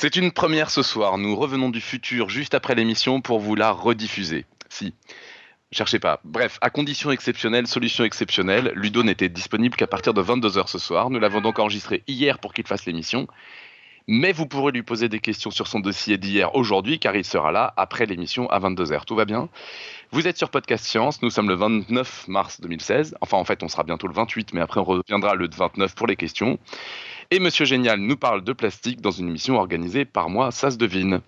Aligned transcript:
C'est 0.00 0.14
une 0.14 0.30
première 0.30 0.70
ce 0.70 0.84
soir. 0.84 1.18
Nous 1.18 1.34
revenons 1.34 1.70
du 1.70 1.80
futur 1.80 2.28
juste 2.28 2.54
après 2.54 2.76
l'émission 2.76 3.20
pour 3.20 3.40
vous 3.40 3.56
la 3.56 3.72
rediffuser. 3.72 4.46
Si. 4.68 4.94
Cherchez 5.72 5.98
pas. 5.98 6.20
Bref, 6.22 6.56
à 6.60 6.70
condition 6.70 7.10
exceptionnelle, 7.10 7.66
solution 7.66 8.04
exceptionnelle, 8.04 8.70
Ludo 8.76 9.02
n'était 9.02 9.28
disponible 9.28 9.74
qu'à 9.74 9.88
partir 9.88 10.14
de 10.14 10.22
22h 10.22 10.68
ce 10.68 10.78
soir. 10.78 11.10
Nous 11.10 11.18
l'avons 11.18 11.40
donc 11.40 11.58
enregistré 11.58 12.04
hier 12.06 12.38
pour 12.38 12.54
qu'il 12.54 12.64
fasse 12.64 12.86
l'émission. 12.86 13.26
Mais 14.06 14.30
vous 14.30 14.46
pourrez 14.46 14.70
lui 14.70 14.84
poser 14.84 15.08
des 15.08 15.18
questions 15.18 15.50
sur 15.50 15.66
son 15.66 15.80
dossier 15.80 16.16
d'hier 16.16 16.54
aujourd'hui, 16.54 17.00
car 17.00 17.16
il 17.16 17.24
sera 17.24 17.50
là 17.50 17.74
après 17.76 18.06
l'émission 18.06 18.48
à 18.50 18.60
22h. 18.60 19.04
Tout 19.04 19.16
va 19.16 19.24
bien? 19.24 19.48
Vous 20.12 20.28
êtes 20.28 20.38
sur 20.38 20.48
Podcast 20.48 20.84
Science, 20.86 21.20
nous 21.22 21.28
sommes 21.28 21.48
le 21.48 21.56
29 21.56 22.28
mars 22.28 22.60
2016. 22.60 23.16
Enfin, 23.20 23.36
en 23.36 23.44
fait, 23.44 23.64
on 23.64 23.68
sera 23.68 23.82
bientôt 23.82 24.06
le 24.06 24.14
28, 24.14 24.54
mais 24.54 24.60
après, 24.60 24.80
on 24.80 24.84
reviendra 24.84 25.34
le 25.34 25.48
29 25.54 25.94
pour 25.96 26.06
les 26.06 26.16
questions. 26.16 26.58
Et 27.30 27.40
Monsieur 27.40 27.66
Génial 27.66 28.00
nous 28.00 28.16
parle 28.16 28.42
de 28.42 28.54
plastique 28.54 29.02
dans 29.02 29.10
une 29.10 29.28
émission 29.28 29.56
organisée 29.56 30.06
par 30.06 30.30
moi, 30.30 30.50
ça 30.50 30.70
se 30.70 30.78
devine. 30.78 31.20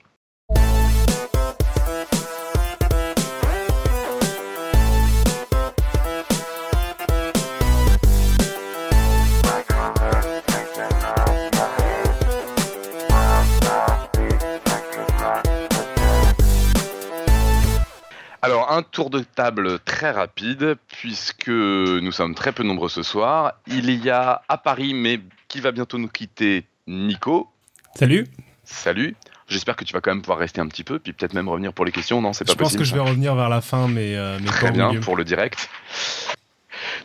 Alors, 18.41 18.73
un 18.73 18.83
tour 18.83 19.11
de 19.11 19.21
table 19.21 19.81
très 19.81 20.13
rapide, 20.13 20.77
puisque 20.89 21.49
nous 21.49 22.11
sommes 22.11 22.35
très 22.35 22.53
peu 22.53 22.63
nombreux 22.63 22.89
ce 22.89 23.03
soir. 23.03 23.53
Il 23.67 23.91
y 24.03 24.09
a 24.09 24.41
à 24.49 24.57
Paris, 24.57 24.95
mais 24.95 25.21
qui 25.51 25.61
va 25.61 25.73
bientôt 25.73 25.99
nous 25.99 26.09
quitter, 26.09 26.65
Nico. 26.87 27.51
Salut. 27.95 28.27
Salut. 28.65 29.17
J'espère 29.49 29.75
que 29.75 29.85
tu 29.85 29.93
vas 29.93 30.01
quand 30.01 30.13
même 30.13 30.23
pouvoir 30.23 30.39
rester 30.39 30.61
un 30.61 30.69
petit 30.69 30.85
peu, 30.85 31.01
puis 31.01 31.13
peut-être 31.13 31.35
même 31.35 31.49
revenir 31.49 31.73
pour 31.73 31.85
les 31.85 31.91
questions. 31.91 32.23
Non, 32.23 32.33
c'est 32.33 32.45
pas 32.45 32.55
possible. 32.55 32.71
Je 32.71 32.77
pense 32.77 32.77
que 32.79 32.85
je 32.85 32.95
vais 32.95 33.01
revenir 33.01 33.35
vers 33.35 33.49
la 33.49 33.61
fin, 33.61 33.89
mais, 33.89 34.15
euh, 34.15 34.39
très 34.47 34.71
bien 34.71 34.95
pour 35.01 35.17
le 35.17 35.25
direct. 35.25 35.69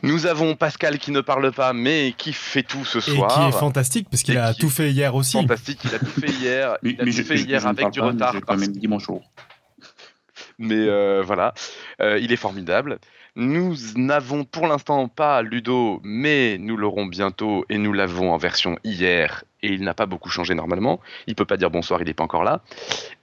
Nous 0.04 0.28
avons 0.28 0.56
Pascal 0.56 1.00
qui 1.00 1.10
ne 1.10 1.22
parle 1.22 1.52
pas, 1.52 1.74
mais 1.74 2.14
qui 2.16 2.34
fait 2.34 2.62
tout 2.62 2.86
ce 2.86 3.00
soir. 3.00 3.32
Et 3.32 3.34
qui 3.34 3.50
est 3.50 3.60
fantastique, 3.60 4.08
parce 4.12 4.22
qu'il 4.22 4.38
a 4.38 4.54
tout 4.54 4.70
fait 4.70 4.92
hier 4.92 5.16
aussi. 5.16 5.34
Fantastique, 5.34 5.80
il 5.84 5.96
a 5.96 6.00
tout 6.00 6.06
fait 6.06 6.30
hier. 6.30 6.78
il 6.84 7.02
a 7.02 7.04
tout 7.04 7.12
fait 7.12 7.40
hier 7.40 7.66
avec 7.66 7.90
du 7.90 8.00
retard. 8.00 8.36
quand 8.46 8.58
même 8.58 8.72
dimanche 8.72 9.08
mais 10.60 10.88
euh, 10.88 11.22
voilà, 11.26 11.54
euh, 12.02 12.20
il 12.20 12.32
est 12.32 12.38
formidable. 12.38 13.00
Nous 13.38 13.76
n'avons 13.98 14.46
pour 14.46 14.66
l'instant 14.66 15.10
pas 15.10 15.42
Ludo, 15.42 16.00
mais 16.06 16.58
nous 16.58 16.78
l'aurons 16.78 17.06
bientôt 17.06 17.66
et 17.68 17.78
nous 17.78 17.92
l'avons 17.92 18.32
en 18.32 18.38
version 18.38 18.80
hier 18.86 19.44
et 19.62 19.74
il 19.74 19.84
n'a 19.84 19.94
pas 19.94 20.06
beaucoup 20.06 20.30
changé 20.30 20.56
normalement. 20.56 21.02
Il 21.28 21.36
peut 21.36 21.44
pas 21.44 21.58
dire 21.58 21.70
bonsoir, 21.70 22.02
il 22.02 22.06
n'est 22.06 22.14
pas 22.14 22.24
encore 22.24 22.46
là. 22.46 22.62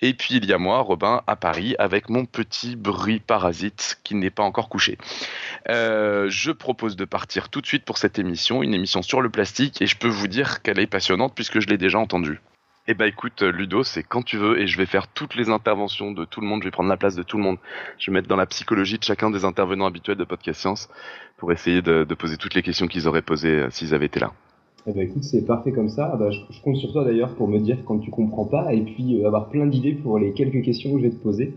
Et 0.03 0.13
puis 0.13 0.35
il 0.35 0.45
y 0.45 0.53
a 0.53 0.59
moi, 0.59 0.81
Robin, 0.81 1.23
à 1.27 1.35
Paris 1.35 1.75
avec 1.79 2.11
mon 2.11 2.27
petit 2.27 2.77
bruit 2.77 3.21
parasite 3.21 4.01
qui 4.05 4.15
n'est 4.15 4.29
pas 4.29 4.43
encore 4.43 4.69
couché. 4.69 4.99
Euh, 5.71 6.27
je 6.29 6.51
propose 6.51 6.95
de 6.95 7.07
partir 7.07 7.49
tout 7.49 7.63
de 7.63 7.67
suite 7.67 7.87
pour 7.87 7.97
cette 7.97 8.19
émission, 8.19 8.63
une 8.63 8.75
émission 8.75 9.01
sur 9.01 9.23
le 9.23 9.31
plastique 9.31 9.81
et 9.81 9.87
je 9.87 9.97
peux 9.97 10.09
vous 10.09 10.29
dire 10.29 10.61
qu'elle 10.61 10.79
est 10.79 10.87
passionnante 10.87 11.35
puisque 11.35 11.61
je 11.61 11.69
l'ai 11.69 11.79
déjà 11.79 11.99
entendue. 11.99 12.43
Eh 12.88 12.94
ben 12.94 13.05
écoute 13.05 13.42
Ludo, 13.42 13.84
c'est 13.84 14.02
quand 14.02 14.22
tu 14.22 14.36
veux 14.36 14.61
et 14.61 14.66
je 14.66 14.77
vais 14.77 14.86
faire 14.86 15.06
toutes 15.06 15.36
les 15.36 15.50
interventions 15.50 16.11
de 16.11 16.25
tout 16.25 16.41
le 16.41 16.48
monde, 16.48 16.62
je 16.62 16.66
vais 16.66 16.72
prendre 16.72 16.88
la 16.88 16.97
place 16.97 17.14
de 17.14 17.22
tout 17.22 17.36
le 17.36 17.42
monde. 17.44 17.58
Je 17.98 18.11
vais 18.11 18.14
mettre 18.14 18.27
dans 18.27 18.36
la 18.36 18.47
psychologie 18.47 18.98
de 18.98 19.05
chacun 19.05 19.30
des 19.30 19.44
intervenants 19.44 19.86
habituels 19.86 20.16
de 20.16 20.25
Podcast 20.25 20.61
Science 20.61 20.88
pour 21.36 21.53
essayer 21.53 21.80
de, 21.80 22.03
poser 22.14 22.36
toutes 22.36 22.55
les 22.55 22.62
questions 22.62 22.88
qu'ils 22.88 23.06
auraient 23.06 23.22
posées 23.22 23.60
euh, 23.60 23.70
s'ils 23.70 23.94
avaient 23.94 24.06
été 24.06 24.19
là. 24.19 24.33
Eh 24.88 24.92
ben 24.92 25.03
écoute, 25.03 25.22
c'est 25.22 25.47
parfait 25.47 25.70
comme 25.70 25.88
ça. 25.88 26.10
Ah 26.12 26.16
bah, 26.16 26.30
je, 26.33 26.41
compte 26.60 26.77
sur 26.77 26.92
toi 26.92 27.05
d'ailleurs 27.05 27.36
pour 27.36 27.47
me 27.47 27.60
dire 27.60 27.78
quand 27.84 28.00
tu 28.00 28.10
comprends 28.10 28.47
pas 28.47 28.75
et 28.75 28.80
puis 28.83 29.22
euh, 29.22 29.28
avoir 29.28 29.48
plein 29.48 29.66
d'idées 29.66 29.94
pour 29.94 30.19
les 30.19 30.33
quelques 30.33 30.62
questions 30.64 30.92
que 30.92 30.98
je 30.98 31.04
vais 31.04 31.10
te 31.10 31.22
poser. 31.22 31.54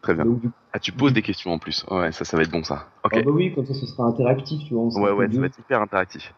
Très 0.00 0.14
bien. 0.14 0.24
ah, 0.72 0.78
tu 0.78 0.90
poses 0.90 1.12
des 1.12 1.22
questions 1.22 1.52
en 1.52 1.58
plus. 1.58 1.84
Ouais, 1.90 2.12
ça, 2.12 2.24
ça 2.24 2.38
va 2.38 2.44
être 2.44 2.50
bon 2.50 2.64
ça. 2.64 2.88
Ok. 3.04 3.12
Ah 3.14 3.22
bah 3.22 3.30
oui, 3.30 3.54
comme 3.54 3.66
ça, 3.66 3.74
ce 3.74 3.84
sera 3.84 4.04
interactif, 4.04 4.62
tu 4.66 4.72
vois. 4.72 4.84
Ouais, 4.84 5.12
ouais, 5.12 5.30
ça 5.30 5.38
va 5.38 5.46
être 5.46 5.58
hyper 5.58 5.82
interactif. 5.82 6.32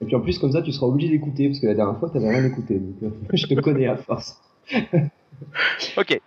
Et 0.00 0.06
puis 0.06 0.16
en 0.16 0.20
plus, 0.20 0.38
comme 0.38 0.52
ça, 0.52 0.62
tu 0.62 0.72
seras 0.72 0.86
obligé 0.86 1.10
d'écouter, 1.10 1.48
parce 1.48 1.60
que 1.60 1.66
la 1.66 1.74
dernière 1.74 1.98
fois, 1.98 2.08
tu 2.10 2.18
n'avais 2.18 2.36
rien 2.36 2.44
écouté. 2.44 2.78
Donc, 2.78 2.94
euh, 3.02 3.10
je 3.32 3.46
te 3.46 3.54
connais 3.60 3.86
à 3.86 3.96
force. 3.96 4.40
ok. 5.96 6.20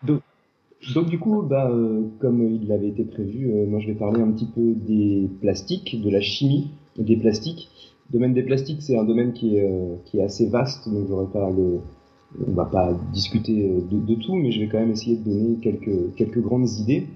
Donc, 0.94 1.10
du 1.10 1.18
coup, 1.18 1.42
bah, 1.42 1.70
euh, 1.70 2.02
comme 2.20 2.60
il 2.62 2.72
avait 2.72 2.90
été 2.90 3.04
prévu, 3.04 3.52
euh, 3.52 3.66
moi 3.66 3.80
je 3.80 3.88
vais 3.88 3.94
parler 3.94 4.22
un 4.22 4.32
petit 4.32 4.48
peu 4.48 4.74
des 4.76 5.30
plastiques, 5.42 6.02
de 6.02 6.10
la 6.10 6.22
chimie 6.22 6.72
des 6.98 7.18
plastiques. 7.18 7.70
Le 8.10 8.20
domaine 8.20 8.34
des 8.34 8.44
plastiques, 8.44 8.82
c'est 8.82 8.98
un 8.98 9.06
domaine 9.06 9.34
qui 9.34 9.56
est, 9.58 9.72
qui 10.06 10.20
est 10.20 10.24
assez 10.24 10.48
vaste, 10.48 10.88
donc 10.90 11.08
j'aurais 11.08 11.32
pas 11.32 11.50
le, 11.50 11.80
on 12.48 12.52
va 12.52 12.66
pas 12.66 12.94
discuter 13.12 13.70
de, 13.90 13.98
de, 13.98 14.16
tout, 14.16 14.36
mais 14.36 14.52
je 14.52 14.60
vais 14.60 14.68
quand 14.68 14.80
même 14.80 14.92
essayer 14.92 15.16
de 15.16 15.24
donner 15.24 15.58
quelques, 15.62 16.14
quelques 16.16 16.42
grandes 16.42 16.70
idées. 16.70 17.08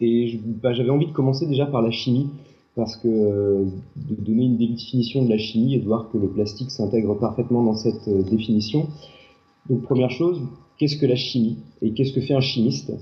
Et 0.00 0.38
bah, 0.62 0.72
j'avais 0.72 0.90
envie 0.90 1.06
de 1.06 1.12
commencer 1.12 1.46
déjà 1.46 1.66
par 1.66 1.82
la 1.82 1.90
chimie, 1.90 2.28
parce 2.76 2.96
que 2.96 3.08
de 3.08 4.14
donner 4.14 4.44
une 4.44 4.58
définition 4.58 5.24
de 5.24 5.30
la 5.30 5.38
chimie 5.38 5.74
et 5.74 5.78
de 5.78 5.86
voir 5.86 6.10
que 6.12 6.18
le 6.18 6.28
plastique 6.28 6.70
s'intègre 6.70 7.18
parfaitement 7.18 7.64
dans 7.64 7.74
cette 7.74 8.06
euh, 8.06 8.22
définition. 8.22 8.88
Donc 9.68 9.82
première 9.82 10.10
chose, 10.10 10.42
qu'est-ce 10.78 10.98
que 10.98 11.06
la 11.06 11.16
chimie 11.16 11.56
et 11.80 11.92
qu'est-ce 11.94 12.12
que 12.12 12.20
fait 12.20 12.34
un 12.34 12.40
chimiste? 12.40 12.92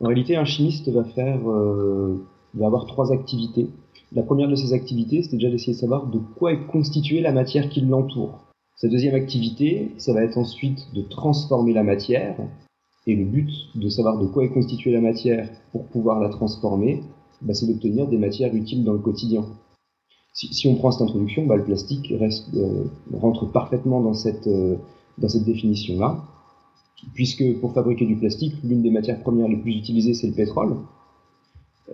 En 0.00 0.08
réalité, 0.08 0.34
un 0.34 0.44
chimiste 0.44 0.88
va 0.88 1.04
faire, 1.04 1.48
euh, 1.48 2.26
va 2.54 2.66
avoir 2.66 2.86
trois 2.86 3.12
activités. 3.12 3.68
La 4.12 4.24
première 4.24 4.48
de 4.48 4.56
ces 4.56 4.72
activités, 4.72 5.22
c'est 5.22 5.36
déjà 5.36 5.48
d'essayer 5.50 5.74
de 5.74 5.78
savoir 5.78 6.08
de 6.08 6.18
quoi 6.36 6.52
est 6.52 6.66
constituée 6.66 7.20
la 7.20 7.32
matière 7.32 7.68
qui 7.68 7.80
l'entoure. 7.82 8.44
Sa 8.76 8.88
deuxième 8.88 9.14
activité, 9.14 9.92
ça 9.98 10.12
va 10.12 10.24
être 10.24 10.36
ensuite 10.36 10.88
de 10.92 11.02
transformer 11.02 11.72
la 11.72 11.84
matière. 11.84 12.36
Et 13.06 13.14
le 13.14 13.24
but 13.24 13.50
de 13.76 13.88
savoir 13.88 14.18
de 14.18 14.26
quoi 14.26 14.44
est 14.44 14.48
constituée 14.48 14.90
la 14.90 15.00
matière 15.00 15.48
pour 15.70 15.84
pouvoir 15.86 16.20
la 16.20 16.30
transformer, 16.30 17.02
bah, 17.44 17.54
c'est 17.54 17.66
d'obtenir 17.66 18.08
des 18.08 18.18
matières 18.18 18.54
utiles 18.54 18.84
dans 18.84 18.92
le 18.92 18.98
quotidien. 18.98 19.44
Si, 20.32 20.52
si 20.52 20.66
on 20.66 20.74
prend 20.74 20.90
cette 20.90 21.02
introduction, 21.02 21.46
bah, 21.46 21.56
le 21.56 21.64
plastique 21.64 22.12
reste, 22.18 22.52
euh, 22.54 22.84
rentre 23.12 23.46
parfaitement 23.46 24.00
dans 24.00 24.14
cette, 24.14 24.46
euh, 24.46 24.76
dans 25.18 25.28
cette 25.28 25.44
définition-là, 25.44 26.24
puisque 27.12 27.60
pour 27.60 27.72
fabriquer 27.72 28.06
du 28.06 28.16
plastique, 28.16 28.54
l'une 28.64 28.82
des 28.82 28.90
matières 28.90 29.20
premières 29.20 29.48
les 29.48 29.56
plus 29.56 29.76
utilisées, 29.76 30.14
c'est 30.14 30.26
le 30.26 30.32
pétrole. 30.32 30.76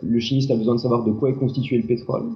Le 0.02 0.20
chimiste 0.20 0.50
a 0.50 0.56
besoin 0.56 0.76
de 0.76 0.80
savoir 0.80 1.04
de 1.04 1.12
quoi 1.12 1.30
est 1.30 1.34
constitué 1.34 1.76
le 1.76 1.86
pétrole, 1.86 2.30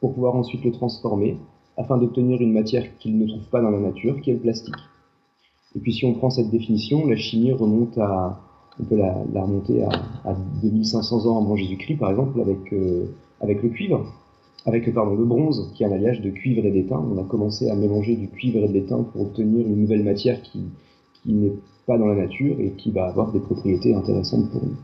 pour 0.00 0.14
pouvoir 0.14 0.34
ensuite 0.34 0.64
le 0.64 0.72
transformer, 0.72 1.36
afin 1.76 1.98
d'obtenir 1.98 2.40
une 2.40 2.52
matière 2.52 2.96
qu'il 2.98 3.18
ne 3.18 3.26
trouve 3.26 3.48
pas 3.50 3.60
dans 3.60 3.70
la 3.70 3.80
nature, 3.80 4.20
qui 4.20 4.30
est 4.30 4.34
le 4.34 4.40
plastique. 4.40 4.74
Et 5.76 5.80
puis 5.80 5.92
si 5.92 6.04
on 6.04 6.14
prend 6.14 6.30
cette 6.30 6.50
définition, 6.50 7.06
la 7.06 7.16
chimie 7.16 7.52
remonte 7.52 7.98
à, 7.98 8.40
on 8.80 8.84
peut 8.84 8.96
la, 8.96 9.14
la 9.32 9.42
remonter 9.42 9.84
à, 9.84 9.90
à, 10.24 10.34
2500 10.62 11.26
ans 11.26 11.44
avant 11.44 11.56
Jésus-Christ, 11.56 11.96
par 11.96 12.10
exemple, 12.10 12.40
avec, 12.40 12.72
euh, 12.72 13.06
avec 13.40 13.62
le 13.62 13.68
cuivre, 13.68 14.12
avec 14.66 14.92
pardon, 14.92 15.14
le 15.14 15.24
bronze, 15.24 15.72
qui 15.74 15.84
est 15.84 15.86
un 15.86 15.92
alliage 15.92 16.20
de 16.20 16.30
cuivre 16.30 16.64
et 16.64 16.70
d'étain. 16.70 16.96
On 16.96 17.20
a 17.22 17.24
commencé 17.24 17.70
à 17.70 17.74
mélanger 17.74 18.16
du 18.16 18.28
cuivre 18.28 18.58
et 18.58 18.68
de 18.68 18.72
l'étain 18.72 19.02
pour 19.02 19.22
obtenir 19.22 19.66
une 19.66 19.82
nouvelle 19.82 20.02
matière 20.02 20.40
qui, 20.42 20.64
qui 21.22 21.32
n'est 21.32 21.52
pas 21.86 21.98
dans 21.98 22.06
la 22.06 22.16
nature 22.16 22.56
et 22.58 22.72
qui 22.72 22.90
va 22.90 23.06
avoir 23.06 23.30
des 23.32 23.40
propriétés 23.40 23.94
intéressantes 23.94 24.50
pour 24.50 24.62
nous. 24.64 24.76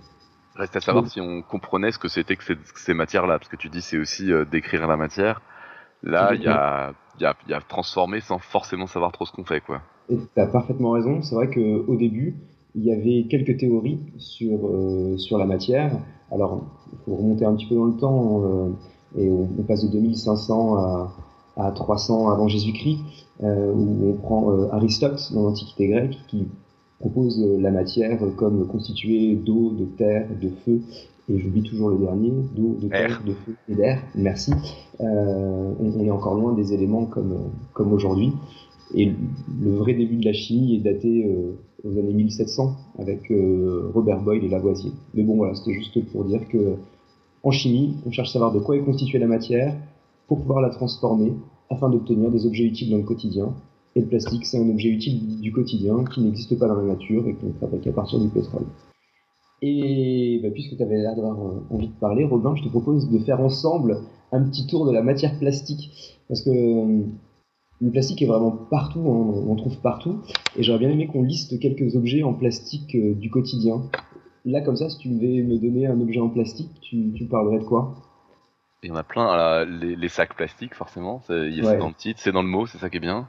Reste 0.54 0.76
à 0.76 0.80
savoir 0.80 1.08
si 1.08 1.20
on 1.20 1.42
comprenait 1.42 1.90
ce 1.90 1.98
que 1.98 2.08
c'était 2.08 2.36
que 2.36 2.44
ces, 2.74 2.94
matières-là, 2.94 3.38
parce 3.38 3.48
que 3.48 3.56
tu 3.56 3.70
dis 3.70 3.80
c'est 3.80 3.96
aussi 3.96 4.30
euh, 4.30 4.44
décrire 4.44 4.86
la 4.86 4.96
matière. 4.96 5.40
Là, 6.02 6.34
il 6.34 6.42
y 6.42 6.48
a, 6.48 6.92
y, 7.18 7.24
a, 7.24 7.34
y 7.48 7.52
a 7.52 7.60
transformer 7.60 8.20
sans 8.20 8.38
forcément 8.38 8.86
savoir 8.86 9.12
trop 9.12 9.24
ce 9.24 9.32
qu'on 9.32 9.44
fait, 9.44 9.60
quoi. 9.60 9.80
Tu 10.08 10.16
as 10.36 10.46
parfaitement 10.46 10.90
raison. 10.90 11.22
C'est 11.22 11.34
vrai 11.34 11.48
qu'au 11.48 11.94
début, 11.96 12.36
il 12.74 12.84
y 12.84 12.92
avait 12.92 13.26
quelques 13.28 13.58
théories 13.58 13.98
sur, 14.18 14.58
euh, 14.66 15.16
sur 15.16 15.38
la 15.38 15.44
matière. 15.44 15.98
Alors, 16.30 16.62
il 16.92 16.98
faut 17.04 17.16
remonter 17.16 17.44
un 17.44 17.54
petit 17.54 17.66
peu 17.66 17.74
dans 17.74 17.84
le 17.84 17.96
temps, 17.96 18.42
euh, 18.44 18.68
et 19.18 19.28
on, 19.30 19.46
passe 19.64 19.84
de 19.84 19.88
2500 19.88 20.76
à, 20.76 21.12
à 21.56 21.72
300 21.72 22.30
avant 22.30 22.48
Jésus-Christ, 22.48 23.00
euh, 23.42 23.72
où 23.72 24.10
on 24.10 24.12
prend 24.14 24.70
Aristote 24.70 25.32
dans 25.34 25.44
l'Antiquité 25.44 25.88
grecque, 25.88 26.18
qui 26.28 26.46
propose 27.00 27.42
la 27.58 27.70
matière 27.70 28.20
comme 28.36 28.66
constituée 28.66 29.34
d'eau, 29.34 29.70
de 29.70 29.86
terre, 29.86 30.28
de 30.40 30.50
feu, 30.64 30.80
et 31.28 31.38
j'oublie 31.38 31.62
toujours 31.62 31.90
le 31.90 31.98
dernier, 31.98 32.32
d'eau, 32.54 32.76
de 32.80 32.88
terre, 32.88 33.22
de 33.24 33.32
feu 33.32 33.54
et 33.68 33.74
d'air. 33.74 34.02
Merci. 34.14 34.52
on, 34.98 35.74
on, 35.80 36.00
est 36.00 36.10
encore 36.10 36.34
loin 36.34 36.52
des 36.52 36.72
éléments 36.72 37.06
comme, 37.06 37.50
comme 37.72 37.92
aujourd'hui. 37.92 38.32
Et 38.94 39.12
le 39.62 39.70
vrai 39.76 39.94
début 39.94 40.16
de 40.16 40.24
la 40.24 40.32
chimie 40.32 40.76
est 40.76 40.80
daté 40.80 41.24
euh, 41.26 41.52
aux 41.84 41.98
années 41.98 42.12
1700 42.12 42.76
avec 42.98 43.30
euh, 43.30 43.90
Robert 43.94 44.20
Boyle 44.20 44.44
et 44.44 44.48
Lavoisier. 44.48 44.92
Mais 45.14 45.22
bon, 45.22 45.36
voilà, 45.36 45.54
c'était 45.54 45.72
juste 45.72 46.04
pour 46.12 46.24
dire 46.24 46.46
que 46.48 46.76
en 47.42 47.50
chimie, 47.50 47.96
on 48.06 48.10
cherche 48.10 48.30
à 48.30 48.32
savoir 48.34 48.52
de 48.52 48.58
quoi 48.58 48.76
est 48.76 48.84
constituée 48.84 49.18
la 49.18 49.26
matière 49.26 49.74
pour 50.26 50.40
pouvoir 50.40 50.60
la 50.60 50.70
transformer 50.70 51.32
afin 51.70 51.88
d'obtenir 51.88 52.30
des 52.30 52.46
objets 52.46 52.64
utiles 52.64 52.90
dans 52.90 52.98
le 52.98 53.04
quotidien. 53.04 53.54
Et 53.96 54.00
le 54.00 54.06
plastique, 54.06 54.46
c'est 54.46 54.58
un 54.58 54.68
objet 54.68 54.88
utile 54.88 55.40
du 55.40 55.52
quotidien 55.52 56.04
qui 56.04 56.20
n'existe 56.20 56.58
pas 56.58 56.68
dans 56.68 56.76
la 56.76 56.84
nature 56.84 57.26
et 57.26 57.34
qu'on 57.34 57.52
fabrique 57.58 57.86
à 57.86 57.92
partir 57.92 58.20
du 58.20 58.28
pétrole. 58.28 58.66
Et 59.62 60.40
bah, 60.42 60.50
puisque 60.52 60.76
tu 60.76 60.82
avais 60.82 60.96
l'air 60.96 61.16
d'avoir 61.16 61.38
euh, 61.40 61.62
envie 61.70 61.88
de 61.88 61.98
parler, 62.00 62.24
Robin, 62.24 62.54
je 62.56 62.62
te 62.62 62.68
propose 62.68 63.10
de 63.10 63.18
faire 63.18 63.40
ensemble 63.40 64.02
un 64.32 64.42
petit 64.44 64.66
tour 64.66 64.86
de 64.86 64.92
la 64.92 65.02
matière 65.02 65.38
plastique. 65.38 66.18
Parce 66.28 66.42
que 66.42 66.50
Le 67.80 67.90
plastique 67.90 68.20
est 68.20 68.26
vraiment 68.26 68.50
partout, 68.50 69.00
hein, 69.00 69.42
on 69.48 69.56
trouve 69.56 69.80
partout. 69.80 70.22
Et 70.56 70.62
j'aurais 70.62 70.80
bien 70.80 70.90
aimé 70.90 71.06
qu'on 71.06 71.22
liste 71.22 71.58
quelques 71.60 71.96
objets 71.96 72.22
en 72.22 72.34
plastique 72.34 72.94
euh, 72.94 73.14
du 73.14 73.30
quotidien. 73.30 73.82
Là, 74.44 74.60
comme 74.60 74.76
ça, 74.76 74.88
si 74.90 74.98
tu 74.98 75.08
devais 75.08 75.42
me 75.42 75.58
donner 75.58 75.86
un 75.86 76.00
objet 76.00 76.20
en 76.20 76.28
plastique, 76.28 76.70
tu, 76.82 77.12
tu 77.14 77.24
parlerais 77.24 77.58
de 77.58 77.64
quoi? 77.64 77.94
Il 78.82 78.88
y 78.88 78.92
en 78.92 78.96
a 78.96 79.02
plein. 79.02 79.64
les, 79.64 80.08
sacs 80.08 80.34
plastiques, 80.34 80.74
forcément. 80.74 81.22
C'est 81.26 81.50
dans 81.78 81.88
le 81.88 81.94
titre, 81.94 82.20
c'est 82.22 82.32
dans 82.32 82.42
le 82.42 82.48
mot, 82.48 82.66
c'est 82.66 82.78
ça 82.78 82.88
qui 82.88 82.96
est 82.96 83.00
bien. 83.00 83.28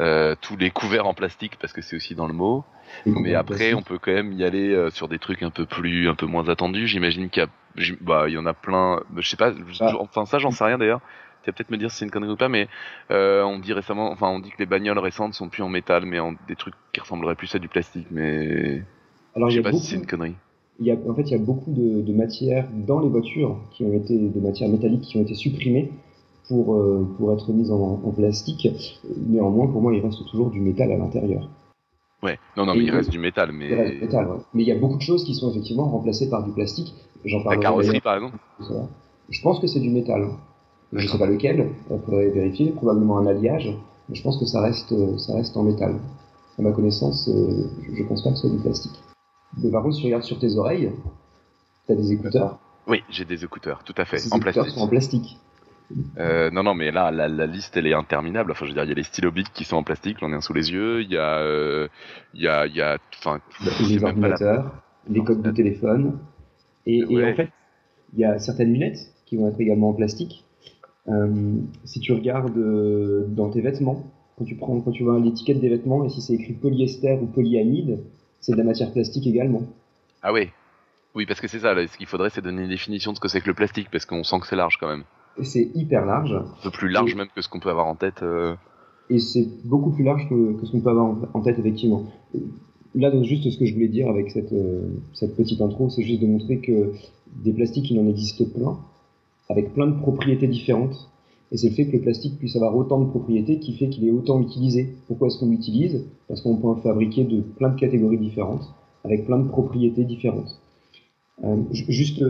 Euh, 0.00 0.34
tous 0.40 0.56
les 0.56 0.70
couverts 0.70 1.06
en 1.06 1.14
plastique 1.14 1.56
parce 1.60 1.72
que 1.72 1.80
c'est 1.80 1.94
aussi 1.94 2.14
dans 2.14 2.26
le 2.26 2.34
mot. 2.34 2.64
Mais 3.06 3.34
après, 3.34 3.74
on 3.74 3.82
peut 3.82 3.98
quand 3.98 4.12
même 4.12 4.32
y 4.32 4.44
aller 4.44 4.70
euh, 4.70 4.90
sur 4.90 5.08
des 5.08 5.18
trucs 5.18 5.42
un 5.42 5.50
peu 5.50 5.64
plus, 5.64 6.08
un 6.08 6.14
peu 6.14 6.26
moins 6.26 6.48
attendus. 6.48 6.86
J'imagine 6.86 7.30
qu'il 7.30 7.42
y 7.42 7.46
a, 7.46 7.96
bah, 8.00 8.24
il 8.28 8.34
y 8.34 8.38
en 8.38 8.44
a 8.44 8.52
plein. 8.52 9.02
Je 9.16 9.28
sais 9.28 9.36
pas. 9.36 9.52
Ah. 9.80 9.92
Enfin, 10.00 10.26
ça, 10.26 10.38
j'en 10.38 10.50
sais 10.50 10.64
rien 10.64 10.78
d'ailleurs. 10.78 11.00
Tu 11.44 11.50
vas 11.50 11.54
peut-être 11.54 11.70
me 11.70 11.76
dire 11.76 11.90
si 11.90 11.98
c'est 11.98 12.04
une 12.06 12.10
connerie 12.10 12.32
ou 12.32 12.36
pas, 12.36 12.48
mais 12.48 12.68
euh, 13.10 13.42
on 13.42 13.58
dit 13.58 13.74
récemment, 13.74 14.10
enfin, 14.10 14.28
on 14.28 14.38
dit 14.38 14.50
que 14.50 14.58
les 14.58 14.66
bagnoles 14.66 14.98
récentes 14.98 15.34
sont 15.34 15.50
plus 15.50 15.62
en 15.62 15.68
métal, 15.68 16.06
mais 16.06 16.18
en 16.18 16.32
des 16.48 16.56
trucs 16.56 16.74
qui 16.92 17.00
ressembleraient 17.00 17.34
plus 17.34 17.54
à 17.54 17.58
du 17.58 17.68
plastique. 17.68 18.06
Mais 18.10 18.82
alors, 19.36 19.50
je 19.50 19.56
sais 19.56 19.62
pas 19.62 19.72
si 19.72 19.80
c'est 19.80 19.96
une 19.96 20.06
connerie. 20.06 20.34
Il 20.80 20.86
y 20.86 20.90
a, 20.90 20.96
en 21.08 21.14
fait, 21.14 21.22
il 21.22 21.32
y 21.32 21.34
a 21.34 21.38
beaucoup 21.38 21.70
de, 21.70 22.00
de 22.00 22.12
matières 22.12 22.66
dans 22.72 22.98
les 22.98 23.08
voitures 23.08 23.58
qui 23.72 23.84
ont 23.84 23.92
été, 23.92 24.18
de 24.18 24.40
matières 24.40 24.70
métalliques 24.70 25.02
qui 25.02 25.18
ont 25.18 25.22
été 25.22 25.34
supprimées 25.34 25.92
pour, 26.48 26.74
euh, 26.74 27.06
pour 27.16 27.32
être 27.32 27.52
mise 27.52 27.70
en, 27.70 28.00
en, 28.04 28.10
plastique. 28.10 28.66
Néanmoins, 29.28 29.68
pour 29.68 29.82
moi, 29.82 29.94
il 29.94 30.00
reste 30.00 30.26
toujours 30.30 30.50
du 30.50 30.60
métal 30.60 30.90
à 30.92 30.96
l'intérieur. 30.96 31.48
Ouais, 32.22 32.38
non, 32.56 32.64
non, 32.64 32.74
mais 32.74 32.84
il 32.84 32.90
reste 32.90 33.10
du 33.10 33.18
métal. 33.18 33.52
Mais... 33.52 33.68
Il 33.68 33.74
reste 33.74 34.00
métal, 34.00 34.28
ouais. 34.28 34.38
Mais 34.54 34.62
il 34.62 34.68
y 34.68 34.72
a 34.72 34.78
beaucoup 34.78 34.96
de 34.96 35.02
choses 35.02 35.24
qui 35.24 35.34
sont 35.34 35.50
effectivement 35.50 35.88
remplacées 35.88 36.30
par 36.30 36.42
du 36.42 36.52
plastique. 36.52 36.94
J'en 37.24 37.44
La 37.44 37.56
carrosserie, 37.56 38.00
par 38.00 38.16
exemple 38.16 38.36
Je 39.30 39.42
pense 39.42 39.60
que 39.60 39.66
c'est 39.66 39.80
du 39.80 39.90
métal. 39.90 40.28
Je 40.94 41.06
ne 41.06 41.08
sais 41.08 41.18
pas 41.18 41.26
lequel, 41.26 41.70
il 41.90 42.00
faudrait 42.04 42.30
vérifier, 42.30 42.70
probablement 42.70 43.18
un 43.18 43.26
alliage, 43.26 43.68
mais 44.08 44.14
je 44.14 44.22
pense 44.22 44.38
que 44.38 44.46
ça 44.46 44.60
reste, 44.60 44.94
ça 45.18 45.34
reste 45.34 45.56
en 45.56 45.64
métal. 45.64 45.96
À 46.56 46.62
ma 46.62 46.70
connaissance, 46.70 47.28
euh, 47.28 47.64
je 47.82 48.02
ne 48.02 48.08
pense 48.08 48.22
pas 48.22 48.30
que 48.30 48.36
ce 48.36 48.42
soit 48.42 48.50
du 48.50 48.62
plastique. 48.62 48.94
Mais 49.62 49.70
par 49.70 49.82
contre, 49.82 49.96
si 49.96 50.02
tu 50.02 50.06
regardes 50.06 50.22
sur 50.22 50.38
tes 50.38 50.56
oreilles, 50.56 50.92
tu 51.86 51.92
as 51.92 51.96
des 51.96 52.12
écouteurs. 52.12 52.58
Oui, 52.86 53.02
j'ai 53.10 53.24
des 53.24 53.44
écouteurs, 53.44 53.82
tout 53.82 53.94
à 53.96 54.04
fait, 54.04 54.18
Ces 54.18 54.32
en 54.32 54.38
plastique. 54.38 54.68
Sont 54.68 54.80
en 54.80 54.88
plastique. 54.88 55.38
Euh, 56.18 56.50
non, 56.50 56.62
non, 56.62 56.74
mais 56.74 56.92
là, 56.92 57.10
la, 57.10 57.46
liste, 57.46 57.76
elle 57.76 57.86
est 57.86 57.94
interminable. 57.94 58.52
Enfin, 58.52 58.64
je 58.64 58.70
veux 58.70 58.74
dire, 58.74 58.84
il 58.84 58.88
y 58.88 58.92
a 58.92 58.94
les 58.94 59.02
stylos 59.02 59.32
bics 59.32 59.52
qui 59.52 59.64
sont 59.64 59.76
en 59.76 59.82
plastique, 59.82 60.18
j'en 60.20 60.30
ai 60.30 60.34
un 60.34 60.40
sous 60.40 60.54
les 60.54 60.70
yeux. 60.70 61.02
Il 61.02 61.10
y 61.10 61.16
a, 61.16 61.38
euh, 61.38 61.88
il 62.34 62.42
y 62.42 62.48
a, 62.48 62.66
il 62.66 62.74
y 62.74 62.80
a, 62.80 62.98
enfin, 63.18 63.40
les 63.88 64.02
ordinateurs, 64.02 64.72
les 65.08 65.22
coques 65.22 65.42
de 65.42 65.50
téléphone, 65.50 66.18
et, 66.86 66.98
et, 66.98 67.24
en 67.24 67.34
fait, 67.34 67.50
il 68.12 68.20
y 68.20 68.24
a 68.24 68.38
certaines 68.38 68.72
lunettes 68.72 69.12
qui 69.26 69.36
vont 69.36 69.48
être 69.48 69.60
également 69.60 69.90
en 69.90 69.94
plastique. 69.94 70.43
Euh, 71.08 71.56
si 71.84 72.00
tu 72.00 72.12
regardes 72.12 72.56
euh, 72.56 73.26
dans 73.28 73.50
tes 73.50 73.60
vêtements, 73.60 74.04
quand 74.36 74.44
tu 74.44 74.56
prends, 74.56 74.80
quand 74.80 74.90
tu 74.90 75.04
vois 75.04 75.18
l'étiquette 75.18 75.60
des 75.60 75.68
vêtements, 75.68 76.04
et 76.04 76.08
si 76.08 76.20
c'est 76.20 76.34
écrit 76.34 76.54
polyester 76.54 77.18
ou 77.20 77.26
polyamide, 77.26 78.00
c'est 78.40 78.52
de 78.52 78.56
la 78.56 78.64
matière 78.64 78.92
plastique 78.92 79.26
également. 79.26 79.62
Ah 80.22 80.32
oui. 80.32 80.48
Oui, 81.14 81.26
parce 81.26 81.40
que 81.40 81.46
c'est 81.46 81.60
ça. 81.60 81.74
ce 81.86 81.96
qu'il 81.96 82.06
faudrait, 82.06 82.30
c'est 82.30 82.42
donner 82.42 82.62
une 82.62 82.70
définition 82.70 83.12
de 83.12 83.16
ce 83.16 83.20
que 83.20 83.28
c'est 83.28 83.40
que 83.40 83.46
le 83.46 83.54
plastique, 83.54 83.88
parce 83.90 84.04
qu'on 84.04 84.24
sent 84.24 84.40
que 84.40 84.46
c'est 84.46 84.56
large 84.56 84.78
quand 84.80 84.88
même 84.88 85.04
c'est 85.42 85.70
hyper 85.74 86.06
large. 86.06 86.32
Un 86.32 86.62
peu 86.62 86.70
plus 86.70 86.88
large 86.88 87.14
même 87.14 87.26
que 87.34 87.42
ce 87.42 87.48
qu'on 87.48 87.60
peut 87.60 87.70
avoir 87.70 87.86
en 87.86 87.94
tête. 87.94 88.22
Euh. 88.22 88.54
Et 89.10 89.18
c'est 89.18 89.46
beaucoup 89.64 89.90
plus 89.90 90.04
large 90.04 90.28
que, 90.28 90.56
ce 90.64 90.70
qu'on 90.70 90.80
peut 90.80 90.90
avoir 90.90 91.16
en, 91.34 91.40
tête, 91.40 91.58
effectivement. 91.58 92.04
Là, 92.94 93.10
donc, 93.10 93.24
juste 93.24 93.48
ce 93.50 93.58
que 93.58 93.66
je 93.66 93.74
voulais 93.74 93.88
dire 93.88 94.08
avec 94.08 94.30
cette, 94.30 94.52
euh, 94.52 94.88
cette 95.12 95.36
petite 95.36 95.60
intro, 95.60 95.90
c'est 95.90 96.02
juste 96.02 96.22
de 96.22 96.26
montrer 96.26 96.60
que 96.60 96.92
des 97.42 97.52
plastiques, 97.52 97.90
il 97.90 97.98
en 97.98 98.06
existe 98.06 98.50
plein, 98.54 98.78
avec 99.48 99.74
plein 99.74 99.86
de 99.86 99.98
propriétés 99.98 100.46
différentes. 100.46 101.10
Et 101.52 101.56
c'est 101.56 101.68
le 101.68 101.74
fait 101.74 101.86
que 101.86 101.92
le 101.92 102.02
plastique 102.02 102.38
puisse 102.38 102.56
avoir 102.56 102.76
autant 102.76 103.00
de 103.00 103.08
propriétés 103.08 103.58
qui 103.58 103.74
fait 103.74 103.88
qu'il 103.88 104.06
est 104.06 104.10
autant 104.10 104.40
utilisé. 104.40 104.94
Pourquoi 105.06 105.28
est-ce 105.28 105.38
qu'on 105.38 105.50
l'utilise? 105.50 106.04
Parce 106.26 106.40
qu'on 106.40 106.56
peut 106.56 106.68
en 106.68 106.76
fabriquer 106.76 107.24
de 107.24 107.40
plein 107.40 107.70
de 107.70 107.78
catégories 107.78 108.18
différentes, 108.18 108.74
avec 109.04 109.26
plein 109.26 109.38
de 109.38 109.48
propriétés 109.48 110.04
différentes. 110.04 110.60
Euh, 111.44 111.56
juste 111.70 112.22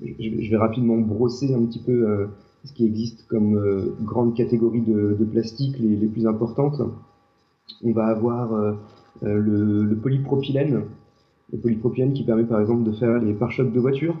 je 0.00 0.50
vais 0.50 0.56
rapidement 0.56 0.96
brosser 0.98 1.54
un 1.54 1.64
petit 1.64 1.80
peu 1.80 2.08
euh, 2.08 2.26
ce 2.64 2.72
qui 2.72 2.84
existe 2.84 3.26
comme 3.28 3.56
euh, 3.56 3.94
grande 4.02 4.34
catégorie 4.36 4.82
de, 4.82 5.24
plastique, 5.30 5.78
les, 5.78 6.06
plus 6.06 6.26
importantes. 6.26 6.80
On 7.82 7.92
va 7.92 8.06
avoir 8.06 8.52
euh, 8.54 8.72
le, 9.22 9.82
le, 9.84 9.96
polypropylène, 9.96 10.84
le 11.52 11.58
polypropylène 11.58 12.12
qui 12.12 12.24
permet 12.24 12.44
par 12.44 12.60
exemple 12.60 12.84
de 12.84 12.92
faire 12.92 13.18
les 13.18 13.34
pare-chocs 13.34 13.72
de 13.72 13.80
voiture, 13.80 14.16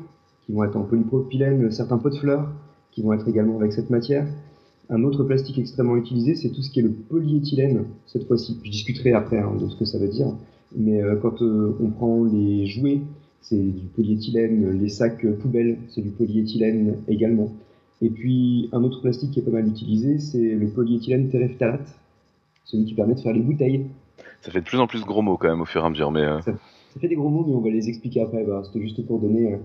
qui 0.48 0.52
vont 0.52 0.64
être 0.64 0.76
en 0.76 0.82
polypropylène, 0.82 1.70
certains 1.70 1.98
pots 1.98 2.10
de 2.10 2.16
fleurs, 2.16 2.50
qui 2.90 3.02
vont 3.02 3.12
être 3.12 3.28
également 3.28 3.58
avec 3.58 3.72
cette 3.72 3.90
matière. 3.90 4.26
Un 4.90 5.04
autre 5.04 5.22
plastique 5.22 5.58
extrêmement 5.58 5.96
utilisé, 5.96 6.34
c'est 6.34 6.48
tout 6.48 6.62
ce 6.62 6.70
qui 6.70 6.80
est 6.80 6.82
le 6.82 6.90
polyéthylène, 6.90 7.84
cette 8.06 8.26
fois-ci. 8.26 8.58
Je 8.64 8.70
discuterai 8.70 9.12
après 9.12 9.38
hein, 9.38 9.52
de 9.60 9.68
ce 9.68 9.76
que 9.76 9.84
ça 9.84 9.98
veut 9.98 10.08
dire. 10.08 10.32
Mais 10.74 11.00
quand 11.22 11.40
on 11.42 11.90
prend 11.90 12.24
les 12.24 12.66
jouets 12.66 13.02
c'est 13.48 13.56
du 13.56 13.86
polyéthylène. 13.86 14.78
Les 14.80 14.88
sacs 14.88 15.26
poubelles, 15.40 15.78
c'est 15.88 16.02
du 16.02 16.10
polyéthylène 16.10 16.98
également. 17.08 17.52
Et 18.02 18.10
puis, 18.10 18.68
un 18.72 18.84
autre 18.84 19.00
plastique 19.00 19.32
qui 19.32 19.40
est 19.40 19.42
pas 19.42 19.50
mal 19.50 19.66
utilisé, 19.66 20.18
c'est 20.18 20.54
le 20.54 20.68
polyéthylène 20.68 21.28
terephthalate, 21.30 21.98
celui 22.64 22.84
qui 22.84 22.94
permet 22.94 23.14
de 23.14 23.20
faire 23.20 23.32
les 23.32 23.40
bouteilles. 23.40 23.86
Ça 24.42 24.50
fait 24.50 24.60
de 24.60 24.64
plus 24.64 24.78
en 24.78 24.86
plus 24.86 25.04
gros 25.04 25.22
mots 25.22 25.36
quand 25.36 25.48
même 25.48 25.60
au 25.60 25.64
fur 25.64 25.82
et 25.82 25.86
à 25.86 25.90
mesure, 25.90 26.10
mais... 26.10 26.22
Euh. 26.22 26.40
Ça, 26.42 27.00
fait 27.00 27.08
des 27.08 27.16
gros 27.16 27.28
mots, 27.28 27.44
mais 27.46 27.54
on 27.54 27.60
va 27.60 27.70
les 27.70 27.88
expliquer 27.88 28.22
après. 28.22 28.44
Bah, 28.44 28.62
C'était 28.64 28.80
juste 28.80 29.04
pour 29.06 29.18
donner, 29.18 29.54
euh, 29.54 29.56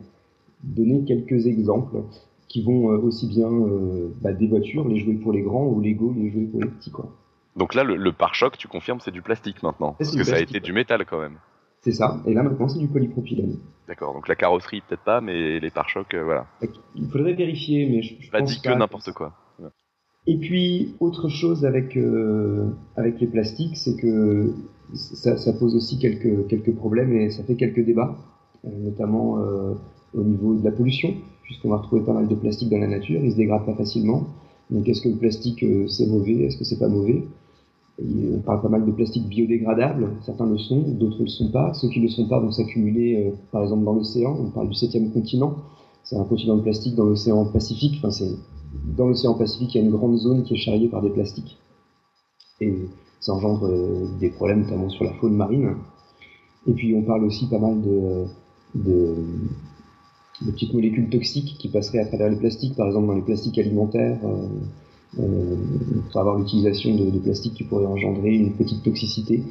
donner 0.64 1.04
quelques 1.06 1.46
exemples 1.46 2.04
qui 2.48 2.64
vont 2.64 2.92
euh, 2.92 2.98
aussi 2.98 3.28
bien 3.28 3.50
bah, 4.22 4.34
des 4.34 4.48
voitures, 4.48 4.88
les 4.88 4.98
jouer 4.98 5.16
pour 5.16 5.32
les 5.32 5.42
grands, 5.42 5.66
ou 5.66 5.82
Lego, 5.82 6.14
les 6.16 6.30
jouer 6.30 6.46
pour 6.46 6.62
les 6.62 6.70
petits. 6.70 6.92
Quoi. 6.92 7.10
Donc 7.56 7.76
là, 7.76 7.84
le, 7.84 8.12
pare-choc, 8.12 8.58
tu 8.58 8.68
confirmes, 8.68 9.00
c'est 9.00 9.12
du 9.12 9.22
plastique 9.22 9.62
maintenant 9.62 9.96
Parce 10.00 10.16
que 10.16 10.24
ça 10.24 10.36
a 10.36 10.40
été 10.40 10.60
du 10.60 10.74
métal 10.74 11.06
quand 11.06 11.20
même. 11.20 11.38
C'est 11.82 11.92
ça. 11.92 12.22
Et 12.26 12.34
là, 12.34 12.44
maintenant, 12.44 12.68
c'est 12.68 12.80
du 12.80 12.88
polypropylène. 12.88 13.58
D'accord. 13.88 14.14
Donc 14.14 14.28
la 14.28 14.36
carrosserie, 14.36 14.82
peut-être 14.88 15.04
pas, 15.04 15.22
mais 15.22 15.60
les 15.60 15.70
pare-chocs, 15.70 16.14
euh, 16.14 16.24
voilà. 16.24 16.48
Il 16.96 17.10
faudrait 17.10 17.34
vérifier, 17.34 17.88
mais 17.90 18.02
je, 18.02 18.16
je 18.20 18.32
pas 18.32 18.42
dit 18.42 18.60
que 18.62 18.70
n'importe 18.70 19.12
quoi. 19.12 19.34
Et 20.26 20.38
puis, 20.38 20.96
autre 21.02 21.28
chose 21.28 21.66
avec, 21.66 21.98
euh, 21.98 22.70
avec 22.96 23.20
les 23.20 23.28
plastiques, 23.28 23.76
c'est 23.76 23.98
que 23.98 24.54
ça, 24.94 25.36
ça, 25.36 25.52
pose 25.52 25.76
aussi 25.76 26.00
quelques, 26.00 26.48
quelques 26.48 26.74
problèmes 26.74 27.12
et 27.12 27.30
ça 27.30 27.44
fait 27.44 27.56
quelques 27.56 27.84
débats, 27.84 28.16
euh, 28.64 28.70
notamment 28.70 29.38
au 30.14 30.24
niveau 30.24 30.56
de 30.56 30.64
la 30.64 30.72
pollution, 30.72 31.14
puisqu'on 31.44 31.70
va 31.70 31.78
retrouver 31.78 32.02
pas 32.04 32.14
mal 32.14 32.28
de 32.28 32.36
plastique 32.36 32.70
dans 32.70 32.80
la 32.80 32.88
nature, 32.88 33.22
il 33.24 33.32
se 33.32 33.38
dégrade 33.38 33.66
pas 33.66 33.76
facilement. 33.76 34.28
Donc, 34.70 34.88
est-ce 34.88 35.02
que 35.02 35.10
le 35.10 35.16
plastique, 35.16 35.66
c'est 35.88 36.08
mauvais 36.08 36.44
Est-ce 36.44 36.58
que 36.58 36.64
c'est 36.64 36.80
pas 36.80 36.88
mauvais? 36.88 37.24
On 38.02 38.40
parle 38.40 38.62
pas 38.62 38.70
mal 38.70 38.86
de 38.86 38.92
plastique 38.92 39.28
biodégradable, 39.28 40.10
certains 40.22 40.48
le 40.48 40.58
sont, 40.58 40.82
d'autres 40.82 41.20
ne 41.20 41.26
le 41.26 41.30
sont 41.30 41.52
pas. 41.52 41.74
Ceux 41.76 41.90
qui 41.90 42.00
ne 42.00 42.06
le 42.06 42.10
sont 42.10 42.28
pas 42.28 42.40
vont 42.40 42.52
s'accumuler, 42.52 43.28
euh, 43.28 43.32
par 43.52 43.62
exemple, 43.62 43.84
dans 43.84 43.94
l'océan. 43.94 44.36
On 44.40 44.50
parle 44.50 44.70
du 44.70 44.74
septième 44.74 45.12
continent. 45.12 45.56
C'est 46.04 46.18
un 46.18 46.24
continent 46.24 46.58
de 46.58 46.62
plastique 46.62 46.96
dans 46.96 47.06
l'océan 47.06 47.46
Pacifique. 47.46 47.96
Enfin, 48.00 48.10
c'est 48.10 48.32
dans 48.98 49.08
l'océan 49.08 49.36
Pacifique, 49.36 49.76
il 49.76 49.78
y 49.78 49.82
a 49.82 49.84
une 49.86 49.92
grande 49.92 50.18
zone 50.18 50.44
qui 50.44 50.56
est 50.56 50.58
charriée 50.58 50.88
par 50.88 51.04
des 51.04 51.12
plastiques. 51.12 51.58
Et 52.62 52.74
ça 53.20 53.34
engendre 53.34 53.68
euh, 53.68 54.08
des 54.20 54.30
problèmes, 54.30 54.62
notamment 54.62 54.90
sur 54.90 55.04
la 55.04 55.14
faune 55.14 55.36
marine. 55.36 55.76
Et 56.66 56.74
puis, 56.74 56.96
on 56.96 57.04
parle 57.04 57.26
aussi 57.26 57.48
pas 57.48 57.60
mal 57.60 57.80
de, 57.82 59.16
de 60.46 60.52
petites 60.52 60.74
molécules 60.74 61.10
toxiques 61.10 61.56
qui 61.60 61.70
passeraient 61.70 62.00
à 62.00 62.06
travers 62.06 62.30
les 62.30 62.36
plastiques, 62.36 62.76
par 62.76 62.88
exemple 62.88 63.08
dans 63.08 63.16
les 63.16 63.22
plastiques 63.22 63.58
alimentaires. 63.58 64.20
Euh, 64.24 64.48
euh, 65.20 65.56
pour 66.12 66.22
avoir 66.22 66.40
l'utilisation 66.40 66.96
de, 66.96 67.12
de, 67.12 67.20
plastique 67.20 67.54
qui 67.54 67.64
pourrait 67.64 67.86
engendrer 67.86 68.34
une 68.34 68.54
petite 68.54 68.82
toxicité. 68.82 69.44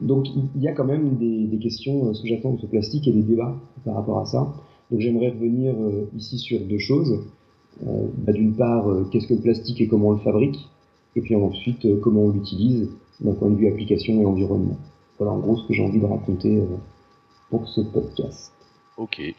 Donc 0.00 0.26
il 0.56 0.60
y 0.60 0.66
a 0.66 0.72
quand 0.72 0.84
même 0.84 1.18
des, 1.18 1.46
des 1.46 1.58
questions 1.58 2.08
euh, 2.08 2.14
sous-jacentes 2.14 2.60
ce 2.60 2.66
plastique 2.66 3.06
et 3.06 3.12
des 3.12 3.22
débats 3.22 3.54
par 3.84 3.94
rapport 3.94 4.18
à 4.18 4.26
ça. 4.26 4.52
Donc 4.90 5.00
j'aimerais 5.00 5.30
revenir 5.30 5.74
euh, 5.74 6.10
ici 6.16 6.38
sur 6.38 6.60
deux 6.60 6.78
choses. 6.78 7.20
Euh, 7.86 8.08
bah, 8.18 8.32
D'une 8.32 8.54
part, 8.54 8.86
qu'est-ce 9.12 9.28
que 9.28 9.34
le 9.34 9.40
plastique 9.40 9.80
et 9.80 9.86
comment 9.86 10.08
on 10.08 10.12
le 10.12 10.18
fabrique, 10.18 10.58
et 11.14 11.20
puis 11.20 11.36
ensuite 11.36 11.86
comment 12.00 12.24
on 12.24 12.30
l'utilise 12.30 12.88
d'un 13.20 13.34
point 13.34 13.50
de 13.50 13.54
vue 13.54 13.68
application 13.68 14.20
et 14.20 14.26
environnement. 14.26 14.76
Voilà 15.18 15.32
en 15.32 15.38
gros 15.38 15.56
ce 15.58 15.68
que 15.68 15.74
j'ai 15.74 15.84
envie 15.84 16.00
de 16.00 16.06
raconter 16.06 16.60
pour 17.50 17.68
ce 17.68 17.82
podcast. 17.82 18.52
Ok. 18.98 19.32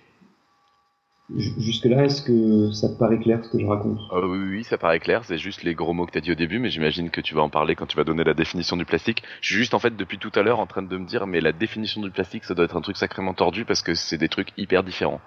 Jusque-là, 1.30 2.04
est-ce 2.04 2.22
que 2.22 2.72
ça 2.72 2.90
te 2.90 3.00
paraît 3.00 3.20
clair 3.20 3.44
ce 3.44 3.50
que 3.50 3.58
je 3.58 3.66
raconte? 3.66 3.98
Euh, 4.12 4.28
oui, 4.28 4.58
oui, 4.58 4.64
ça 4.64 4.78
paraît 4.78 5.00
clair. 5.00 5.24
C'est 5.24 5.38
juste 5.38 5.64
les 5.64 5.74
gros 5.74 5.94
mots 5.94 6.06
que 6.06 6.12
tu 6.12 6.18
as 6.18 6.22
dit 6.22 6.32
au 6.32 6.36
début, 6.36 6.60
mais 6.60 6.70
j'imagine 6.70 7.10
que 7.10 7.22
tu 7.22 7.34
vas 7.34 7.42
en 7.42 7.50
parler 7.50 7.76
quand 7.76 7.86
tu 7.86 7.96
vas 7.96 8.04
donner 8.04 8.26
la 8.26 8.34
définition 8.34 8.76
du 8.76 8.86
plastique. 8.86 9.24
Je 9.40 9.48
suis 9.48 9.56
juste 9.56 9.74
en 9.74 9.80
fait 9.80 9.96
depuis 9.96 10.18
tout 10.18 10.32
à 10.36 10.42
l'heure 10.44 10.60
en 10.60 10.68
train 10.68 10.82
de 10.82 10.98
me 10.98 11.06
dire, 11.06 11.26
mais 11.26 11.40
la 11.40 11.54
définition 11.54 12.02
du 12.02 12.12
plastique, 12.12 12.44
ça 12.44 12.54
doit 12.54 12.66
être 12.66 12.76
un 12.76 12.82
truc 12.82 12.98
sacrément 12.98 13.34
tordu 13.34 13.64
parce 13.64 13.82
que 13.82 13.94
c'est 13.94 14.18
des 14.18 14.28
trucs 14.28 14.50
hyper 14.58 14.84
différents. 14.84 15.22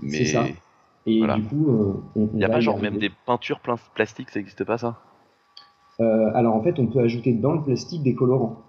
Mais... 0.00 0.10
C'est 0.10 0.24
ça. 0.24 0.44
Et 1.04 1.20
du 1.20 1.42
coup, 1.42 1.68
euh, 1.68 2.28
il 2.32 2.38
n'y 2.38 2.44
a 2.44 2.48
pas 2.48 2.60
genre 2.60 2.80
même 2.80 2.98
des 2.98 3.10
peintures 3.26 3.60
plastiques, 3.94 4.30
ça 4.30 4.38
n'existe 4.38 4.64
pas 4.64 4.78
ça? 4.78 5.00
Euh, 6.00 6.30
Alors 6.34 6.54
en 6.54 6.62
fait, 6.62 6.78
on 6.78 6.86
peut 6.86 7.00
ajouter 7.00 7.32
dans 7.32 7.52
le 7.52 7.62
plastique 7.62 8.02
des 8.02 8.14
colorants. 8.14 8.62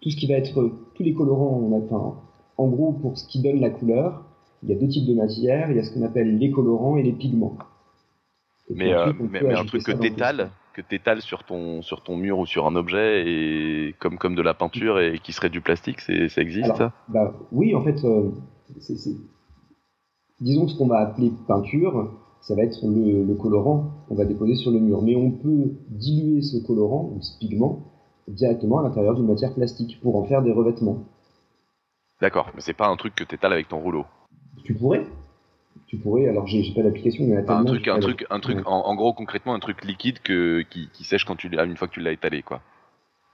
Tout 0.00 0.10
ce 0.10 0.16
qui 0.16 0.28
va 0.28 0.34
être, 0.34 0.54
tous 0.94 1.02
les 1.02 1.14
colorants, 1.14 1.60
on 1.60 1.76
a, 1.76 2.16
en 2.56 2.68
gros, 2.68 2.92
pour 2.92 3.18
ce 3.18 3.26
qui 3.26 3.42
donne 3.42 3.60
la 3.60 3.70
couleur, 3.70 4.22
il 4.62 4.70
y 4.70 4.72
a 4.72 4.76
deux 4.76 4.88
types 4.88 5.06
de 5.06 5.14
matières. 5.14 5.70
Il 5.70 5.76
y 5.76 5.80
a 5.80 5.84
ce 5.84 5.92
qu'on 5.92 6.02
appelle 6.02 6.38
les 6.38 6.50
colorants 6.50 6.96
et 6.96 7.02
les 7.02 7.12
pigments. 7.12 7.56
mais, 8.70 8.92
euh, 8.92 9.12
mais, 9.20 9.54
un 9.54 9.64
truc 9.64 9.84
que 9.84 9.92
t'étales, 9.92 10.50
que 10.74 10.82
t'étales 10.82 11.22
sur 11.22 11.44
ton 11.44 11.82
sur 11.82 12.02
ton 12.02 12.16
mur 12.16 12.38
ou 12.38 12.46
sur 12.46 12.66
un 12.66 12.76
objet 12.76 13.24
et 13.26 13.94
comme 13.98 14.18
comme 14.18 14.34
de 14.34 14.42
la 14.42 14.54
peinture 14.54 15.00
et 15.00 15.18
qui 15.18 15.32
serait 15.32 15.50
du 15.50 15.60
plastique, 15.60 16.00
c'est 16.00 16.28
ça 16.28 16.40
existe 16.40 16.76
ça? 16.76 16.92
bah, 17.08 17.34
Oui, 17.52 17.74
en 17.74 17.82
fait, 17.82 18.04
euh, 18.04 18.30
disons 20.40 20.66
que 20.66 20.72
ce 20.72 20.78
qu'on 20.78 20.88
va 20.88 20.98
appeler 20.98 21.32
peinture, 21.46 22.12
ça 22.40 22.54
va 22.54 22.62
être 22.62 22.78
le, 22.84 23.24
le 23.24 23.34
colorant 23.34 23.90
qu'on 24.08 24.14
va 24.14 24.24
déposer 24.24 24.54
sur 24.54 24.70
le 24.70 24.80
mur. 24.80 25.02
Mais 25.02 25.16
on 25.16 25.30
peut 25.30 25.72
diluer 25.88 26.42
ce 26.42 26.58
colorant 26.66 27.12
ou 27.14 27.22
ce 27.22 27.38
pigment 27.38 27.84
directement 28.28 28.80
à 28.80 28.82
l'intérieur 28.82 29.14
d'une 29.14 29.26
matière 29.26 29.54
plastique 29.54 30.00
pour 30.02 30.16
en 30.16 30.24
faire 30.24 30.42
des 30.42 30.52
revêtements. 30.52 31.04
D'accord, 32.20 32.50
mais 32.54 32.60
c'est 32.60 32.74
pas 32.74 32.88
un 32.88 32.96
truc 32.96 33.14
que 33.14 33.24
tu 33.24 33.34
étales 33.34 33.52
avec 33.52 33.68
ton 33.68 33.78
rouleau? 33.80 34.04
Tu 34.64 34.74
pourrais. 34.74 35.06
Tu 35.86 35.96
pourrais, 35.96 36.28
alors 36.28 36.46
j'ai 36.46 36.74
pas 36.74 36.82
d'application, 36.82 37.24
mais 37.26 37.36
un 37.36 37.64
truc, 37.64 37.88
un 37.88 37.98
truc, 37.98 38.26
un 38.28 38.40
truc, 38.40 38.58
en, 38.66 38.94
gros 38.94 39.14
concrètement 39.14 39.54
un 39.54 39.58
truc 39.58 39.84
liquide 39.84 40.18
que, 40.20 40.62
qui, 40.68 41.04
sèche 41.04 41.24
quand 41.24 41.36
tu 41.36 41.48
une 41.48 41.76
fois 41.76 41.88
que 41.88 41.94
tu 41.94 42.00
l'as 42.00 42.12
étalé, 42.12 42.42
quoi. 42.42 42.60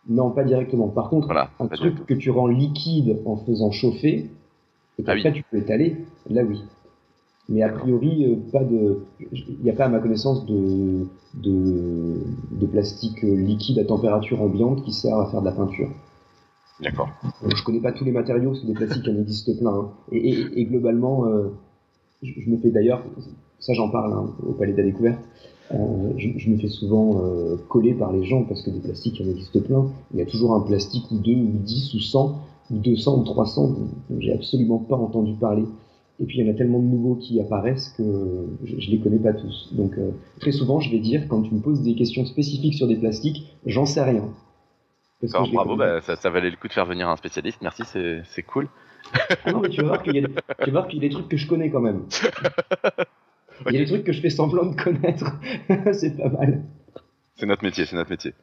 Non, 0.08 0.30
pas 0.30 0.44
directement. 0.44 0.88
Par 0.88 1.08
contre, 1.08 1.34
un 1.58 1.68
truc 1.68 2.06
que 2.06 2.14
tu 2.14 2.30
rends 2.30 2.46
liquide 2.46 3.18
en 3.24 3.36
faisant 3.36 3.72
chauffer, 3.72 4.30
et 4.98 5.04
ah 5.06 5.30
tu 5.32 5.42
peux 5.50 5.56
étaler, 5.56 5.96
là 6.30 6.44
oui. 6.44 6.62
Mais 7.48 7.62
a 7.62 7.68
priori, 7.68 8.24
euh, 8.24 8.36
pas 8.52 8.64
de, 8.64 9.00
il 9.32 9.58
n'y 9.62 9.70
a 9.70 9.74
pas 9.74 9.84
à 9.84 9.88
ma 9.88 9.98
connaissance 9.98 10.46
de, 10.46 11.06
de, 11.34 12.20
de, 12.52 12.66
plastique 12.66 13.20
liquide 13.22 13.78
à 13.78 13.84
température 13.84 14.40
ambiante 14.40 14.82
qui 14.82 14.92
sert 14.92 15.18
à 15.18 15.30
faire 15.30 15.40
de 15.40 15.46
la 15.46 15.52
peinture. 15.52 15.90
D'accord. 16.80 17.08
Je 17.42 17.62
connais 17.62 17.80
pas 17.80 17.92
tous 17.92 18.04
les 18.04 18.10
matériaux, 18.10 18.50
parce 18.50 18.62
que 18.62 18.66
des 18.66 18.74
plastiques, 18.74 19.04
il 19.06 19.16
en 19.16 19.20
existe 19.20 19.58
plein. 19.58 19.70
Hein. 19.70 19.90
Et, 20.10 20.64
globalement, 20.64 21.26
euh, 21.26 21.50
je, 22.22 22.50
me 22.50 22.56
fais 22.58 22.70
d'ailleurs, 22.70 23.04
ça 23.60 23.74
j'en 23.74 23.90
parle 23.90 24.12
hein, 24.12 24.26
au 24.44 24.52
Palais 24.52 24.72
de 24.72 24.78
la 24.78 24.84
Découverte, 24.84 25.20
euh, 25.72 26.12
je, 26.16 26.50
me 26.50 26.58
fais 26.58 26.68
souvent 26.68 27.20
euh, 27.22 27.56
coller 27.68 27.94
par 27.94 28.12
les 28.12 28.24
gens 28.24 28.42
parce 28.42 28.62
que 28.62 28.70
des 28.70 28.80
plastiques, 28.80 29.20
il 29.20 29.28
en 29.28 29.30
existe 29.30 29.60
plein. 29.60 29.86
Il 30.12 30.18
y 30.18 30.22
a 30.22 30.26
toujours 30.26 30.54
un 30.54 30.60
plastique 30.60 31.10
ou 31.10 31.16
deux, 31.16 31.34
ou 31.34 31.52
dix, 31.64 31.94
ou 31.94 32.00
cent, 32.00 32.40
ou 32.70 32.78
deux 32.78 32.96
cents, 32.96 33.18
ou 33.18 33.24
trois 33.24 33.46
cents, 33.46 33.68
dont 33.68 33.88
j'ai 34.18 34.32
absolument 34.32 34.78
pas 34.78 34.96
entendu 34.96 35.34
parler. 35.34 35.64
Et 36.20 36.26
puis 36.26 36.38
il 36.38 36.46
y 36.46 36.48
en 36.48 36.52
a 36.52 36.56
tellement 36.56 36.78
de 36.78 36.84
nouveaux 36.84 37.16
qui 37.16 37.40
apparaissent 37.40 37.94
que 37.96 38.02
je, 38.64 38.74
ne 38.74 38.90
les 38.92 38.98
connais 38.98 39.18
pas 39.18 39.32
tous. 39.32 39.70
Donc 39.72 39.98
très 40.38 40.52
souvent, 40.52 40.78
je 40.80 40.90
vais 40.90 41.00
dire, 41.00 41.26
quand 41.28 41.42
tu 41.42 41.54
me 41.54 41.60
poses 41.60 41.82
des 41.82 41.94
questions 41.94 42.24
spécifiques 42.24 42.74
sur 42.74 42.86
des 42.86 42.96
plastiques, 42.96 43.56
j'en 43.66 43.84
sais 43.84 44.02
rien. 44.02 44.28
Bravo, 45.22 45.76
bah, 45.76 46.00
ça, 46.00 46.30
valait 46.30 46.50
le 46.50 46.56
coup 46.56 46.68
de 46.68 46.72
faire 46.72 46.86
venir 46.86 47.08
un 47.08 47.16
spécialiste. 47.16 47.60
Merci, 47.62 47.82
c'est 47.84 48.42
cool. 48.42 48.68
Ah 49.44 49.52
non, 49.52 49.60
mais 49.60 49.68
tu 49.68 49.80
vas 49.82 49.88
voir 49.88 50.02
qu'il 50.02 50.16
y, 50.16 50.18
a 50.18 50.98
des 51.00 51.08
trucs 51.10 51.28
que 51.28 51.36
je 51.36 51.46
connais 51.46 51.70
quand 51.70 51.80
même. 51.80 52.06
Il 53.66 53.72
y 53.72 53.76
a 53.76 53.80
des 53.80 53.86
trucs 53.86 54.04
que 54.04 54.12
je 54.12 54.20
fais 54.20 54.30
semblant 54.30 54.66
de 54.66 54.74
connaître. 54.74 55.38
c'est 55.92 56.16
pas 56.16 56.28
mal. 56.28 56.64
C'est 57.36 57.46
notre 57.46 57.64
métier, 57.64 57.84
c'est 57.84 57.96
notre 57.96 58.10
métier. 58.10 58.34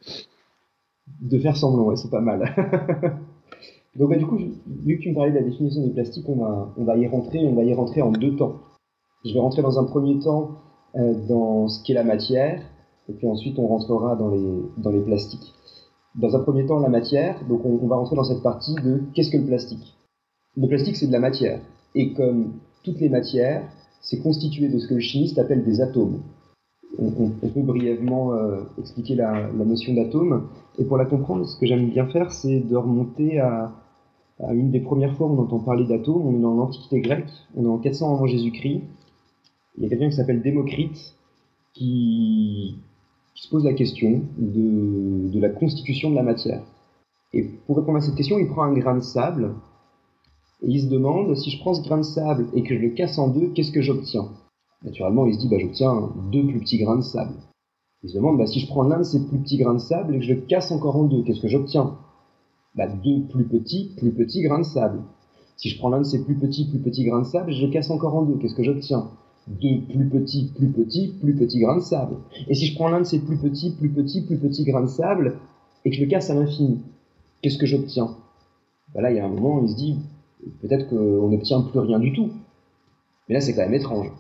De 1.20 1.40
faire 1.40 1.58
semblant, 1.58 1.84
ouais, 1.84 1.96
c'est 1.96 2.10
pas 2.10 2.22
mal. 2.22 2.56
Donc 3.96 4.10
bah, 4.10 4.16
du 4.16 4.26
coup, 4.26 4.38
vu 4.38 4.98
que 4.98 5.04
tu 5.04 5.10
me 5.10 5.16
parlais 5.16 5.32
de 5.32 5.38
la 5.38 5.44
définition 5.44 5.86
des 5.86 5.94
plastiques, 5.94 6.28
on 6.30 6.38
va, 6.38 6.74
on 6.78 6.86
va 6.86 6.96
y 6.96 7.08
rentrer, 7.08 7.40
on 7.40 7.56
va 7.56 7.64
y 7.64 7.74
rentrer 7.74 8.02
en 8.02 8.12
deux 8.12 8.36
temps. 8.36 8.62
Je 9.26 9.34
vais 9.34 9.40
rentrer 9.40 9.62
dans 9.62 9.80
un 9.80 9.84
premier 9.84 10.18
temps 10.20 10.62
euh, 10.96 11.14
dans 11.28 11.68
ce 11.68 11.84
qu'est 11.84 11.94
la 11.94 12.04
matière, 12.04 12.62
et 13.10 13.14
puis 13.14 13.28
ensuite 13.28 13.60
on 13.60 13.68
rentrera 13.68 14.16
dans 14.16 14.30
les, 14.30 14.62
dans 14.78 14.92
les 14.92 15.02
plastiques. 15.02 15.54
Dans 16.16 16.36
un 16.36 16.40
premier 16.40 16.66
temps, 16.66 16.80
la 16.80 16.90
matière, 16.90 17.38
donc 17.48 17.66
on, 17.66 17.88
va 17.88 17.96
rentrer 17.96 18.16
dans 18.16 18.24
cette 18.24 18.44
partie 18.44 18.76
de 18.76 19.02
qu'est-ce 19.14 19.32
que 19.32 19.38
le 19.38 19.46
plastique? 19.46 19.96
Le 20.58 20.68
plastique, 20.68 20.98
c'est 20.98 21.08
de 21.08 21.12
la 21.12 21.20
matière. 21.20 21.62
Et 21.96 22.14
comme 22.14 22.54
toutes 22.84 23.00
les 23.00 23.10
matières, 23.10 23.64
c'est 24.02 24.20
constitué 24.22 24.68
de 24.68 24.78
ce 24.78 24.88
que 24.88 24.96
le 24.96 25.00
chimiste 25.00 25.40
appelle 25.40 25.64
des 25.64 25.80
atomes. 25.80 26.22
On, 27.00 27.30
peut 27.30 27.62
brièvement 27.62 28.34
euh, 28.34 28.64
expliquer 28.78 29.16
la, 29.16 29.50
notion 29.54 29.94
d'atome. 29.94 30.50
Et 30.78 30.84
pour 30.84 30.98
la 30.98 31.06
comprendre, 31.06 31.46
ce 31.46 31.58
que 31.58 31.66
j'aime 31.66 31.90
bien 31.90 32.06
faire, 32.08 32.32
c'est 32.32 32.60
de 32.60 32.76
remonter 32.76 33.40
à, 33.40 33.72
une 34.52 34.72
des 34.72 34.82
premières 34.82 35.16
fois 35.16 35.28
où 35.28 35.38
on 35.38 35.44
entend 35.44 35.60
parler 35.60 35.86
d'atomes, 35.86 36.28
on 36.28 36.36
est 36.36 36.42
dans 36.42 36.56
l'Antiquité 36.56 37.00
grecque, 37.00 37.30
on 37.56 37.64
est 37.64 37.68
en 37.68 37.78
400 37.78 38.16
avant 38.16 38.26
Jésus-Christ. 38.26 38.82
Il 39.78 39.84
y 39.84 39.86
a 39.86 39.90
quelqu'un 39.90 40.10
qui 40.10 40.16
s'appelle 40.16 40.42
Démocrite 40.42 41.16
qui, 41.74 42.76
se 43.42 43.50
pose 43.50 43.66
la 43.66 43.74
question 43.74 44.22
de, 44.38 45.40
la 45.40 45.50
constitution 45.50 46.12
de 46.12 46.16
la 46.16 46.22
matière. 46.22 46.62
Et 47.34 47.42
pour 47.66 47.78
répondre 47.78 47.98
à 47.98 48.02
cette 48.02 48.14
question, 48.14 48.38
il 48.38 48.48
prend 48.48 48.62
un 48.62 48.74
grain 48.74 48.96
de 48.96 49.02
sable 49.02 49.56
et 50.62 50.68
il 50.70 50.80
se 50.80 50.88
demande 50.88 51.36
si 51.36 51.50
je 51.50 51.60
prends 51.60 51.74
ce 51.74 51.82
grain 51.82 51.98
de 51.98 52.04
sable 52.04 52.46
et 52.54 52.62
que 52.62 52.76
je 52.76 52.80
le 52.80 52.90
casse 52.92 53.18
en 53.18 53.30
deux, 53.30 53.48
qu'est-ce 53.48 53.72
que 53.72 53.82
j'obtiens? 53.82 54.28
Naturellement, 54.84 55.26
il 55.26 55.34
se 55.34 55.40
dit 55.40 55.50
bah, 55.50 55.58
j'obtiens 55.60 56.12
deux 56.32 56.46
plus 56.46 56.60
petits 56.60 56.78
grains 56.78 56.98
de 56.98 57.02
sable. 57.02 57.34
Il 58.04 58.12
se 58.12 58.16
demande 58.16 58.38
bah, 58.38 58.46
si 58.46 58.60
je 58.60 58.68
prends 58.68 58.84
l'un 58.84 59.00
de 59.00 59.04
ces 59.04 59.26
plus 59.26 59.40
petits 59.40 59.58
grains 59.58 59.74
de 59.74 59.80
sable 59.80 60.14
et 60.14 60.20
que 60.20 60.26
je 60.26 60.34
le 60.34 60.42
casse 60.42 60.72
encore 60.72 60.98
en 60.98 61.06
deux, 61.06 61.24
qu'est-ce 61.24 61.42
que 61.42 61.48
j'obtiens? 61.48 61.98
Bah, 62.76 62.88
deux 62.88 63.24
plus 63.28 63.46
petits, 63.46 63.96
plus 63.98 64.12
petits 64.12 64.44
grains 64.44 64.60
de 64.60 64.66
sable. 64.66 65.02
Si 65.58 65.70
je 65.70 65.80
prends 65.80 65.90
l'un 65.90 66.00
de 66.00 66.06
ces 66.06 66.24
plus 66.24 66.36
petits, 66.36 66.70
plus 66.70 66.80
petits 66.80 67.06
grains 67.06 67.22
de 67.22 67.26
sable, 67.26 67.52
je 67.52 67.66
le 67.66 67.72
casse 67.72 67.90
encore 67.90 68.16
en 68.16 68.22
deux. 68.22 68.38
Qu'est-ce 68.38 68.56
que 68.56 68.64
j'obtiens? 68.64 69.10
Deux 69.48 69.82
plus 69.90 70.08
petits, 70.08 70.52
plus 70.56 70.68
petits, 70.68 71.16
plus 71.20 71.36
petits 71.36 71.60
grains 71.60 71.78
de 71.78 71.82
sable. 71.82 72.18
Et 72.48 72.54
si 72.54 72.68
je 72.68 72.76
prends 72.76 72.90
l'un 72.90 73.00
de 73.00 73.06
ces 73.06 73.20
plus 73.20 73.38
petits, 73.38 73.72
plus 73.72 73.90
petits, 73.90 74.22
plus 74.22 74.38
petits 74.38 74.64
grains 74.64 74.84
de 74.84 74.88
sable 74.88 75.38
et 75.84 75.90
que 75.90 75.96
je 75.96 76.02
le 76.02 76.08
casse 76.08 76.30
à 76.30 76.36
l'infini, 76.36 76.80
qu'est-ce 77.42 77.58
que 77.58 77.66
j'obtiens 77.66 78.16
bah 78.94 79.02
Là, 79.02 79.12
il 79.12 79.18
y 79.18 79.20
a 79.20 79.26
un 79.26 79.30
moment, 79.30 79.62
il 79.64 79.70
se 79.70 79.76
dit 79.76 79.98
peut-être 80.62 80.90
qu'on 80.90 81.30
n'obtient 81.30 81.62
plus 81.62 81.80
rien 81.80 82.00
du 82.00 82.14
tout. 82.14 82.30
Mais 83.28 83.36
là, 83.36 83.42
c'est 83.42 83.54
quand 83.54 83.62
même 83.62 83.74
étrange. 83.74 84.12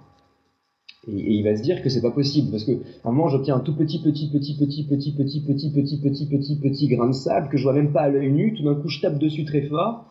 Et, 1.07 1.35
il 1.35 1.43
va 1.43 1.55
se 1.55 1.63
dire 1.63 1.81
que 1.81 1.89
c'est 1.89 2.01
pas 2.01 2.11
possible 2.11 2.51
parce 2.51 2.63
que 2.63 2.73
à 3.03 3.09
un 3.09 3.11
moment 3.11 3.27
j'obtiens 3.27 3.55
un 3.55 3.59
tout 3.59 3.75
petit 3.75 3.99
petit 3.99 4.29
petit 4.29 4.55
petit 4.55 4.83
petit 4.85 5.13
petit 5.13 5.41
petit 5.41 5.71
petit 5.71 5.97
petit 5.99 6.27
petit 6.27 6.55
petit 6.57 6.87
grain 6.89 7.07
de 7.07 7.13
sable 7.13 7.49
que 7.49 7.57
je 7.57 7.63
vois 7.63 7.73
même 7.73 7.91
pas 7.91 8.01
à 8.01 8.09
l'œil 8.09 8.31
nu. 8.31 8.53
Tout 8.53 8.63
d'un 8.63 8.75
coup 8.75 8.87
je 8.87 9.01
tape 9.01 9.17
dessus 9.17 9.45
très 9.45 9.63
fort 9.63 10.05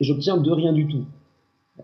et 0.00 0.04
j'obtiens 0.04 0.36
de 0.36 0.50
rien 0.50 0.72
du 0.72 0.86
tout. 0.86 1.04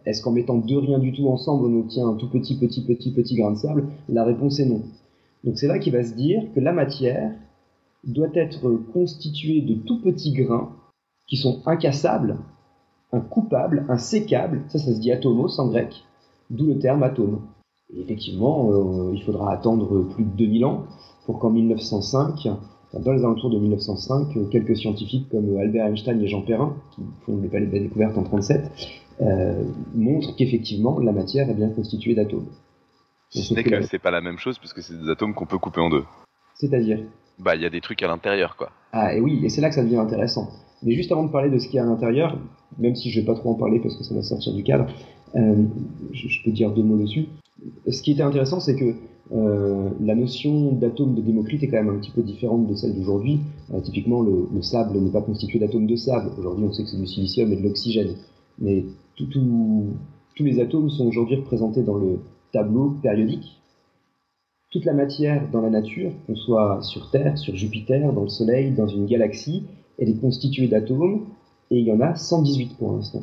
Est-ce 0.06 0.22
qu'en 0.22 0.32
mettant 0.32 0.56
deux 0.56 0.78
rien 0.78 0.98
du 0.98 1.12
tout 1.12 1.28
ensemble 1.28 1.66
on 1.66 1.80
obtient 1.80 2.08
un 2.08 2.14
tout 2.14 2.28
petit 2.28 2.56
petit 2.58 2.82
petit 2.82 3.12
petit 3.12 3.36
grain 3.36 3.52
de 3.52 3.56
sable? 3.56 3.88
La 4.08 4.24
réponse 4.24 4.58
est 4.60 4.66
non. 4.66 4.82
Donc 5.44 5.58
c'est 5.58 5.66
là 5.66 5.78
qu'il 5.78 5.92
va 5.92 6.02
se 6.02 6.14
dire 6.14 6.42
que 6.54 6.60
la 6.60 6.72
matière 6.72 7.32
doit 8.04 8.30
être 8.34 8.70
constituée 8.92 9.60
de 9.60 9.74
tout 9.74 10.00
petits 10.00 10.32
grains 10.32 10.70
qui 11.28 11.36
sont 11.36 11.62
incassables, 11.66 12.38
incoupables, 13.12 13.86
insécables. 13.88 14.62
Ça, 14.68 14.78
ça 14.78 14.92
se 14.92 15.00
dit 15.00 15.12
atomos 15.12 15.60
en 15.60 15.68
grec, 15.68 15.94
d'où 16.50 16.66
le 16.66 16.78
terme 16.78 17.02
atome 17.02 17.40
effectivement, 17.98 18.70
euh, 18.70 19.12
il 19.14 19.22
faudra 19.22 19.52
attendre 19.52 20.02
plus 20.14 20.24
de 20.24 20.30
2000 20.30 20.64
ans 20.64 20.84
pour 21.26 21.38
qu'en 21.38 21.50
1905, 21.50 22.48
dans 22.94 23.12
les 23.12 23.20
alentours 23.20 23.50
de 23.50 23.58
1905, 23.58 24.50
quelques 24.50 24.76
scientifiques 24.76 25.28
comme 25.30 25.56
Albert 25.56 25.86
Einstein 25.86 26.20
et 26.20 26.26
Jean 26.26 26.42
Perrin, 26.42 26.74
qui 26.94 27.02
font 27.24 27.36
le 27.36 27.48
palais 27.48 27.66
de 27.66 27.72
la 27.72 27.80
découverte 27.80 28.16
en 28.18 28.22
37, 28.22 28.70
euh, 29.22 29.64
montrent 29.94 30.36
qu'effectivement 30.36 30.98
la 30.98 31.12
matière 31.12 31.48
est 31.48 31.54
bien 31.54 31.70
constituée 31.70 32.14
d'atomes. 32.14 32.48
Ce 33.30 33.54
n'est 33.54 33.64
que 33.64 33.82
c'est 33.82 33.98
pas 33.98 34.10
la 34.10 34.20
même 34.20 34.38
chose 34.38 34.58
puisque 34.58 34.82
c'est 34.82 34.98
des 34.98 35.08
atomes 35.08 35.34
qu'on 35.34 35.46
peut 35.46 35.58
couper 35.58 35.80
en 35.80 35.88
deux. 35.88 36.04
C'est-à-dire 36.54 36.98
Bah, 37.38 37.56
il 37.56 37.62
y 37.62 37.66
a 37.66 37.70
des 37.70 37.80
trucs 37.80 38.02
à 38.02 38.08
l'intérieur, 38.08 38.56
quoi. 38.56 38.70
Ah, 38.92 39.14
et 39.14 39.20
oui, 39.20 39.40
et 39.42 39.48
c'est 39.48 39.62
là 39.62 39.70
que 39.70 39.74
ça 39.74 39.82
devient 39.82 39.96
intéressant. 39.96 40.50
Mais 40.82 40.92
juste 40.92 41.10
avant 41.12 41.24
de 41.24 41.30
parler 41.30 41.48
de 41.48 41.58
ce 41.58 41.66
qu'il 41.66 41.76
y 41.76 41.78
a 41.78 41.82
à 41.82 41.86
l'intérieur, 41.86 42.38
même 42.78 42.94
si 42.94 43.10
je 43.10 43.20
vais 43.20 43.26
pas 43.26 43.34
trop 43.34 43.50
en 43.50 43.54
parler 43.54 43.80
parce 43.80 43.96
que 43.96 44.04
ça 44.04 44.14
va 44.14 44.22
sortir 44.22 44.52
du 44.52 44.62
cadre, 44.62 44.86
euh, 45.34 45.64
je, 46.12 46.42
peux 46.44 46.50
dire 46.50 46.72
deux 46.72 46.82
mots 46.82 46.98
dessus 46.98 47.26
ce 47.88 48.02
qui 48.02 48.12
était 48.12 48.22
intéressant, 48.22 48.60
c'est 48.60 48.76
que 48.76 48.94
euh, 49.32 49.88
la 50.00 50.14
notion 50.14 50.72
d'atome 50.72 51.14
de 51.14 51.20
Démocrite 51.20 51.62
est 51.62 51.68
quand 51.68 51.82
même 51.82 51.94
un 51.94 51.98
petit 51.98 52.10
peu 52.10 52.22
différente 52.22 52.66
de 52.66 52.74
celle 52.74 52.94
d'aujourd'hui. 52.94 53.40
Euh, 53.72 53.80
typiquement, 53.80 54.22
le, 54.22 54.62
sable 54.62 54.98
n'est 54.98 55.10
pas 55.10 55.22
constitué 55.22 55.58
d'atomes 55.58 55.86
de 55.86 55.96
sable. 55.96 56.30
Aujourd'hui, 56.38 56.64
on 56.68 56.72
sait 56.72 56.82
que 56.82 56.90
c'est 56.90 56.98
du 56.98 57.06
silicium 57.06 57.52
et 57.52 57.56
de 57.56 57.62
l'oxygène. 57.62 58.14
Mais 58.58 58.84
tous 59.16 59.94
les 60.40 60.60
atomes 60.60 60.90
sont 60.90 61.06
aujourd'hui 61.06 61.36
représentés 61.36 61.82
dans 61.82 61.96
le 61.96 62.20
tableau 62.52 62.96
périodique. 63.02 63.60
Toute 64.70 64.84
la 64.84 64.94
matière 64.94 65.48
dans 65.50 65.60
la 65.60 65.70
nature, 65.70 66.12
qu'on 66.26 66.34
soit 66.34 66.80
sur 66.82 67.10
Terre, 67.10 67.36
sur 67.36 67.54
Jupiter, 67.54 68.12
dans 68.12 68.22
le 68.22 68.28
Soleil, 68.28 68.72
dans 68.72 68.86
une 68.86 69.06
galaxie, 69.06 69.66
elle 69.98 70.08
est 70.08 70.20
constituée 70.20 70.68
d'atomes, 70.68 71.26
et 71.70 71.78
il 71.78 71.86
y 71.86 71.92
en 71.92 72.00
a 72.00 72.14
118 72.14 72.78
pour 72.78 72.92
l'instant. 72.92 73.22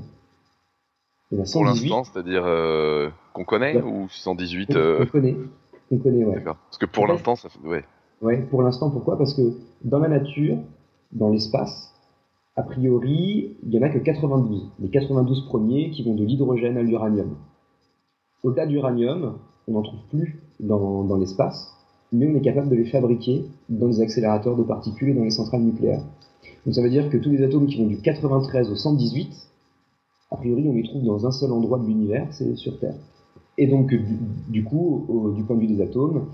Pour 1.30 1.64
l'instant, 1.64 2.04
c'est-à-dire 2.04 2.44
euh, 2.46 3.10
qu'on 3.34 3.46
connaît 3.46 3.80
ou 3.82 4.08
118 4.10 4.76
euh... 4.76 5.00
On 5.02 5.06
connaît. 5.06 5.38
On 5.92 5.98
connaît, 5.98 6.26
ouais. 6.26 6.36
D'accord. 6.36 6.58
Parce 6.66 6.78
que 6.78 6.86
pour 6.86 7.08
l'instant, 7.08 7.36
ça 7.36 7.50
fait. 7.50 7.68
Ouais. 7.68 7.86
Ouais, 8.22 8.42
pour 8.42 8.64
l'instant, 8.64 8.90
pourquoi? 8.90 9.18
Parce 9.18 9.34
que 9.34 9.54
dans 9.84 10.00
la 10.00 10.08
nature, 10.08 10.58
dans 11.12 11.30
l'espace, 11.30 11.94
a 12.60 12.64
priori, 12.64 13.56
il 13.64 13.70
n'y 13.70 13.80
en 13.80 13.84
a 13.84 13.90
que 13.90 14.00
92. 14.00 14.72
Les 14.82 14.90
92 14.90 15.46
premiers 15.46 15.92
qui 15.92 16.04
vont 16.04 16.14
de 16.14 16.26
l'hydrogène 16.26 16.76
à 16.76 16.84
l'uranium. 16.84 17.38
Au-delà 18.44 18.66
de 18.66 18.74
l'uranium, 18.74 19.36
on 19.70 19.74
n'en 19.74 19.82
trouve 19.82 20.02
plus 20.10 20.42
dans, 20.60 21.06
dans 21.06 21.16
l'espace, 21.16 21.74
mais 22.12 22.28
on 22.28 22.36
est 22.36 22.42
capable 22.42 22.68
de 22.68 22.76
les 22.76 22.84
fabriquer 22.84 23.46
dans 23.70 23.88
les 23.88 24.02
accélérateurs 24.02 24.58
de 24.58 24.64
particules 24.64 25.10
et 25.10 25.14
dans 25.14 25.24
les 25.24 25.30
centrales 25.30 25.62
nucléaires. 25.62 26.04
Donc 26.66 26.76
ça 26.76 26.82
veut 26.82 26.90
dire 26.90 27.10
que 27.10 27.16
tous 27.16 27.30
les 27.30 27.44
atomes 27.44 27.66
qui 27.66 27.78
vont 27.78 27.88
du 27.88 28.02
93 28.02 28.70
au 28.70 28.76
118, 28.76 29.30
a 30.32 30.36
priori, 30.36 30.68
on 30.68 30.74
les 30.74 30.84
trouve 30.84 31.04
dans 31.04 31.26
un 31.26 31.32
seul 31.32 31.54
endroit 31.54 31.80
de 31.80 31.86
l'univers, 31.86 32.28
c'est 32.32 32.58
sur 32.58 32.78
Terre. 32.78 32.96
Et 33.58 33.68
donc, 33.68 33.94
du, 34.50 34.66
coup, 34.66 35.34
du 35.34 35.44
point 35.46 35.56
de 35.56 35.62
vue 35.62 35.68
des 35.68 35.82
atomes, 35.82 36.26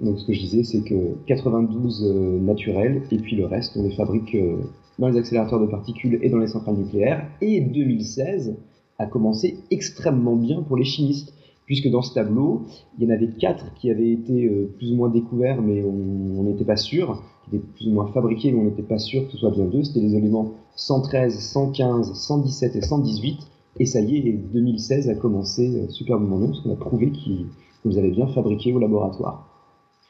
Donc 0.00 0.18
ce 0.18 0.26
que 0.26 0.32
je 0.32 0.40
disais, 0.40 0.64
c'est 0.64 0.80
que 0.80 1.14
92 1.26 2.04
euh, 2.04 2.40
naturels, 2.40 3.02
et 3.10 3.18
puis 3.18 3.36
le 3.36 3.44
reste, 3.44 3.76
on 3.76 3.82
les 3.82 3.94
fabrique 3.94 4.34
euh, 4.34 4.62
dans 4.98 5.08
les 5.08 5.18
accélérateurs 5.18 5.60
de 5.60 5.66
particules 5.66 6.18
et 6.22 6.28
dans 6.28 6.38
les 6.38 6.46
centrales 6.46 6.76
nucléaires. 6.76 7.26
Et 7.40 7.60
2016 7.60 8.56
a 8.98 9.06
commencé 9.06 9.58
extrêmement 9.70 10.36
bien 10.36 10.62
pour 10.62 10.76
les 10.76 10.84
chimistes, 10.84 11.32
puisque 11.66 11.88
dans 11.88 12.02
ce 12.02 12.14
tableau, 12.14 12.62
il 12.98 13.04
y 13.04 13.06
en 13.06 13.14
avait 13.14 13.30
quatre 13.38 13.72
qui 13.74 13.90
avaient 13.90 14.10
été 14.10 14.46
euh, 14.46 14.72
plus 14.76 14.92
ou 14.92 14.96
moins 14.96 15.08
découverts, 15.08 15.62
mais 15.62 15.82
on 15.82 16.42
n'était 16.42 16.64
pas 16.64 16.76
sûr, 16.76 17.22
qui 17.44 17.56
étaient 17.56 17.66
plus 17.76 17.88
ou 17.88 17.92
moins 17.92 18.06
fabriqués, 18.08 18.52
mais 18.52 18.60
on 18.60 18.64
n'était 18.64 18.82
pas 18.82 18.98
sûr 18.98 19.26
que 19.26 19.32
ce 19.32 19.38
soit 19.38 19.50
bien 19.50 19.66
deux. 19.66 19.84
C'était 19.84 20.00
les 20.00 20.14
éléments 20.14 20.54
113, 20.76 21.38
115, 21.38 22.14
117 22.14 22.76
et 22.76 22.80
118. 22.80 23.38
Et 23.80 23.86
ça 23.86 24.00
y 24.00 24.16
est, 24.16 24.32
2016 24.32 25.08
a 25.08 25.14
commencé 25.14 25.86
superbement 25.90 26.38
bien, 26.38 26.48
parce 26.48 26.60
qu'on 26.60 26.72
a 26.72 26.76
prouvé 26.76 27.10
qu'ils 27.12 27.46
vous 27.84 27.98
avez 27.98 28.10
bien 28.10 28.26
fabriqué 28.26 28.72
au 28.72 28.78
laboratoire. 28.78 29.47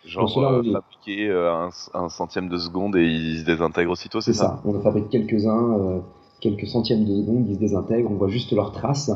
Genre 0.08 0.38
euh, 0.38 0.62
fabriquer 0.72 1.28
euh, 1.28 1.68
un, 1.92 2.08
centième 2.08 2.48
de 2.48 2.56
seconde 2.56 2.96
et 2.96 3.04
ils 3.04 3.40
se 3.40 3.44
désintègrent 3.44 3.90
aussitôt, 3.90 4.22
c'est 4.22 4.32
ça, 4.32 4.62
On 4.64 4.74
en 4.74 4.80
fabrique 4.80 5.10
quelques-uns, 5.10 5.78
euh, 5.78 6.00
quelques 6.40 6.66
centièmes 6.66 7.04
de 7.04 7.14
seconde, 7.14 7.46
ils 7.46 7.56
se 7.56 7.60
désintègrent, 7.60 8.10
on 8.10 8.14
voit 8.14 8.28
juste 8.28 8.52
leurs 8.52 8.72
traces 8.72 9.10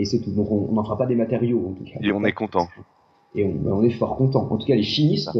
et 0.00 0.04
c'est 0.04 0.20
tout. 0.20 0.32
Donc 0.32 0.50
on 0.50 0.72
n'en 0.72 0.82
fera 0.82 0.98
pas 0.98 1.06
des 1.06 1.14
matériaux 1.14 1.62
en 1.68 1.72
tout 1.74 1.84
cas. 1.84 2.00
Et 2.00 2.10
on 2.10 2.24
est 2.24 2.32
content. 2.32 2.66
Et 3.36 3.44
on, 3.44 3.82
est 3.84 3.90
fort 3.90 4.16
content. 4.16 4.48
En 4.50 4.56
tout 4.56 4.66
cas, 4.66 4.74
les 4.74 4.82
chimistes 4.82 5.38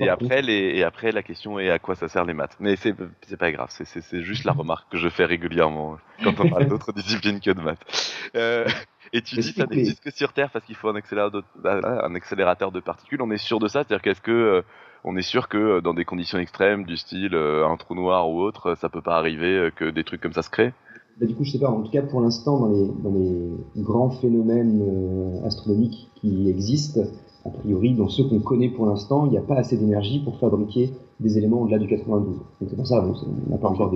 et 0.00 0.08
après, 0.08 0.42
les, 0.42 0.76
et 0.76 0.84
après, 0.84 1.12
la 1.12 1.22
question 1.22 1.58
est 1.58 1.70
à 1.70 1.78
quoi 1.78 1.94
ça 1.94 2.08
sert 2.08 2.24
les 2.24 2.34
maths. 2.34 2.56
Mais 2.60 2.76
c'est 2.76 2.94
pas 3.38 3.52
grave, 3.52 3.68
c'est 3.70 4.22
juste 4.22 4.44
la 4.44 4.52
remarque 4.52 4.90
que 4.90 4.98
je 4.98 5.08
fais 5.08 5.24
régulièrement 5.24 5.98
quand 6.22 6.38
on 6.40 6.48
parle 6.48 6.66
d'autres 6.68 6.92
disciplines 6.92 7.40
que 7.40 7.50
de 7.50 7.60
maths. 7.60 8.12
Euh, 8.34 8.66
et 9.12 9.20
tu 9.20 9.36
dis 9.36 9.52
ça 9.52 9.66
n'existe 9.66 10.02
que 10.02 10.10
sur 10.10 10.32
Terre 10.32 10.50
parce 10.50 10.64
qu'il 10.64 10.74
faut 10.74 10.88
un 10.88 10.94
accélérateur, 10.94 11.42
de, 11.42 11.68
un 11.68 12.14
accélérateur 12.14 12.72
de 12.72 12.80
particules. 12.80 13.20
On 13.20 13.30
est 13.30 13.38
sûr 13.38 13.58
de 13.58 13.68
ça 13.68 13.80
C'est-à-dire 13.80 14.02
qu'est-ce 14.02 14.22
que 14.22 14.30
euh, 14.30 14.62
on 15.04 15.16
est 15.16 15.22
sûr 15.22 15.48
que 15.48 15.58
euh, 15.58 15.80
dans 15.80 15.92
des 15.92 16.04
conditions 16.04 16.38
extrêmes 16.38 16.84
du 16.84 16.96
style 16.96 17.34
euh, 17.34 17.66
un 17.66 17.76
trou 17.76 17.94
noir 17.94 18.30
ou 18.30 18.40
autre, 18.40 18.74
ça 18.76 18.88
peut 18.88 19.02
pas 19.02 19.16
arriver 19.16 19.70
que 19.76 19.90
des 19.90 20.04
trucs 20.04 20.20
comme 20.20 20.32
ça 20.32 20.42
se 20.42 20.50
créent 20.50 20.72
bah, 21.20 21.26
du 21.26 21.34
coup, 21.34 21.44
je 21.44 21.50
sais 21.50 21.58
pas. 21.58 21.68
En 21.68 21.82
tout 21.82 21.90
cas, 21.90 22.00
pour 22.00 22.22
l'instant, 22.22 22.58
dans 22.58 22.68
les, 22.68 22.88
dans 23.02 23.12
les 23.12 23.82
grands 23.82 24.08
phénomènes 24.08 25.42
astronomiques 25.44 26.10
qui 26.14 26.48
existent, 26.48 27.02
a 27.44 27.50
priori, 27.50 27.94
dans 27.94 28.08
ceux 28.08 28.24
qu'on 28.24 28.40
connaît 28.40 28.68
pour 28.68 28.86
l'instant, 28.86 29.26
il 29.26 29.32
n'y 29.32 29.38
a 29.38 29.42
pas 29.42 29.56
assez 29.56 29.76
d'énergie 29.76 30.20
pour 30.20 30.38
fabriquer 30.38 30.92
des 31.20 31.38
éléments 31.38 31.62
au-delà 31.62 31.78
du 31.78 31.88
92. 31.88 32.36
Donc 32.36 32.44
c'est 32.68 32.76
pour 32.76 32.86
ça, 32.86 33.04
on 33.04 33.50
n'a 33.50 33.58
pas 33.58 33.68
encore 33.68 33.92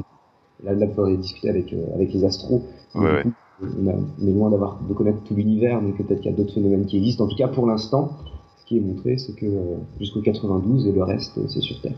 là, 0.65 0.75
là, 0.75 0.87
il 0.87 0.95
faudrait 0.95 1.17
discuter 1.17 1.49
avec, 1.49 1.75
avec 1.95 2.13
les 2.13 2.25
astros. 2.25 2.63
Ouais, 2.95 3.23
on, 3.63 4.27
est 4.27 4.33
loin 4.33 4.51
d'avoir 4.51 4.79
de 4.87 4.93
connaître 4.93 5.23
tout 5.25 5.35
l'univers, 5.35 5.81
donc 5.81 5.97
peut-être 5.97 6.21
qu'il 6.21 6.31
y 6.31 6.35
a 6.35 6.37
d'autres 6.37 6.55
phénomènes 6.55 6.87
qui 6.87 6.99
existent. 6.99 7.25
En 7.25 7.29
tout 7.29 7.37
cas, 7.37 7.49
pour 7.49 7.67
l'instant, 7.67 8.11
ce 8.59 8.67
qui 8.67 8.77
est 8.77 8.81
montré, 8.81 9.17
c'est 9.19 9.35
que 9.35 9.47
euh, 9.47 9.77
jusqu'au 9.99 10.21
92 10.21 10.87
et 10.87 10.93
le 10.93 11.03
reste, 11.03 11.39
c'est 11.49 11.61
sur 11.61 11.81
Terre. 11.81 11.97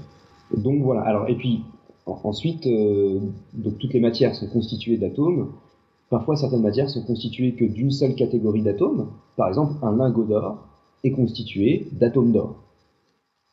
Donc 0.56 0.82
voilà. 0.82 1.02
Alors 1.02 1.28
et 1.28 1.34
puis 1.34 1.62
ensuite, 2.06 2.66
euh, 2.66 3.18
donc 3.54 3.78
toutes 3.78 3.92
les 3.92 4.00
matières 4.00 4.34
sont 4.34 4.46
constituées 4.46 4.96
d'atomes. 4.96 5.48
Parfois, 6.10 6.36
certaines 6.36 6.62
matières 6.62 6.88
sont 6.88 7.02
constituées 7.02 7.54
que 7.54 7.64
d'une 7.64 7.90
seule 7.90 8.14
catégorie 8.14 8.62
d'atomes. 8.62 9.08
Par 9.36 9.48
exemple, 9.48 9.74
un 9.82 9.94
lingot 9.94 10.24
d'or 10.24 10.58
est 11.04 11.10
constitué 11.10 11.88
d'atomes 11.92 12.32
d'or. 12.32 12.62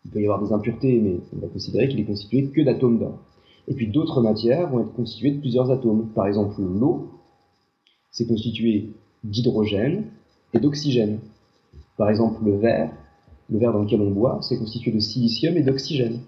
Il 0.05 0.11
peut 0.11 0.21
y 0.21 0.25
avoir 0.25 0.43
des 0.43 0.53
impuretés, 0.53 0.99
mais 0.99 1.17
on 1.35 1.39
va 1.39 1.47
considérer 1.47 1.87
qu'il 1.87 1.99
est 1.99 2.05
constitué 2.05 2.47
que 2.47 2.61
d'atomes 2.61 2.99
d'or. 2.99 3.19
Et 3.67 3.73
puis 3.73 3.87
d'autres 3.87 4.21
matières 4.21 4.69
vont 4.69 4.81
être 4.81 4.93
constituées 4.93 5.31
de 5.31 5.39
plusieurs 5.39 5.71
atomes. 5.71 6.09
Par 6.13 6.27
exemple, 6.27 6.61
l'eau 6.61 7.09
c'est 8.15 8.27
constitué 8.27 8.91
d'hydrogène 9.25 10.05
et 10.53 10.59
d'oxygène. 10.59 11.19
Par 11.97 12.09
exemple, 12.09 12.45
le 12.45 12.55
verre, 12.55 12.91
le 13.49 13.59
verre 13.59 13.73
dans 13.73 13.83
lequel 13.83 13.99
on 13.99 14.11
boit, 14.11 14.39
c'est 14.41 14.57
constitué 14.57 14.91
de 14.91 14.99
silicium 14.99 15.57
et 15.57 15.63
d'oxygène. 15.63 16.21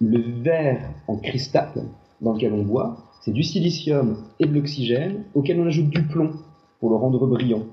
Le 0.00 0.20
verre 0.42 0.94
en 1.08 1.16
cristal 1.16 1.72
dans 2.20 2.34
lequel 2.34 2.52
on 2.52 2.62
boit, 2.62 2.98
c'est 3.20 3.32
du 3.32 3.42
silicium 3.42 4.16
et 4.38 4.46
de 4.46 4.52
l'oxygène 4.52 5.24
auquel 5.34 5.58
on 5.58 5.66
ajoute 5.66 5.88
du 5.88 6.04
plomb 6.04 6.34
pour 6.78 6.90
le 6.90 6.96
rendre 6.96 7.26
brillant. 7.26 7.66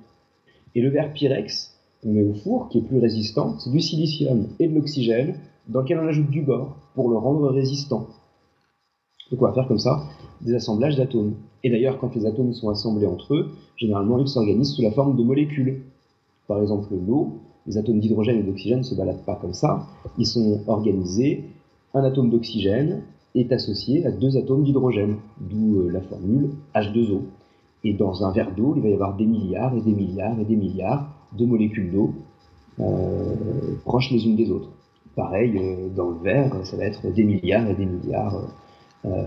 Et 0.74 0.82
le 0.82 0.90
verre 0.90 1.14
pyrex 1.14 1.71
qu'on 2.02 2.12
met 2.12 2.24
au 2.24 2.34
four, 2.34 2.70
qui 2.70 2.80
est 2.80 2.82
plus 2.82 3.00
résistant, 3.00 3.58
c'est 3.60 3.70
du 3.70 3.80
silicium 3.80 4.48
et 4.60 4.68
de 4.68 4.76
l'oxygène 4.76 5.36
dans 5.68 5.82
lequel 5.82 6.00
on 6.00 6.08
ajoute 6.08 6.30
du 6.30 6.42
bore 6.42 6.76
pour 6.96 7.10
le 7.10 7.18
rendre 7.18 7.50
résistant. 7.50 8.08
Donc 9.32 9.42
on 9.42 9.46
va 9.46 9.54
faire 9.54 9.68
comme 9.68 9.80
ça 9.80 10.04
des 10.42 10.54
assemblages 10.54 10.98
d'atomes. 10.98 11.34
Et 11.64 11.70
d'ailleurs, 11.70 12.00
quand 12.00 12.16
les 12.16 12.26
atomes 12.26 12.54
sont 12.54 12.70
assemblés 12.70 13.06
entre 13.06 13.36
eux, 13.36 13.52
généralement, 13.78 14.18
ils 14.20 14.28
s'organisent 14.28 14.74
sous 14.74 14.82
la 14.82 14.92
forme 14.92 15.16
de 15.16 15.24
molécules. 15.24 15.84
Par 16.48 16.62
exemple, 16.62 16.94
l'eau, 17.08 17.34
les 17.68 17.78
atomes 17.78 18.00
d'hydrogène 18.00 18.40
et 18.40 18.44
d'oxygène 18.44 18.80
ne 18.80 18.84
se 18.84 18.96
baladent 18.96 19.24
pas 19.26 19.36
comme 19.36 19.54
ça. 19.54 19.86
Ils 20.18 20.26
sont 20.26 20.62
organisés. 20.68 21.44
Un 21.94 22.04
atome 22.04 22.30
d'oxygène 22.30 23.04
est 23.36 23.52
associé 23.52 24.06
à 24.06 24.12
deux 24.12 24.38
atomes 24.38 24.64
d'hydrogène, 24.64 25.18
d'où 25.40 25.82
euh, 25.82 25.90
la 25.92 26.02
formule 26.02 26.50
H2O. 26.74 27.22
Et 27.84 27.94
dans 27.94 28.26
un 28.26 28.32
verre 28.32 28.54
d'eau, 28.56 28.74
il 28.76 28.82
va 28.82 28.90
y 28.90 28.94
avoir 28.94 29.16
des 29.16 29.26
milliards 29.26 29.76
et 29.76 29.82
des 29.82 29.94
milliards 29.94 30.40
et 30.40 30.46
des 30.46 30.56
milliards 30.56 31.10
de 31.38 31.46
molécules 31.46 31.92
d'eau 31.92 32.14
euh, 32.80 33.76
proches 33.86 34.12
les 34.12 34.26
unes 34.26 34.36
des 34.36 34.50
autres. 34.50 34.70
Pareil, 35.16 35.58
euh, 35.58 35.90
dans 35.90 36.10
le 36.10 36.20
verre, 36.20 36.66
ça 36.66 36.78
va 36.78 36.86
être 36.86 37.12
des 37.12 37.24
milliards 37.24 37.70
et 37.70 37.76
des 37.76 37.86
milliards 37.86 38.42
euh, 39.06 39.24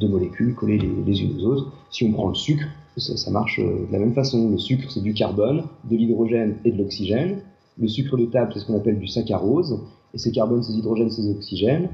de 0.00 0.08
molécules 0.08 0.54
collées 0.54 0.78
les, 0.78 1.20
unes 1.20 1.38
aux 1.40 1.44
autres. 1.44 1.72
Si 1.90 2.04
on 2.04 2.12
prend 2.12 2.28
le 2.28 2.34
sucre, 2.34 2.66
ça, 2.96 3.30
marche 3.30 3.58
de 3.58 3.92
la 3.92 3.98
même 3.98 4.14
façon. 4.14 4.50
Le 4.50 4.58
sucre, 4.58 4.90
c'est 4.90 5.02
du 5.02 5.14
carbone, 5.14 5.64
de 5.84 5.96
l'hydrogène 5.96 6.56
et 6.64 6.72
de 6.72 6.78
l'oxygène. 6.78 7.38
Le 7.78 7.88
sucre 7.88 8.16
de 8.16 8.26
table, 8.26 8.52
c'est 8.54 8.60
ce 8.60 8.66
qu'on 8.66 8.76
appelle 8.76 8.98
du 8.98 9.08
saccharose. 9.08 9.80
Et 10.14 10.18
ces 10.18 10.30
carbones, 10.30 10.62
ces 10.62 10.74
hydrogènes, 10.74 11.10
ces 11.10 11.28
oxygènes 11.28 11.88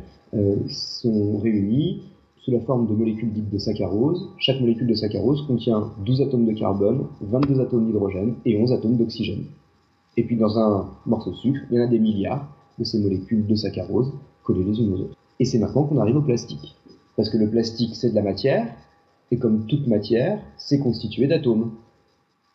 sont 0.69 1.39
réunis 1.39 2.03
sous 2.41 2.51
la 2.51 2.61
forme 2.61 2.87
de 2.87 2.95
molécules 2.95 3.33
dites 3.33 3.51
de 3.51 3.59
saccharose. 3.59 4.31
Chaque 4.39 4.61
molécule 4.61 4.87
de 4.87 4.95
saccharose 4.95 5.47
contient 5.47 5.93
12 6.05 6.23
atomes 6.23 6.47
de 6.47 6.53
carbone, 6.53 7.07
22 7.21 7.61
atomes 7.61 7.87
d'hydrogène 7.87 8.35
et 8.47 8.61
11 8.61 8.73
atomes 8.73 8.97
d'oxygène. 8.97 9.45
Et 10.17 10.25
puis 10.25 10.37
dans 10.37 10.59
un 10.59 10.89
morceau 11.07 11.31
de 11.31 11.37
sucre, 11.37 11.61
il 11.71 11.77
y 11.77 11.81
en 11.81 11.85
a 11.85 11.87
des 11.87 11.99
milliards 11.99 12.49
de 12.79 12.85
ces 12.85 12.99
molécules 12.99 13.47
de 13.47 13.55
saccharose 13.55 14.13
collées 14.43 14.65
les 14.65 14.81
unes 14.81 14.95
aux 14.95 15.01
autres. 15.01 15.17
Et 15.39 15.45
c'est 15.45 15.59
maintenant 15.59 15.85
qu'on 15.85 15.99
arrive 15.99 16.17
au 16.17 16.23
plastique. 16.23 16.77
Parce 17.17 17.29
que 17.29 17.37
le 17.37 17.51
plastique, 17.51 17.95
c'est 17.95 18.11
de 18.11 18.15
la 18.15 18.23
matière, 18.23 18.75
et 19.31 19.39
comme 19.39 19.67
toute 19.67 19.87
matière, 19.87 20.41
c'est 20.57 20.81
constitué 20.81 21.27
d'atomes. 21.27 21.73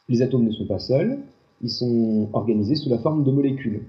Les 0.10 0.22
atomes 0.22 0.46
ne 0.46 0.52
sont 0.52 0.66
pas 0.66 0.80
seuls, 0.80 1.20
ils 1.62 1.70
sont 1.70 2.30
organisés 2.34 2.76
sous 2.76 2.90
la 2.90 2.98
forme 2.98 3.24
de 3.24 3.32
molécules. 3.32 3.84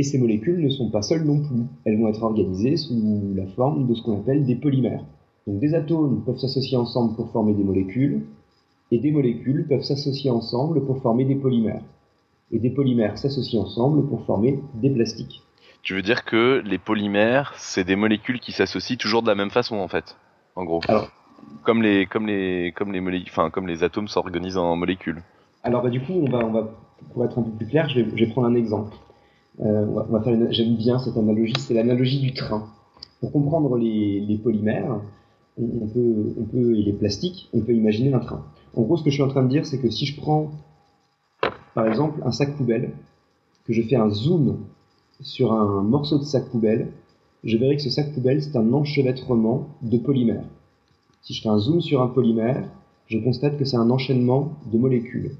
Et 0.00 0.02
ces 0.02 0.16
molécules 0.16 0.64
ne 0.64 0.70
sont 0.70 0.88
pas 0.88 1.02
seules 1.02 1.24
non 1.24 1.42
plus. 1.42 1.66
Elles 1.84 2.00
vont 2.00 2.08
être 2.08 2.22
organisées 2.22 2.78
sous 2.78 3.34
la 3.36 3.44
forme 3.48 3.86
de 3.86 3.94
ce 3.94 4.02
qu'on 4.02 4.18
appelle 4.18 4.46
des 4.46 4.54
polymères. 4.54 5.04
Donc 5.46 5.58
des 5.58 5.74
atomes 5.74 6.22
peuvent 6.24 6.38
s'associer 6.38 6.78
ensemble 6.78 7.14
pour 7.16 7.30
former 7.32 7.52
des 7.52 7.62
molécules, 7.62 8.22
et 8.90 8.98
des 8.98 9.10
molécules 9.10 9.66
peuvent 9.68 9.82
s'associer 9.82 10.30
ensemble 10.30 10.86
pour 10.86 11.02
former 11.02 11.26
des 11.26 11.34
polymères. 11.34 11.82
Et 12.50 12.58
des 12.58 12.70
polymères 12.70 13.18
s'associent 13.18 13.60
ensemble 13.60 14.08
pour 14.08 14.24
former 14.24 14.60
des 14.72 14.88
plastiques. 14.88 15.42
Tu 15.82 15.92
veux 15.92 16.00
dire 16.00 16.24
que 16.24 16.62
les 16.64 16.78
polymères, 16.78 17.52
c'est 17.58 17.84
des 17.84 17.96
molécules 17.96 18.40
qui 18.40 18.52
s'associent 18.52 18.96
toujours 18.96 19.20
de 19.20 19.28
la 19.28 19.34
même 19.34 19.50
façon, 19.50 19.76
en 19.76 19.88
fait, 19.88 20.16
en 20.56 20.64
gros. 20.64 20.80
comme 21.62 21.82
les, 21.82 22.06
comme 22.06 22.26
les, 22.26 22.72
comme 22.74 22.90
les 22.90 23.02
molécules, 23.02 23.28
enfin, 23.30 23.50
comme 23.50 23.68
les 23.68 23.84
atomes 23.84 24.08
s'organisent 24.08 24.56
en 24.56 24.76
molécules. 24.76 25.20
Alors, 25.62 25.82
bah, 25.82 25.90
du 25.90 26.00
coup, 26.00 26.14
on 26.14 26.30
va, 26.30 26.38
on 26.38 26.52
va, 26.52 26.70
pour 27.12 27.22
être 27.26 27.38
un 27.38 27.42
peu 27.42 27.50
plus 27.50 27.66
clair, 27.66 27.86
je 27.90 28.00
vais, 28.00 28.26
prendre 28.28 28.46
un 28.46 28.54
exemple. 28.54 28.96
Euh, 29.62 29.86
on 29.86 30.12
va, 30.12 30.20
faire 30.22 30.52
j'aime 30.52 30.76
bien 30.76 30.98
cette 30.98 31.16
analogie, 31.16 31.54
c'est 31.58 31.74
l'analogie 31.74 32.20
du 32.20 32.32
train. 32.32 32.66
Pour 33.20 33.32
comprendre 33.32 33.76
les, 33.76 34.40
polymères, 34.42 35.00
on, 35.58 35.86
peut, 35.86 36.34
on 36.38 36.44
peut, 36.44 36.78
et 36.78 36.82
les 36.82 36.92
plastiques, 36.92 37.50
on 37.52 37.60
peut 37.60 37.74
imaginer 37.74 38.14
un 38.14 38.20
train. 38.20 38.44
En 38.74 38.82
gros, 38.82 38.96
ce 38.96 39.04
que 39.04 39.10
je 39.10 39.14
suis 39.14 39.22
en 39.22 39.28
train 39.28 39.42
de 39.42 39.48
dire, 39.48 39.66
c'est 39.66 39.78
que 39.78 39.90
si 39.90 40.06
je 40.06 40.18
prends, 40.18 40.50
par 41.74 41.86
exemple, 41.86 42.20
un 42.24 42.32
sac 42.32 42.56
poubelle, 42.56 42.92
que 43.66 43.74
je 43.74 43.82
fais 43.82 43.96
un 43.96 44.08
zoom 44.08 44.60
sur 45.20 45.52
un 45.52 45.82
morceau 45.82 46.18
de 46.18 46.24
sac 46.24 46.48
poubelle, 46.48 46.92
je 47.44 47.58
verrai 47.58 47.76
que 47.76 47.82
ce 47.82 47.90
sac 47.90 48.12
poubelle, 48.14 48.42
c'est 48.42 48.56
un 48.56 48.72
enchevêtrement 48.72 49.68
de 49.82 49.98
polymères. 49.98 50.44
Si 51.20 51.34
je 51.34 51.42
fais 51.42 51.50
un 51.50 51.58
zoom 51.58 51.82
sur 51.82 52.00
un 52.00 52.08
polymère, 52.08 52.66
je 53.06 53.18
constate 53.18 53.58
que 53.58 53.64
c'est 53.66 53.76
un 53.76 53.90
enchaînement 53.90 54.52
de 54.72 54.78
molécules. 54.78 55.36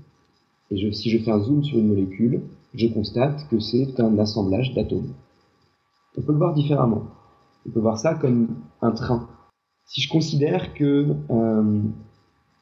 Et 0.70 0.92
si 0.92 1.08
je 1.08 1.18
fais 1.18 1.30
un 1.30 1.40
zoom 1.40 1.64
sur 1.64 1.78
une 1.78 1.88
molécule, 1.88 2.42
je 2.74 2.86
constate 2.88 3.48
que 3.48 3.58
c'est 3.58 4.00
un 4.00 4.18
assemblage 4.18 4.74
d'atomes. 4.74 5.14
On 6.16 6.22
peut 6.22 6.32
le 6.32 6.38
voir 6.38 6.54
différemment. 6.54 7.04
On 7.66 7.70
peut 7.70 7.80
voir 7.80 7.98
ça 7.98 8.14
comme 8.14 8.56
un 8.82 8.92
train. 8.92 9.28
Si 9.84 10.00
je 10.00 10.10
considère 10.10 10.74
que 10.74 11.14
euh, 11.30 11.82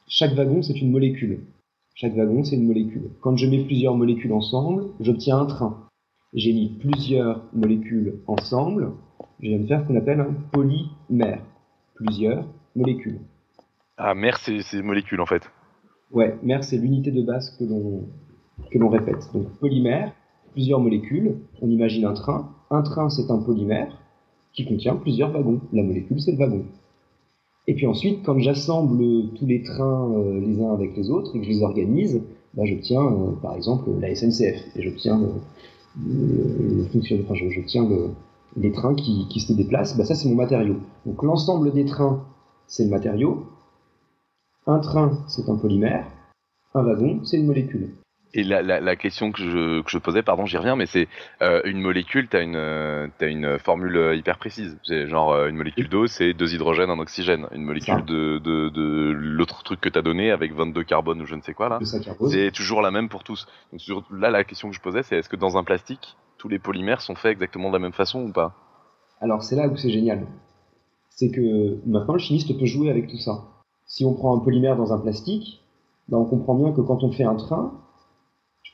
chaque 0.06 0.34
wagon, 0.34 0.62
c'est 0.62 0.80
une 0.80 0.90
molécule. 0.90 1.46
Chaque 1.94 2.14
wagon, 2.14 2.44
c'est 2.44 2.56
une 2.56 2.66
molécule. 2.66 3.10
Quand 3.20 3.36
je 3.36 3.46
mets 3.46 3.64
plusieurs 3.64 3.96
molécules 3.96 4.32
ensemble, 4.32 4.84
j'obtiens 5.00 5.38
un 5.38 5.46
train 5.46 5.88
j'ai 6.34 6.52
mis 6.52 6.68
plusieurs 6.78 7.42
molécules 7.52 8.20
ensemble, 8.26 8.92
je 9.40 9.48
viens 9.48 9.58
de 9.58 9.66
faire 9.66 9.82
ce 9.82 9.86
qu'on 9.86 9.96
appelle 9.96 10.20
un 10.20 10.34
polymère. 10.52 11.42
Plusieurs 11.94 12.44
molécules. 12.76 13.20
Ah, 13.96 14.14
mère, 14.14 14.38
c'est 14.38 14.62
ces 14.62 14.82
molécules 14.82 15.20
en 15.20 15.26
fait. 15.26 15.42
Ouais, 16.12 16.38
mère, 16.42 16.64
c'est 16.64 16.76
l'unité 16.76 17.10
de 17.10 17.22
base 17.22 17.56
que 17.58 17.64
l'on 17.64 18.08
que 18.70 18.78
l'on 18.78 18.88
répète. 18.88 19.30
Donc 19.32 19.48
polymère, 19.60 20.12
plusieurs 20.52 20.80
molécules, 20.80 21.36
on 21.62 21.68
imagine 21.68 22.04
un 22.04 22.14
train, 22.14 22.50
un 22.70 22.82
train 22.82 23.08
c'est 23.08 23.30
un 23.30 23.38
polymère 23.38 23.96
qui 24.52 24.64
contient 24.66 24.96
plusieurs 24.96 25.30
wagons. 25.30 25.60
La 25.72 25.82
molécule 25.82 26.20
c'est 26.20 26.32
le 26.32 26.38
wagon. 26.38 26.64
Et 27.66 27.74
puis 27.74 27.86
ensuite, 27.86 28.24
quand 28.24 28.38
j'assemble 28.38 29.30
tous 29.34 29.46
les 29.46 29.62
trains 29.62 30.10
euh, 30.14 30.40
les 30.40 30.60
uns 30.62 30.72
avec 30.72 30.96
les 30.96 31.10
autres 31.10 31.36
et 31.36 31.40
que 31.40 31.44
je 31.44 31.50
les 31.50 31.62
organise, 31.62 32.22
bah, 32.54 32.64
j'obtiens 32.64 33.04
euh, 33.04 33.32
par 33.42 33.54
exemple 33.54 33.90
la 34.00 34.14
SNCF 34.14 34.74
et 34.74 34.82
j'obtiens 34.82 35.20
le, 36.06 36.84
enfin, 37.22 37.34
j'obtiens 37.34 37.86
les 38.56 38.72
trains 38.72 38.94
qui, 38.94 39.26
qui 39.28 39.40
se 39.40 39.52
déplacent. 39.52 39.98
Bah, 39.98 40.04
ça 40.04 40.14
c'est 40.14 40.28
mon 40.28 40.34
matériau. 40.34 40.76
Donc 41.04 41.22
l'ensemble 41.22 41.72
des 41.72 41.84
trains 41.84 42.24
c'est 42.66 42.84
le 42.84 42.90
matériau. 42.90 43.44
Un 44.66 44.78
train 44.78 45.18
c'est 45.28 45.48
un 45.50 45.56
polymère. 45.56 46.06
Un 46.74 46.82
wagon 46.82 47.20
c'est 47.24 47.36
une 47.36 47.46
molécule. 47.46 47.90
Et 48.34 48.44
la, 48.44 48.60
la, 48.60 48.80
la, 48.80 48.96
question 48.96 49.32
que 49.32 49.42
je, 49.42 49.80
que 49.80 49.90
je 49.90 49.96
posais, 49.96 50.22
pardon, 50.22 50.44
j'y 50.44 50.58
reviens, 50.58 50.76
mais 50.76 50.84
c'est 50.84 51.08
euh, 51.40 51.62
une 51.64 51.80
molécule, 51.80 52.28
t'as 52.28 52.42
une, 52.42 52.56
euh, 52.56 53.08
as 53.20 53.26
une 53.26 53.58
formule 53.58 53.96
euh, 53.96 54.16
hyper 54.16 54.36
précise. 54.36 54.78
Genre 54.86 55.32
euh, 55.32 55.48
une 55.48 55.56
molécule 55.56 55.88
d'eau, 55.88 56.06
c'est 56.06 56.34
deux 56.34 56.54
hydrogènes, 56.54 56.90
un 56.90 56.98
oxygène. 56.98 57.46
Une 57.52 57.64
molécule 57.64 58.04
de, 58.04 58.38
de, 58.38 58.68
de 58.68 59.12
l'autre 59.12 59.62
truc 59.62 59.80
que 59.80 59.88
t'as 59.88 60.02
donné 60.02 60.30
avec 60.30 60.52
22 60.52 60.84
carbone 60.84 61.22
ou 61.22 61.26
je 61.26 61.34
ne 61.34 61.40
sais 61.40 61.54
quoi 61.54 61.70
là, 61.70 61.78
c'est 61.82 62.50
toujours 62.52 62.82
la 62.82 62.90
même 62.90 63.08
pour 63.08 63.24
tous. 63.24 63.46
Donc 63.72 63.80
sur, 63.80 64.04
là, 64.12 64.30
la 64.30 64.44
question 64.44 64.68
que 64.68 64.76
je 64.76 64.80
posais, 64.80 65.02
c'est 65.02 65.16
est-ce 65.16 65.30
que 65.30 65.36
dans 65.36 65.56
un 65.56 65.64
plastique, 65.64 66.16
tous 66.36 66.48
les 66.48 66.58
polymères 66.58 67.00
sont 67.00 67.14
faits 67.14 67.32
exactement 67.32 67.68
de 67.68 67.74
la 67.74 67.80
même 67.80 67.92
façon 67.92 68.20
ou 68.24 68.32
pas? 68.32 68.52
Alors 69.20 69.42
c'est 69.42 69.56
là 69.56 69.68
où 69.68 69.76
c'est 69.76 69.90
génial. 69.90 70.26
C'est 71.08 71.30
que 71.30 71.78
maintenant 71.86 72.14
le 72.14 72.20
chimiste 72.20 72.56
peut 72.58 72.66
jouer 72.66 72.90
avec 72.90 73.08
tout 73.08 73.18
ça. 73.18 73.44
Si 73.86 74.04
on 74.04 74.12
prend 74.12 74.36
un 74.36 74.40
polymère 74.40 74.76
dans 74.76 74.92
un 74.92 74.98
plastique, 74.98 75.62
ben, 76.08 76.18
on 76.18 76.26
comprend 76.26 76.54
bien 76.54 76.72
que 76.72 76.82
quand 76.82 77.02
on 77.02 77.10
fait 77.10 77.24
un 77.24 77.34
train, 77.34 77.72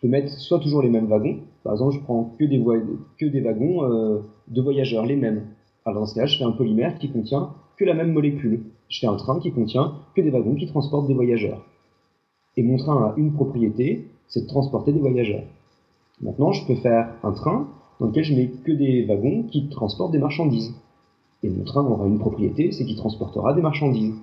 peux 0.04 0.10
mettre 0.10 0.38
soit 0.38 0.58
toujours 0.58 0.82
les 0.82 0.90
mêmes 0.90 1.06
wagons. 1.06 1.38
Par 1.62 1.72
exemple, 1.72 1.94
je 1.94 2.00
prends 2.00 2.34
que 2.38 2.44
des, 2.44 2.58
wagons 2.58 3.84
euh, 3.84 4.18
de 4.48 4.60
voyageurs, 4.60 5.06
les 5.06 5.16
mêmes. 5.16 5.46
Alors 5.86 6.00
dans 6.00 6.06
ce 6.06 6.14
cas, 6.14 6.26
je 6.26 6.36
fais 6.36 6.44
un 6.44 6.52
polymère 6.52 6.98
qui 6.98 7.10
contient 7.10 7.54
que 7.78 7.86
la 7.86 7.94
même 7.94 8.12
molécule. 8.12 8.64
Je 8.90 9.00
fais 9.00 9.06
un 9.06 9.16
train 9.16 9.40
qui 9.40 9.50
contient 9.50 9.94
que 10.14 10.20
des 10.20 10.28
wagons 10.28 10.56
qui 10.56 10.66
transportent 10.66 11.06
des 11.06 11.14
voyageurs. 11.14 11.64
Et 12.58 12.62
mon 12.62 12.76
train 12.76 12.96
a 13.02 13.14
une 13.16 13.32
propriété, 13.32 14.10
c'est 14.28 14.42
de 14.42 14.46
transporter 14.46 14.92
des 14.92 15.00
voyageurs. 15.00 15.44
Maintenant, 16.20 16.52
je 16.52 16.66
peux 16.66 16.76
faire 16.76 17.08
un 17.22 17.32
train 17.32 17.66
dans 17.98 18.08
lequel 18.08 18.24
je 18.24 18.34
mets 18.34 18.50
que 18.62 18.72
des 18.72 19.06
wagons 19.06 19.44
qui 19.44 19.70
transportent 19.70 20.12
des 20.12 20.18
marchandises. 20.18 20.74
Et 21.42 21.48
mon 21.48 21.64
train 21.64 21.82
aura 21.82 22.06
une 22.06 22.18
propriété, 22.18 22.72
c'est 22.72 22.84
qu'il 22.84 22.96
transportera 22.96 23.54
des 23.54 23.62
marchandises. 23.62 24.14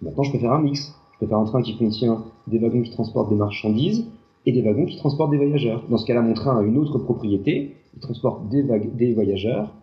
Maintenant, 0.00 0.22
je 0.22 0.32
peux 0.32 0.38
faire 0.38 0.52
un 0.52 0.62
mix. 0.62 0.94
Je 1.12 1.18
peux 1.18 1.26
faire 1.26 1.38
un 1.38 1.44
train 1.44 1.60
qui 1.60 1.76
contient 1.76 2.24
des 2.46 2.58
wagons 2.58 2.80
qui 2.80 2.92
transportent 2.92 3.28
des 3.28 3.36
marchandises 3.36 4.06
et 4.48 4.52
des 4.52 4.62
wagons 4.62 4.86
qui 4.86 4.96
transportent 4.96 5.30
des 5.30 5.36
voyageurs. 5.36 5.86
Dans 5.90 5.98
ce 5.98 6.06
cas-là, 6.06 6.22
mon 6.22 6.32
train 6.32 6.58
a 6.58 6.62
une 6.62 6.78
autre 6.78 6.98
propriété, 6.98 7.74
il 7.94 8.00
transporte 8.00 8.48
des, 8.48 9.12
voyageurs 9.12 9.74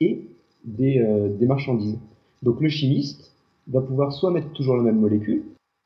et 0.00 0.22
des, 0.64 1.00
euh, 1.00 1.36
des, 1.36 1.46
marchandises. 1.46 1.98
Donc 2.44 2.60
le 2.60 2.68
chimiste 2.68 3.34
va 3.66 3.80
pouvoir 3.80 4.12
soit 4.12 4.30
mettre 4.30 4.52
toujours 4.52 4.76
la 4.76 4.84
même 4.84 5.00
molécule, 5.00 5.42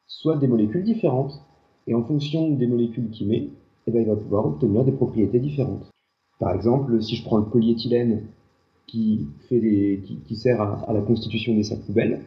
soit 0.07 0.37
des 0.37 0.47
molécules 0.47 0.85
différentes. 0.85 1.41
Et 1.87 1.95
en 1.95 2.03
fonction 2.03 2.51
des 2.51 2.67
molécules 2.67 3.09
qu'il 3.09 3.29
met, 3.29 3.49
eh 3.87 3.91
ben, 3.91 4.03
il 4.03 4.07
va 4.07 4.17
pouvoir 4.17 4.45
obtenir 4.45 4.85
des 4.85 4.93
propriétés 4.93 5.41
différentes. 5.41 5.91
Par 6.39 6.55
exemple, 6.55 7.03
si 7.03 7.17
je 7.17 7.25
prends 7.25 7.39
le 7.39 7.47
polyéthylène 7.47 8.25
qui 8.87 9.27
sert 10.35 10.61
à, 10.61 10.85
à, 10.87 10.93
la 10.93 11.01
constitution 11.01 11.55
des 11.55 11.63
sacs 11.63 11.81
poubelles, 11.87 12.21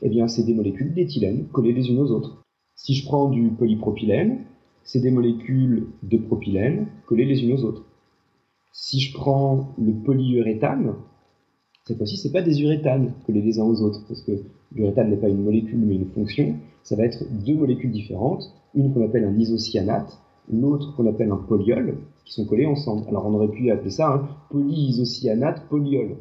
eh 0.00 0.08
bien, 0.08 0.26
c'est 0.26 0.44
des 0.44 0.54
molécules 0.54 0.94
d'éthylène 0.94 1.48
collées 1.52 1.74
les 1.74 1.90
unes 1.90 1.98
aux 1.98 2.12
autres. 2.12 2.42
Si 2.76 2.94
je 2.94 3.04
prends 3.04 3.28
du 3.28 3.50
polypropylène, 3.50 4.38
c'est 4.88 5.00
des 5.00 5.10
molécules 5.10 5.88
de 6.02 6.16
propylène 6.16 6.86
collées 7.04 7.26
les 7.26 7.44
unes 7.44 7.52
aux 7.52 7.62
autres. 7.62 7.84
Si 8.72 9.00
je 9.00 9.12
prends 9.12 9.74
le 9.76 9.92
polyuréthane, 9.92 10.94
cette 11.84 11.98
fois-ci, 11.98 12.16
c'est 12.16 12.32
pas 12.32 12.40
des 12.40 12.62
uréthanes 12.62 13.12
collés 13.26 13.42
les 13.42 13.60
uns 13.60 13.64
aux 13.64 13.82
autres, 13.82 14.02
parce 14.08 14.22
que 14.22 14.32
l'uréthane 14.74 15.10
n'est 15.10 15.18
pas 15.18 15.28
une 15.28 15.44
molécule 15.44 15.80
mais 15.80 15.96
une 15.96 16.06
fonction. 16.06 16.54
Ça 16.84 16.96
va 16.96 17.04
être 17.04 17.22
deux 17.44 17.54
molécules 17.54 17.90
différentes, 17.90 18.50
une 18.74 18.94
qu'on 18.94 19.04
appelle 19.04 19.26
un 19.26 19.38
isocyanate, 19.38 20.18
l'autre 20.50 20.96
qu'on 20.96 21.06
appelle 21.06 21.30
un 21.30 21.36
polyol, 21.36 21.98
qui 22.24 22.32
sont 22.32 22.46
collés 22.46 22.64
ensemble. 22.64 23.06
Alors 23.08 23.26
on 23.26 23.34
aurait 23.34 23.48
pu 23.48 23.70
appeler 23.70 23.90
ça 23.90 24.14
un 24.14 24.26
polyisocyanate 24.50 25.68
polyol, 25.68 26.16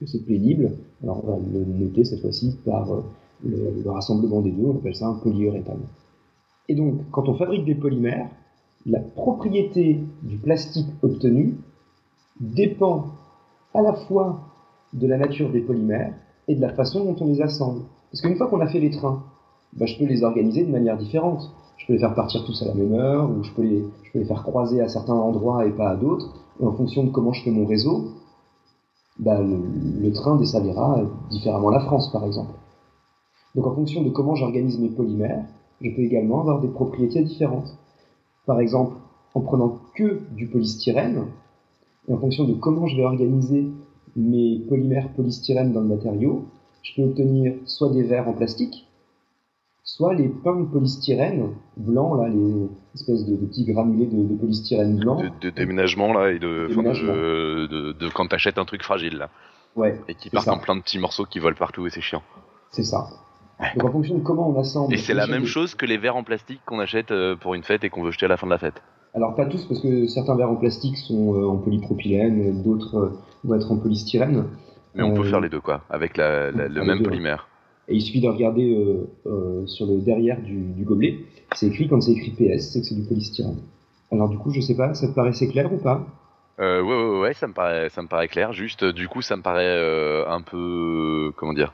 que 0.00 0.06
c'est 0.06 0.24
pénible. 0.24 0.78
Alors 1.02 1.22
on 1.26 1.32
va 1.32 1.38
le 1.52 1.62
noter 1.84 2.04
cette 2.04 2.22
fois-ci 2.22 2.56
par 2.64 2.90
euh, 2.90 3.02
le, 3.44 3.90
rassemblement 3.90 4.40
des 4.40 4.50
deux, 4.50 4.64
on 4.64 4.76
appelle 4.76 4.96
ça 4.96 5.08
un 5.08 5.14
polyuréthane. 5.14 5.82
Et 6.68 6.74
donc, 6.74 7.00
quand 7.10 7.28
on 7.28 7.34
fabrique 7.34 7.64
des 7.64 7.74
polymères, 7.74 8.28
la 8.86 9.00
propriété 9.00 10.00
du 10.22 10.36
plastique 10.36 10.88
obtenu 11.02 11.56
dépend 12.40 13.06
à 13.74 13.82
la 13.82 13.94
fois 13.94 14.40
de 14.92 15.06
la 15.06 15.18
nature 15.18 15.50
des 15.50 15.60
polymères 15.60 16.14
et 16.46 16.54
de 16.54 16.60
la 16.60 16.72
façon 16.72 17.04
dont 17.04 17.16
on 17.20 17.26
les 17.26 17.42
assemble. 17.42 17.82
Parce 18.10 18.22
qu'une 18.22 18.36
fois 18.36 18.48
qu'on 18.48 18.60
a 18.60 18.66
fait 18.66 18.80
les 18.80 18.90
trains, 18.90 19.22
bah, 19.74 19.86
je 19.86 19.98
peux 19.98 20.04
les 20.04 20.22
organiser 20.22 20.64
de 20.64 20.70
manière 20.70 20.96
différente. 20.96 21.50
Je 21.76 21.86
peux 21.86 21.92
les 21.92 21.98
faire 21.98 22.14
partir 22.14 22.44
tous 22.44 22.62
à 22.62 22.66
la 22.66 22.74
même 22.74 22.94
heure, 22.94 23.30
ou 23.30 23.42
je 23.44 23.52
peux 23.52 23.62
les, 23.62 24.24
faire 24.24 24.42
croiser 24.42 24.80
à 24.80 24.88
certains 24.88 25.14
endroits 25.14 25.66
et 25.66 25.70
pas 25.70 25.90
à 25.90 25.96
d'autres. 25.96 26.34
Et 26.60 26.64
en 26.64 26.72
fonction 26.72 27.04
de 27.04 27.10
comment 27.10 27.32
je 27.32 27.42
fais 27.44 27.50
mon 27.50 27.66
réseau, 27.66 28.14
bah, 29.18 29.40
le, 29.40 29.58
le 30.00 30.12
train 30.12 30.36
desservira 30.36 31.00
différemment 31.30 31.70
la 31.70 31.80
France, 31.80 32.10
par 32.12 32.24
exemple. 32.24 32.52
Donc 33.54 33.66
en 33.66 33.74
fonction 33.74 34.02
de 34.02 34.10
comment 34.10 34.34
j'organise 34.34 34.78
mes 34.78 34.88
polymères, 34.88 35.44
je 35.80 35.90
peux 35.90 36.02
également 36.02 36.40
avoir 36.40 36.60
des 36.60 36.68
propriétés 36.68 37.22
différentes. 37.22 37.76
Par 38.46 38.60
exemple, 38.60 38.96
en 39.34 39.40
prenant 39.40 39.80
que 39.94 40.20
du 40.34 40.48
polystyrène, 40.48 41.26
et 42.08 42.12
en 42.12 42.18
fonction 42.18 42.44
de 42.44 42.54
comment 42.54 42.86
je 42.86 42.96
vais 42.96 43.04
organiser 43.04 43.68
mes 44.16 44.60
polymères 44.68 45.10
polystyrène 45.14 45.72
dans 45.72 45.80
le 45.80 45.88
matériau, 45.88 46.46
je 46.82 46.94
peux 46.96 47.08
obtenir 47.08 47.54
soit 47.66 47.90
des 47.90 48.02
verres 48.02 48.28
en 48.28 48.32
plastique, 48.32 48.86
soit 49.84 50.14
les 50.14 50.28
pains 50.28 50.60
de 50.60 50.66
polystyrène 50.66 51.50
blancs, 51.76 52.18
là, 52.20 52.28
les 52.28 52.68
espèces 52.94 53.26
de, 53.26 53.36
petits 53.36 53.64
granulés 53.64 54.06
de, 54.06 54.34
polystyrène 54.36 54.96
blanc. 54.96 55.22
De, 55.40 55.50
déménagement, 55.50 56.12
là, 56.12 56.32
et 56.32 56.38
de, 56.38 56.68
de, 56.68 57.92
de, 57.92 58.08
quand 58.08 58.26
t'achètes 58.26 58.58
un 58.58 58.64
truc 58.64 58.82
fragile, 58.82 59.18
là. 59.18 59.30
Ouais. 59.76 60.00
Et 60.08 60.14
qui 60.14 60.30
partent 60.30 60.48
en 60.48 60.58
plein 60.58 60.76
de 60.76 60.80
petits 60.80 60.98
morceaux 60.98 61.24
qui 61.24 61.38
volent 61.38 61.56
partout, 61.56 61.86
et 61.86 61.90
c'est 61.90 62.00
chiant. 62.00 62.22
C'est 62.70 62.84
ça. 62.84 63.08
Donc 63.74 63.84
en 63.84 63.92
fonction 63.92 64.18
de 64.18 64.22
comment 64.22 64.48
on 64.48 64.60
assemble. 64.60 64.94
Et 64.94 64.98
c'est 64.98 65.14
la 65.14 65.26
même 65.26 65.46
chose 65.46 65.74
que 65.74 65.84
les 65.84 65.98
verres 65.98 66.16
en 66.16 66.22
plastique 66.22 66.60
qu'on 66.64 66.78
achète 66.78 67.10
euh, 67.10 67.34
pour 67.36 67.54
une 67.54 67.62
fête 67.62 67.84
et 67.84 67.90
qu'on 67.90 68.02
veut 68.02 68.12
jeter 68.12 68.26
à 68.26 68.28
la 68.28 68.36
fin 68.36 68.46
de 68.46 68.52
la 68.52 68.58
fête. 68.58 68.82
Alors 69.14 69.34
pas 69.34 69.46
tous 69.46 69.64
parce 69.64 69.80
que 69.80 70.06
certains 70.06 70.36
verres 70.36 70.50
en 70.50 70.56
plastique 70.56 70.96
sont 70.96 71.34
euh, 71.34 71.46
en 71.46 71.56
polypropylène, 71.56 72.62
d'autres 72.62 72.96
euh, 72.96 73.12
vont 73.42 73.54
être 73.56 73.72
en 73.72 73.78
polystyrène. 73.78 74.44
Mais 74.94 75.02
on 75.02 75.14
peut 75.14 75.24
faire 75.24 75.40
les 75.40 75.48
deux 75.48 75.60
quoi, 75.60 75.82
avec 75.90 76.16
la, 76.16 76.50
le 76.50 76.84
même 76.84 77.02
polymère. 77.02 77.48
Et 77.88 77.94
il 77.94 78.00
suffit 78.00 78.20
de 78.20 78.28
regarder 78.28 78.76
sur 79.66 79.86
le 79.86 80.00
derrière 80.00 80.40
du, 80.42 80.72
du 80.72 80.84
gobelet, 80.84 81.20
c'est 81.54 81.66
écrit 81.66 81.88
quand 81.88 82.00
c'est 82.00 82.12
écrit 82.12 82.32
PS, 82.32 82.72
c'est 82.72 82.80
que 82.80 82.86
c'est 82.86 82.94
du 82.94 83.06
polystyrène. 83.06 83.60
Alors 84.10 84.28
du 84.28 84.38
coup, 84.38 84.50
je 84.50 84.60
sais 84.60 84.76
pas, 84.76 84.94
ça 84.94 85.08
te 85.08 85.14
paraissait 85.14 85.48
clair 85.48 85.72
ou 85.72 85.78
pas? 85.78 86.04
Euh, 86.58 86.82
ouais, 86.82 86.94
ouais, 86.94 87.20
ouais, 87.20 87.34
ça 87.34 87.46
me 87.46 87.52
paraît, 87.52 87.88
ça 87.90 88.02
me 88.02 88.08
paraît 88.08 88.28
clair. 88.28 88.52
Juste, 88.52 88.84
du 88.84 89.08
coup, 89.08 89.22
ça 89.22 89.36
me 89.36 89.42
paraît 89.42 90.24
un 90.26 90.40
peu, 90.42 91.32
comment 91.36 91.52
dire, 91.52 91.72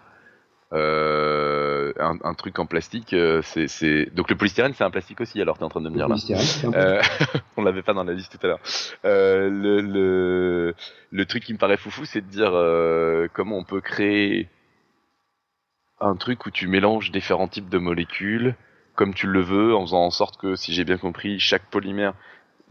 euh, 0.75 1.64
un, 1.99 2.19
un, 2.23 2.35
truc 2.35 2.59
en 2.59 2.67
plastique, 2.67 3.13
euh, 3.13 3.43
c'est 3.43 4.07
donc 4.15 4.31
le 4.31 4.37
polystyrène, 4.37 4.73
c'est 4.75 4.85
un 4.85 4.91
plastique 4.91 5.21
aussi. 5.21 5.41
Alors 5.41 5.59
t'es 5.59 5.65
en 5.65 5.69
train 5.69 5.81
de 5.81 5.89
me 5.89 5.97
dire 5.97 6.09
là. 6.09 6.17
Euh, 6.65 7.03
on 7.57 7.63
l'avait 7.63 7.83
pas 7.83 7.93
dans 7.95 8.05
la 8.05 8.13
liste 8.13 8.39
tout 8.39 8.47
à 8.47 8.49
l'heure. 8.49 8.61
Euh, 9.05 9.49
le, 9.51 9.81
le, 9.81 10.75
le 11.11 11.27
truc 11.27 11.45
qui 11.45 11.53
me 11.53 11.59
paraît 11.59 11.77
foufou, 11.77 12.05
c'est 12.05 12.21
de 12.21 12.31
dire 12.31 12.53
euh, 12.53 13.29
comment 13.33 13.59
on 13.59 13.65
peut 13.65 13.81
créer 13.81 14.49
un 16.01 16.17
truc 16.17 16.47
où 16.47 16.51
tu 16.51 16.69
mélanges 16.69 17.11
différents 17.11 17.49
types 17.49 17.69
de 17.69 17.79
molécules 17.79 18.55
comme 18.95 19.15
tu 19.15 19.27
le 19.27 19.41
veux, 19.41 19.75
en 19.75 19.83
faisant 19.83 20.05
en 20.05 20.11
sorte 20.11 20.37
que, 20.37 20.55
si 20.55 20.73
j'ai 20.73 20.85
bien 20.85 20.99
compris, 20.99 21.39
chaque 21.41 21.69
polymère 21.71 22.15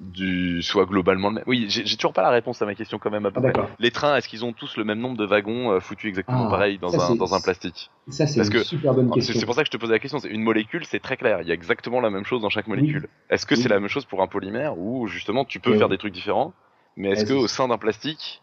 du 0.04 0.62
soit 0.62 0.86
globalement 0.86 1.30
le 1.30 1.36
même. 1.36 1.44
Oui, 1.48 1.66
j'ai 1.70 1.96
toujours 1.96 2.13
pas 2.13 2.22
la 2.22 2.30
réponse 2.30 2.62
à 2.62 2.66
ma 2.66 2.76
question 2.76 3.00
quand 3.00 3.10
même. 3.12 3.26
À 3.26 3.32
peu 3.32 3.42
ah, 3.44 3.52
près. 3.52 3.63
Les 3.80 3.92
trains, 3.92 4.16
est-ce 4.16 4.28
qu'ils 4.28 4.44
ont 4.46 4.54
tous 4.54 4.78
le 4.78 4.84
même 4.84 5.00
nombre 5.00 5.18
de 5.18 5.26
wagons 5.26 5.72
euh, 5.72 5.80
foutus 5.80 6.10
exactement 6.10 6.48
ah, 6.48 6.50
pareil 6.50 6.78
dans 6.78 7.00
un 7.00 7.16
dans 7.16 7.34
un 7.34 7.39
plastique? 7.42 7.89
Ça 8.10 8.28
c'est 8.28 8.42
une 8.42 8.50
que, 8.50 8.63
super 8.63 8.94
bonne 8.94 9.10
question. 9.10 9.34
C'est 9.39 9.46
pour 9.46 9.56
ça 9.56 9.63
que 9.63 9.68
je 9.68 9.72
te 9.72 9.78
posais 9.78 9.94
la 9.94 10.00
question. 10.00 10.20
C'est 10.20 10.30
une 10.30 10.44
molécule, 10.44 10.86
c'est 10.86 11.00
très 11.00 11.18
clair. 11.18 11.42
Il 11.42 11.48
y 11.48 11.52
a 11.52 11.54
exactement 11.54 12.02
la 12.02 12.10
même 12.10 12.26
chose 12.26 12.42
dans 12.42 12.50
chaque 12.50 12.68
molécule. 12.68 13.04
Oui. 13.04 13.36
Est-ce 13.36 13.46
que 13.46 13.56
Oui. 13.56 13.62
c'est 13.62 13.70
la 13.70 13.80
même 13.80 13.89
chose 13.89 14.06
pour 14.06 14.22
un 14.22 14.28
polymère 14.28 14.78
ou 14.78 15.08
justement 15.08 15.46
tu 15.46 15.60
peux 15.60 15.72
Oui. 15.72 15.78
faire 15.78 15.89
des 15.89 15.98
trucs 15.98 16.13
différents, 16.13 16.54
mais 16.98 17.12
est-ce 17.12 17.26
que 17.26 17.34
au 17.34 17.48
sein 17.48 17.68
d'un 17.68 17.78
plastique 17.78 18.42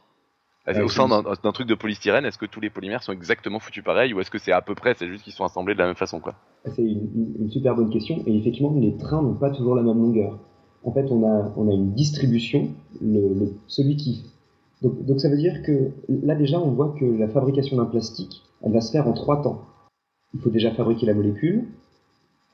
au 0.69 0.89
sein 0.89 1.09
d'un 1.09 1.23
d'un 1.23 1.53
truc 1.53 1.67
de 1.67 1.75
polystyrène, 1.75 2.25
est-ce 2.25 2.39
que 2.39 2.47
tous 2.47 2.61
les 2.61 2.71
polymères 2.71 3.03
sont 3.03 3.13
exactement 3.13 3.59
foutus 3.59 3.83
pareil 3.83 4.15
ou 4.15 4.21
est-ce 4.21 4.31
que 4.31 4.39
c'est 4.39 4.53
à 4.53 4.61
peu 4.61 4.75
près, 4.75 4.95
c'est 4.95 5.09
juste 5.09 5.25
qu'ils 5.25 5.33
sont 5.33 5.45
assemblés 5.45 5.75
de 5.75 5.79
la 5.81 5.87
même 5.87 5.97
façon 5.97 6.21
quoi? 6.21 6.35
C'est 6.65 6.83
une, 6.83 7.11
une- 7.15 7.35
une 7.41 7.51
super 7.51 7.75
bonne 7.75 7.91
question. 7.91 8.23
Et 8.27 8.37
effectivement, 8.37 8.73
les 8.79 8.97
trains 8.97 9.23
n'ont 9.23 9.35
pas 9.35 9.51
toujours 9.51 9.75
la 9.75 9.83
même 9.83 9.97
longueur. 9.97 10.39
En 10.85 10.93
fait, 10.93 11.11
on 11.11 11.25
a, 11.25 11.73
une 11.75 11.93
distribution, 11.93 12.69
le- 13.03 13.53
celui 13.67 13.97
qui. 13.97 14.25
Donc, 14.83 15.05
donc 15.05 15.21
ça 15.21 15.29
veut 15.29 15.37
dire 15.37 15.63
que 15.63 15.91
là 16.09 16.35
déjà, 16.35 16.59
on 16.59 16.71
voit 16.71 16.95
que 16.99 17.05
la 17.05 17.29
fabrication 17.29 17.77
d'un 17.77 17.85
plastique, 17.85 18.43
elle 18.63 18.73
va 18.73 18.81
se 18.81 18.91
faire 18.91 19.07
en 19.07 19.13
trois 19.13 19.43
temps. 19.43 19.61
Il 20.35 20.41
faut 20.41 20.51
déjà 20.51 20.71
fabriquer 20.73 21.07
la 21.07 21.15
molécule, 21.15 21.67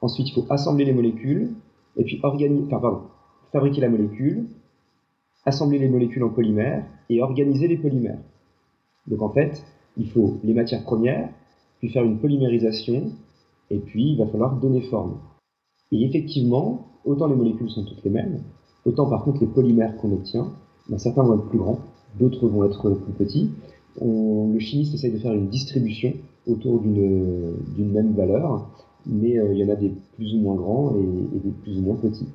ensuite 0.00 0.28
il 0.28 0.32
faut 0.32 0.46
assembler 0.50 0.84
les 0.84 0.92
molécules, 0.92 1.52
et 1.96 2.04
puis 2.04 2.18
organiser. 2.22 2.64
Enfin, 2.66 2.80
pardon, 2.80 3.02
fabriquer 3.52 3.80
la 3.80 3.88
molécule, 3.90 4.46
assembler 5.44 5.78
les 5.78 5.88
molécules 5.88 6.24
en 6.24 6.30
polymères 6.30 6.84
et 7.08 7.22
organiser 7.22 7.68
les 7.68 7.76
polymères. 7.76 8.18
Donc 9.06 9.22
en 9.22 9.28
fait, 9.28 9.62
il 9.96 10.08
faut 10.10 10.38
les 10.42 10.52
matières 10.52 10.82
premières, 10.82 11.28
puis 11.78 11.90
faire 11.90 12.04
une 12.04 12.18
polymérisation, 12.18 13.12
et 13.70 13.78
puis 13.78 14.10
il 14.10 14.18
va 14.18 14.26
falloir 14.26 14.56
donner 14.56 14.80
forme. 14.82 15.18
Et 15.92 16.04
effectivement, 16.04 16.88
autant 17.06 17.26
les 17.26 17.36
molécules 17.36 17.70
sont 17.70 17.84
toutes 17.84 18.04
les 18.04 18.10
mêmes, 18.10 18.40
autant 18.84 19.08
par 19.08 19.24
contre 19.24 19.40
les 19.40 19.46
polymères 19.46 19.96
qu'on 19.96 20.12
obtient, 20.12 20.48
ben, 20.88 20.98
certains 20.98 21.22
vont 21.22 21.34
être 21.34 21.48
plus 21.48 21.58
grands, 21.58 21.78
d'autres 22.18 22.48
vont 22.48 22.64
être 22.64 22.90
plus 22.90 23.12
petits. 23.12 23.50
le 24.00 24.58
chimiste 24.58 24.94
essaye 24.94 25.12
de 25.12 25.18
faire 25.18 25.32
une 25.32 25.48
distribution 25.48 26.12
autour 26.46 26.80
d'une 26.80 27.92
même 27.92 28.12
valeur, 28.12 28.68
mais 29.06 29.38
euh, 29.38 29.52
il 29.52 29.58
y 29.58 29.64
en 29.64 29.68
a 29.68 29.76
des 29.76 29.92
plus 30.16 30.34
ou 30.34 30.38
moins 30.38 30.54
grands 30.54 30.94
et, 30.96 31.38
des 31.38 31.50
plus 31.62 31.78
ou 31.78 31.82
moins 31.82 31.96
petits. 31.96 32.28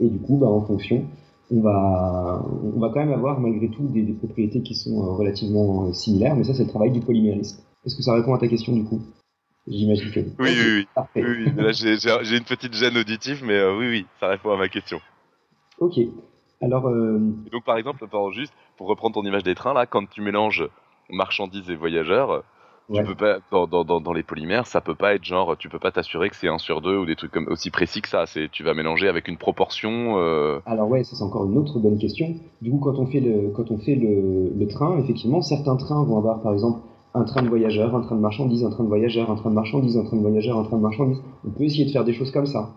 Et 0.00 0.08
du 0.08 0.18
coup, 0.18 0.36
ben, 0.36 0.46
en 0.46 0.62
fonction, 0.62 1.04
on 1.50 1.60
va, 1.60 2.42
quand 2.80 3.00
même 3.00 3.12
avoir 3.12 3.40
malgré 3.40 3.68
tout 3.68 3.86
des, 3.86 4.02
propriétés 4.12 4.62
qui 4.62 4.74
sont 4.74 5.02
euh, 5.02 5.12
relativement 5.12 5.86
euh, 5.86 5.92
similaires, 5.92 6.36
mais 6.36 6.44
ça 6.44 6.54
c'est 6.54 6.64
le 6.64 6.68
travail 6.68 6.90
du 6.90 7.00
polymériste. 7.00 7.62
Est-ce 7.84 7.96
que 7.96 8.02
ça 8.02 8.14
répond 8.14 8.34
à 8.34 8.38
ta 8.38 8.48
question 8.48 8.72
du 8.72 8.84
coup? 8.84 9.00
J'imagine 9.68 10.10
que. 10.12 10.20
Oui, 10.20 10.26
oui, 10.38 10.86
oui. 11.16 11.22
oui, 11.22 11.52
Là, 11.56 11.72
j'ai 11.72 12.36
une 12.36 12.44
petite 12.44 12.74
gêne 12.74 12.96
auditive, 12.96 13.42
mais 13.44 13.64
oui, 13.64 13.88
oui, 13.88 14.06
ça 14.20 14.28
répond 14.28 14.52
à 14.52 14.56
ma 14.56 14.68
question. 14.68 15.00
Ok. 15.80 15.98
Alors. 16.60 16.88
Euh... 16.88 17.18
donc, 17.50 17.64
par 17.64 17.76
exemple, 17.76 18.06
juste 18.32 18.52
pour 18.76 18.88
reprendre 18.88 19.14
ton 19.14 19.24
image 19.24 19.42
des 19.42 19.54
trains, 19.54 19.74
là, 19.74 19.86
quand 19.86 20.08
tu 20.08 20.20
mélanges 20.20 20.68
marchandises 21.10 21.68
et 21.70 21.74
voyageurs, 21.74 22.44
tu 22.92 23.02
peux 23.02 23.14
pas 23.14 23.38
dans, 23.50 23.66
dans, 23.66 24.00
dans, 24.00 24.12
les 24.12 24.22
polymères, 24.22 24.66
ça 24.66 24.80
peut 24.80 24.94
pas 24.94 25.14
être 25.14 25.24
genre, 25.24 25.56
tu 25.56 25.68
peux 25.68 25.80
pas 25.80 25.90
t'assurer 25.90 26.30
que 26.30 26.36
c'est 26.36 26.48
1 26.48 26.58
sur 26.58 26.80
2 26.80 26.98
ou 26.98 27.06
des 27.06 27.16
trucs 27.16 27.32
comme 27.32 27.48
aussi 27.48 27.70
précis 27.70 28.00
que 28.00 28.08
ça. 28.08 28.26
C'est, 28.26 28.48
tu 28.50 28.62
vas 28.62 28.74
mélanger 28.74 29.08
avec 29.08 29.26
une 29.26 29.36
proportion. 29.36 30.18
Euh... 30.18 30.60
Alors 30.66 30.88
ouais, 30.88 31.02
ça 31.02 31.16
c'est 31.16 31.24
encore 31.24 31.46
une 31.46 31.58
autre 31.58 31.80
bonne 31.80 31.98
question. 31.98 32.36
Du 32.62 32.70
coup, 32.70 32.78
quand 32.78 32.98
on 32.98 33.06
fait 33.06 33.20
le, 33.20 33.50
quand 33.50 33.70
on 33.70 33.78
fait 33.78 33.96
le, 33.96 34.52
le 34.56 34.68
train, 34.68 34.98
effectivement, 34.98 35.42
certains 35.42 35.76
trains 35.76 36.04
vont 36.04 36.18
avoir, 36.18 36.42
par 36.42 36.52
exemple, 36.52 36.80
un 37.16 37.24
train 37.24 37.42
de 37.42 37.48
voyageurs, 37.48 37.94
un 37.94 38.02
train 38.02 38.16
de 38.16 38.20
marchandises, 38.20 38.64
un 38.64 38.70
train 38.70 38.84
de 38.84 38.88
voyageurs, 38.88 39.30
un 39.30 39.36
train 39.36 39.50
de 39.50 39.54
marchandises, 39.54 39.96
un 39.96 40.04
train 40.04 40.16
de 40.16 40.22
voyageurs, 40.22 40.58
un 40.58 40.64
train 40.64 40.76
de 40.76 40.82
marchandises. 40.82 41.22
On 41.46 41.50
peut 41.50 41.64
essayer 41.64 41.86
de 41.86 41.90
faire 41.90 42.04
des 42.04 42.12
choses 42.12 42.30
comme 42.30 42.46
ça. 42.46 42.70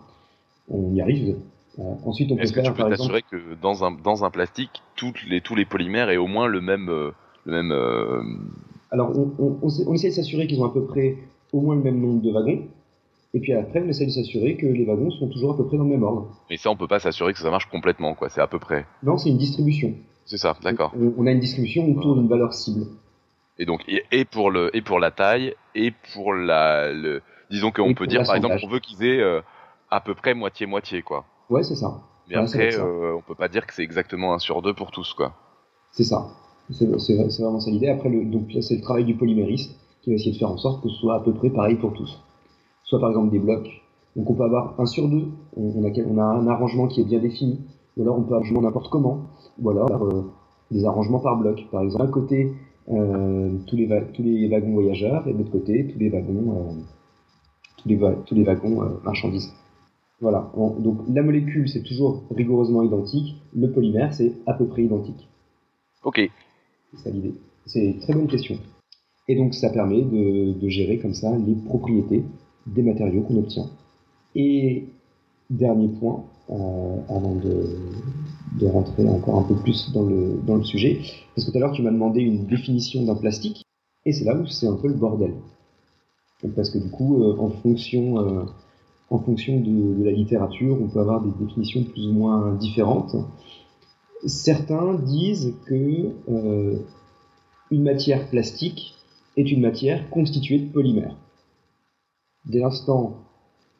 On 0.70 0.94
y 0.94 1.00
arrive. 1.00 1.36
Euh, 1.78 1.82
ensuite, 2.04 2.32
on 2.32 2.36
peut 2.36 2.42
Est-ce 2.42 2.52
que 2.52 2.60
tu 2.60 2.72
peux 2.72 2.88
t'assurer 2.88 3.22
que 3.30 3.36
dans 3.60 3.84
un, 3.84 3.92
dans 3.92 4.24
un 4.24 4.30
plastique, 4.30 4.82
toutes 4.96 5.22
les, 5.28 5.40
tous 5.40 5.54
les 5.54 5.64
polymères 5.64 6.10
aient 6.10 6.16
au 6.16 6.26
moins 6.26 6.46
le 6.46 6.60
même. 6.60 6.88
Euh, 6.88 7.10
le 7.44 7.52
même 7.52 7.72
euh, 7.72 8.22
Alors, 8.90 9.12
on, 9.16 9.32
on, 9.38 9.68
on, 9.86 9.94
essaie 9.94 10.08
de 10.08 10.14
s'assurer 10.14 10.46
qu'ils 10.46 10.60
ont 10.60 10.66
à 10.66 10.72
peu 10.72 10.84
près 10.84 11.16
au 11.52 11.60
moins 11.60 11.74
le 11.74 11.82
même 11.82 12.00
nombre 12.00 12.22
de 12.22 12.30
wagons. 12.30 12.64
Et 13.32 13.40
puis 13.40 13.52
après, 13.52 13.82
on 13.84 13.88
essaie 13.88 14.06
de 14.06 14.10
s'assurer 14.10 14.56
que 14.56 14.66
les 14.66 14.84
wagons 14.84 15.10
sont 15.10 15.28
toujours 15.28 15.52
à 15.52 15.56
peu 15.56 15.66
près 15.66 15.76
dans 15.76 15.84
le 15.84 15.90
même 15.90 16.02
ordre. 16.02 16.28
Mais 16.50 16.56
ça, 16.56 16.70
on 16.70 16.76
peut 16.76 16.88
pas 16.88 16.98
s'assurer 16.98 17.32
que 17.32 17.38
ça 17.38 17.50
marche 17.50 17.66
complètement, 17.66 18.14
quoi. 18.14 18.28
C'est 18.28 18.40
à 18.40 18.48
peu 18.48 18.58
près. 18.58 18.86
Non, 19.02 19.18
c'est 19.18 19.28
une 19.28 19.38
distribution. 19.38 19.94
C'est 20.26 20.36
ça, 20.36 20.56
d'accord. 20.62 20.92
On, 21.16 21.26
a 21.26 21.32
une 21.32 21.40
distribution 21.40 21.88
autour 21.90 22.16
d'une 22.16 22.28
valeur 22.28 22.52
cible. 22.52 22.86
Et 23.60 23.66
donc, 23.66 23.84
et, 23.86 24.24
pour 24.24 24.50
le, 24.50 24.74
et 24.74 24.80
pour 24.80 24.98
la 24.98 25.12
taille, 25.12 25.54
et 25.76 25.92
pour 26.12 26.32
la, 26.32 26.92
le, 26.92 27.20
disons 27.50 27.70
qu'on 27.70 27.94
peut 27.94 28.08
dire, 28.08 28.24
par 28.24 28.34
exemple, 28.34 28.56
on 28.64 28.68
veut 28.68 28.80
qu'ils 28.80 29.04
aient 29.04 29.22
à 29.90 30.00
peu 30.00 30.14
près 30.14 30.34
moitié-moitié, 30.34 31.02
quoi. 31.02 31.24
Ouais, 31.50 31.62
c'est 31.62 31.74
ça. 31.74 32.00
Mais 32.28 32.36
après, 32.36 32.76
euh, 32.76 33.16
on 33.16 33.22
peut 33.22 33.34
pas 33.34 33.48
dire 33.48 33.66
que 33.66 33.74
c'est 33.74 33.82
exactement 33.82 34.32
un 34.32 34.38
sur 34.38 34.62
deux 34.62 34.72
pour 34.72 34.90
tous, 34.90 35.14
quoi. 35.14 35.34
C'est 35.92 36.04
ça. 36.04 36.28
C'est 36.70 36.86
vraiment 36.86 37.58
ça 37.58 37.70
l'idée. 37.70 37.88
Après, 37.88 38.08
le, 38.08 38.24
donc 38.24 38.50
c'est 38.60 38.76
le 38.76 38.80
travail 38.80 39.04
du 39.04 39.16
polymériste 39.16 39.76
qui 40.02 40.10
va 40.10 40.14
essayer 40.14 40.32
de 40.32 40.38
faire 40.38 40.50
en 40.50 40.56
sorte 40.56 40.82
que 40.82 40.88
ce 40.88 40.94
soit 40.94 41.16
à 41.16 41.20
peu 41.20 41.34
près 41.34 41.50
pareil 41.50 41.74
pour 41.74 41.92
tous. 41.92 42.22
Soit 42.84 43.00
par 43.00 43.10
exemple 43.10 43.30
des 43.30 43.40
blocs. 43.40 43.68
Donc 44.14 44.30
on 44.30 44.34
peut 44.34 44.44
avoir 44.44 44.78
un 44.78 44.86
sur 44.86 45.08
deux. 45.08 45.26
On, 45.56 45.84
a, 45.84 45.88
on 46.06 46.18
a 46.18 46.22
un 46.22 46.46
arrangement 46.46 46.86
qui 46.86 47.00
est 47.00 47.04
bien 47.04 47.18
défini. 47.18 47.60
Ou 47.96 48.02
alors 48.02 48.18
on 48.18 48.22
peut 48.22 48.34
arranger 48.34 48.54
n'importe 48.54 48.88
comment. 48.88 49.26
Ou 49.58 49.70
alors 49.70 50.04
euh, 50.04 50.30
des 50.70 50.84
arrangements 50.84 51.18
par 51.18 51.36
bloc. 51.36 51.66
Par 51.72 51.82
exemple, 51.82 52.04
d'un 52.04 52.10
côté 52.12 52.44
euh, 52.44 52.52
tous, 53.66 53.76
les 53.76 53.88
tous 54.14 54.22
les 54.22 54.48
wagons 54.48 54.72
voyageurs 54.72 55.26
et 55.28 55.32
de 55.32 55.38
l'autre 55.38 55.52
côté 55.52 55.86
tous 55.86 55.98
les 55.98 56.08
wagons 56.08 56.56
euh, 56.56 56.72
tous 57.78 57.88
les, 57.88 57.98
tous 58.26 58.34
les 58.34 58.44
wagons 58.44 58.98
marchandises. 59.04 59.52
Voilà. 60.20 60.52
donc 60.54 60.98
la 61.08 61.22
molécule, 61.22 61.68
c'est 61.68 61.82
toujours 61.82 62.24
rigoureusement 62.30 62.82
identique. 62.82 63.36
Le 63.56 63.70
polymère, 63.70 64.12
c'est 64.12 64.32
à 64.46 64.52
peu 64.52 64.66
près 64.66 64.84
identique. 64.84 65.28
Ok. 66.04 66.30
C'est 66.92 67.04
ça 67.04 67.10
l'idée. 67.10 67.34
C'est 67.64 67.84
une 67.84 68.00
très 68.00 68.12
bonne 68.12 68.26
question. 68.26 68.58
Et 69.28 69.36
donc 69.36 69.54
ça 69.54 69.70
permet 69.70 70.02
de, 70.02 70.68
gérer 70.68 70.98
comme 70.98 71.14
ça 71.14 71.36
les 71.38 71.54
propriétés 71.54 72.24
des 72.66 72.82
matériaux 72.82 73.22
qu'on 73.22 73.36
obtient. 73.36 73.70
Et 74.34 74.86
dernier 75.50 75.88
point, 75.88 76.24
euh, 76.50 76.96
avant 77.08 77.34
de, 77.34 78.66
rentrer 78.66 79.08
encore 79.08 79.38
un 79.38 79.42
peu 79.42 79.54
plus 79.54 79.92
dans 79.92 80.04
le, 80.04 80.64
sujet, 80.64 81.00
parce 81.34 81.46
que 81.46 81.50
tout 81.50 81.56
à 81.56 81.60
l'heure 81.60 81.72
tu 81.72 81.82
m'as 81.82 81.90
demandé 81.90 82.20
une 82.20 82.46
définition 82.46 83.04
d'un 83.04 83.14
plastique, 83.14 83.64
et 84.06 84.12
c'est 84.12 84.24
là 84.24 84.36
où 84.36 84.46
c'est 84.46 84.66
un 84.66 84.76
peu 84.76 84.88
le 84.88 84.94
bordel. 84.94 85.34
Parce 86.56 86.70
que 86.70 86.78
du 86.78 86.90
coup, 86.90 87.22
euh, 87.22 87.36
en 87.38 87.50
fonction 87.50 88.18
euh, 88.18 88.44
en 89.10 89.18
fonction 89.18 89.60
de, 89.60 90.04
la 90.04 90.12
littérature, 90.12 90.78
on 90.80 90.88
peut 90.88 91.00
avoir 91.00 91.20
des 91.20 91.32
définitions 91.44 91.82
plus 91.82 92.06
ou 92.06 92.12
moins 92.12 92.54
différentes. 92.54 93.16
Certains 94.24 94.94
disent 94.94 95.54
que 95.66 96.12
une 97.70 97.82
matière 97.82 98.28
plastique 98.30 98.94
est 99.36 99.50
une 99.50 99.62
matière 99.62 100.08
constituée 100.10 100.58
de 100.58 100.70
polymères. 100.70 101.16
Dès 102.46 102.60
l'instant 102.60 103.16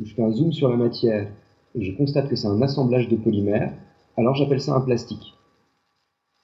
où 0.01 0.05
je 0.05 0.15
fais 0.15 0.23
un 0.23 0.33
zoom 0.33 0.53
sur 0.53 0.69
la 0.69 0.77
matière 0.77 1.29
et 1.75 1.85
je 1.85 1.97
constate 1.97 2.29
que 2.29 2.37
c'est 2.37 2.49
un 2.49 2.63
assemblage 2.63 3.09
de 3.09 3.17
polymères, 3.17 3.73
alors 4.17 4.35
j'appelle 4.35 4.61
ça 4.61 4.75
un 4.75 4.81
plastique. 4.81 5.35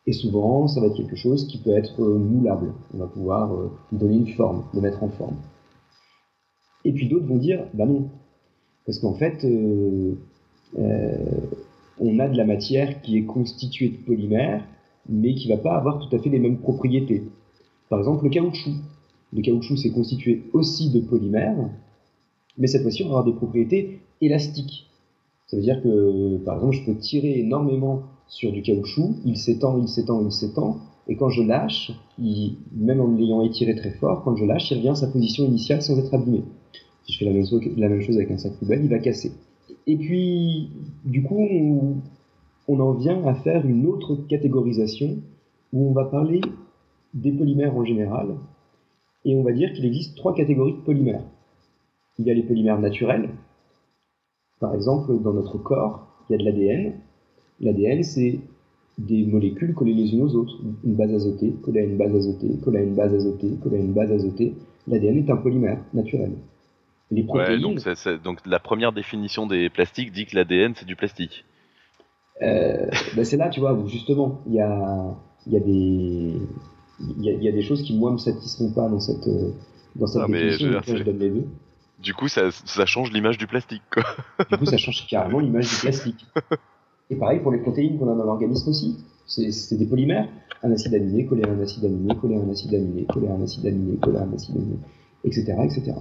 Et 0.07 0.13
souvent, 0.13 0.69
ça 0.69 0.81
va 0.81 0.87
être 0.87 0.97
quelque 0.97 1.17
chose 1.17 1.49
qui 1.49 1.59
peut 1.59 1.77
être 1.77 2.01
moulable. 2.01 2.73
On 2.95 2.99
va 2.99 3.07
pouvoir 3.07 3.53
euh, 3.53 3.71
donner 3.91 4.17
une 4.17 4.29
forme, 4.29 4.65
le 4.73 4.81
mettre 4.81 5.03
en 5.03 5.09
forme. 5.09 5.37
Et 6.85 6.93
puis 6.93 7.09
d'autres 7.09 7.27
vont 7.27 7.39
dire, 7.39 7.67
bah 7.75 7.87
non, 7.87 8.09
parce 8.87 9.01
qu'en 9.01 9.15
fait, 9.15 9.45
euh, 9.45 10.15
euh, 10.79 11.17
on 11.99 12.21
a 12.21 12.29
de 12.29 12.37
la 12.37 12.45
matière 12.45 13.03
qui 13.03 13.19
est 13.19 13.25
constituée 13.25 13.89
de 13.89 13.97
polymères, 13.97 14.65
mais 15.09 15.35
qui 15.35 15.49
ne 15.49 15.57
va 15.57 15.63
pas 15.63 15.77
avoir 15.77 15.99
tout 15.99 16.15
à 16.15 16.21
fait 16.21 16.31
les 16.31 16.39
mêmes 16.39 16.59
propriétés. 16.59 17.25
Par 17.89 17.99
exemple, 17.99 18.25
le 18.25 18.31
caoutchouc. 18.31 18.75
Le 19.33 19.43
caoutchouc, 19.43 19.77
c'est 19.77 19.91
constitué 19.91 20.45
aussi 20.53 20.91
de 20.91 21.01
polymères, 21.01 21.69
mais 22.59 22.69
cette 22.69 22.83
fois-ci, 22.83 23.03
on 23.03 23.09
va 23.09 23.19
avoir 23.19 23.25
des 23.25 23.33
propriétés 23.33 24.01
élastiques. 24.21 24.87
Ça 25.47 25.57
veut 25.57 25.63
dire 25.63 25.83
que, 25.83 26.39
par 26.39 26.57
exemple, 26.57 26.77
je 26.77 26.85
peux 26.85 26.99
tirer 26.99 27.39
énormément 27.39 28.03
sur 28.29 28.53
du 28.53 28.63
caoutchouc, 28.63 29.17
il 29.25 29.37
s'étend, 29.37 29.79
il 29.79 29.89
s'étend, 29.89 30.25
il 30.25 30.33
s'étend, 30.33 30.79
et 31.09 31.17
quand 31.17 31.29
je 31.29 31.43
lâche, 31.43 31.93
même 32.19 33.01
en 33.01 33.09
l'ayant 33.13 33.43
étiré 33.43 33.77
très 33.77 33.93
fort, 33.93 34.25
quand 34.25 34.35
je 34.37 34.45
lâche, 34.45 34.71
il 34.71 34.79
revient 34.79 34.89
à 34.89 34.95
sa 34.97 35.07
position 35.07 35.45
initiale 35.45 35.83
sans 35.83 35.99
être 35.99 36.13
abîmé. 36.13 36.43
Si 37.05 37.13
je 37.13 37.19
fais 37.19 37.25
la 37.25 37.31
même, 37.89 38.01
chose, 38.03 38.17
avec 38.17 38.31
un 38.33 38.39
sac 38.39 38.55
poubelle, 38.55 38.83
il 38.83 38.91
va 38.91 38.99
casser. 38.99 39.33
Et 39.87 39.97
puis, 39.97 40.71
du 41.05 41.23
coup, 41.23 41.39
on, 42.67 42.81
en 42.81 42.93
vient 42.95 43.25
à 43.27 43.35
faire 43.35 43.65
une 43.65 43.87
autre 43.87 44.17
catégorisation 44.29 45.19
où 45.73 45.89
on 45.89 45.93
va 45.93 46.05
parler 46.07 46.41
des 47.15 47.31
polymères 47.31 47.77
en 47.77 47.85
général 47.85 48.35
et 49.25 49.37
on 49.37 49.45
va 49.45 49.53
dire 49.53 49.73
qu'il 49.73 49.85
existe 49.85 50.17
trois 50.17 50.35
catégories 50.35 50.73
de 50.73 50.79
polymères. 50.79 51.23
Il 52.19 52.27
y 52.27 52.31
a 52.31 52.35
les 52.35 52.43
polymères 52.43 52.81
naturels. 52.81 53.31
Par 54.61 54.75
exemple, 54.75 55.13
dans 55.23 55.33
notre 55.33 55.59
corps, 55.59 56.07
il 56.29 56.33
y 56.33 56.35
a 56.37 56.39
de 56.39 56.45
l'ADN. 56.45 56.95
L'ADN, 57.61 58.03
c'est 58.03 58.41
des 58.99 59.27
molécules 59.27 59.75
collées 59.75 59.93
les 59.93 60.15
unes 60.15 60.23
aux 60.23 60.35
autres. 60.35 60.59
Une 60.85 60.95
base 60.95 61.13
azotée 61.13 61.55
collée 61.63 61.81
à 61.81 61.85
une 61.85 61.97
base 61.97 62.15
azotée, 62.15 62.59
collée 62.65 62.79
à 62.79 62.83
une 62.83 62.95
base 62.95 63.15
azotée, 63.15 63.53
collée 63.63 63.77
à 63.77 63.81
une 63.81 63.93
base 63.93 64.13
azotée. 64.13 64.55
L'ADN 64.89 65.19
est 65.19 65.31
un 65.31 65.37
polymère 65.37 65.79
naturel. 65.93 66.33
Les 67.11 67.23
protéines. 67.23 67.61
donc, 67.61 67.79
donc, 68.25 68.41
la 68.47 68.59
première 68.59 68.93
définition 68.93 69.47
des 69.47 69.69
plastiques 69.71 70.13
dit 70.13 70.27
que 70.27 70.35
l'ADN 70.35 70.73
c'est 70.75 70.87
du 70.87 70.97
plastique. 70.97 71.45
Euh, 72.43 72.87
ben, 73.15 73.25
c'est 73.25 73.37
là, 73.37 73.49
tu 73.49 73.61
vois, 73.61 73.75
où 73.75 73.87
justement, 73.87 74.43
il 74.47 74.55
y 74.55 74.61
a, 74.61 75.15
y, 75.47 75.57
a 75.57 75.61
des, 75.61 76.35
y, 77.19 77.31
a, 77.31 77.33
y 77.33 77.49
a 77.49 77.53
des 77.53 77.63
choses 77.63 77.83
qui, 77.83 77.97
moi, 77.97 78.11
me 78.11 78.19
satisfont 78.19 78.73
pas 78.73 78.89
dans 78.89 79.01
cette, 79.01 79.29
dans 79.95 80.07
cette 80.07 80.27
définition. 80.27 80.81
Je, 80.85 80.97
je 80.97 81.03
donne 81.03 81.19
les 81.19 81.31
deux. 81.31 81.47
Du 81.99 82.15
coup, 82.15 82.29
ça, 82.29 82.51
ça 82.51 82.87
change 82.87 83.13
l'image 83.13 83.39
du 83.39 83.47
plastique, 83.47 83.83
quoi. 83.93 84.05
Du 84.51 84.59
coup, 84.59 84.67
ça 84.67 84.77
change 84.77 85.07
carrément 85.09 85.39
l'image 85.39 85.69
du 85.69 85.77
plastique. 85.77 86.27
Et 87.11 87.17
pareil 87.17 87.41
pour 87.41 87.53
les 87.53 87.59
protéines 87.59 87.99
qu'on 87.99 88.13
a 88.13 88.15
dans 88.15 88.25
l'organisme 88.25 88.69
aussi. 88.69 88.99
C'est 89.27 89.77
des 89.77 89.87
polymères. 89.87 90.29
Un 90.63 90.73
acide 90.73 90.95
aminé 90.95 91.27
collé 91.27 91.45
à 91.45 91.51
un 91.51 91.61
acide 91.61 91.85
aminé, 91.85 92.15
collé 92.17 92.37
à 92.37 92.41
un 92.41 92.51
acide 92.51 92.75
aminé, 92.75 93.05
collé 93.05 93.29
à 93.29 93.33
un 93.33 93.43
acide 93.43 93.67
aminé, 93.67 93.97
collé 93.97 94.19
à 94.19 94.23
un 94.23 94.33
acide 94.33 94.57
aminé, 94.57 94.79
etc., 95.25 95.55
etc. 95.65 95.93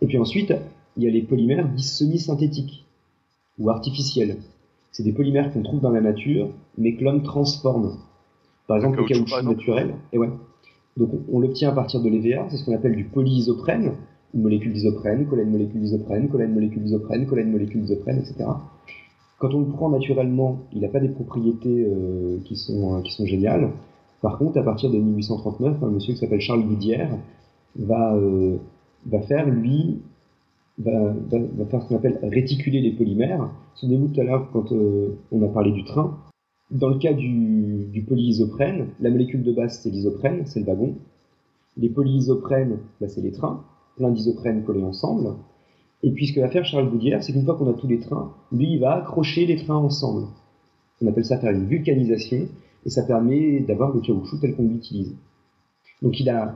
Et 0.00 0.06
puis 0.06 0.18
ensuite, 0.18 0.52
il 0.96 1.04
y 1.04 1.08
a 1.08 1.10
les 1.10 1.22
polymères 1.22 1.68
dits 1.68 1.82
semi-synthétiques 1.82 2.86
ou 3.58 3.70
artificiels. 3.70 4.38
C'est 4.92 5.02
des 5.02 5.12
polymères 5.12 5.52
qu'on 5.52 5.62
trouve 5.62 5.80
dans 5.80 5.90
la 5.90 6.00
nature, 6.00 6.48
mais 6.76 6.96
que 6.96 7.04
l'homme 7.04 7.22
transforme. 7.22 7.98
Par 8.66 8.76
exemple, 8.76 8.98
le 8.98 9.04
caoutchouc, 9.04 9.42
naturel. 9.42 9.94
Et 10.12 10.18
ouais. 10.18 10.30
Donc 10.96 11.10
on, 11.30 11.38
l'obtient 11.38 11.70
à 11.70 11.72
partir 11.72 12.00
de 12.00 12.08
l'EVA, 12.08 12.48
c'est 12.50 12.56
ce 12.56 12.64
qu'on 12.64 12.74
appelle 12.74 12.96
du 12.96 13.04
polyisoprène, 13.04 13.94
une 14.34 14.42
molécule 14.42 14.72
d'isoprène, 14.72 15.26
colle 15.26 15.40
à 15.40 15.42
une 15.42 15.50
molécule 15.50 15.80
d'isoprène, 15.80 16.28
colle 16.28 16.42
à 16.42 16.44
une 16.44 16.54
molécule 16.54 16.82
d'isoprène, 16.82 17.26
colle 17.26 17.38
à 17.38 17.42
une 17.42 17.52
molécule 17.52 17.82
d'isoprène, 17.82 18.18
etc. 18.18 18.44
Quand 19.38 19.54
on 19.54 19.60
le 19.60 19.66
prend 19.66 19.88
naturellement, 19.88 20.58
il 20.72 20.80
n'a 20.80 20.88
pas 20.88 21.00
des 21.00 21.08
propriétés 21.08 21.86
euh, 21.86 22.38
qui, 22.44 22.56
sont, 22.56 23.00
qui 23.02 23.12
sont 23.12 23.24
géniales. 23.24 23.70
Par 24.20 24.38
contre, 24.38 24.58
à 24.58 24.62
partir 24.62 24.90
de 24.90 24.98
1839, 24.98 25.82
un 25.82 25.90
monsieur 25.90 26.14
qui 26.14 26.20
s'appelle 26.20 26.40
Charles 26.40 26.64
Goodyear 26.64 27.08
va, 27.76 28.18
va 29.06 29.20
faire, 29.22 29.48
lui, 29.48 30.00
va, 30.78 31.14
va, 31.30 31.66
faire 31.66 31.82
ce 31.82 31.88
qu'on 31.88 31.96
appelle 31.96 32.18
réticuler 32.22 32.80
les 32.80 32.92
polymères. 32.92 33.48
Souvenez-vous 33.74 34.08
tout 34.08 34.20
à 34.20 34.24
l'heure 34.24 34.50
quand 34.52 34.72
on 34.72 35.42
a 35.42 35.48
parlé 35.48 35.70
du 35.70 35.84
train. 35.84 36.18
Dans 36.70 36.88
le 36.88 36.98
cas 36.98 37.14
du, 37.14 37.86
du 37.86 38.02
polyisoprène, 38.02 38.88
la 39.00 39.10
molécule 39.10 39.42
de 39.42 39.52
base 39.52 39.80
c'est 39.82 39.90
l'isoprène, 39.90 40.44
c'est 40.46 40.60
le 40.60 40.66
wagon. 40.66 40.96
Les 41.76 41.88
polyisoprènes, 41.88 42.78
bah, 43.00 43.08
c'est 43.08 43.22
les 43.22 43.32
trains, 43.32 43.64
plein 43.98 44.10
d'isoprènes 44.10 44.64
collés 44.64 44.82
ensemble. 44.82 45.34
Et 46.02 46.10
puis 46.10 46.28
ce 46.28 46.32
que 46.32 46.40
va 46.40 46.48
faire 46.48 46.64
Charles 46.64 46.88
Goodyear, 46.88 47.22
c'est 47.22 47.32
qu'une 47.32 47.44
fois 47.44 47.56
qu'on 47.56 47.68
a 47.68 47.74
tous 47.74 47.88
les 47.88 48.00
trains, 48.00 48.32
lui 48.50 48.72
il 48.72 48.80
va 48.80 48.94
accrocher 48.94 49.44
les 49.44 49.56
trains 49.56 49.76
ensemble. 49.76 50.28
On 51.02 51.06
appelle 51.06 51.24
ça 51.24 51.38
faire 51.38 51.52
une 51.52 51.66
vulcanisation, 51.66 52.48
et 52.86 52.90
ça 52.90 53.02
permet 53.02 53.60
d'avoir 53.60 53.94
le 53.94 54.00
caoutchouc 54.00 54.38
tel 54.40 54.54
qu'on 54.54 54.62
l'utilise. 54.62 55.14
Donc 56.02 56.18
il 56.20 56.30
a 56.30 56.54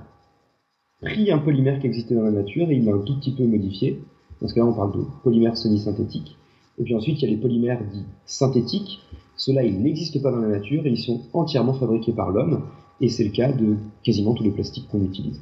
pris 1.00 1.30
un 1.30 1.38
polymère 1.38 1.80
qui 1.80 1.86
existait 1.86 2.14
dans 2.14 2.22
la 2.22 2.30
nature 2.30 2.70
et 2.70 2.76
il 2.76 2.84
l'a 2.84 2.94
un 2.94 3.00
tout 3.00 3.18
petit 3.18 3.32
peu 3.32 3.44
modifié. 3.44 4.00
Dans 4.40 4.48
ce 4.48 4.54
cas-là, 4.54 4.66
on 4.66 4.72
parle 4.72 4.92
de 4.92 5.04
polymère 5.24 5.56
semi-synthétique. 5.56 6.36
Et 6.78 6.84
puis 6.84 6.94
ensuite, 6.94 7.20
il 7.20 7.24
y 7.24 7.28
a 7.28 7.30
les 7.30 7.40
polymères 7.40 7.82
dits 7.92 8.04
synthétiques. 8.24 9.00
Ceux-là, 9.36 9.64
ils 9.64 9.80
n'existent 9.82 10.20
pas 10.20 10.30
dans 10.30 10.40
la 10.40 10.48
nature 10.48 10.86
et 10.86 10.90
ils 10.90 10.98
sont 10.98 11.20
entièrement 11.32 11.74
fabriqués 11.74 12.12
par 12.12 12.30
l'homme. 12.30 12.62
Et 13.00 13.08
c'est 13.08 13.24
le 13.24 13.30
cas 13.30 13.52
de 13.52 13.76
quasiment 14.04 14.34
tous 14.34 14.44
les 14.44 14.52
plastiques 14.52 14.88
qu'on 14.88 15.02
utilise. 15.02 15.40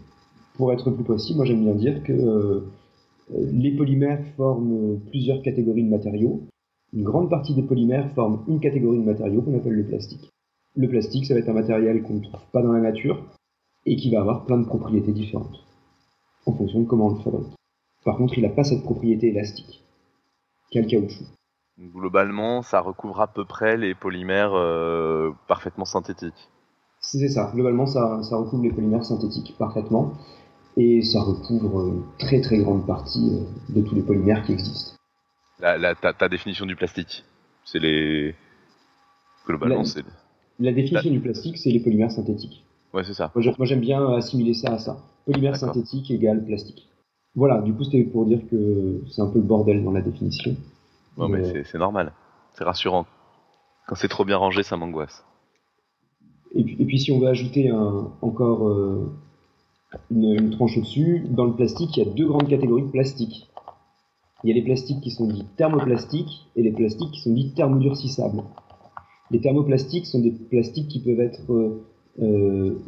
Pour 0.55 0.73
être 0.73 0.91
plus 0.91 1.05
précis, 1.05 1.35
moi 1.35 1.45
j'aime 1.45 1.65
bien 1.65 1.75
dire 1.75 2.03
que 2.03 2.13
euh, 2.13 2.61
les 3.31 3.77
polymères 3.77 4.25
forment 4.37 4.99
plusieurs 5.11 5.43
catégories 5.43 5.85
de 5.85 5.91
matériaux. 5.91 6.43
Une 6.93 7.05
grande 7.05 7.31
partie 7.31 7.55
des 7.55 7.63
polymères 7.63 8.13
forment 8.15 8.45
une 8.49 8.61
catégorie 8.61 8.99
de 8.99 9.05
matériaux 9.05 9.43
qu'on 9.43 9.57
appelle 9.57 9.75
le 9.75 9.87
plastique. 9.87 10.31
Le 10.77 10.89
plastique, 10.89 11.27
ça 11.27 11.35
va 11.35 11.41
être 11.41 11.49
un 11.49 11.55
matériel 11.55 12.03
qu'on 12.03 12.15
ne 12.15 12.21
trouve 12.21 12.41
pas 12.53 12.63
dans 12.63 12.73
la 12.73 12.81
nature 12.81 13.25
et 13.87 13.97
qui 13.97 14.11
va 14.11 14.21
avoir 14.21 14.45
plein 14.45 14.59
de 14.59 14.67
propriétés 14.67 15.13
différentes 15.13 15.65
en 16.47 16.53
fonction 16.53 16.81
de 16.81 16.87
comment 16.87 17.07
on 17.07 17.15
le 17.15 17.21
fabrique. 17.21 17.55
Par 18.05 18.17
contre, 18.17 18.39
il 18.39 18.43
n'a 18.43 18.51
pas 18.51 18.65
cette 18.65 18.83
propriété 18.83 19.29
élastique 19.29 19.85
qu'a 20.71 20.81
le 20.81 20.87
caoutchouc. 20.87 21.25
Globalement, 21.79 22.63
ça 22.63 22.81
recouvre 22.81 23.21
à 23.21 23.27
peu 23.27 23.45
près 23.45 23.77
les 23.77 23.95
polymères 23.95 24.55
euh, 24.55 25.31
parfaitement 25.49 25.85
synthétiques. 25.85 26.51
C'est 27.01 27.29
ça. 27.29 27.51
Globalement, 27.55 27.87
ça, 27.87 28.23
ça, 28.23 28.37
recouvre 28.37 28.63
les 28.63 28.71
polymères 28.71 29.05
synthétiques 29.05 29.57
parfaitement. 29.59 30.13
Et 30.83 31.03
ça 31.03 31.21
recouvre 31.21 31.89
une 31.89 32.05
très 32.19 32.41
très 32.41 32.57
grande 32.57 32.87
partie 32.87 33.33
euh, 33.35 33.75
de 33.75 33.87
tous 33.87 33.95
les 33.95 34.01
polymères 34.01 34.43
qui 34.47 34.53
existent. 34.53 34.93
La, 35.59 35.95
ta, 35.95 36.29
définition 36.31 36.65
du 36.65 36.75
plastique, 36.75 37.23
c'est 37.67 37.79
les. 37.79 38.35
Globalement, 39.47 39.85
c'est. 39.85 40.03
La 40.59 40.73
définition 40.73 41.11
du 41.11 41.21
plastique, 41.21 41.59
c'est 41.59 41.69
les 41.69 41.81
polymères 41.81 42.11
synthétiques. 42.11 42.65
Ouais, 42.95 43.05
c'est 43.05 43.13
ça. 43.13 43.31
Moi, 43.35 43.67
j'aime 43.67 43.81
bien 43.81 44.15
assimiler 44.15 44.55
ça 44.55 44.73
à 44.73 44.79
ça. 44.79 44.97
Polymère 45.27 45.55
synthétique 45.57 46.11
égale 46.11 46.47
plastique. 46.47 46.89
Voilà, 47.35 47.61
du 47.61 47.75
coup, 47.75 47.85
c'était 47.85 48.03
pour 48.05 48.25
dire 48.25 48.41
que 48.51 49.03
c'est 49.11 49.21
un 49.21 49.29
peu 49.29 49.39
le 49.39 49.45
bordel 49.45 49.85
dans 49.85 49.93
la 49.93 50.01
définition. 50.01 50.57
Non, 51.19 51.29
mais, 51.29 51.63
c'est 51.65 51.79
normal. 51.79 52.15
C'est 52.55 52.65
rassurant. 52.65 53.05
Quand 53.87 53.97
c'est 53.97 54.09
trop 54.09 54.25
bien 54.25 54.39
rangé, 54.39 54.63
ça 54.63 54.79
m'angoisse. 54.79 55.27
Et 56.55 56.65
puis, 56.65 56.99
si 56.99 57.13
on 57.13 57.19
veut 57.19 57.29
ajouter 57.29 57.71
encore 57.71 58.67
euh, 58.67 59.13
une, 60.11 60.51
tranche 60.51 60.77
au-dessus, 60.77 61.27
dans 61.31 61.45
le 61.45 61.55
plastique, 61.55 61.97
il 61.97 62.05
y 62.05 62.09
a 62.09 62.13
deux 62.13 62.27
grandes 62.27 62.49
catégories 62.49 62.83
de 62.83 62.91
plastique. 62.91 63.49
Il 64.43 64.49
y 64.49 64.53
a 64.53 64.55
les 64.55 64.63
plastiques 64.63 65.01
qui 65.01 65.11
sont 65.11 65.27
dits 65.27 65.45
thermoplastiques 65.57 66.47
et 66.57 66.63
les 66.63 66.73
plastiques 66.73 67.11
qui 67.11 67.21
sont 67.21 67.33
dits 67.33 67.53
thermodurcissables. 67.55 68.43
Les 69.31 69.41
thermoplastiques 69.41 70.07
sont 70.07 70.21
des 70.21 70.33
plastiques 70.33 70.89
qui 70.89 71.01
peuvent 71.01 71.21
être 71.21 71.53
euh, 71.53 71.85
euh, 72.21 72.79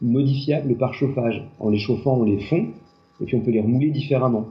modifiables 0.00 0.76
par 0.76 0.94
chauffage. 0.94 1.48
En 1.60 1.70
les 1.70 1.78
chauffant, 1.78 2.16
on 2.16 2.24
les 2.24 2.40
fond, 2.40 2.68
et 3.20 3.24
puis 3.24 3.36
on 3.36 3.40
peut 3.40 3.50
les 3.50 3.60
remouler 3.60 3.90
différemment. 3.90 4.46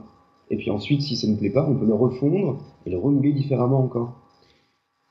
Et 0.50 0.56
puis 0.56 0.70
ensuite, 0.70 1.02
si 1.02 1.16
ça 1.16 1.28
ne 1.28 1.36
plaît 1.36 1.50
pas, 1.50 1.68
on 1.68 1.76
peut 1.76 1.86
le 1.86 1.94
refondre 1.94 2.58
et 2.86 2.90
le 2.90 2.98
remouler 2.98 3.32
différemment 3.32 3.80
encore. 3.80 4.20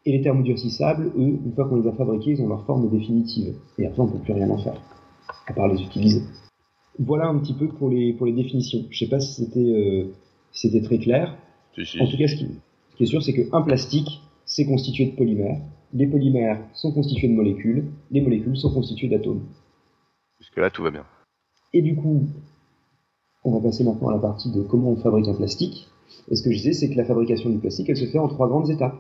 Et 0.06 0.12
les 0.12 0.22
thermodurcissables, 0.22 1.12
eux, 1.18 1.40
une 1.46 1.54
fois 1.54 1.68
qu'on 1.68 1.78
les 1.78 1.88
a 1.88 1.92
fabriqués, 1.92 2.32
ils 2.32 2.42
ont 2.42 2.48
leur 2.48 2.66
forme 2.66 2.90
définitive. 2.90 3.56
Et 3.78 3.86
après, 3.86 4.02
on 4.02 4.08
ne 4.08 4.12
peut 4.12 4.20
plus 4.20 4.34
rien 4.34 4.50
en 4.50 4.58
faire, 4.58 4.82
à 5.48 5.54
part 5.54 5.68
les 5.68 5.82
utiliser. 5.82 6.22
Voilà 6.98 7.28
un 7.28 7.38
petit 7.40 7.54
peu 7.54 7.68
pour 7.68 7.90
les, 7.90 8.14
pour 8.14 8.26
les 8.26 8.34
définitions. 8.34 8.86
Je 8.90 8.96
ne 8.96 9.08
sais 9.08 9.10
pas 9.10 9.20
si 9.20 9.34
c'était 9.34 9.60
euh, 9.60 10.82
très 10.84 10.98
clair. 10.98 11.36
En 12.00 12.08
tout 12.08 12.18
cas, 12.18 12.28
ce 12.28 12.36
qui, 12.36 12.48
est 13.00 13.06
sûr, 13.06 13.24
c'est 13.24 13.34
qu'un 13.34 13.62
plastique, 13.62 14.22
c'est 14.46 14.66
constitué 14.66 15.06
de 15.06 15.16
polymères. 15.16 15.62
Les 15.94 16.08
polymères 16.08 16.60
sont 16.74 16.92
constitués 16.92 17.30
de 17.30 17.34
molécules. 17.34 17.86
Les 18.12 18.22
molécules 18.22 18.58
sont 18.58 18.74
constituées 18.74 19.08
d'atomes. 19.08 19.46
Jusque-là, 20.40 20.70
tout 20.70 20.84
va 20.84 20.92
bien. 20.92 21.06
Et 21.74 21.82
du 21.82 21.96
coup, 21.96 22.28
on 23.44 23.52
va 23.52 23.62
passer 23.62 23.84
maintenant 23.84 24.10
à 24.10 24.14
la 24.14 24.20
partie 24.20 24.52
de 24.52 24.62
comment 24.62 24.92
on 24.92 24.96
fabrique 24.98 25.28
un 25.28 25.36
plastique. 25.36 25.88
Et 26.30 26.36
ce 26.36 26.44
que 26.44 26.52
je 26.52 26.58
disais, 26.58 26.74
c'est 26.74 26.90
que 26.90 26.98
la 26.98 27.06
fabrication 27.06 27.50
du 27.50 27.60
plastique, 27.60 27.90
elle 27.90 27.98
se 27.98 28.06
fait 28.06 28.20
en 28.20 28.28
trois 28.28 28.48
grandes 28.48 28.70
étapes. 28.70 28.98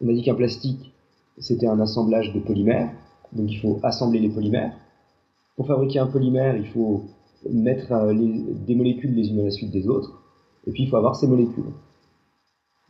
On 0.00 0.08
a 0.08 0.12
dit 0.12 0.22
qu'un 0.22 0.34
plastique, 0.34 0.92
c'était 1.38 1.66
un 1.66 1.80
assemblage 1.80 2.32
de 2.32 2.40
polymères, 2.40 2.92
donc 3.32 3.50
il 3.50 3.58
faut 3.58 3.80
assembler 3.82 4.20
les 4.20 4.28
polymères. 4.28 4.76
Pour 5.56 5.66
fabriquer 5.66 6.00
un 6.00 6.06
polymère, 6.06 6.56
il 6.56 6.66
faut 6.66 7.04
mettre 7.50 7.92
euh, 7.92 8.14
des 8.66 8.74
molécules 8.74 9.14
les 9.14 9.28
unes 9.28 9.40
à 9.40 9.44
la 9.44 9.50
suite 9.50 9.70
des 9.70 9.86
autres, 9.88 10.22
et 10.66 10.72
puis 10.72 10.84
il 10.84 10.88
faut 10.88 10.96
avoir 10.96 11.16
ces 11.16 11.26
molécules. 11.26 11.72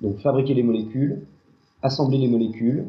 Donc 0.01 0.19
fabriquer 0.19 0.55
les 0.55 0.63
molécules, 0.63 1.27
assembler 1.83 2.19
les 2.19 2.29
molécules 2.29 2.87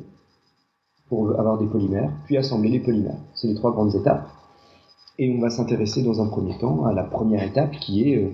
pour 1.08 1.38
avoir 1.40 1.58
des 1.58 1.68
polymères, 1.68 2.12
puis 2.26 2.38
assembler 2.38 2.70
les 2.70 2.80
polymères. 2.80 3.20
C'est 3.34 3.48
les 3.48 3.56
trois 3.56 3.72
grandes 3.72 3.94
étapes. 3.96 4.28
Et 5.18 5.34
on 5.34 5.40
va 5.40 5.50
s'intéresser 5.50 6.04
dans 6.04 6.22
un 6.22 6.28
premier 6.28 6.58
temps 6.58 6.86
à 6.86 6.94
la 6.94 7.04
première 7.04 7.44
étape 7.44 7.72
qui 7.80 8.10
est 8.10 8.24
euh, 8.24 8.30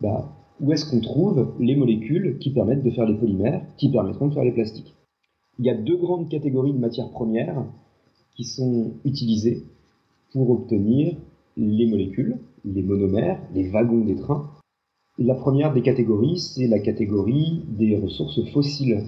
bah, 0.00 0.28
où 0.60 0.72
est-ce 0.72 0.90
qu'on 0.90 1.00
trouve 1.00 1.54
les 1.58 1.76
molécules 1.76 2.38
qui 2.38 2.50
permettent 2.50 2.82
de 2.82 2.90
faire 2.90 3.06
les 3.06 3.14
polymères, 3.14 3.62
qui 3.76 3.90
permettront 3.90 4.28
de 4.28 4.34
faire 4.34 4.44
les 4.44 4.52
plastiques. 4.52 4.94
Il 5.58 5.66
y 5.66 5.70
a 5.70 5.74
deux 5.74 5.96
grandes 5.96 6.28
catégories 6.28 6.72
de 6.72 6.78
matières 6.78 7.10
premières 7.10 7.64
qui 8.34 8.44
sont 8.44 8.92
utilisées 9.04 9.64
pour 10.36 10.50
obtenir 10.50 11.16
les 11.56 11.86
molécules, 11.86 12.38
les 12.66 12.82
monomères, 12.82 13.40
les 13.54 13.70
wagons 13.70 14.04
des 14.04 14.16
trains. 14.16 14.50
La 15.16 15.34
première 15.34 15.72
des 15.72 15.80
catégories, 15.80 16.40
c'est 16.40 16.66
la 16.66 16.78
catégorie 16.78 17.64
des 17.68 17.96
ressources 17.96 18.44
fossiles. 18.52 19.06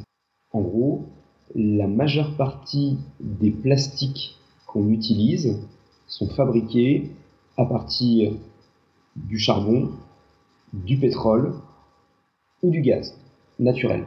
En 0.53 0.63
gros, 0.63 1.05
la 1.55 1.87
majeure 1.87 2.35
partie 2.39 2.97
des 3.21 3.51
plastiques 3.51 4.39
qu'on 4.67 4.89
utilise 4.89 5.59
sont 6.07 6.29
fabriqués 6.29 7.11
à 7.59 7.67
partir 7.67 8.33
du 9.15 9.39
charbon, 9.39 9.91
du 10.73 10.97
pétrole 10.97 11.53
ou 12.63 12.71
du 12.71 12.81
gaz 12.81 13.15
naturel. 13.59 14.07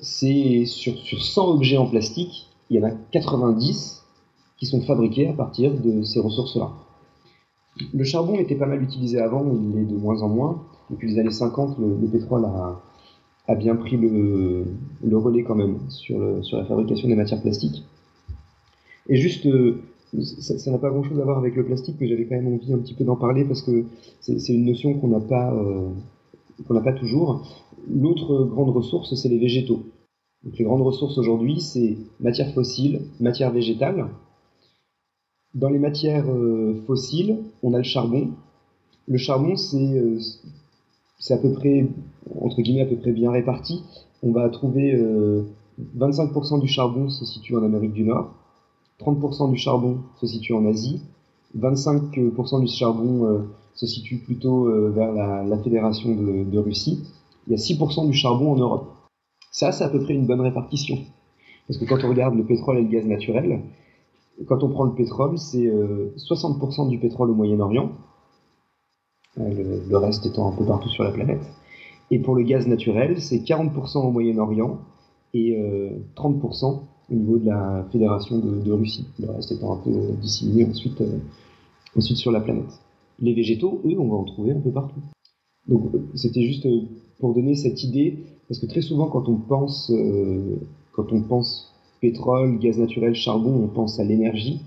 C'est 0.00 0.64
sur, 0.64 0.96
sur 0.96 1.22
100 1.22 1.46
objets 1.46 1.76
en 1.76 1.90
plastique, 1.90 2.48
il 2.70 2.78
y 2.78 2.82
en 2.82 2.88
a 2.88 2.92
90 3.12 4.03
qui 4.64 4.70
sont 4.70 4.80
fabriqués 4.80 5.28
à 5.28 5.34
partir 5.34 5.74
de 5.74 6.02
ces 6.02 6.20
ressources-là. 6.20 6.72
Le 7.92 8.04
charbon 8.04 8.38
était 8.38 8.54
pas 8.54 8.66
mal 8.66 8.82
utilisé 8.82 9.20
avant, 9.20 9.44
il 9.44 9.78
est 9.78 9.84
de 9.84 9.96
moins 9.96 10.22
en 10.22 10.28
moins. 10.28 10.62
Depuis 10.90 11.10
les 11.10 11.18
années 11.18 11.30
50, 11.30 11.76
le, 11.78 12.08
pétrole 12.08 12.44
a, 12.44 13.54
bien 13.56 13.76
pris 13.76 13.96
le, 13.96 14.64
relais 15.12 15.42
quand 15.42 15.54
même 15.54 15.78
sur, 15.88 16.18
la 16.18 16.64
fabrication 16.64 17.08
des 17.08 17.16
matières 17.16 17.42
plastiques. 17.42 17.84
Et 19.08 19.16
juste 19.16 19.46
euh, 19.46 19.82
ça 20.20 20.70
n'a 20.70 20.78
pas 20.78 20.88
grand-chose 20.88 21.20
à 21.20 21.24
voir 21.24 21.38
avec 21.38 21.56
le 21.56 21.64
plastique, 21.64 21.96
mais 22.00 22.08
j'avais 22.08 22.24
quand 22.24 22.36
même 22.36 22.54
envie 22.54 22.72
un 22.72 22.78
petit 22.78 22.94
peu 22.94 23.04
d'en 23.04 23.16
parler 23.16 23.44
parce 23.44 23.60
que 23.60 23.84
c'est 24.20 24.48
une 24.48 24.64
notion 24.64 24.94
qu'on 24.94 25.08
n'a 25.08 25.20
pas, 25.20 25.52
euh, 25.52 25.90
n'a 26.70 26.80
pas 26.80 26.92
toujours. 26.92 27.46
L'autre 27.86 28.44
grande 28.44 28.70
ressource, 28.70 29.14
c'est 29.14 29.28
les 29.28 29.38
végétaux. 29.38 29.82
Donc 30.44 30.56
les 30.58 30.64
grandes 30.64 30.82
ressources 30.82 31.18
aujourd'hui, 31.18 31.60
c'est 31.60 31.98
matière 32.20 32.52
fossile, 32.54 33.02
matière 33.20 33.50
végétale. 33.50 34.06
Dans 35.54 35.68
les 35.68 35.78
matières 35.78 36.28
euh, 36.28 36.82
fossiles, 36.86 37.38
on 37.62 37.74
a 37.74 37.78
le 37.78 37.84
charbon. 37.84 38.30
Le 39.06 39.18
charbon, 39.18 39.56
c'est 39.56 39.98
euh, 39.98 40.18
c'est 41.18 41.34
à 41.34 41.38
peu 41.38 41.52
près, 41.52 41.86
entre 42.40 42.60
guillemets, 42.60 42.82
à 42.82 42.86
peu 42.86 42.96
près 42.96 43.12
bien 43.12 43.30
réparti. 43.30 43.82
On 44.22 44.32
va 44.32 44.48
trouver 44.48 44.94
25% 45.96 46.60
du 46.60 46.68
charbon 46.68 47.08
se 47.08 47.24
situe 47.24 47.56
en 47.56 47.62
Amérique 47.62 47.92
du 47.92 48.04
Nord, 48.04 48.32
30% 49.00 49.50
du 49.50 49.56
charbon 49.56 49.98
se 50.20 50.26
situe 50.26 50.52
en 50.52 50.66
Asie, 50.66 51.02
25% 51.58 52.60
du 52.60 52.68
charbon 52.68 53.26
euh, 53.26 53.38
se 53.74 53.86
situe 53.86 54.18
plutôt 54.18 54.66
euh, 54.66 54.90
vers 54.90 55.12
la, 55.12 55.58
Fédération 55.58 56.14
de, 56.14 56.58
Russie, 56.58 57.02
il 57.46 57.52
y 57.52 57.54
a 57.54 57.58
6% 57.58 58.06
du 58.08 58.12
charbon 58.12 58.52
en 58.52 58.56
Europe. 58.56 58.92
Ça, 59.50 59.72
c'est 59.72 59.84
à 59.84 59.88
peu 59.88 60.00
près 60.00 60.14
une 60.14 60.26
bonne 60.26 60.40
répartition. 60.40 60.98
Parce 61.66 61.78
que 61.78 61.84
quand 61.84 62.04
on 62.04 62.08
regarde 62.08 62.34
le 62.34 62.44
pétrole 62.44 62.78
et 62.78 62.82
le 62.82 62.88
gaz 62.88 63.04
naturel, 63.04 63.60
quand 64.46 64.62
on 64.62 64.68
prend 64.68 64.84
le 64.84 64.94
pétrole, 64.94 65.38
c'est 65.38 65.66
60% 65.66 66.86
euh, 66.86 66.88
du 66.88 66.98
pétrole 66.98 67.30
au 67.30 67.34
Moyen-Orient, 67.34 67.92
le, 69.36 69.96
reste 69.96 70.26
étant 70.26 70.52
un 70.52 70.56
peu 70.56 70.64
partout 70.64 70.88
sur 70.88 71.02
la 71.02 71.10
planète, 71.10 71.42
Et 72.10 72.20
pour 72.20 72.34
le 72.34 72.42
gaz 72.42 72.66
naturel, 72.66 73.20
c'est 73.20 73.38
40% 73.38 73.98
au 73.98 74.10
Moyen-Orient 74.10 74.78
et 75.32 75.58
30% 76.14 76.82
au 77.10 77.14
niveau 77.14 77.38
de 77.38 77.46
la 77.46 77.84
Fédération 77.90 78.38
de, 78.38 78.72
Russie. 78.72 79.08
Le 79.18 79.30
reste 79.30 79.50
étant 79.50 79.72
un 79.72 79.78
peu 79.78 79.90
disséminé 80.20 80.66
ensuite, 80.66 81.02
ensuite 81.96 82.16
sur 82.16 82.30
la 82.30 82.40
planète. 82.40 82.80
Les 83.18 83.34
végétaux, 83.34 83.80
eux, 83.84 83.98
on 83.98 84.08
va 84.08 84.16
en 84.16 84.24
trouver 84.24 84.52
un 84.52 84.60
peu 84.60 84.70
partout. 84.70 85.00
Donc 85.66 85.90
c'était 86.14 86.42
juste 86.42 86.68
pour 87.18 87.34
donner 87.34 87.56
cette 87.56 87.82
idée, 87.82 88.18
parce 88.46 88.60
que 88.60 88.66
très 88.66 88.82
souvent 88.82 89.08
quand 89.08 89.28
on 89.28 89.36
pense, 89.36 89.92
quand 90.92 91.12
on 91.12 91.22
pense 91.22 91.73
pétrole, 92.04 92.58
gaz 92.58 92.78
naturel, 92.78 93.14
charbon, 93.14 93.64
on 93.64 93.68
pense 93.68 93.98
à 93.98 94.04
l'énergie. 94.04 94.60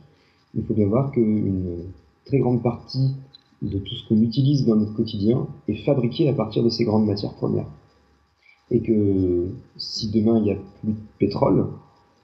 Il 0.55 0.63
faut 0.63 0.73
bien 0.73 0.87
voir 0.87 1.11
qu'une 1.11 1.83
très 2.25 2.39
grande 2.39 2.63
partie 2.63 3.13
de 3.61 3.77
tout 3.77 3.93
ce 3.93 4.07
qu'on 4.07 4.19
utilise 4.23 4.65
dans 4.65 4.75
notre 4.75 4.95
quotidien 4.95 5.45
est 5.67 5.85
fabriqué 5.85 6.27
à 6.29 6.33
partir 6.33 6.63
de 6.63 6.69
ces 6.69 6.83
grandes 6.83 7.05
matières 7.05 7.33
premières. 7.33 7.67
Et 8.71 8.81
que 8.81 9.49
si 9.77 10.09
demain 10.09 10.37
il 10.39 10.43
n'y 10.45 10.51
a 10.51 10.55
plus 10.55 10.93
de 10.93 10.97
pétrole, 11.19 11.67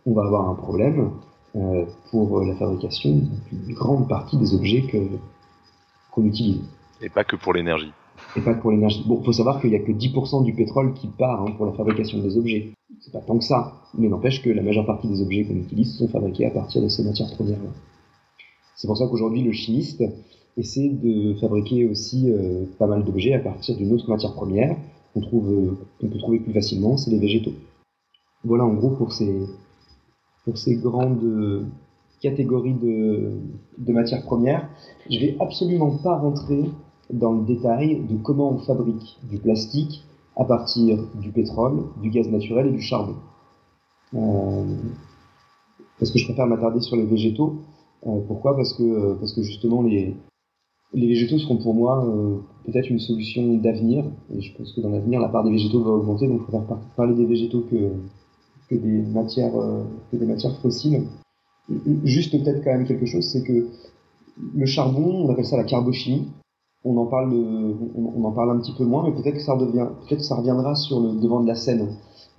on 0.08 0.14
va 0.14 0.24
avoir 0.24 0.50
un 0.50 0.56
problème 0.56 1.12
euh, 1.56 1.86
pour 2.10 2.42
la 2.42 2.56
fabrication 2.56 3.22
d'une 3.52 3.76
grande 3.76 4.10
partie 4.10 4.38
des 4.38 4.56
objets 4.56 4.84
qu'on 6.12 6.26
utilise. 6.26 6.62
Et 7.02 7.10
pas 7.10 7.24
que 7.24 7.36
pour 7.36 7.54
l'énergie. 7.54 7.92
Et 8.36 8.42
pas 8.42 8.56
pour 8.56 8.72
l'énergie. 8.72 9.04
Bon, 9.06 9.22
faut 9.24 9.34
savoir 9.34 9.62
qu'il 9.62 9.70
n'y 9.70 9.76
a 9.76 9.80
que 9.80 9.92
10% 9.92 10.44
du 10.44 10.54
pétrole 10.54 10.94
qui 10.94 11.08
part 11.08 11.42
hein, 11.42 11.52
pour 11.56 11.66
la 11.66 11.74
fabrication 11.74 12.20
des 12.20 12.38
objets 12.38 12.74
c'est 13.00 13.12
pas 13.12 13.20
tant 13.20 13.38
que 13.38 13.44
ça, 13.44 13.82
mais 13.98 14.08
n'empêche 14.08 14.42
que 14.42 14.50
la 14.50 14.62
majeure 14.62 14.86
partie 14.86 15.08
des 15.08 15.22
objets 15.22 15.44
qu'on 15.44 15.56
utilise 15.56 15.98
sont 15.98 16.08
fabriqués 16.08 16.46
à 16.46 16.52
partir 16.52 16.82
de 16.82 16.88
ces 16.88 17.04
matières 17.04 17.34
premières-là. 17.36 17.70
C'est 18.76 18.88
pour 18.88 18.98
ça 18.98 19.08
qu'aujourd'hui, 19.08 19.44
le 19.44 19.52
chimiste 19.52 20.04
essaie 20.58 20.90
de 20.90 21.34
fabriquer 21.36 21.86
aussi 21.88 22.32
euh, 22.32 22.66
pas 22.78 22.88
mal 22.88 23.04
d'objets 23.04 23.34
à 23.34 23.40
partir 23.40 23.76
d'une 23.76 23.92
autre 23.94 24.10
matière 24.10 24.34
première 24.34 24.78
qu'on 25.14 25.22
trouve, 25.22 25.52
euh, 25.52 25.78
peut 26.00 26.18
trouver 26.18 26.40
plus 26.40 26.54
facilement, 26.54 26.98
c'est 26.98 27.12
les 27.12 27.20
végétaux. 27.20 27.54
Voilà 28.44 28.66
en 28.66 28.74
gros 28.74 28.92
pour 28.92 29.12
ces, 29.12 29.48
pour 30.46 30.58
ces 30.58 30.76
grandes 30.76 31.66
catégories 32.22 32.74
de, 32.74 33.32
de 33.78 33.94
matières 33.94 34.24
premières. 34.24 34.70
Je 35.10 35.20
vais 35.20 35.38
absolument 35.40 35.92
pas 35.98 36.18
rentrer 36.18 36.64
dans 37.12 37.34
le 37.34 37.46
détail 37.46 38.02
de 38.10 38.18
comment 38.18 38.52
on 38.52 38.60
fabrique 38.60 39.20
du 39.30 39.38
plastique, 39.38 40.04
à 40.36 40.46
partir 40.46 40.98
du 41.22 41.32
pétrole, 41.32 41.84
du 42.02 42.10
gaz 42.10 42.28
naturel 42.30 42.68
et 42.68 42.72
du 42.72 42.82
charbon. 42.82 43.16
Euh, 44.16 44.76
parce 46.00 46.12
que 46.12 46.20
je 46.20 46.26
préfère 46.26 46.48
m'attarder 46.48 46.82
sur 46.82 46.96
les 46.96 47.06
végétaux. 47.06 47.58
Euh, 48.08 48.20
pourquoi? 48.28 48.56
Parce 48.56 48.74
que, 48.74 48.84
euh, 48.84 49.16
parce 49.20 49.34
que 49.34 49.44
justement, 49.44 49.84
les, 49.84 50.16
les 50.94 51.08
végétaux 51.08 51.38
seront 51.38 51.58
pour 51.58 51.74
moi 51.74 52.06
peut-être 52.66 52.90
une 52.90 53.00
solution 53.00 53.56
d'avenir. 53.56 54.06
Et 54.36 54.42
je 54.42 54.56
pense 54.56 54.74
que 54.74 54.82
dans 54.82 54.90
l'avenir, 54.90 55.20
la 55.20 55.30
part 55.30 55.44
des 55.44 55.52
végétaux 55.52 55.84
va 55.84 55.92
augmenter. 55.92 56.28
Donc, 56.28 56.42
je 56.42 56.44
préfère 56.44 56.78
parler 56.96 57.16
des 57.16 57.26
végétaux 57.26 57.66
que, 57.70 57.92
que, 58.70 58.76
des, 58.76 59.02
matières, 59.02 59.54
que 60.12 60.18
des 60.18 60.26
matières 60.26 60.56
fossiles. 60.58 61.04
Juste 62.04 62.32
peut-être 62.32 62.64
quand 62.64 62.72
même 62.72 62.86
quelque 62.86 63.06
chose, 63.06 63.26
c'est 63.26 63.44
que 63.44 63.68
le 64.54 64.66
charbon, 64.66 65.26
on 65.26 65.30
appelle 65.32 65.46
ça 65.46 65.58
la 65.58 65.64
carbochimie 65.64 66.28
on 66.86 66.98
en 66.98 67.06
parle, 67.06 67.34
on, 67.96 68.24
en 68.24 68.32
parle 68.32 68.52
un 68.52 68.60
petit 68.60 68.74
peu 68.78 68.84
moins, 68.84 69.04
mais 69.04 69.12
peut-être 69.14 69.36
que 69.36 70.24
ça 70.24 70.36
reviendra 70.36 70.76
sur 70.76 71.00
le 71.00 71.14
devant 71.20 71.42
de 71.42 71.48
la 71.48 71.56
scène. 71.56 71.88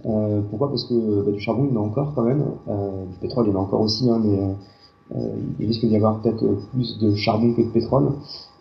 Euh, 0.06 0.42
pourquoi? 0.50 0.68
Parce 0.68 0.84
que 0.84 1.22
bah, 1.24 1.32
du 1.32 1.40
charbon, 1.40 1.66
il 1.70 1.74
y 1.74 1.78
en 1.78 1.82
a 1.82 1.84
encore 1.84 2.14
quand 2.14 2.24
même. 2.24 2.44
Euh, 2.68 3.06
du 3.06 3.18
pétrole, 3.18 3.46
il 3.46 3.52
y 3.52 3.56
en 3.56 3.60
a 3.60 3.62
encore 3.62 3.80
aussi, 3.80 4.08
hein, 4.10 4.20
mais 4.22 4.38
euh, 5.16 5.36
il 5.60 5.66
risque 5.66 5.86
d'y 5.86 5.96
avoir 5.96 6.20
peut-être 6.20 6.44
plus 6.72 6.98
de 6.98 7.14
charbon 7.14 7.54
que 7.54 7.62
de 7.62 7.68
pétrole. 7.68 8.12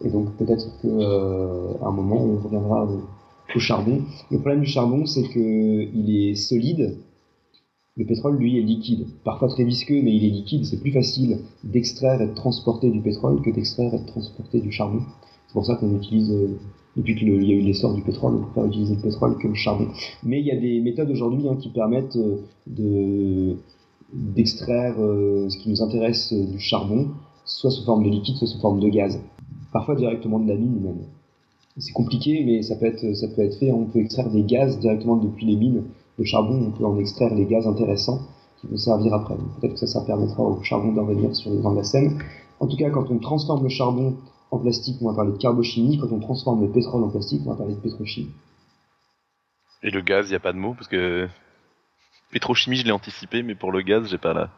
Et 0.01 0.09
donc 0.09 0.31
peut-être 0.38 0.67
qu'à 0.81 1.88
un 1.88 1.91
moment, 1.91 2.17
on 2.17 2.38
reviendra 2.43 2.88
au 3.55 3.59
charbon. 3.59 4.01
Le 4.31 4.38
problème 4.38 4.61
du 4.61 4.67
charbon, 4.67 5.05
c'est 5.05 5.23
que 5.23 5.39
il 5.39 6.29
est 6.29 6.36
solide. 6.36 6.97
Le 7.95 8.05
pétrole, 8.05 8.38
lui, 8.38 8.57
est 8.57 8.63
liquide. 8.63 9.05
Parfois 9.23 9.49
très 9.49 9.63
visqueux, 9.63 10.01
mais 10.01 10.15
il 10.15 10.25
est 10.25 10.29
liquide. 10.29 10.65
C'est 10.65 10.79
plus 10.79 10.91
facile 10.91 11.39
d'extraire 11.63 12.21
et 12.21 12.27
de 12.27 12.34
transporter 12.34 12.89
du 12.89 13.01
pétrole 13.01 13.41
que 13.41 13.51
d'extraire 13.51 13.93
et 13.93 13.99
de 13.99 14.05
transporter 14.05 14.61
du 14.61 14.71
charbon. 14.71 15.01
C'est 15.54 15.60
pour 15.60 15.66
ça 15.68 15.76
qu'on 15.76 15.95
utilise, 15.95 16.32
euh, 16.32 16.58
depuis 16.97 17.14
qu'il 17.14 17.28
y 17.28 17.51
a 17.51 17.56
eu 17.56 17.62
l'essor 17.62 17.93
du 17.93 18.01
pétrole, 18.01 18.34
on 18.34 18.41
préfère 18.45 18.66
utiliser 18.66 18.95
le 18.95 19.01
pétrole 19.01 19.38
que 19.38 19.47
le 19.47 19.54
charbon. 19.54 19.88
Mais 20.24 20.39
il 20.39 20.47
y 20.47 20.51
a 20.51 20.56
des 20.56 20.80
méthodes 20.80 21.12
aujourd'hui 21.12 21.47
hein, 21.47 21.58
qui 21.62 21.70
permettent 21.70 22.16
euh, 22.16 22.38
de 22.66 23.56
d'extraire 24.12 24.95
euh, 24.97 25.47
ce 25.49 25.58
qui 25.60 25.70
nous 25.70 25.84
intéresse 25.84 26.34
du 26.34 26.60
charbon, 26.60 27.10
soit 27.45 27.70
sous 27.70 27.84
forme 27.84 28.04
de 28.04 28.10
liquide, 28.10 28.36
soit 28.36 28.47
sous 28.47 28.60
forme 28.60 28.80
de 28.80 28.89
gaz. 28.89 29.20
Parfois 29.72 29.95
directement 29.95 30.39
de 30.39 30.47
la 30.47 30.56
mine 30.56 30.80
même. 30.82 31.04
C'est 31.78 31.93
compliqué, 31.93 32.43
mais 32.43 32.64
ça 32.64 32.76
peut 32.76 32.88
être, 32.88 33.60
fait. 33.60 33.72
On 33.72 33.86
peut 33.86 33.99
extraire 33.99 34.32
des 34.32 34.41
gaz 34.41 34.80
directement 34.80 35.18
depuis 35.18 35.45
les 35.45 35.56
mines. 35.56 35.84
Le 36.18 36.26
charbon, 36.26 36.66
on 36.68 36.72
peut 36.72 36.86
en 36.86 36.97
extraire 36.97 37.36
les 37.36 37.45
gaz 37.45 37.68
intéressants 37.68 38.22
qui 38.60 38.66
vont 38.66 38.78
servir 38.78 39.14
après. 39.14 39.36
Peut-être 39.62 39.74
que 39.74 39.80
ça, 39.80 39.86
ça 39.86 40.01
permettra 40.01 40.41
au 40.41 40.64
charbon 40.64 40.93
d'en 40.93 41.06
venir 41.06 41.36
sur 41.36 41.51
les 41.51 41.60
grands 41.60 41.74
de. 41.74 42.18
En 42.60 42.66
tout 42.66 42.78
cas, 42.78 42.89
quand 42.89 43.12
on 43.12 43.20
transforme 43.20 43.62
le 43.62 43.70
charbon 43.70 44.16
en 44.54 44.60
plastique, 44.60 44.97
on 45.01 45.10
va 45.10 45.16
parler 45.16 45.32
de 45.32 45.38
carbochimie. 45.38 45.97
Quand 45.99 46.12
on 46.12 46.20
transforme 46.20 46.62
le 46.62 46.72
pétrole 46.72 47.04
en 47.04 47.10
plastique, 47.10 47.41
on 47.45 47.51
va 47.51 47.58
parler 47.58 47.74
de 47.74 47.80
pétrochimie. 47.80 48.32
Et 49.82 49.89
le 49.89 50.01
gaz, 50.01 50.28
il 50.28 50.30
n'y 50.30 50.36
a 50.36 50.39
pas 50.39 50.54
de 50.54 50.58
mot 50.58 50.74
Parce 50.74 50.88
que 50.88 51.28
pétrochimie, 52.32 52.78
je 52.78 52.86
l'ai 52.86 52.91
anticipé, 52.91 53.43
mais 53.43 53.56
pour 53.56 53.72
le 53.72 53.82
gaz, 53.82 54.08
j'ai 54.10 54.18
pas 54.18 54.34
là. 54.34 54.49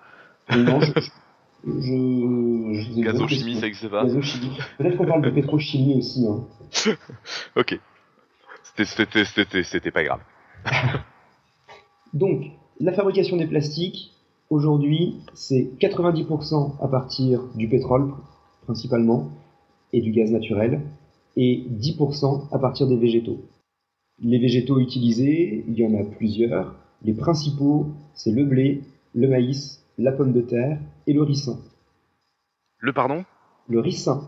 Non, 0.56 0.80
je. 0.82 0.91
je, 1.66 3.02
Gazochimie, 3.02 3.60
ça 3.60 3.68
existe 3.68 3.89
pas 3.89 4.06
Peut-être 4.06 4.98
qu'on 4.98 5.08
parle 5.08 5.24
de 5.24 5.32
pétrochimie 5.32 5.98
aussi. 5.98 6.26
Hein. 6.28 6.46
ok. 7.56 7.80
C'était 8.76 9.91
pas 9.91 10.04
grave. 10.04 10.20
Donc, 12.14 12.46
la 12.80 12.93
fabrication 12.93 13.38
des 13.38 13.48
plastiques, 13.48 14.12
aujourd'hui, 14.50 15.16
c'est 15.34 15.72
90% 15.80 16.82
à 16.82 16.88
partir 16.88 17.41
du 17.56 17.68
pétrole, 17.68 18.14
principalement, 18.66 19.32
et 19.94 20.02
du 20.02 20.12
gaz 20.12 20.32
naturel, 20.32 20.82
et 21.38 21.66
10% 21.70 22.50
à 22.52 22.60
partir 22.60 22.88
des 22.88 22.98
végétaux. 22.98 23.42
Les 24.20 24.40
végétaux 24.40 24.80
utilisés, 24.80 25.66
il 25.68 25.78
y 25.78 25.86
en 25.86 25.94
a 26.00 26.04
plusieurs. 26.04 26.76
Les 27.02 27.14
principaux, 27.14 27.88
c'est 28.14 28.32
le 28.32 28.46
blé, 28.46 28.82
le 29.14 29.28
maïs, 29.28 29.84
la 29.98 30.12
pomme 30.12 30.34
de 30.34 30.42
terre 30.42 30.80
et 31.08 31.14
le 31.14 31.24
ricin. 31.24 31.60
Le 32.80 32.94
pardon? 32.94 33.26
Le 33.68 33.80
ricin. 33.80 34.22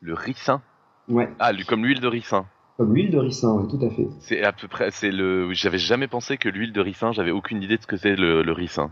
Le 0.00 0.14
ricin? 0.14 0.62
Ouais. 1.08 1.28
Ah, 1.38 1.52
comme 1.66 1.84
l'huile 1.84 2.00
de 2.00 2.08
ricin. 2.08 2.46
Comme 2.76 2.94
l'huile 2.94 3.10
de 3.10 3.18
ricin, 3.18 3.54
oui, 3.54 3.68
tout 3.68 3.84
à 3.84 3.90
fait. 3.90 4.06
C'est 4.20 4.42
à 4.42 4.52
peu 4.52 4.68
près, 4.68 4.90
c'est 4.90 5.10
le. 5.10 5.52
J'avais 5.52 5.78
jamais 5.78 6.08
pensé 6.08 6.36
que 6.36 6.48
l'huile 6.48 6.72
de 6.72 6.80
ricin, 6.80 7.12
j'avais 7.12 7.30
aucune 7.30 7.62
idée 7.62 7.76
de 7.76 7.82
ce 7.82 7.86
que 7.86 7.96
c'est 7.96 8.16
le, 8.16 8.52
ricin. 8.52 8.90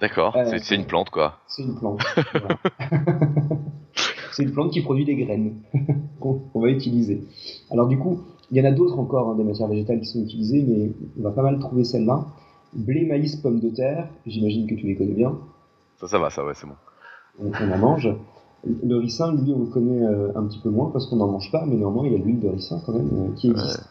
D'accord, 0.00 0.36
euh, 0.36 0.58
c'est 0.58 0.74
une 0.74 0.86
plante 0.86 1.10
quoi. 1.10 1.40
C'est 1.46 1.62
une 1.62 1.78
plante. 1.78 2.00
c'est 4.34 4.42
une 4.42 4.52
plante 4.52 4.72
qui 4.72 4.80
produit 4.82 5.04
des 5.04 5.14
graines 5.14 5.54
qu'on 6.20 6.40
va 6.54 6.68
utiliser. 6.68 7.22
Alors 7.70 7.86
du 7.86 7.98
coup, 7.98 8.20
il 8.50 8.58
y 8.58 8.60
en 8.60 8.64
a 8.64 8.72
d'autres 8.72 8.98
encore, 8.98 9.30
hein, 9.30 9.36
des 9.36 9.44
matières 9.44 9.68
végétales 9.68 10.00
qui 10.00 10.06
sont 10.06 10.22
utilisées, 10.22 10.64
mais 10.66 10.90
on 11.18 11.22
va 11.22 11.30
pas 11.30 11.42
mal 11.42 11.58
trouver 11.58 11.84
celle-là. 11.84 12.26
Blé, 12.74 13.06
maïs, 13.06 13.36
pommes 13.36 13.60
de 13.60 13.68
terre, 13.68 14.08
j'imagine 14.26 14.66
que 14.66 14.74
tu 14.74 14.86
les 14.86 14.96
connais 14.96 15.14
bien. 15.14 15.38
Ça, 16.00 16.08
ça 16.08 16.18
va, 16.18 16.30
ça, 16.30 16.44
ouais, 16.44 16.54
c'est 16.54 16.66
bon. 16.66 16.74
On, 17.40 17.72
en 17.72 17.78
mange. 17.78 18.08
Le 18.64 18.96
ricin, 18.96 19.32
lui, 19.34 19.52
on 19.52 19.60
le 19.60 19.66
connaît 19.66 20.02
euh, 20.02 20.32
un 20.34 20.44
petit 20.44 20.58
peu 20.58 20.70
moins 20.70 20.90
parce 20.90 21.06
qu'on 21.06 21.16
n'en 21.16 21.28
mange 21.28 21.50
pas, 21.52 21.64
mais 21.66 21.76
néanmoins, 21.76 22.06
il 22.06 22.12
y 22.12 22.16
a 22.16 22.18
l'huile 22.18 22.40
de 22.40 22.48
ricin 22.48 22.80
quand 22.84 22.92
même 22.92 23.08
euh, 23.12 23.34
qui 23.36 23.50
existe. 23.50 23.88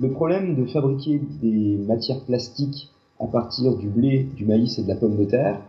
Le 0.00 0.10
problème 0.10 0.54
de 0.54 0.66
fabriquer 0.66 1.20
des 1.42 1.78
matières 1.86 2.20
plastiques 2.20 2.90
à 3.20 3.26
partir 3.26 3.76
du 3.76 3.88
blé, 3.88 4.28
du 4.36 4.44
maïs 4.44 4.78
et 4.78 4.82
de 4.82 4.88
la 4.88 4.96
pomme 4.96 5.16
de 5.16 5.24
terre, 5.24 5.60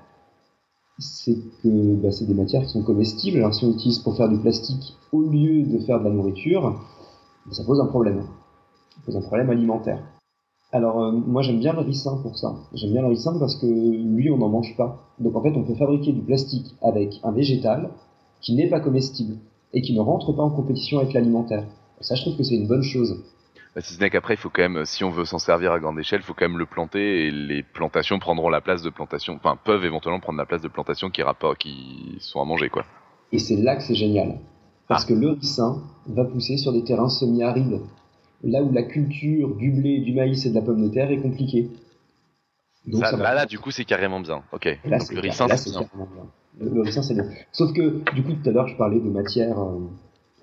c'est 0.99 1.37
que 1.63 1.95
bah, 1.95 2.11
c'est 2.11 2.25
des 2.25 2.33
matières 2.33 2.63
qui 2.63 2.69
sont 2.69 2.83
comestibles. 2.83 3.37
Alors 3.39 3.53
si 3.53 3.65
on 3.65 3.71
utilise 3.71 3.99
pour 3.99 4.15
faire 4.15 4.29
du 4.29 4.37
plastique 4.37 4.95
au 5.11 5.21
lieu 5.21 5.63
de 5.63 5.79
faire 5.79 5.99
de 5.99 6.05
la 6.05 6.11
nourriture, 6.11 6.81
bah, 7.45 7.53
ça 7.53 7.63
pose 7.63 7.79
un 7.79 7.85
problème. 7.85 8.23
Ça 8.95 9.01
pose 9.05 9.17
un 9.17 9.21
problème 9.21 9.49
alimentaire. 9.49 10.03
Alors 10.71 11.01
euh, 11.01 11.11
moi 11.11 11.41
j'aime 11.41 11.59
bien 11.59 11.73
le 11.73 11.79
ricin 11.79 12.17
pour 12.21 12.37
ça. 12.37 12.55
J'aime 12.73 12.91
bien 12.91 13.01
le 13.01 13.07
ricin 13.07 13.35
parce 13.39 13.55
que 13.55 13.65
lui 13.65 14.29
on 14.29 14.37
n'en 14.37 14.49
mange 14.49 14.75
pas. 14.77 15.07
Donc 15.19 15.35
en 15.35 15.41
fait 15.41 15.53
on 15.55 15.63
peut 15.63 15.75
fabriquer 15.75 16.11
du 16.11 16.21
plastique 16.21 16.75
avec 16.81 17.19
un 17.23 17.31
végétal 17.31 17.89
qui 18.41 18.53
n'est 18.53 18.69
pas 18.69 18.79
comestible 18.79 19.37
et 19.73 19.81
qui 19.81 19.93
ne 19.95 20.01
rentre 20.01 20.33
pas 20.33 20.43
en 20.43 20.49
compétition 20.49 20.99
avec 20.99 21.13
l'alimentaire. 21.13 21.65
Ça 22.01 22.15
je 22.15 22.21
trouve 22.21 22.37
que 22.37 22.43
c'est 22.43 22.55
une 22.55 22.67
bonne 22.67 22.83
chose. 22.83 23.23
Bah, 23.76 23.82
si 23.82 23.93
ce 23.93 23.99
n'est 23.99 24.09
qu'après, 24.09 24.34
il 24.34 24.38
faut 24.38 24.49
quand 24.49 24.67
même, 24.67 24.86
si 24.86 25.03
on 25.03 25.09
veut 25.09 25.26
s'en 25.26 25.39
servir 25.39 25.72
à 25.72 25.80
grande 25.80 25.99
échelle, 25.99 26.22
il 26.22 26.26
faut 26.26 26.34
quand 26.34 26.47
même 26.47 26.57
le 26.57 26.65
planter 26.65 27.28
et 27.28 27.32
les 27.32 27.61
plantations 27.61 28.17
prendront 28.20 28.49
la 28.49 28.61
place 28.61 28.82
de 28.82 28.89
plantations, 28.89 29.36
enfin 29.36 29.57
peuvent 29.63 29.86
éventuellement 29.86 30.20
prendre 30.20 30.39
la 30.39 30.45
place 30.45 30.61
de 30.61 30.67
plantations 30.67 31.09
qui, 31.09 31.22
qui 31.59 32.17
sont 32.20 32.41
à 32.41 32.45
manger, 32.45 32.70
quoi. 32.70 32.86
Et 33.32 33.38
c'est 33.39 33.57
là 33.57 33.76
que 33.76 33.84
c'est 33.84 33.95
génial. 33.95 34.39
Parce 34.88 35.03
ah. 35.05 35.09
que 35.09 35.13
le 35.13 35.30
ricin 35.30 35.84
va 36.07 36.26
pousser 36.26 36.57
sur 36.57 36.74
des 36.74 36.84
terrains 36.84 37.09
semi-arides, 37.09 37.82
là 38.43 38.63
où 38.63 38.74
la 38.74 38.84
culture 38.84 39.55
du 39.55 39.72
blé, 39.72 39.99
du 39.99 40.13
maïs 40.13 40.45
et 40.45 40.49
de 40.49 40.55
la 40.55 40.61
pomme 40.61 40.82
de 40.82 40.91
terre 40.91 41.11
est 41.11 41.22
compliquée. 41.22 41.70
Donc 42.88 43.05
ça, 43.05 43.17
là, 43.17 43.45
du 43.45 43.59
coup, 43.59 43.70
c'est 43.70 43.86
carrément 43.86 44.20
bien. 44.20 44.41
Ok. 44.51 44.67
Donc 44.84 45.11
le 45.11 45.20
ricin, 45.20 45.47
c'est 45.55 45.70
bien. 45.70 45.88
Le, 46.59 46.82
ricin, 46.82 47.03
c'est 47.03 47.13
bien. 47.13 47.26
Sauf 47.51 47.72
que, 47.74 48.03
du 48.13 48.24
coup, 48.24 48.34
tout 48.34 48.49
à 48.49 48.51
l'heure, 48.51 48.67
je 48.67 48.76
parlais 48.76 48.99
de 48.99 49.09
matière, 49.09 49.59
euh, 49.59 49.80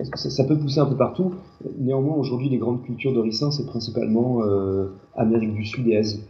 ça, 0.05 0.45
peut 0.45 0.59
pousser 0.59 0.81
un 0.81 0.87
peu 0.87 0.97
partout? 0.97 1.35
Néanmoins, 1.79 2.17
aujourd'hui, 2.17 2.49
les 2.49 2.59
grandes 2.59 2.83
cultures 2.83 3.15
de 3.15 3.21
ricin, 3.21 3.51
c'est 3.51 3.67
principalement 3.67 4.43
euh, 4.43 4.89
Amérique 5.15 5.55
du 5.55 5.65
Sud 5.65 5.87
et 5.89 5.97
Asie. 5.97 6.23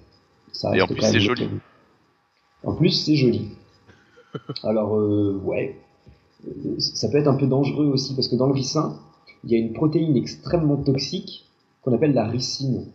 Ça 0.53 0.77
et 0.77 0.81
en 0.81 0.87
plus, 0.87 1.03
c'est 1.03 1.21
joli. 1.21 1.49
En 2.65 2.75
plus, 2.75 2.91
c'est 2.91 3.17
joli. 3.17 3.49
Alors, 4.63 4.97
euh, 4.97 5.41
ouais, 5.45 5.77
ça 6.79 7.09
peut 7.09 7.19
être 7.19 7.29
un 7.29 7.37
peu 7.37 7.47
dangereux 7.47 7.87
aussi, 7.87 8.15
parce 8.15 8.29
que 8.29 8.37
dans 8.37 8.47
le 8.47 8.53
ricin, 8.53 8.97
il 9.45 9.51
y 9.51 9.57
a 9.57 9.59
une 9.59 9.73
protéine 9.73 10.17
extrêmement 10.17 10.77
toxique 10.77 11.47
qu'on 11.83 11.93
appelle 11.93 12.15
la 12.15 12.27
ricine. 12.27 12.87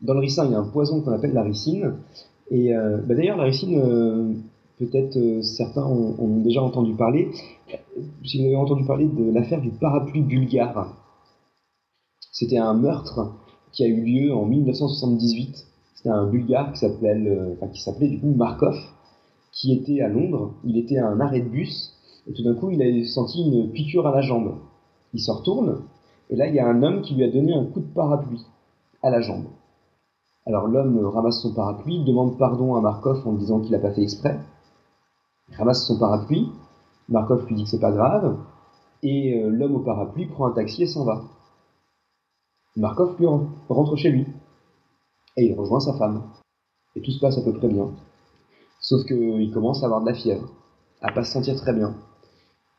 Dans 0.00 0.14
le 0.14 0.20
ricin, 0.20 0.46
il 0.46 0.52
y 0.52 0.54
a 0.54 0.58
un 0.58 0.68
poison 0.68 1.02
qu'on 1.02 1.12
appelle 1.12 1.34
la 1.34 1.42
ricine. 1.42 1.96
Et 2.50 2.74
euh, 2.74 2.96
bah 2.98 3.14
d'ailleurs, 3.14 3.36
la 3.36 3.44
ricine, 3.44 4.42
peut-être 4.80 5.16
euh, 5.16 5.42
certains 5.42 5.84
ont, 5.84 6.38
déjà 6.38 6.62
entendu 6.62 6.94
parler. 6.94 7.30
Si 8.24 8.38
vous 8.38 8.46
avez 8.46 8.56
entendu 8.56 8.84
parler 8.84 9.06
de 9.06 9.30
l'affaire 9.30 9.60
du 9.60 9.70
parapluie 9.70 10.22
bulgare, 10.22 10.96
c'était 12.32 12.56
un 12.56 12.74
meurtre 12.74 13.34
qui 13.72 13.84
a 13.84 13.86
eu 13.86 14.00
lieu 14.00 14.34
en 14.34 14.46
1978. 14.46 15.66
C'était 15.94 16.08
un 16.08 16.26
bulgare 16.26 16.72
qui 16.72 16.78
s'appelait, 16.78 17.14
euh, 17.14 17.52
enfin, 17.54 17.68
qui 17.68 17.82
s'appelait 17.82 18.08
du 18.08 18.18
coup 18.18 18.34
Markov, 18.34 18.76
qui 19.52 19.72
était 19.74 20.00
à 20.00 20.08
Londres. 20.08 20.54
Il 20.64 20.78
était 20.78 20.96
à 20.96 21.06
un 21.06 21.20
arrêt 21.20 21.42
de 21.42 21.48
bus 21.48 21.94
et 22.26 22.32
tout 22.32 22.42
d'un 22.42 22.54
coup 22.54 22.70
il 22.70 22.82
a 22.82 23.06
senti 23.06 23.42
une 23.42 23.70
piqûre 23.70 24.06
à 24.06 24.14
la 24.14 24.22
jambe. 24.22 24.54
Il 25.12 25.20
se 25.20 25.30
retourne 25.30 25.82
et 26.30 26.36
là 26.36 26.46
il 26.46 26.54
y 26.54 26.58
a 26.58 26.66
un 26.66 26.82
homme 26.82 27.02
qui 27.02 27.14
lui 27.14 27.24
a 27.24 27.30
donné 27.30 27.52
un 27.52 27.64
coup 27.66 27.80
de 27.80 27.92
parapluie 27.94 28.46
à 29.02 29.10
la 29.10 29.20
jambe. 29.20 29.44
Alors 30.46 30.66
l'homme 30.66 31.04
ramasse 31.04 31.42
son 31.42 31.52
parapluie, 31.52 32.02
demande 32.04 32.38
pardon 32.38 32.74
à 32.76 32.80
Markov 32.80 33.26
en 33.26 33.34
disant 33.34 33.60
qu'il 33.60 33.72
n'a 33.72 33.78
pas 33.78 33.92
fait 33.92 34.02
exprès. 34.02 34.38
Ramasse 35.56 35.86
son 35.86 35.98
parapluie. 35.98 36.50
Markov 37.08 37.46
lui 37.46 37.54
dit 37.54 37.64
que 37.64 37.70
c'est 37.70 37.80
pas 37.80 37.92
grave. 37.92 38.36
Et 39.02 39.42
euh, 39.42 39.50
l'homme 39.50 39.76
au 39.76 39.80
parapluie 39.80 40.26
prend 40.26 40.46
un 40.46 40.52
taxi 40.52 40.82
et 40.82 40.86
s'en 40.86 41.04
va. 41.04 41.22
Markov 42.76 43.16
lui 43.18 43.26
rentre 43.68 43.96
chez 43.96 44.10
lui. 44.10 44.26
Et 45.36 45.46
il 45.46 45.54
rejoint 45.54 45.80
sa 45.80 45.94
femme. 45.94 46.22
Et 46.96 47.02
tout 47.02 47.10
se 47.10 47.20
passe 47.20 47.38
à 47.38 47.42
peu 47.42 47.52
près 47.52 47.68
bien. 47.68 47.90
Sauf 48.80 49.04
qu'il 49.04 49.50
commence 49.52 49.82
à 49.82 49.86
avoir 49.86 50.00
de 50.00 50.06
la 50.06 50.14
fièvre. 50.14 50.48
À 51.02 51.12
pas 51.12 51.24
se 51.24 51.32
sentir 51.32 51.56
très 51.56 51.72
bien. 51.72 51.94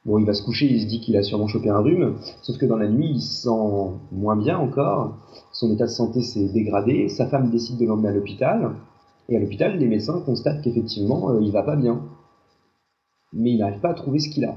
Bon, 0.03 0.17
il 0.17 0.25
va 0.25 0.33
se 0.33 0.41
coucher, 0.41 0.65
il 0.65 0.81
se 0.81 0.87
dit 0.87 0.99
qu'il 0.99 1.15
a 1.15 1.21
sûrement 1.21 1.47
chopé 1.47 1.69
un 1.69 1.77
rhume, 1.77 2.15
sauf 2.41 2.57
que 2.57 2.65
dans 2.65 2.75
la 2.75 2.89
nuit, 2.89 3.11
il 3.13 3.21
se 3.21 3.43
sent 3.43 3.93
moins 4.11 4.35
bien 4.35 4.57
encore, 4.57 5.15
son 5.51 5.71
état 5.71 5.85
de 5.85 5.91
santé 5.91 6.23
s'est 6.23 6.47
dégradé, 6.47 7.07
sa 7.07 7.27
femme 7.27 7.51
décide 7.51 7.77
de 7.77 7.85
l'emmener 7.85 8.07
à 8.07 8.11
l'hôpital, 8.11 8.71
et 9.29 9.37
à 9.37 9.39
l'hôpital, 9.39 9.77
les 9.77 9.87
médecins 9.87 10.19
constatent 10.25 10.63
qu'effectivement, 10.63 11.29
euh, 11.29 11.39
il 11.39 11.51
va 11.51 11.61
pas 11.61 11.75
bien 11.75 12.01
mais 13.33 13.51
il 13.51 13.57
n'arrive 13.59 13.79
pas 13.79 13.91
à 13.91 13.93
trouver 13.93 14.19
ce 14.19 14.29
qu'il 14.29 14.45
a. 14.45 14.55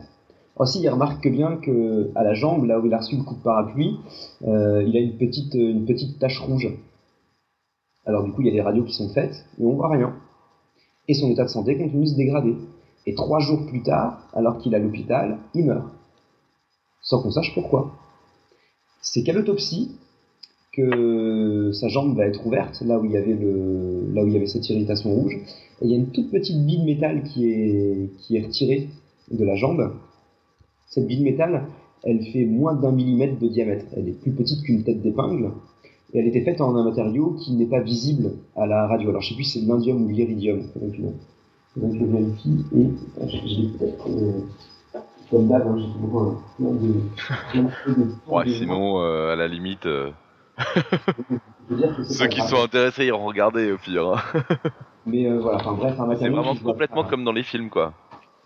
Aussi, 0.56 0.80
il 0.80 0.88
remarque 0.88 1.28
bien 1.28 1.56
que 1.56 2.10
à 2.14 2.22
la 2.22 2.34
jambe, 2.34 2.64
là 2.64 2.78
où 2.78 2.86
il 2.86 2.94
a 2.94 2.98
reçu 2.98 3.16
le 3.16 3.24
coup 3.24 3.34
de 3.34 3.42
parapluie, 3.42 3.98
euh, 4.46 4.84
il 4.86 4.96
a 4.96 5.00
une 5.00 5.16
petite, 5.16 5.54
une 5.54 5.84
petite 5.84 6.18
tache 6.18 6.40
rouge. 6.40 6.68
Alors 8.06 8.22
du 8.22 8.32
coup, 8.32 8.42
il 8.42 8.46
y 8.46 8.50
a 8.50 8.52
des 8.52 8.60
radios 8.60 8.84
qui 8.84 8.94
sont 8.94 9.08
faites, 9.08 9.44
mais 9.58 9.66
on 9.66 9.74
voit 9.74 9.90
rien. 9.90 10.14
Et 11.08 11.14
son 11.14 11.30
état 11.30 11.44
de 11.44 11.48
santé 11.48 11.76
continue 11.76 12.04
de 12.04 12.10
se 12.10 12.16
dégrader. 12.16 12.56
Et 13.06 13.14
trois 13.14 13.40
jours 13.40 13.66
plus 13.66 13.82
tard, 13.82 14.28
alors 14.32 14.58
qu'il 14.58 14.72
est 14.72 14.76
à 14.76 14.80
l'hôpital, 14.80 15.38
il 15.54 15.66
meurt. 15.66 15.90
Sans 17.02 17.20
qu'on 17.22 17.30
sache 17.30 17.52
pourquoi. 17.54 17.92
C'est 19.02 19.22
qu'à 19.22 19.32
l'autopsie, 19.32 19.98
que 20.76 21.70
sa 21.72 21.88
jambe 21.88 22.16
va 22.16 22.26
être 22.26 22.46
ouverte, 22.46 22.82
là 22.84 22.98
où 22.98 23.04
il 23.04 23.12
y 23.12 23.16
avait, 23.16 23.34
le, 23.34 24.12
là 24.12 24.24
où 24.24 24.26
il 24.26 24.32
y 24.32 24.36
avait 24.36 24.46
cette 24.46 24.68
irritation 24.68 25.10
rouge, 25.10 25.34
et 25.34 25.84
il 25.84 25.90
y 25.90 25.94
a 25.94 25.96
une 25.96 26.08
toute 26.08 26.30
petite 26.30 26.64
bille 26.64 26.80
de 26.80 26.84
métal 26.84 27.22
qui 27.22 27.46
est, 27.50 28.10
qui 28.18 28.36
est 28.36 28.42
retirée 28.44 28.88
de 29.30 29.44
la 29.44 29.54
jambe. 29.54 29.92
Cette 30.88 31.06
bille 31.06 31.18
de 31.18 31.24
métal, 31.24 31.66
elle 32.02 32.22
fait 32.22 32.44
moins 32.44 32.74
d'un 32.74 32.92
millimètre 32.92 33.38
de 33.38 33.48
diamètre. 33.48 33.86
Elle 33.96 34.08
est 34.08 34.20
plus 34.20 34.32
petite 34.32 34.62
qu'une 34.62 34.84
tête 34.84 35.02
d'épingle. 35.02 35.50
Et 36.12 36.18
elle 36.18 36.28
était 36.28 36.42
faite 36.42 36.60
en 36.60 36.76
un 36.76 36.84
matériau 36.84 37.32
qui 37.32 37.54
n'est 37.54 37.66
pas 37.66 37.80
visible 37.80 38.32
à 38.54 38.66
la 38.66 38.86
radio. 38.86 39.10
Alors 39.10 39.22
je 39.22 39.30
sais 39.30 39.34
plus 39.34 39.44
si 39.44 39.60
c'est 39.60 39.66
l'indium 39.66 40.04
ou 40.04 40.08
l'iridium. 40.08 40.62
Donc, 40.76 40.94
donc 41.76 41.94
je 41.94 42.04
vérifie 42.04 42.64
et 42.76 42.86
je, 43.26 43.62
l'ai 43.62 43.68
peut-être. 43.78 44.08
Euh, 44.08 44.40
comme 45.30 45.48
d'hab, 45.48 45.66
hein, 45.66 45.76
j'ai 45.78 45.92
toujours 45.92 46.42
plein 46.56 46.70
de. 46.70 48.02
ouais, 48.30 48.48
sinon, 48.48 49.00
euh, 49.00 49.32
à 49.32 49.36
la 49.36 49.48
limite. 49.48 49.86
Euh, 49.86 50.10
Ceux 52.04 52.28
qui 52.28 52.40
sont 52.42 52.62
intéressés 52.62 53.06
iront 53.06 53.26
regarder 53.26 53.72
au 53.72 53.78
pire. 53.78 54.14
Hein. 54.14 54.42
Mais 55.06 55.26
euh, 55.26 55.38
voilà, 55.38 55.58
enfin 55.58 55.72
bref, 55.74 55.98
un 55.98 56.16
C'est 56.16 56.28
vraiment 56.28 56.54
complètement 56.54 57.04
comme 57.04 57.24
dans 57.24 57.32
les 57.32 57.42
films, 57.42 57.70
quoi. 57.70 57.92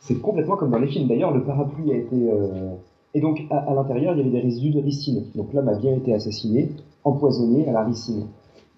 C'est 0.00 0.20
complètement 0.20 0.56
comme 0.56 0.70
dans 0.70 0.78
les 0.78 0.88
films. 0.88 1.08
D'ailleurs, 1.08 1.32
le 1.32 1.42
parapluie 1.42 1.92
a 1.92 1.96
été. 1.96 2.16
Euh, 2.16 2.74
et 3.14 3.20
donc, 3.20 3.42
à, 3.50 3.72
l'intérieur, 3.74 4.14
il 4.14 4.18
y 4.18 4.20
avait 4.20 4.30
des 4.30 4.40
résidus 4.40 4.70
de 4.70 4.80
ricine. 4.80 5.24
Donc, 5.34 5.52
l'homme 5.52 5.68
a 5.68 5.74
bien 5.74 5.94
été 5.94 6.12
assassiné, 6.12 6.70
empoisonné 7.04 7.68
à 7.68 7.72
la 7.72 7.84
ricine. 7.84 8.26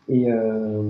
Et 0.08 0.30
euh, 0.30 0.82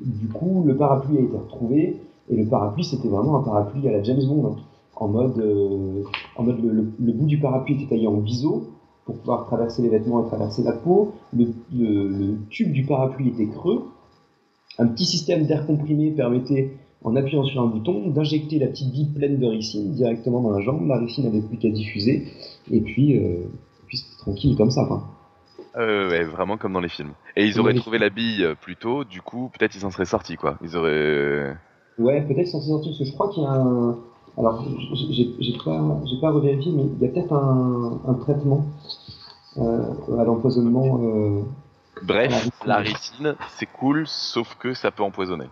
du 0.00 0.28
coup, 0.28 0.62
le 0.66 0.76
parapluie 0.76 1.18
a 1.18 1.20
été 1.20 1.36
retrouvé. 1.36 2.00
Et 2.28 2.36
le 2.36 2.46
parapluie, 2.46 2.84
c'était 2.84 3.08
vraiment 3.08 3.38
un 3.38 3.42
parapluie 3.42 3.86
à 3.88 3.92
la 3.92 4.02
James 4.02 4.22
Bond. 4.26 4.52
Hein. 4.52 4.56
En 4.96 5.08
mode, 5.08 5.42
en 6.36 6.42
mode 6.42 6.62
le, 6.62 6.92
le, 6.98 7.12
bout 7.12 7.24
du 7.24 7.38
parapluie 7.38 7.74
était 7.74 7.88
taillé 7.88 8.06
en 8.06 8.18
biseau 8.18 8.68
pour 9.10 9.18
pouvoir 9.18 9.46
traverser 9.46 9.82
les 9.82 9.88
vêtements 9.88 10.24
et 10.24 10.28
traverser 10.28 10.62
la 10.62 10.72
peau. 10.72 11.14
Le, 11.36 12.36
tube 12.48 12.72
du 12.72 12.84
parapluie 12.84 13.28
était 13.28 13.48
creux. 13.48 13.86
Un 14.78 14.86
petit 14.86 15.04
système 15.04 15.46
d'air 15.46 15.66
comprimé 15.66 16.12
permettait, 16.12 16.76
en 17.02 17.16
appuyant 17.16 17.44
sur 17.44 17.60
un 17.60 17.66
bouton, 17.66 18.10
d'injecter 18.10 18.60
la 18.60 18.68
petite 18.68 18.92
bille 18.92 19.12
pleine 19.12 19.38
de 19.38 19.46
ricine 19.46 19.92
directement 19.94 20.40
dans 20.40 20.50
la 20.50 20.60
jambe. 20.60 20.86
La 20.86 20.98
ricine 20.98 21.24
n'avait 21.24 21.40
plus 21.40 21.58
qu'à 21.58 21.70
diffuser. 21.70 22.28
Et 22.70 22.80
puis, 22.80 23.18
euh, 23.18 23.42
puis 23.88 23.98
c'était 23.98 24.18
tranquille 24.18 24.56
comme 24.56 24.70
ça. 24.70 24.88
Euh, 25.76 26.08
ouais, 26.08 26.24
vraiment 26.24 26.56
comme 26.56 26.72
dans 26.72 26.80
les 26.80 26.88
films. 26.88 27.12
Et 27.36 27.46
ils 27.46 27.58
auraient 27.58 27.74
trouvé 27.74 27.98
la 27.98 28.10
bille 28.10 28.44
euh, 28.44 28.54
plus 28.54 28.76
tôt, 28.76 29.04
du 29.04 29.22
coup, 29.22 29.50
peut-être 29.58 29.74
ils 29.74 29.80
s'en 29.80 29.90
seraient 29.90 30.04
sortis, 30.04 30.36
quoi. 30.36 30.56
Ils 30.62 30.76
auraient. 30.76 31.56
Ouais, 31.98 32.22
peut-être 32.22 32.46
ils 32.46 32.50
s'en 32.50 32.60
seraient 32.60 32.70
sortis, 32.70 32.88
parce 32.90 32.98
que 33.00 33.04
je 33.06 33.12
crois 33.12 33.28
qu'il 33.30 33.42
y 33.42 33.46
a 33.46 33.50
un 33.50 33.98
alors, 34.38 34.64
j'ai 35.10 35.52
pas, 35.64 36.00
pas 36.20 36.30
revérifié, 36.30 36.72
mais 36.72 36.84
il 36.84 37.02
y 37.02 37.04
a 37.04 37.12
peut-être 37.12 37.32
un, 37.32 38.14
traitement 38.20 38.64
à 39.60 40.24
l'empoisonnement. 40.24 41.00
Euh, 41.02 41.42
Bref, 42.02 42.50
la 42.64 42.78
ricine, 42.78 43.34
c'est 43.56 43.66
cool, 43.66 44.04
sauf 44.06 44.56
que 44.58 44.74
ça 44.74 44.90
peut 44.90 45.02
empoisonner. 45.02 45.46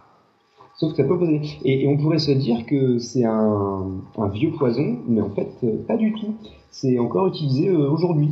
Sauf 0.77 0.93
que 0.93 0.97
ça 0.97 1.05
peut 1.05 1.15
empoisonner. 1.15 1.59
Et, 1.65 1.87
on 1.89 1.97
pourrait 1.97 2.19
se 2.19 2.31
dire 2.31 2.65
que 2.67 2.99
c'est 2.99 3.25
un, 3.25 4.01
vieux 4.33 4.53
poison, 4.53 4.99
mais 5.07 5.21
en 5.21 5.31
fait, 5.31 5.51
euh, 5.65 5.85
pas 5.87 5.97
du 5.97 6.13
tout. 6.15 6.35
C'est 6.71 6.99
encore 6.99 7.27
utilisé 7.29 7.71
aujourd'hui. 7.71 8.31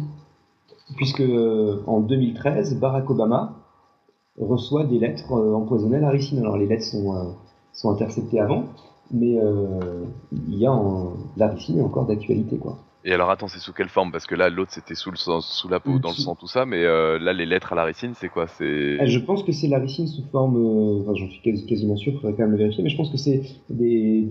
Puisque 0.97 1.23
en 1.87 2.01
2013, 2.01 2.79
Barack 2.79 3.11
Obama 3.11 3.57
reçoit 4.41 4.85
des 4.85 5.01
lettres 5.01 5.33
empoisonnées 5.33 5.97
à 5.97 6.01
la 6.01 6.11
ricine. 6.11 6.39
Alors, 6.39 6.57
les 6.57 6.67
lettres 6.67 6.85
sont, 6.85 7.35
sont 7.73 7.91
interceptées 7.91 8.41
avant, 8.41 8.65
mais 9.11 9.39
euh, 9.39 10.05
il 10.33 10.59
y 10.59 10.67
a 10.67 10.75
la 11.37 11.49
ricine 11.49 11.79
est 11.79 11.83
encore 11.83 12.07
d'actualité 12.07 12.57
quoi. 12.57 12.79
Et 13.09 13.15
alors 13.15 13.31
attends, 13.31 13.47
c'est 13.47 13.61
sous 13.61 13.73
quelle 13.73 13.89
forme? 13.89 14.11
Parce 14.11 14.27
que 14.27 14.35
là, 14.35 14.51
l'autre 14.51 14.73
c'était 14.73 14.97
sous, 14.97 15.13
le 15.13 15.17
sous 15.17 15.69
la 15.69 15.79
peau, 15.79 16.01
dans 16.01 16.09
le 16.09 16.15
sang, 16.17 16.35
tout 16.35 16.49
ça, 16.49 16.67
mais 16.67 16.83
euh, 16.83 17.21
là, 17.21 17.33
les 17.33 17.47
lettres 17.47 17.73
à 17.73 17.77
la 17.77 17.85
ricine, 17.85 18.15
c'est 18.15 18.29
quoi? 18.29 18.49
C'est. 18.49 18.99
Eh, 19.01 19.07
je 19.07 19.21
pense 19.21 19.45
que 19.45 19.53
c'est 19.53 19.69
la 19.69 19.79
ricine 19.79 20.09
sous 20.09 20.25
forme. 20.33 20.57
Euh, 20.57 21.03
enfin, 21.03 21.15
j'en 21.15 21.31
suis 21.31 21.41
quasiment 21.41 21.97
sûr, 21.97 22.15
il 22.15 22.17
faudrait 22.17 22.33
quand 22.33 22.43
même 22.43 22.51
le 22.51 22.59
vérifier, 22.59 22.83
mais 22.83 22.91
je 22.91 22.97
pense 22.97 23.11
que 23.11 23.17
c'est 23.17 23.43
des... 23.71 24.27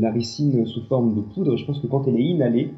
la 0.00 0.10
ricine 0.10 0.66
sous 0.66 0.84
forme 0.86 1.14
de 1.14 1.20
poudre. 1.20 1.56
Je 1.56 1.64
pense 1.64 1.78
que 1.78 1.86
quand 1.86 2.08
elle 2.08 2.16
est 2.16 2.24
inhalée, 2.24 2.74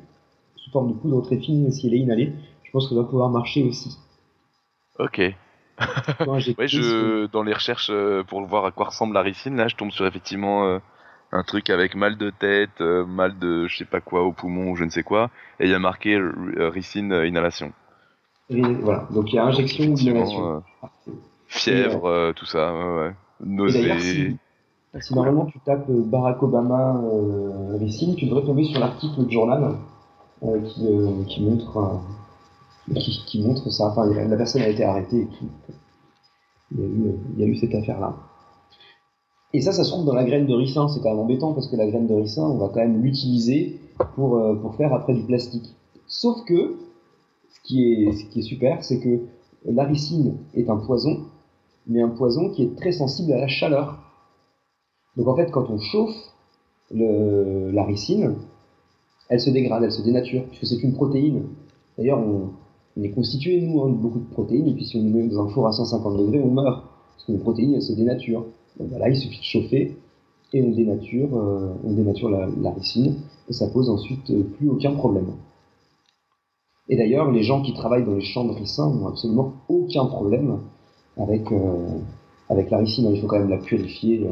sous 0.57 0.71
forme 0.71 0.93
de 0.93 0.99
poudre 0.99 1.23
très 1.23 1.39
fine, 1.39 1.73
si 1.73 1.87
elle 1.87 1.95
est 1.95 2.01
inhalée, 2.01 2.35
je 2.63 2.71
pense 2.71 2.91
qu'elle 2.91 2.99
va 2.99 3.05
pouvoir 3.05 3.31
marcher 3.31 3.63
aussi. 3.65 3.97
Ok. 4.99 5.17
ouais, 5.19 6.41
je, 6.69 7.27
dans 7.29 7.43
les 7.43 7.55
recherches 7.55 7.91
pour 8.29 8.43
voir 8.43 8.67
à 8.67 8.71
quoi 8.71 8.85
ressemble 8.85 9.15
la 9.15 9.23
ricine, 9.23 9.57
là, 9.57 9.67
je 9.67 9.77
tombe 9.77 9.93
sur 9.93 10.07
effectivement 10.07 10.79
un 11.33 11.43
truc 11.43 11.71
avec 11.71 11.95
mal 11.95 12.17
de 12.17 12.31
tête, 12.31 12.81
euh, 12.81 13.07
mal 13.07 13.39
de 13.39 13.67
je 13.67 13.79
sais 13.79 13.85
pas 13.87 14.01
quoi 14.01 14.23
au 14.23 14.33
poumon 14.33 14.71
ou 14.71 14.77
je 14.77 14.85
ne 14.85 14.91
sais 14.91 15.03
quoi, 15.03 15.31
et 15.59 15.65
il 15.65 15.71
y 15.71 15.75
a 15.75 15.79
marqué 15.79 16.15
euh, 16.15 16.69
ricine 16.69 17.13
euh, 17.13 17.27
inhalation. 17.27 17.73
voilà, 18.51 19.09
donc 19.11 19.33
il 19.33 19.37
y 19.37 19.39
a 19.39 19.45
injection 19.45 19.85
ou 19.85 19.99
inhalation. 19.99 20.63
fièvre, 21.47 22.33
tout 22.37 22.47
ça, 22.47 22.75
ouais, 22.75 23.15
nausée. 23.41 24.37
Si, 25.01 25.15
normalement 25.15 25.47
tu 25.47 25.59
tapes 25.61 25.91
Barack 25.91 26.43
Obama 26.43 27.01
ricine, 27.81 28.15
tu 28.15 28.27
devrais 28.27 28.43
tomber 28.45 28.65
sur 28.65 28.79
l'article 28.79 29.25
du 29.25 29.33
journal 29.33 29.77
qui, 30.43 30.87
qui, 31.29 31.43
montre 31.43 32.03
qui, 32.95 33.25
qui, 33.27 33.43
montre 33.43 33.71
ça. 33.71 33.87
Enfin, 33.87 34.05
la 34.13 34.37
personne 34.37 34.61
a 34.61 34.69
été 34.69 34.85
arrêtée 34.85 35.23
et 35.23 35.27
tout. 35.29 35.49
Il 36.73 36.81
y 36.81 36.83
a 36.83 36.87
eu, 36.87 37.15
il 37.37 37.41
y 37.41 37.45
a 37.45 37.47
eu 37.47 37.57
cette 37.57 37.75
affaire 37.75 38.01
là. 38.01 38.15
Et 39.53 39.61
ça, 39.61 39.73
ça 39.73 39.85
se 39.85 39.91
trouve 39.91 40.05
dans 40.05 40.15
la 40.15 40.25
graine 40.25 40.47
de 40.47 40.55
ricin. 40.55 40.89
C'est 40.89 41.01
quand 41.01 41.11
même 41.11 41.19
embêtant 41.19 41.53
parce 41.53 41.69
que 41.69 41.77
la 41.77 41.87
graine 41.87 42.07
de 42.07 42.15
ricin, 42.15 42.43
on 42.43 42.57
va 42.57 42.69
quand 42.69 42.81
même 42.81 43.03
l'utiliser 43.03 43.81
pour, 44.15 44.37
euh, 44.37 44.55
pour 44.55 44.75
faire 44.77 44.95
après 44.95 45.15
du 45.15 45.23
plastique. 45.23 45.75
Sauf 46.07 46.45
que, 46.45 46.77
ce 47.51 47.61
qui 47.65 47.85
est, 47.85 48.13
ce 48.13 48.25
qui 48.27 48.41
est 48.41 48.43
super, 48.43 48.83
c'est 48.83 48.99
que 48.99 49.21
la 49.65 49.85
ricine 49.85 50.39
est 50.55 50.69
un 50.69 50.77
poison, 50.77 51.27
mais 51.87 52.03
un 52.03 52.09
poison 52.09 52.51
qui 52.51 52.63
est 52.63 52.77
très 52.77 52.93
sensible 52.93 53.33
à 53.33 53.39
la 53.39 53.49
chaleur. 53.49 53.99
Donc 55.17 55.29
en 55.29 55.37
fait, 55.37 55.51
quand 55.51 55.69
on 55.71 55.79
chauffe 55.79 56.17
le, 56.91 57.71
la 57.71 57.85
ricine, 57.85 58.35
elle 59.29 59.41
se 59.41 59.51
dégrade, 59.51 59.83
elle 59.83 59.93
se 59.93 60.03
dénature, 60.03 60.45
puisque 60.47 60.67
c'est 60.67 60.83
une 60.83 60.95
protéine 60.95 61.45
D'ailleurs, 61.99 62.21
on, 62.21 63.03
est 63.03 63.11
constitué, 63.11 63.61
nous, 63.61 63.83
hein, 63.83 63.91
de 63.91 63.95
beaucoup 63.95 64.19
de 64.19 64.31
protéines, 64.31 64.67
et 64.69 64.75
puis 64.75 64.85
si 64.85 64.97
on 64.97 65.03
nous 65.03 65.11
met 65.11 65.29
dans 65.29 65.45
un 65.45 65.49
four 65.49 65.67
à 65.67 65.73
150 65.73 66.17
degrés, 66.17 66.41
on 66.41 66.51
meurt. 66.51 66.85
Parce 67.15 67.25
que 67.27 67.33
les 67.33 67.39
protéines, 67.39 67.75
elles 67.75 67.83
se 67.83 67.93
dénaturent. 67.93 68.47
Donc 68.79 68.89
voilà, 68.89 69.09
il 69.09 69.17
suffit 69.17 69.39
de 69.39 69.45
chauffer, 69.45 69.97
et 70.53 70.63
on 70.63 70.71
dénature, 70.71 71.35
euh, 71.35 71.75
on 71.85 71.93
dénature 71.93 72.31
la, 72.31 72.71
ricine, 72.71 73.17
et 73.49 73.53
ça 73.53 73.69
pose 73.69 73.89
ensuite 73.89 74.31
euh, 74.31 74.43
plus 74.57 74.69
aucun 74.69 74.93
problème. 74.93 75.33
Et 76.89 76.97
d'ailleurs, 76.97 77.31
les 77.31 77.43
gens 77.43 77.63
qui 77.63 77.73
travaillent 77.73 78.05
dans 78.05 78.15
les 78.15 78.25
champs 78.25 78.45
de 78.45 78.53
ricin 78.53 78.91
n'ont 78.91 79.09
absolument 79.09 79.55
aucun 79.69 80.05
problème 80.07 80.61
avec, 81.17 81.51
euh, 81.53 81.87
avec 82.51 82.71
la 82.71 82.79
ricine. 82.79 83.11
Il 83.15 83.21
faut 83.21 83.27
quand 83.27 83.39
même 83.39 83.49
la 83.49 83.59
purifier 83.59 84.27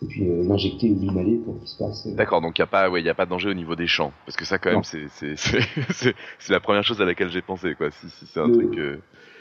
et 0.00 0.06
puis 0.06 0.26
l'injecter 0.42 0.90
ou 0.90 0.98
l'inhaler 0.98 1.36
pour 1.36 1.56
qu'il 1.58 1.68
se 1.68 1.78
passe. 1.78 2.08
D'accord, 2.08 2.40
donc 2.40 2.58
il 2.58 2.62
n'y 2.62 2.64
a, 2.64 2.66
pas, 2.66 2.90
ouais, 2.90 3.06
a 3.06 3.14
pas 3.14 3.26
de 3.26 3.30
danger 3.30 3.50
au 3.50 3.54
niveau 3.54 3.76
des 3.76 3.86
champs. 3.86 4.10
Parce 4.24 4.36
que 4.36 4.44
ça, 4.44 4.58
quand 4.58 4.72
même, 4.72 4.82
c'est 4.84 6.48
la 6.48 6.60
première 6.60 6.82
chose 6.82 7.00
à 7.00 7.04
laquelle 7.04 7.28
j'ai 7.28 7.42
pensé. 7.42 7.74
Quoi, 7.76 7.90
si, 7.90 8.08
si 8.08 8.26
c'est 8.26 8.40
un 8.40 8.48
le, 8.48 8.54
truc. 8.54 8.80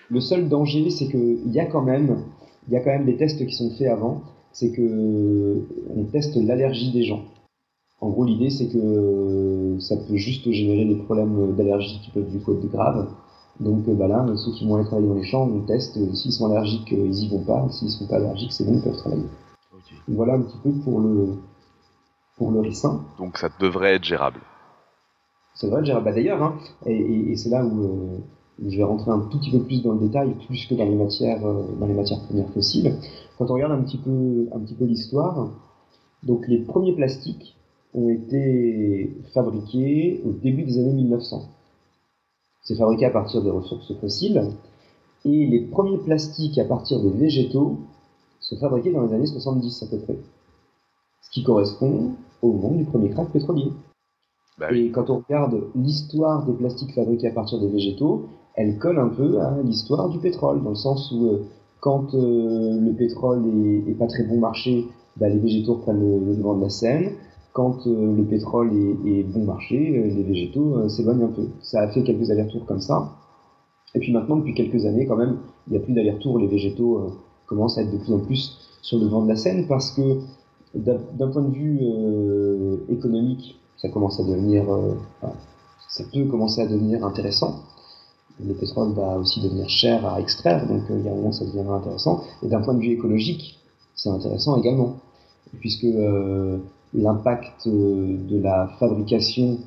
Le 0.10 0.20
seul 0.20 0.50
danger, 0.50 0.90
c'est 0.90 1.08
qu'il 1.08 1.52
y, 1.52 1.60
a 1.60 1.66
quand 1.66 1.82
même, 1.82 2.26
y 2.70 2.76
a 2.76 2.80
quand 2.80 2.92
même 2.92 3.06
des 3.06 3.18
tests 3.18 3.46
qui 3.46 3.56
sont 3.56 3.72
faits 3.72 3.88
avant 3.88 4.24
c'est 4.52 4.72
que 4.72 5.66
on 5.96 6.04
teste 6.06 6.36
l'allergie 6.36 6.92
des 6.92 7.04
gens. 7.04 7.24
En 8.00 8.10
gros, 8.10 8.24
l'idée, 8.24 8.50
c'est 8.50 8.68
que 8.68 9.78
ça 9.80 9.96
peut 9.96 10.16
juste 10.16 10.50
générer 10.52 10.86
des 10.86 10.96
problèmes 10.96 11.56
d'allergie 11.56 12.02
qui 12.04 12.12
peuvent 12.12 12.30
du 12.30 12.40
coup 12.40 12.54
être 12.54 12.72
graves. 12.72 13.08
Donc 13.60 13.88
bah 13.90 14.08
là, 14.08 14.26
ceux 14.38 14.52
qui 14.54 14.68
vont 14.68 14.76
aller 14.76 14.86
travailler 14.86 15.08
dans 15.08 15.16
les 15.16 15.24
champs, 15.24 15.48
on 15.48 15.62
teste. 15.62 15.94
S'ils 16.16 16.32
sont 16.32 16.48
allergiques, 16.48 16.92
ils 16.92 17.24
y 17.24 17.30
vont 17.30 17.44
pas. 17.44 17.68
S'ils 17.70 17.92
sont 17.92 18.08
pas 18.08 18.16
allergiques, 18.16 18.54
c'est 18.54 18.66
bon, 18.66 18.74
ils 18.76 18.82
peuvent 18.82 18.98
travailler. 18.98 19.26
Voilà 20.08 20.34
un 20.34 20.42
petit 20.42 20.58
peu 20.64 20.72
pour 20.84 21.00
le 21.00 21.36
pour 22.38 22.52
le 22.52 22.60
ricin. 22.60 23.06
Donc 23.20 23.38
ça 23.38 23.50
devrait 23.60 23.96
être 23.96 24.04
gérable. 24.04 24.40
Ça 25.54 25.68
devrait 25.68 25.82
être 25.82 25.86
gérable. 25.86 26.06
Bah, 26.06 26.12
d'ailleurs, 26.12 26.42
hein, 26.42 26.56
et, 26.88 27.36
c'est 27.36 27.50
là 27.50 27.64
où 27.64 27.84
euh, 27.84 28.18
je 28.70 28.78
vais 28.78 28.84
rentrer 28.84 29.12
un 29.12 29.20
tout 29.20 29.40
petit 29.40 29.52
peu 29.52 29.60
plus 29.60 29.82
dans 29.82 29.94
le 29.94 30.00
détail, 30.00 30.34
plus 30.46 30.66
que 30.68 30.76
dans 30.76 30.86
les 30.86 30.96
matières, 30.96 31.46
euh, 31.46 31.64
dans 31.80 31.88
les 31.88 31.94
matières 31.94 32.22
premières 32.22 32.50
fossiles. 32.50 32.96
Quand 33.38 33.50
on 33.50 33.54
regarde 33.56 33.72
un 33.72 33.82
petit 33.82 33.98
peu, 33.98 34.48
un 34.54 34.60
petit 34.60 34.76
peu 34.76 34.86
l'histoire, 34.86 35.50
donc 36.24 36.48
les 36.48 36.60
premiers 36.60 36.94
plastiques 36.94 37.56
ont 37.94 38.10
été 38.10 39.18
fabriqués 39.34 40.22
au 40.26 40.32
début 40.32 40.64
des 40.64 40.78
années 40.78 40.94
1900. 40.94 41.44
C'est 42.64 42.76
fabriqué 42.76 43.06
à 43.06 43.10
partir 43.10 43.42
des 43.42 43.50
ressources 43.50 43.92
fossiles, 44.00 44.52
et 45.26 45.48
les 45.48 45.62
premiers 45.62 45.98
plastiques 45.98 46.58
à 46.58 46.66
partir 46.66 47.02
des 47.02 47.10
végétaux 47.10 47.80
sont 48.40 48.58
fabriqués 48.58 48.92
dans 48.92 49.06
les 49.06 49.14
années 49.14 49.26
70 49.26 49.84
à 49.84 49.88
peu 49.88 49.98
près. 50.00 50.18
Ce 51.22 51.32
qui 51.32 51.44
correspond 51.44 52.12
au 52.42 52.54
moment 52.54 52.76
du 52.76 52.86
premier 52.86 53.10
crack 53.10 53.32
pétrolier. 53.32 53.72
Bah 54.58 54.72
et 54.72 54.92
quand 54.92 55.10
on 55.10 55.24
regarde 55.28 55.64
l'histoire 55.76 56.46
des 56.46 56.54
plastiques 56.54 56.94
fabriqués 56.94 57.28
à 57.28 57.32
partir 57.32 57.60
des 57.60 57.68
végétaux, 57.68 58.30
elle 58.56 58.78
colle 58.78 59.00
un 59.00 59.10
peu 59.10 59.40
à 59.40 59.58
l'histoire 59.64 60.10
du 60.10 60.20
pétrole, 60.20 60.64
dans 60.64 60.72
le 60.72 60.76
sens 60.76 61.12
où 61.12 61.26
euh, 61.28 61.44
quand 61.80 62.14
euh, 62.14 62.80
le 62.80 62.94
pétrole 62.94 63.44
est, 63.88 63.94
pas 63.94 64.08
très 64.08 64.24
bon 64.24 64.40
marché, 64.40 64.86
bah, 65.18 65.30
les 65.30 65.40
végétaux 65.40 65.76
reprennent 65.76 66.26
le, 66.26 66.36
devant 66.36 66.56
de 66.56 66.64
la 66.64 66.70
scène. 66.70 67.12
Quand 67.54 67.88
euh, 67.88 68.16
le 68.16 68.24
pétrole 68.24 68.72
est, 69.06 69.24
bon 69.24 69.46
marché, 69.46 69.78
les 69.78 70.24
végétaux 70.24 70.88
s'éloignent 70.90 71.24
un 71.24 71.32
peu. 71.32 71.48
Ça 71.62 71.82
a 71.82 71.88
fait 71.88 72.04
quelques 72.04 72.30
allers-retours 72.30 72.66
comme 72.66 72.82
ça. 72.82 73.10
Et 73.96 74.00
puis 74.00 74.14
maintenant, 74.14 74.38
depuis 74.38 74.54
quelques 74.54 74.86
années, 74.86 75.06
quand 75.06 75.18
même, 75.18 75.38
il 75.68 75.72
n'y 75.72 75.78
a 75.78 75.82
plus 75.82 75.94
d'allers-retours. 75.94 76.40
Les 76.40 76.48
végétaux 76.48 77.12
commencent 77.46 77.78
à 77.78 77.82
être 77.82 77.92
de 77.92 77.98
plus 77.98 78.14
en 78.14 78.20
plus 78.20 78.58
sur 78.82 79.00
le 79.00 79.06
devant 79.06 79.24
de 79.24 79.28
la 79.28 79.36
scène 79.36 79.68
parce 79.68 79.92
que 79.92 80.20
d'un 80.76 81.28
point 81.28 81.42
de 81.42 81.54
vue 81.54 81.82
économique, 82.88 83.60
ça 83.76 83.90
commence 83.90 84.18
à 84.22 84.24
devenir, 84.24 84.64
ça 85.90 86.06
peut 86.14 86.24
commencer 86.24 86.62
à 86.62 86.68
devenir 86.68 87.06
intéressant 87.06 87.64
le 88.46 88.54
pétrole 88.54 88.94
va 88.94 89.18
aussi 89.18 89.42
devenir 89.42 89.70
cher 89.70 90.06
à 90.06 90.20
extraire, 90.20 90.68
donc 90.68 90.84
euh, 90.90 90.98
il 91.00 91.06
y 91.06 91.10
a 91.10 91.12
un 91.12 91.16
moment 91.16 91.32
ça 91.32 91.46
deviendra 91.46 91.76
intéressant. 91.76 92.24
Et 92.44 92.48
d'un 92.48 92.62
point 92.62 92.74
de 92.74 92.80
vue 92.80 92.92
écologique, 92.92 93.60
c'est 93.96 94.10
intéressant 94.10 94.58
également, 94.58 94.98
puisque 95.60 95.86
euh, 95.86 96.58
l'impact 96.94 97.68
euh, 97.68 98.18
de 98.30 98.40
la 98.42 98.68
fabrication 98.80 99.58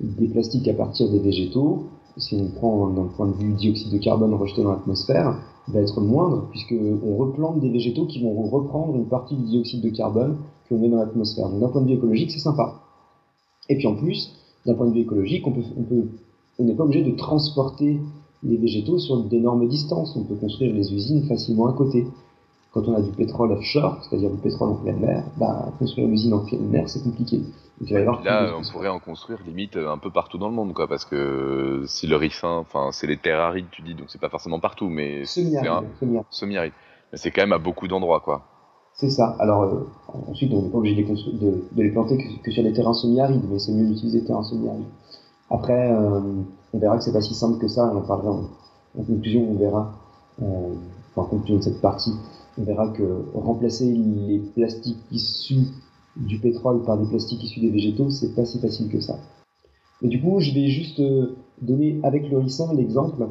des 0.00 0.28
plastiques 0.28 0.68
à 0.68 0.74
partir 0.74 1.10
des 1.10 1.18
végétaux, 1.18 1.86
si 2.16 2.36
on 2.36 2.48
prend 2.48 2.88
d'un 2.88 3.04
point 3.04 3.26
de 3.26 3.34
vue 3.34 3.52
dioxyde 3.52 3.92
de 3.92 3.98
carbone 3.98 4.34
rejeté 4.34 4.62
dans 4.62 4.72
l'atmosphère, 4.72 5.38
va 5.68 5.80
être 5.80 6.00
moindre, 6.00 6.48
puisqu'on 6.50 7.16
replante 7.16 7.60
des 7.60 7.68
végétaux 7.68 8.06
qui 8.06 8.22
vont 8.22 8.48
reprendre 8.48 8.96
une 8.96 9.06
partie 9.06 9.36
du 9.36 9.44
dioxyde 9.44 9.82
de 9.82 9.90
carbone 9.90 10.36
qu'on 10.68 10.78
met 10.78 10.88
dans 10.88 10.98
l'atmosphère. 10.98 11.48
Donc 11.48 11.60
d'un 11.60 11.68
point 11.68 11.82
de 11.82 11.88
vue 11.88 11.94
écologique, 11.94 12.30
c'est 12.30 12.38
sympa. 12.38 12.80
Et 13.68 13.76
puis 13.76 13.86
en 13.86 13.94
plus, 13.94 14.32
d'un 14.66 14.74
point 14.74 14.86
de 14.86 14.92
vue 14.92 15.00
écologique, 15.00 15.46
on 15.46 15.52
peut 15.52 16.08
on 16.58 16.64
n'est 16.64 16.74
pas 16.74 16.84
obligé 16.84 17.04
de 17.04 17.16
transporter 17.16 18.00
les 18.42 18.56
végétaux 18.56 18.98
sur 18.98 19.22
d'énormes 19.24 19.66
distances. 19.68 20.14
On 20.16 20.24
peut 20.24 20.36
construire 20.36 20.74
les 20.74 20.92
usines 20.92 21.26
facilement 21.26 21.68
à 21.68 21.72
côté. 21.72 22.06
Quand 22.72 22.86
on 22.86 22.94
a 22.94 23.00
du 23.00 23.10
pétrole 23.10 23.52
offshore, 23.52 23.98
c'est-à-dire 24.04 24.30
du 24.30 24.36
pétrole 24.38 24.70
en 24.70 24.74
pleine 24.74 25.00
mer, 25.00 25.24
bah, 25.38 25.72
construire 25.78 26.06
une 26.06 26.12
usine 26.12 26.34
en 26.34 26.44
pleine 26.44 26.68
mer, 26.68 26.88
c'est 26.88 27.02
compliqué. 27.02 27.40
Donc, 27.80 28.24
là, 28.24 28.54
on 28.58 28.62
pourrait 28.72 28.88
en 28.88 28.98
construire 28.98 29.38
limite 29.46 29.76
un 29.76 29.98
peu 29.98 30.10
partout 30.10 30.36
dans 30.36 30.48
le 30.48 30.54
monde, 30.54 30.74
quoi, 30.74 30.88
parce 30.88 31.04
que 31.04 31.84
si 31.86 32.08
le 32.08 32.16
ricin, 32.16 32.48
enfin, 32.48 32.90
c'est 32.90 33.06
les 33.06 33.16
terres 33.16 33.38
arides, 33.38 33.66
tu 33.70 33.82
dis, 33.82 33.94
donc 33.94 34.06
c'est 34.08 34.20
pas 34.20 34.28
forcément 34.28 34.58
partout, 34.58 34.88
mais 34.88 35.24
semi-aride. 35.24 35.88
Semi-aride. 36.30 36.72
Mais 37.12 37.18
c'est 37.18 37.30
quand 37.30 37.42
même 37.42 37.52
à 37.52 37.58
beaucoup 37.58 37.86
d'endroits, 37.86 38.20
quoi. 38.20 38.42
C'est 38.94 39.10
ça. 39.10 39.36
Alors 39.38 39.62
euh, 39.62 39.86
ensuite, 40.26 40.52
on 40.52 40.62
n'est 40.62 40.70
pas 40.70 40.78
obligé 40.78 41.04
de 41.04 41.62
les, 41.76 41.90
planter 41.90 42.18
que, 42.42 42.50
sur 42.50 42.64
des 42.64 42.72
terrains 42.72 42.94
semi-arides, 42.94 43.44
mais 43.48 43.60
c'est 43.60 43.72
mieux 43.72 43.86
d'utiliser 43.86 44.20
des 44.20 44.26
terrains 44.26 44.42
semi-arides. 44.42 44.86
Après, 45.50 45.92
euh, 45.92 46.20
on 46.72 46.78
verra 46.78 46.98
que 46.98 47.04
c'est 47.04 47.12
pas 47.12 47.22
si 47.22 47.34
simple 47.34 47.58
que 47.58 47.68
ça, 47.68 47.90
on 47.92 47.98
en 47.98 48.02
parlera 48.02 48.32
en, 48.98 49.02
conclusion, 49.02 49.48
on 49.50 49.54
verra, 49.54 49.94
euh, 50.42 50.74
en 51.16 51.24
conclusion 51.24 51.56
de 51.56 51.62
cette 51.62 51.80
partie, 51.80 52.12
on 52.58 52.64
verra 52.64 52.88
que 52.88 53.24
remplacer 53.34 53.86
les 53.86 54.38
plastiques 54.54 54.98
issus 55.10 55.68
du 56.16 56.38
pétrole 56.38 56.82
par 56.82 56.98
des 56.98 57.06
plastiques 57.06 57.42
issus 57.44 57.60
des 57.60 57.70
végétaux, 57.70 58.10
c'est 58.10 58.34
pas 58.34 58.44
si 58.44 58.58
facile 58.58 58.88
que 58.88 59.00
ça. 59.00 59.18
Mais 60.02 60.08
du 60.08 60.20
coup, 60.20 60.40
je 60.40 60.52
vais 60.52 60.68
juste 60.68 61.00
euh, 61.00 61.36
donner 61.62 62.00
avec 62.02 62.28
le 62.30 62.38
ricin 62.38 62.72
l'exemple. 62.74 63.26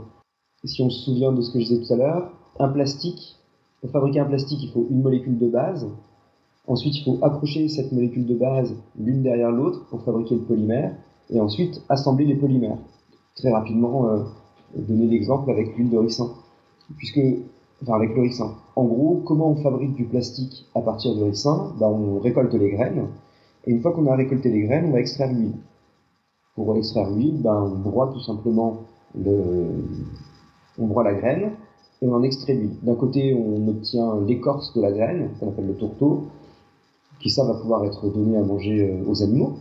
Si 0.64 0.82
on 0.82 0.90
se 0.90 1.06
souvient 1.06 1.32
de 1.32 1.42
ce 1.42 1.52
que 1.52 1.60
je 1.60 1.66
disais 1.66 1.86
tout 1.86 1.94
à 1.94 1.98
l'heure, 1.98 2.32
un 2.60 2.70
plastique, 2.70 3.38
pour 3.82 3.92
fabriquer 3.92 4.22
un 4.22 4.26
plastique, 4.26 4.64
il 4.64 4.72
faut 4.72 4.88
une 4.90 5.02
molécule 5.02 5.38
de 5.38 5.48
base. 5.48 5.88
Ensuite, 6.66 6.98
il 6.98 7.04
faut 7.04 7.20
accrocher 7.22 7.70
cette 7.70 7.92
molécule 7.92 8.26
de 8.26 8.36
base 8.36 8.76
l'une 9.00 9.22
derrière 9.22 9.52
l'autre 9.52 9.86
pour 9.90 10.02
fabriquer 10.02 10.36
le 10.36 10.42
polymère 10.42 10.96
et 11.30 11.40
ensuite 11.40 11.82
assembler 11.90 12.26
les 12.26 12.36
polymères. 12.36 12.78
Très 13.36 13.52
rapidement, 13.52 14.08
euh, 14.08 14.24
donner 14.76 15.08
l'exemple 15.08 15.50
avec 15.52 15.76
l'huile 15.76 15.90
de 15.90 15.98
ricin. 15.98 16.30
Puisque, 16.98 17.20
enfin 17.84 17.96
avec 17.96 18.16
le 18.16 18.22
ricin. 18.22 18.52
En 18.76 18.86
gros, 18.86 19.22
comment 19.26 19.50
on 19.50 19.56
fabrique 19.56 19.96
du 19.96 20.06
plastique 20.06 20.66
à 20.76 20.82
partir 20.82 21.16
du 21.16 21.24
ricin? 21.24 21.74
Ben, 21.80 21.88
On 21.88 22.20
récolte 22.20 22.54
les 22.54 22.72
graines, 22.72 23.08
et 23.66 23.72
une 23.72 23.82
fois 23.82 23.92
qu'on 23.92 24.08
a 24.08 24.16
récolté 24.16 24.50
les 24.50 24.62
graines, 24.62 24.86
on 24.86 24.92
va 24.92 25.00
extraire 25.00 25.32
l'huile. 25.32 25.56
Pour 26.56 26.76
extraire 26.76 27.10
l'huile, 27.10 27.42
ben, 27.42 27.72
on 27.76 27.90
broie 27.90 28.10
tout 28.14 28.22
simplement 28.22 28.78
le... 29.16 29.84
on 30.80 30.88
broie 30.88 31.04
la 31.04 31.14
graine, 31.14 31.52
et 32.02 32.08
on 32.08 32.14
en 32.14 32.24
extrait 32.24 32.54
l'huile. 32.54 32.78
D'un 32.84 32.96
côté, 32.96 33.36
on 33.36 33.68
obtient 33.68 34.20
l'écorce 34.22 34.74
de 34.74 34.82
la 34.82 34.92
graine, 34.92 35.32
qu'on 35.40 35.50
appelle 35.50 35.68
le 35.68 35.76
tourteau, 35.76 36.28
qui 37.20 37.30
ça 37.30 37.44
va 37.44 37.56
pouvoir 37.56 37.84
être 37.86 38.08
donné 38.08 38.38
à 38.38 38.44
manger 38.44 38.90
euh, 38.90 39.10
aux 39.10 39.24
animaux. 39.24 39.58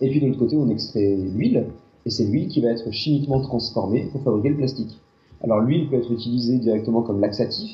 Et 0.00 0.10
puis 0.10 0.20
de 0.20 0.26
l'autre 0.26 0.38
côté, 0.38 0.56
on 0.56 0.68
extrait 0.68 1.16
l'huile, 1.16 1.66
et 2.06 2.10
c'est 2.10 2.24
l'huile 2.24 2.48
qui 2.48 2.60
va 2.60 2.70
être 2.70 2.90
chimiquement 2.90 3.40
transformée 3.40 4.08
pour 4.12 4.22
fabriquer 4.22 4.50
le 4.50 4.56
plastique. 4.56 4.98
Alors 5.42 5.60
l'huile 5.60 5.88
peut 5.88 5.96
être 5.96 6.10
utilisée 6.10 6.58
directement 6.58 7.02
comme 7.02 7.20
laxatif, 7.20 7.70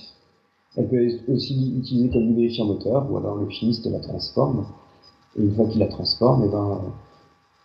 elle 0.77 0.89
peut 0.89 1.07
être 1.07 1.29
aussi 1.29 1.75
utilisée 1.79 2.11
comme 2.11 2.23
lubrifiant 2.23 2.67
moteur, 2.67 3.11
ou 3.11 3.17
alors 3.17 3.37
le 3.37 3.49
chimiste 3.49 3.87
la 3.87 4.01
transforme, 4.01 4.67
et 5.39 5.43
une 5.43 5.55
fois 5.55 5.67
qu'il 5.67 5.81
la 5.81 5.89
transforme, 5.89 6.45
eh 6.45 6.49
ben, 6.49 6.81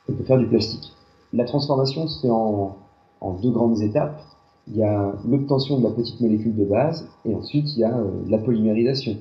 on 0.10 0.14
peut 0.14 0.24
faire 0.24 0.38
du 0.38 0.48
plastique. 0.48 0.94
La 1.34 1.46
transformation 1.46 2.08
se 2.08 2.22
fait 2.22 2.30
en, 2.30 2.76
en 3.22 3.34
deux 3.34 3.52
grandes 3.52 3.82
étapes. 3.82 4.22
Il 4.68 4.78
y 4.78 4.84
a 4.84 5.14
l'obtention 5.28 5.80
de 5.80 5.84
la 5.84 5.90
petite 5.92 6.22
molécule 6.22 6.56
de 6.56 6.66
base, 6.66 7.08
et 7.26 7.34
ensuite 7.34 7.74
il 7.76 7.80
y 7.80 7.84
a 7.84 7.98
euh, 7.98 8.12
la 8.28 8.38
polymérisation. 8.38 9.18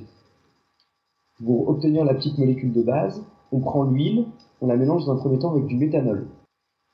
Pour 1.44 1.68
obtenir 1.68 2.04
la 2.04 2.14
petite 2.14 2.38
molécule 2.38 2.72
de 2.72 2.82
base, 2.82 3.22
on 3.50 3.60
prend 3.60 3.84
l'huile, 3.84 4.26
on 4.60 4.66
la 4.66 4.76
mélange 4.76 5.06
dans 5.06 5.12
un 5.12 5.16
premier 5.16 5.38
temps 5.38 5.52
avec 5.52 5.66
du 5.66 5.76
méthanol. 5.76 6.26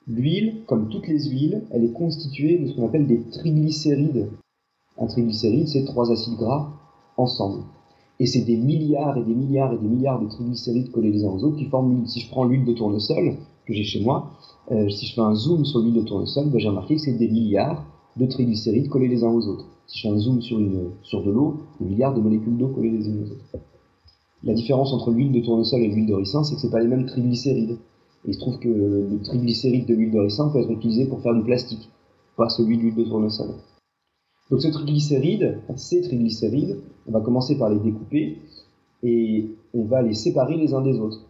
L'huile, 0.07 0.63
comme 0.67 0.89
toutes 0.89 1.09
les 1.09 1.29
huiles, 1.29 1.65
elle 1.73 1.85
est 1.85 1.93
constituée 1.93 2.59
de 2.59 2.69
ce 2.69 2.77
qu'on 2.77 2.87
appelle 2.87 3.07
des 3.07 3.23
triglycérides. 3.23 4.29
Un 4.99 5.07
triglycéride, 5.07 5.67
c'est 5.67 5.85
trois 5.85 6.13
acides 6.13 6.37
gras 6.37 6.71
ensemble. 7.17 7.65
Et 8.21 8.27
c'est 8.27 8.43
des 8.43 8.57
milliards 8.57 9.19
et 9.19 9.25
des 9.25 9.35
milliards 9.35 9.73
et 9.73 9.79
des 9.79 9.89
milliards 9.89 10.23
de 10.23 10.29
triglycérides 10.29 10.91
collés 10.93 11.11
les 11.11 11.25
uns 11.25 11.31
aux 11.31 11.43
autres 11.43 11.57
qui 11.57 11.65
forment 11.67 11.93
l'huile. 11.93 12.09
Si 12.09 12.21
je 12.21 12.31
prends 12.31 12.45
l'huile 12.45 12.65
de 12.65 12.73
tournesol 12.73 13.35
que 13.67 13.75
j'ai 13.75 13.83
chez 13.83 14.01
moi, 14.01 14.31
euh, 14.71 14.89
si 14.89 15.07
je 15.07 15.15
fais 15.15 15.21
un 15.21 15.35
zoom 15.35 15.65
sur 15.65 15.81
l'huile 15.81 15.95
de 15.95 16.03
tournesol, 16.03 16.49
ben 16.51 16.59
j'ai 16.59 16.69
remarqué 16.69 16.95
que 16.95 17.01
c'est 17.01 17.19
des 17.19 17.29
milliards 17.29 17.85
de 18.17 18.27
triglycérides 18.27 18.89
collés 18.89 19.09
les 19.09 19.25
uns 19.25 19.31
aux 19.31 19.47
autres. 19.49 19.67
Si 19.89 19.99
je 19.99 20.09
fais 20.09 20.15
un 20.15 20.19
zoom 20.19 20.41
sur, 20.41 20.59
sur 21.03 21.23
de 21.25 21.31
l'eau, 21.31 21.57
des 21.81 21.87
milliards 21.87 22.15
de 22.15 22.21
molécules 22.21 22.57
d'eau 22.57 22.69
collées 22.69 22.91
les 22.91 23.07
unes 23.07 23.25
aux 23.25 23.33
autres. 23.33 23.67
La 24.47 24.55
différence 24.55 24.93
entre 24.93 25.11
l'huile 25.11 25.33
de 25.33 25.41
tournesol 25.41 25.81
et 25.81 25.89
l'huile 25.89 26.07
de 26.07 26.15
ricin, 26.15 26.45
c'est 26.45 26.55
que 26.55 26.61
c'est 26.61 26.71
pas 26.71 26.79
les 26.79 26.87
mêmes 26.87 27.07
triglycérides. 27.07 27.79
il 28.25 28.33
se 28.33 28.39
trouve 28.39 28.61
que 28.61 28.69
le 28.69 29.21
triglycéride 29.25 29.87
de 29.87 29.95
l'huile 29.95 30.13
de 30.13 30.21
ricin 30.21 30.49
peut 30.51 30.61
être 30.61 30.71
utilisé 30.71 31.07
pour 31.07 31.21
faire 31.21 31.35
du 31.35 31.43
plastique, 31.43 31.91
pas 32.37 32.49
celui 32.49 32.79
d'huile 32.79 32.95
de 32.95 33.03
tournesol. 33.03 33.49
Donc 34.49 34.63
ce 34.63 34.69
triglycéride, 34.69 35.59
ces 35.75 36.01
triglycérides, 36.01 36.79
on 37.09 37.11
va 37.11 37.23
commencer 37.23 37.59
par 37.59 37.71
les 37.71 37.81
découper 37.81 38.39
et 39.03 39.51
on 39.75 39.83
va 39.83 40.01
les 40.03 40.15
séparer 40.15 40.57
les 40.57 40.75
uns 40.75 40.83
des 40.83 41.01
autres. 41.01 41.23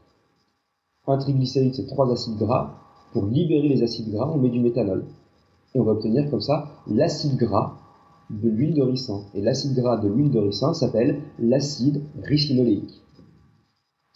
Un 1.06 1.16
triglycéride, 1.16 1.74
c'est 1.74 1.86
trois 1.86 2.12
acides 2.12 2.36
gras. 2.36 2.74
Pour 3.14 3.24
libérer 3.24 3.68
les 3.68 3.82
acides 3.82 4.12
gras, 4.12 4.30
on 4.30 4.36
met 4.36 4.50
du 4.50 4.60
méthanol. 4.60 5.06
Et 5.74 5.80
on 5.80 5.84
va 5.84 5.92
obtenir 5.92 6.30
comme 6.30 6.42
ça 6.42 6.68
l'acide 6.86 7.38
gras 7.38 7.78
de 8.28 8.50
l'huile 8.50 8.74
de 8.74 8.82
ricin. 8.82 9.22
Et 9.34 9.40
l'acide 9.40 9.74
gras 9.74 9.96
de 9.96 10.08
l'huile 10.08 10.30
de 10.30 10.38
ricin 10.38 10.74
s'appelle 10.74 11.22
l'acide 11.38 12.02
ricinoléique. 12.22 13.05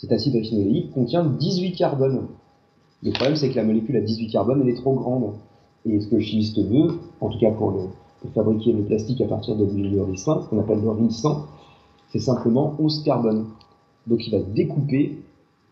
Cet 0.01 0.12
acide 0.12 0.34
ricinoléique 0.34 0.92
contient 0.92 1.26
18 1.26 1.72
carbones. 1.72 2.28
Le 3.03 3.12
problème, 3.12 3.36
c'est 3.36 3.51
que 3.51 3.57
la 3.57 3.64
molécule 3.64 3.96
à 3.98 4.01
18 4.01 4.28
carbones, 4.28 4.62
elle 4.62 4.70
est 4.70 4.80
trop 4.80 4.94
grande. 4.94 5.34
Et 5.84 6.01
ce 6.01 6.09
que 6.09 6.14
le 6.14 6.22
chimiste 6.22 6.59
veut, 6.59 6.98
en 7.20 7.28
tout 7.28 7.38
cas 7.38 7.51
pour, 7.51 7.90
fabriquer 8.34 8.72
le 8.72 8.82
plastique 8.82 9.20
à 9.20 9.26
partir 9.26 9.57
de 9.57 9.64
l'huile 9.66 10.01
ricin, 10.01 10.46
qu'on 10.48 10.59
appelle 10.59 10.80
le 10.80 11.09
c'est 12.12 12.18
simplement 12.18 12.76
11 12.78 13.03
carbones. 13.05 13.46
Donc 14.07 14.26
il 14.26 14.30
va 14.30 14.40
découper 14.40 15.18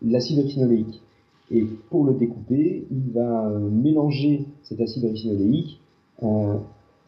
l'acide 0.03 0.39
ricinoléique. 0.39 1.01
Et 1.49 1.63
pour 1.89 2.05
le 2.05 2.13
découper, 2.13 2.85
il 2.91 3.11
va 3.11 3.47
euh, 3.47 3.59
mélanger 3.59 4.45
cet 4.61 4.79
acide 4.79 5.05
ricinoléique 5.05 5.81
euh, 6.21 6.55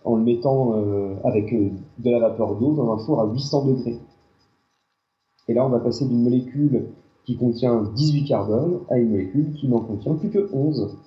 en 0.04 0.16
le 0.16 0.24
mettant 0.24 0.74
euh, 0.74 1.14
avec 1.24 1.54
de 1.54 2.10
la 2.10 2.20
vapeur 2.20 2.56
d'eau 2.56 2.74
dans 2.74 2.92
un 2.92 2.98
four 2.98 3.22
à 3.22 3.32
800 3.32 3.66
degrés. 3.66 4.00
Et 5.48 5.54
là, 5.54 5.66
on 5.66 5.70
va 5.70 5.80
passer 5.80 6.08
d'une 6.08 6.24
molécule 6.24 6.88
qui 7.26 7.38
contient 7.38 7.84
18 7.84 8.26
carbones 8.26 8.82
à 8.90 8.98
une 8.98 9.12
molécule 9.12 9.54
qui 9.54 9.68
n'en 9.68 9.80
contient 9.80 10.16
plus 10.16 10.30
que 10.30 10.50
11. 10.54 10.98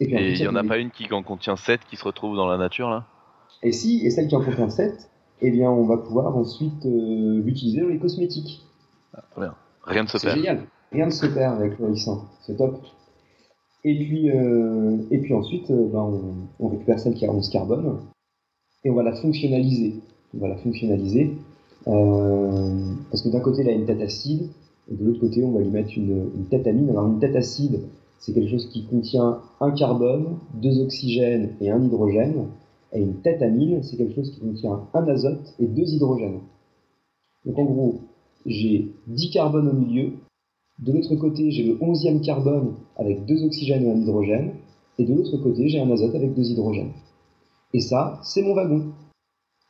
Et 0.00 0.32
il 0.32 0.38
n'y 0.38 0.48
en 0.48 0.56
a 0.56 0.64
pas 0.64 0.78
une 0.78 0.90
qui 0.90 1.12
en 1.12 1.22
contient 1.22 1.56
7 1.56 1.80
qui 1.88 1.96
se 1.96 2.04
retrouve 2.04 2.36
dans 2.36 2.46
la 2.46 2.56
nature 2.56 2.90
là? 2.90 3.06
Et 3.62 3.72
si, 3.72 4.04
et 4.04 4.10
celle 4.10 4.28
qui 4.28 4.34
en 4.34 4.42
contient 4.42 4.70
7, 4.70 5.08
eh 5.42 5.50
bien, 5.50 5.70
on 5.70 5.84
va 5.84 5.98
pouvoir 5.98 6.36
ensuite 6.36 6.84
l'utiliser 6.84 7.80
dans 7.80 7.88
les 7.88 7.98
cosmétiques. 7.98 8.62
Ah, 9.14 9.22
bien. 9.36 9.54
Rien 9.84 10.02
ne 10.02 10.08
se 10.08 10.18
perd. 10.18 10.34
C'est 10.34 10.40
génial. 10.40 10.66
Rien 10.92 11.06
ne 11.06 11.10
se 11.10 11.26
perd 11.26 11.60
avec 11.60 11.78
le 11.78 11.94
C'est 12.40 12.56
top. 12.56 12.80
Et 13.84 13.98
puis, 13.98 14.30
euh, 14.30 14.98
et 15.10 15.18
puis 15.18 15.34
ensuite, 15.34 15.70
euh, 15.70 15.88
ben, 15.92 16.20
on, 16.60 16.68
récupère 16.68 17.00
celle 17.00 17.14
qui 17.14 17.26
a 17.26 17.32
11 17.32 17.48
carbone 17.48 18.00
et 18.84 18.90
on 18.90 18.94
va 18.94 19.02
la 19.02 19.14
fonctionnaliser. 19.14 20.00
On 20.34 20.38
va 20.38 20.48
la 20.48 20.56
fonctionnaliser 20.56 21.32
euh, 21.32 21.51
parce 21.84 23.22
que 23.22 23.28
d'un 23.28 23.40
côté, 23.40 23.62
elle 23.62 23.68
a 23.68 23.72
une 23.72 23.86
tête 23.86 24.00
acide 24.00 24.48
et 24.90 24.94
de 24.94 25.04
l'autre 25.04 25.20
côté, 25.20 25.44
on 25.44 25.52
va 25.52 25.60
lui 25.60 25.70
mettre 25.70 25.96
une, 25.96 26.30
une 26.34 26.46
tête 26.46 26.66
amine. 26.66 26.90
Alors, 26.90 27.06
une 27.06 27.18
tête 27.18 27.36
acide, 27.36 27.80
c'est 28.18 28.32
quelque 28.32 28.50
chose 28.50 28.68
qui 28.68 28.84
contient 28.84 29.40
un 29.60 29.70
carbone, 29.72 30.38
deux 30.54 30.80
oxygènes 30.80 31.50
et 31.60 31.70
un 31.70 31.82
hydrogène. 31.82 32.46
Et 32.92 33.00
une 33.00 33.16
tête 33.16 33.42
amine, 33.42 33.82
c'est 33.82 33.96
quelque 33.96 34.14
chose 34.14 34.30
qui 34.30 34.40
contient 34.40 34.80
un 34.92 35.08
azote 35.08 35.54
et 35.58 35.66
deux 35.66 35.94
hydrogènes. 35.94 36.40
Donc 37.46 37.58
en 37.58 37.64
gros, 37.64 38.00
j'ai 38.46 38.92
10 39.06 39.30
carbones 39.30 39.68
au 39.68 39.72
milieu. 39.72 40.12
De 40.78 40.92
l'autre 40.92 41.14
côté, 41.16 41.50
j'ai 41.50 41.64
le 41.64 41.74
11e 41.76 42.24
carbone 42.24 42.74
avec 42.96 43.24
deux 43.24 43.44
oxygènes 43.44 43.86
et 43.86 43.90
un 43.90 43.96
hydrogène. 43.96 44.52
Et 44.98 45.04
de 45.04 45.14
l'autre 45.14 45.36
côté, 45.38 45.68
j'ai 45.68 45.80
un 45.80 45.90
azote 45.90 46.14
avec 46.14 46.34
deux 46.34 46.50
hydrogènes. 46.50 46.92
Et 47.72 47.80
ça, 47.80 48.20
c'est 48.22 48.42
mon 48.42 48.54
wagon. 48.54 48.92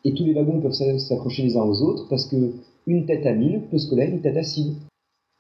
Et 0.05 0.14
tous 0.14 0.24
les 0.24 0.34
wagons 0.34 0.61
peuvent 0.61 0.72
s'accrocher 0.72 1.42
les 1.42 1.57
uns 1.57 1.62
aux 1.62 1.82
autres 1.82 2.09
parce 2.09 2.26
que 2.26 2.36
une 2.86 3.07
tête 3.07 3.26
amine 3.26 3.62
peut 3.70 3.78
se 3.78 3.88
coller 3.88 4.03
à 4.03 4.07
une 4.07 4.20
tête 4.20 4.36
acide. 4.36 4.76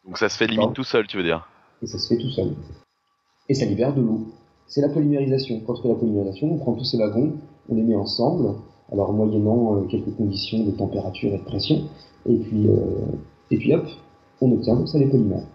Donc 0.04 0.18
ça 0.18 0.28
se 0.28 0.36
fait 0.36 0.46
limite 0.46 0.72
tout 0.72 0.84
seul, 0.84 1.06
tu 1.06 1.16
veux 1.16 1.22
dire 1.22 1.48
Et 1.82 1.86
ça 1.86 1.98
se 1.98 2.08
fait 2.08 2.20
tout 2.20 2.30
seul. 2.30 2.54
Et 3.48 3.54
ça 3.54 3.64
libère 3.64 3.94
de 3.94 4.00
l'eau. 4.00 4.28
C'est 4.66 4.80
la 4.80 4.88
polymérisation. 4.88 5.60
Quand 5.66 5.74
on 5.74 5.82
fait 5.82 5.88
la 5.88 5.94
polymérisation, 5.94 6.52
on 6.52 6.58
prend 6.58 6.74
tous 6.74 6.84
ces 6.84 6.98
wagons, 6.98 7.34
on 7.68 7.74
les 7.74 7.82
met 7.82 7.96
ensemble, 7.96 8.54
alors 8.92 9.12
moyennant 9.12 9.76
euh, 9.76 9.86
quelques 9.86 10.14
conditions 10.16 10.64
de 10.64 10.70
température 10.70 11.32
et 11.32 11.38
de 11.38 11.44
pression, 11.44 11.88
et 12.26 12.36
puis, 12.36 12.68
euh, 12.68 12.76
et 13.50 13.56
puis 13.56 13.74
hop, 13.74 13.86
on 14.40 14.52
obtient 14.52 14.76
comme 14.76 14.86
ça 14.86 14.98
les 14.98 15.06
polymères. 15.06 15.46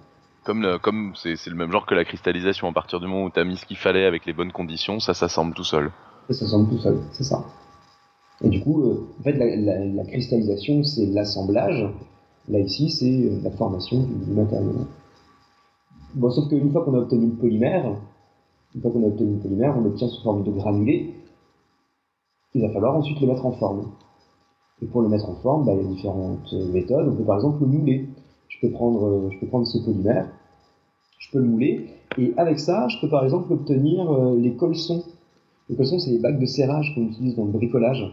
Comme, 0.43 0.80
comme 0.82 1.14
c'est, 1.16 1.36
le 1.47 1.55
même 1.55 1.72
genre 1.72 1.86
que 1.86 1.95
la 1.95 2.05
cristallisation, 2.05 2.70
à 2.70 2.74
partir 2.74 2.99
du 2.99 3.08
moment 3.08 3.26
où 3.26 3.30
tu 3.30 3.39
as 3.39 3.43
mis 3.43 3.58
ce 3.58 3.66
qu'il 3.66 3.76
fallait 3.76 4.05
avec 4.05 4.26
les 4.26 4.34
bonnes 4.34 4.51
conditions, 4.51 4.99
ça 4.99 5.14
s'assemble 5.14 5.53
tout 5.53 5.66
seul. 5.66 5.91
Ça 6.30 6.36
s'assemble 6.36 6.70
tout 6.70 6.80
seul, 6.80 6.99
c'est 7.12 7.24
ça. 7.24 7.43
Et 8.44 8.50
du 8.50 8.62
coup, 8.62 8.84
euh, 8.84 9.08
en 9.20 9.24
fait, 9.24 9.34
la, 9.34 9.86
la, 9.86 10.04
cristallisation, 10.06 10.84
c'est 10.84 11.08
l'assemblage. 11.08 11.86
Là, 12.50 12.60
ici, 12.60 12.90
c'est 12.92 13.06
euh, 13.06 13.40
la 13.44 13.52
formation 13.52 14.04
du, 14.04 14.32
matériau. 14.32 14.88
Bon, 16.14 16.30
sauf 16.30 16.48
qu'une 16.48 16.72
fois 16.72 16.86
qu'on 16.86 16.94
a 16.94 17.00
obtenu 17.00 17.28
le 17.28 17.36
polymère, 17.36 17.96
une 18.76 18.82
fois 18.82 18.92
qu'on 18.92 19.04
a 19.04 19.08
obtenu 19.08 19.34
le 19.34 19.40
polymère, 19.40 19.76
on 19.78 19.86
obtient 19.86 20.08
sous 20.08 20.22
forme 20.24 20.44
de 20.44 20.52
granulé. 20.52 21.14
Il 22.54 22.62
va 22.62 22.70
falloir 22.70 22.96
ensuite 22.96 23.20
le 23.22 23.28
mettre 23.28 23.46
en 23.46 23.52
forme. 23.54 23.92
Et 24.82 24.86
pour 24.86 25.02
le 25.02 25.10
mettre 25.10 25.30
en 25.30 25.36
forme, 25.36 25.66
bah, 25.66 25.74
il 25.74 25.82
y 25.82 25.86
a 25.86 25.90
différentes 25.90 26.54
méthodes. 26.72 27.10
On 27.10 27.16
peut 27.16 27.24
par 27.24 27.38
exemple 27.38 27.62
le 27.62 27.68
mouler. 27.68 28.08
Je 28.50 28.68
peux 28.68 28.72
prendre, 28.72 29.06
euh, 29.06 29.30
je 29.32 29.40
peux 29.40 29.48
prendre 29.48 29.68
ce 29.68 29.78
polymère, 29.78 30.30
je 31.20 31.32
peux 31.32 31.40
le 31.40 31.46
mouler, 31.46 31.88
et 32.18 32.34
avec 32.38 32.60
ça, 32.60 32.88
je 32.88 33.00
peux 33.02 33.10
par 33.10 33.24
exemple 33.24 33.52
obtenir 33.54 34.12
euh, 34.12 34.38
les 34.38 34.56
colsons. 34.56 35.04
Les 35.70 35.76
colsons, 35.76 36.00
c'est 36.00 36.12
les 36.12 36.20
bacs 36.20 36.40
de 36.40 36.46
serrage 36.46 36.94
qu'on 36.96 37.04
utilise 37.04 37.36
dans 37.36 37.46
le 37.46 37.52
bricolage. 37.52 38.10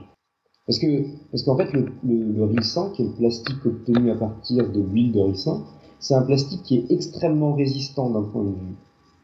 Parce 0.67 0.79
que, 0.79 1.05
parce 1.31 1.43
qu'en 1.43 1.57
fait, 1.57 1.73
le, 1.73 1.93
le, 2.05 2.45
ricin, 2.45 2.91
qui 2.95 3.03
est 3.03 3.05
le 3.05 3.13
plastique 3.13 3.65
obtenu 3.67 4.11
à 4.11 4.15
partir 4.15 4.71
de 4.71 4.81
l'huile 4.81 5.13
de 5.13 5.21
ricin, 5.21 5.63
c'est 5.99 6.15
un 6.15 6.23
plastique 6.23 6.63
qui 6.63 6.77
est 6.77 6.91
extrêmement 6.91 7.55
résistant 7.55 8.11
d'un 8.11 8.23
point 8.23 8.45
de 8.45 8.51
vue 8.51 8.75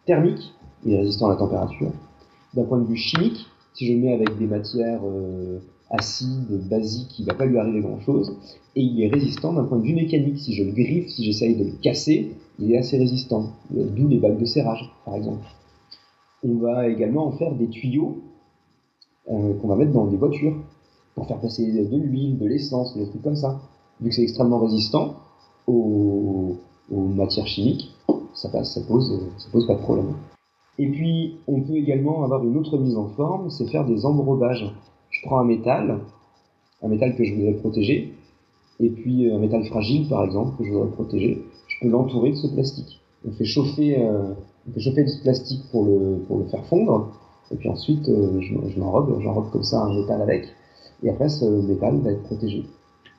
thermique, 0.06 0.52
il 0.84 0.92
est 0.92 0.98
résistant 0.98 1.26
à 1.26 1.30
la 1.30 1.36
température. 1.36 1.92
D'un 2.54 2.64
point 2.64 2.78
de 2.78 2.86
vue 2.86 2.96
chimique, 2.96 3.46
si 3.74 3.86
je 3.86 3.92
le 3.94 4.00
mets 4.00 4.12
avec 4.12 4.36
des 4.36 4.46
matières 4.46 5.00
euh, 5.04 5.60
acide, 5.90 6.68
basique, 6.68 7.18
il 7.18 7.26
va 7.26 7.34
pas 7.34 7.46
lui 7.46 7.58
arriver 7.58 7.80
grand 7.80 8.00
chose. 8.00 8.36
Et 8.76 8.82
il 8.82 9.02
est 9.02 9.08
résistant 9.08 9.52
d'un 9.52 9.64
point 9.64 9.78
de 9.78 9.84
vue 9.84 9.94
mécanique. 9.94 10.38
Si 10.38 10.54
je 10.54 10.64
le 10.64 10.72
griffe, 10.72 11.08
si 11.08 11.24
j'essaye 11.24 11.56
de 11.56 11.64
le 11.64 11.72
casser, 11.82 12.32
il 12.58 12.72
est 12.72 12.78
assez 12.78 12.98
résistant. 12.98 13.52
D'où 13.70 14.08
les 14.08 14.18
bacs 14.18 14.38
de 14.38 14.44
serrage, 14.44 14.90
par 15.04 15.16
exemple. 15.16 15.44
On 16.42 16.54
va 16.56 16.88
également 16.88 17.26
en 17.26 17.32
faire 17.32 17.54
des 17.54 17.68
tuyaux 17.68 18.18
euh, 19.30 19.54
qu'on 19.54 19.68
va 19.68 19.76
mettre 19.76 19.92
dans 19.92 20.06
des 20.06 20.16
voitures 20.16 20.56
faire 21.24 21.40
passer 21.40 21.66
de 21.66 21.96
l'huile, 21.96 22.38
de 22.38 22.46
l'essence, 22.46 22.96
des 22.96 23.08
trucs 23.08 23.22
comme 23.22 23.36
ça. 23.36 23.60
Vu 24.00 24.08
que 24.08 24.14
c'est 24.14 24.22
extrêmement 24.22 24.58
résistant 24.58 25.16
aux, 25.66 26.56
matières 26.90 27.46
chimiques, 27.46 27.94
ça 28.34 28.48
passe, 28.48 28.74
ça 28.74 28.80
pose, 28.80 29.20
ça 29.38 29.48
pose 29.52 29.66
pas 29.66 29.74
de 29.74 29.80
problème. 29.80 30.14
Et 30.78 30.88
puis, 30.88 31.36
on 31.46 31.60
peut 31.60 31.76
également 31.76 32.24
avoir 32.24 32.42
une 32.44 32.56
autre 32.56 32.78
mise 32.78 32.96
en 32.96 33.08
forme, 33.08 33.50
c'est 33.50 33.66
faire 33.66 33.84
des 33.84 34.06
embrobages 34.06 34.72
je 35.10 35.26
prends 35.26 35.40
un 35.40 35.44
métal, 35.44 35.98
un 36.82 36.88
métal 36.88 37.14
que 37.16 37.24
je 37.24 37.34
voudrais 37.34 37.54
protéger, 37.54 38.14
et 38.78 38.88
puis 38.88 39.28
euh, 39.28 39.36
un 39.36 39.38
métal 39.38 39.64
fragile 39.64 40.08
par 40.08 40.24
exemple 40.24 40.56
que 40.56 40.64
je 40.64 40.72
voudrais 40.72 40.90
protéger, 40.90 41.44
je 41.68 41.76
peux 41.80 41.88
l'entourer 41.88 42.30
de 42.30 42.36
ce 42.36 42.46
plastique. 42.46 43.00
On 43.26 43.32
fait 43.32 43.44
chauffer, 43.44 44.02
euh, 44.02 44.32
on 44.68 44.72
fait 44.72 44.80
chauffer 44.80 45.06
ce 45.06 45.20
plastique 45.20 45.62
pour 45.70 45.84
le, 45.84 46.44
faire 46.50 46.64
fondre, 46.66 47.08
et 47.50 47.56
puis 47.56 47.68
ensuite 47.68 48.08
euh, 48.08 48.40
je, 48.40 48.54
je 48.68 48.80
l'enrobe, 48.80 49.20
j'enrobe 49.20 49.50
comme 49.50 49.64
ça 49.64 49.82
un 49.82 49.94
métal 49.94 50.22
avec, 50.22 50.46
et 51.02 51.10
après 51.10 51.28
ce 51.28 51.44
métal 51.44 52.00
va 52.00 52.10
être 52.10 52.22
protégé. 52.24 52.64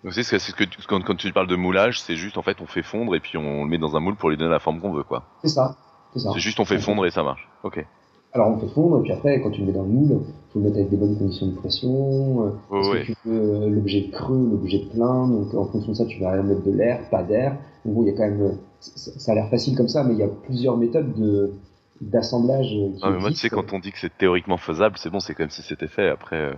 Donc 0.04 0.14
c'est 0.14 0.24
ce 0.24 0.54
que 0.54 0.64
tu, 0.64 0.80
quand, 0.88 1.04
quand, 1.04 1.16
tu 1.16 1.32
parles 1.32 1.48
de 1.48 1.56
moulage, 1.56 2.02
c'est 2.02 2.16
juste 2.16 2.38
en 2.38 2.42
fait 2.42 2.60
on 2.62 2.66
fait 2.66 2.82
fondre 2.82 3.16
et 3.16 3.20
puis 3.20 3.38
on 3.38 3.64
le 3.64 3.70
met 3.70 3.78
dans 3.78 3.96
un 3.96 4.00
moule 4.00 4.16
pour 4.16 4.30
lui 4.30 4.38
donner 4.38 4.52
la 4.52 4.60
forme 4.60 4.80
qu'on 4.80 4.92
veut 4.92 5.04
quoi. 5.04 5.24
C'est 5.44 5.50
ça. 5.50 5.76
C'est 6.16 6.40
juste 6.40 6.60
on 6.60 6.66
fait 6.66 6.80
fondre 6.80 7.06
et 7.06 7.12
ça 7.12 7.24
marche. 7.24 7.48
Ok. 7.64 7.86
Alors 8.34 8.48
on 8.50 8.60
fait 8.60 8.74
fondre, 8.74 9.00
et 9.00 9.02
puis 9.04 9.12
après, 9.12 9.42
quand 9.42 9.52
tu 9.52 9.60
le 9.60 9.68
mets 9.68 9.74
dans 9.74 9.84
le 9.84 9.90
moule, 9.90 10.22
faut 10.54 10.60
le 10.60 10.66
mettre 10.66 10.78
avec 10.78 10.90
des 10.90 10.96
bonnes 10.96 11.18
conditions 11.18 11.48
de 11.48 11.56
pression. 11.56 12.54
Euh, 12.72 12.80
est-ce 12.80 12.92
que 12.92 13.06
tu 13.08 13.30
veux 13.30 13.64
euh, 13.64 13.70
l'objet 13.70 14.10
creux, 14.10 14.48
l'objet 14.52 14.86
plein 14.94 15.28
Donc 15.28 15.54
en 15.54 15.66
fonction 15.66 15.92
de 15.92 15.98
ça, 15.98 16.06
tu 16.06 16.20
vas 16.22 16.42
mettre 16.42 16.64
de 16.64 16.72
l'air, 16.72 17.10
pas 17.10 17.24
d'air. 17.24 17.58
En 17.86 17.92
gros, 17.92 18.04
il 18.04 18.08
y 18.08 18.12
a 18.12 18.14
quand 18.14 18.24
même. 18.24 18.58
Ça 18.80 19.34
a 19.34 19.36
l'air 19.36 19.50
facile 19.50 19.76
comme 19.76 19.90
ça, 19.90 20.04
mais 20.04 20.14
il 20.14 20.20
y 20.20 20.24
a 20.24 20.28
plusieurs 20.28 20.78
méthodes 20.78 21.14
de 21.14 21.54
d'assemblage. 22.00 22.68
Qui 22.68 23.00
ah, 23.02 23.12
mais 23.12 23.20
moi, 23.20 23.30
tu 23.32 23.36
sais, 23.36 23.50
quand 23.50 23.74
on 23.74 23.80
dit 23.80 23.92
que 23.92 24.00
c'est 24.00 24.18
théoriquement 24.18 24.58
faisable, 24.58 24.98
c'est 24.98 25.10
bon, 25.10 25.20
c'est 25.20 25.36
comme 25.36 25.50
si 25.50 25.62
c'était 25.62 25.88
fait. 25.88 26.08
Après. 26.08 26.54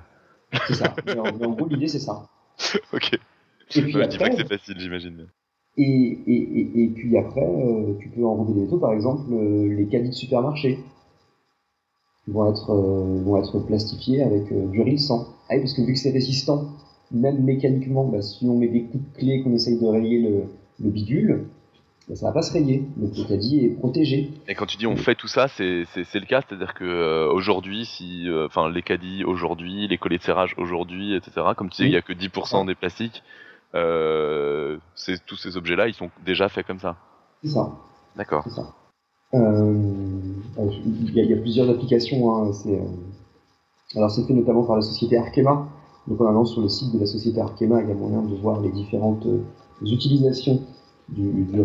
Euh. 0.54 0.58
C'est 0.68 0.76
ça. 0.76 0.96
mais, 1.06 1.18
en, 1.18 1.52
gros, 1.52 1.68
l'idée, 1.68 1.88
c'est 1.88 2.00
ça. 2.00 2.28
ok. 2.94 3.14
Et 3.76 3.82
puis 3.82 3.92
après, 3.96 4.04
je 4.04 4.10
dis 4.10 4.18
pas 4.18 4.30
que 4.30 4.38
c'est 4.38 4.48
facile, 4.48 4.76
j'imagine. 4.80 5.28
Et, 5.78 5.84
et, 5.84 6.60
et, 6.60 6.84
et, 6.84 6.88
puis 6.90 7.18
après, 7.18 7.48
tu 8.00 8.10
peux 8.10 8.24
enrober 8.24 8.54
des 8.54 8.62
métaux, 8.62 8.78
par 8.78 8.94
exemple, 8.94 9.34
les 9.34 9.88
caddies 9.88 10.10
de 10.10 10.14
supermarché 10.14 10.80
vont 12.28 12.50
être, 12.50 12.70
euh, 12.70 13.22
vont 13.24 13.38
être 13.38 13.60
plastifiés 13.60 14.22
avec 14.22 14.52
euh, 14.52 14.68
du 14.68 14.82
rilsan. 14.82 15.28
Ah 15.50 15.58
parce 15.58 15.74
que 15.74 15.82
vu 15.82 15.94
que 15.94 16.00
c'est 16.00 16.12
résistant, 16.12 16.70
même 17.12 17.44
mécaniquement, 17.44 18.06
bah, 18.06 18.22
si 18.22 18.46
on 18.46 18.58
met 18.58 18.68
des 18.68 18.84
coups 18.84 19.04
de 19.04 19.18
clé, 19.18 19.44
qu'on 19.44 19.54
essaye 19.54 19.80
de 19.80 19.86
rayer 19.86 20.20
le, 20.20 20.44
le 20.80 20.90
bidule, 20.90 21.48
bah, 22.08 22.16
ça 22.16 22.28
va 22.28 22.34
pas 22.34 22.42
se 22.42 22.52
rayer. 22.52 22.84
Donc 22.98 23.18
le 23.18 23.24
caddie 23.24 23.66
est 23.66 23.70
protégé. 23.70 24.32
Et 24.48 24.56
quand 24.56 24.66
tu 24.66 24.78
dis 24.78 24.88
on 24.88 24.98
fait 24.98 25.16
tout 25.16 25.28
ça, 25.28 25.48
c'est 25.48 25.86
le 25.96 26.26
cas, 26.26 26.42
c'est-à-dire 26.48 26.74
que 26.74 26.84
euh, 26.84 27.32
aujourd'hui, 27.32 27.86
si, 27.86 28.28
enfin 28.46 28.70
les 28.70 28.82
caddies 28.82 29.24
aujourd'hui, 29.24 29.88
les 29.88 29.98
collets 29.98 30.18
de 30.18 30.24
serrage 30.24 30.54
aujourd'hui, 30.58 31.16
etc. 31.16 31.42
Comme 31.56 31.70
tu 31.70 31.78
sais, 31.78 31.84
il 31.86 31.92
y 31.92 31.98
a 31.98 32.02
que 32.02 32.14
10% 32.14 32.66
des 32.66 32.76
plastiques. 32.76 33.24
Euh, 33.76 34.78
tous 35.26 35.38
ces 35.38 35.58
objets-là, 35.58 35.88
ils 35.88 35.94
sont 35.94 36.12
déjà 36.26 36.48
faits 36.50 36.68
comme 36.68 36.80
ça. 36.80 36.98
C'est 37.42 37.50
ça. 37.50 37.72
D'accord. 38.16 38.44
C'est 38.44 38.52
ça. 38.52 38.74
il, 39.34 41.14
y 41.14 41.34
a, 41.34 41.38
plusieurs 41.38 41.70
applications. 41.70 42.36
Hein, 42.36 42.52
alors 43.96 44.12
c'est 44.12 44.28
fait 44.28 44.34
notamment 44.34 44.64
par 44.64 44.76
la 44.76 44.82
société 44.82 45.18
Arkema. 45.18 45.68
Donc 46.08 46.20
en 46.20 46.28
allant 46.28 46.46
sur 46.46 46.62
le 46.62 46.68
site 46.68 46.94
de 46.94 47.00
la 47.00 47.06
société 47.06 47.40
Arkema, 47.40 47.82
il 47.82 47.88
y 47.88 47.92
a 47.92 47.96
moyen 47.96 48.22
de 48.22 48.36
voir 48.36 48.60
les 48.60 48.72
différentes 48.72 49.26
utilisations 49.82 50.62
du, 51.10 51.44
du 51.44 51.58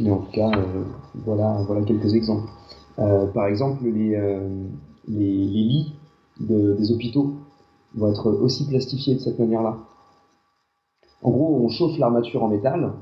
Mais 0.00 0.10
en 0.10 0.18
tout 0.18 0.32
cas, 0.32 0.50
voilà, 1.14 1.62
voilà 1.66 1.82
quelques 1.82 2.14
exemples. 2.14 2.48
par 2.96 3.46
exemple, 3.46 3.84
les, 3.84 4.18
les, 5.08 5.44
les 5.46 5.64
lits 5.64 5.94
de, 6.40 6.74
des 6.74 6.92
hôpitaux 6.92 7.34
vont 7.94 8.10
être 8.10 8.30
aussi 8.30 8.66
plastifiés 8.66 9.14
de 9.14 9.20
cette 9.20 9.38
manière-là. 9.38 9.78
En 11.22 11.30
gros, 11.30 11.60
on 11.64 11.68
chauffe 11.68 11.98
l'armature 11.98 12.42
en 12.44 12.48
métal, 12.48 12.92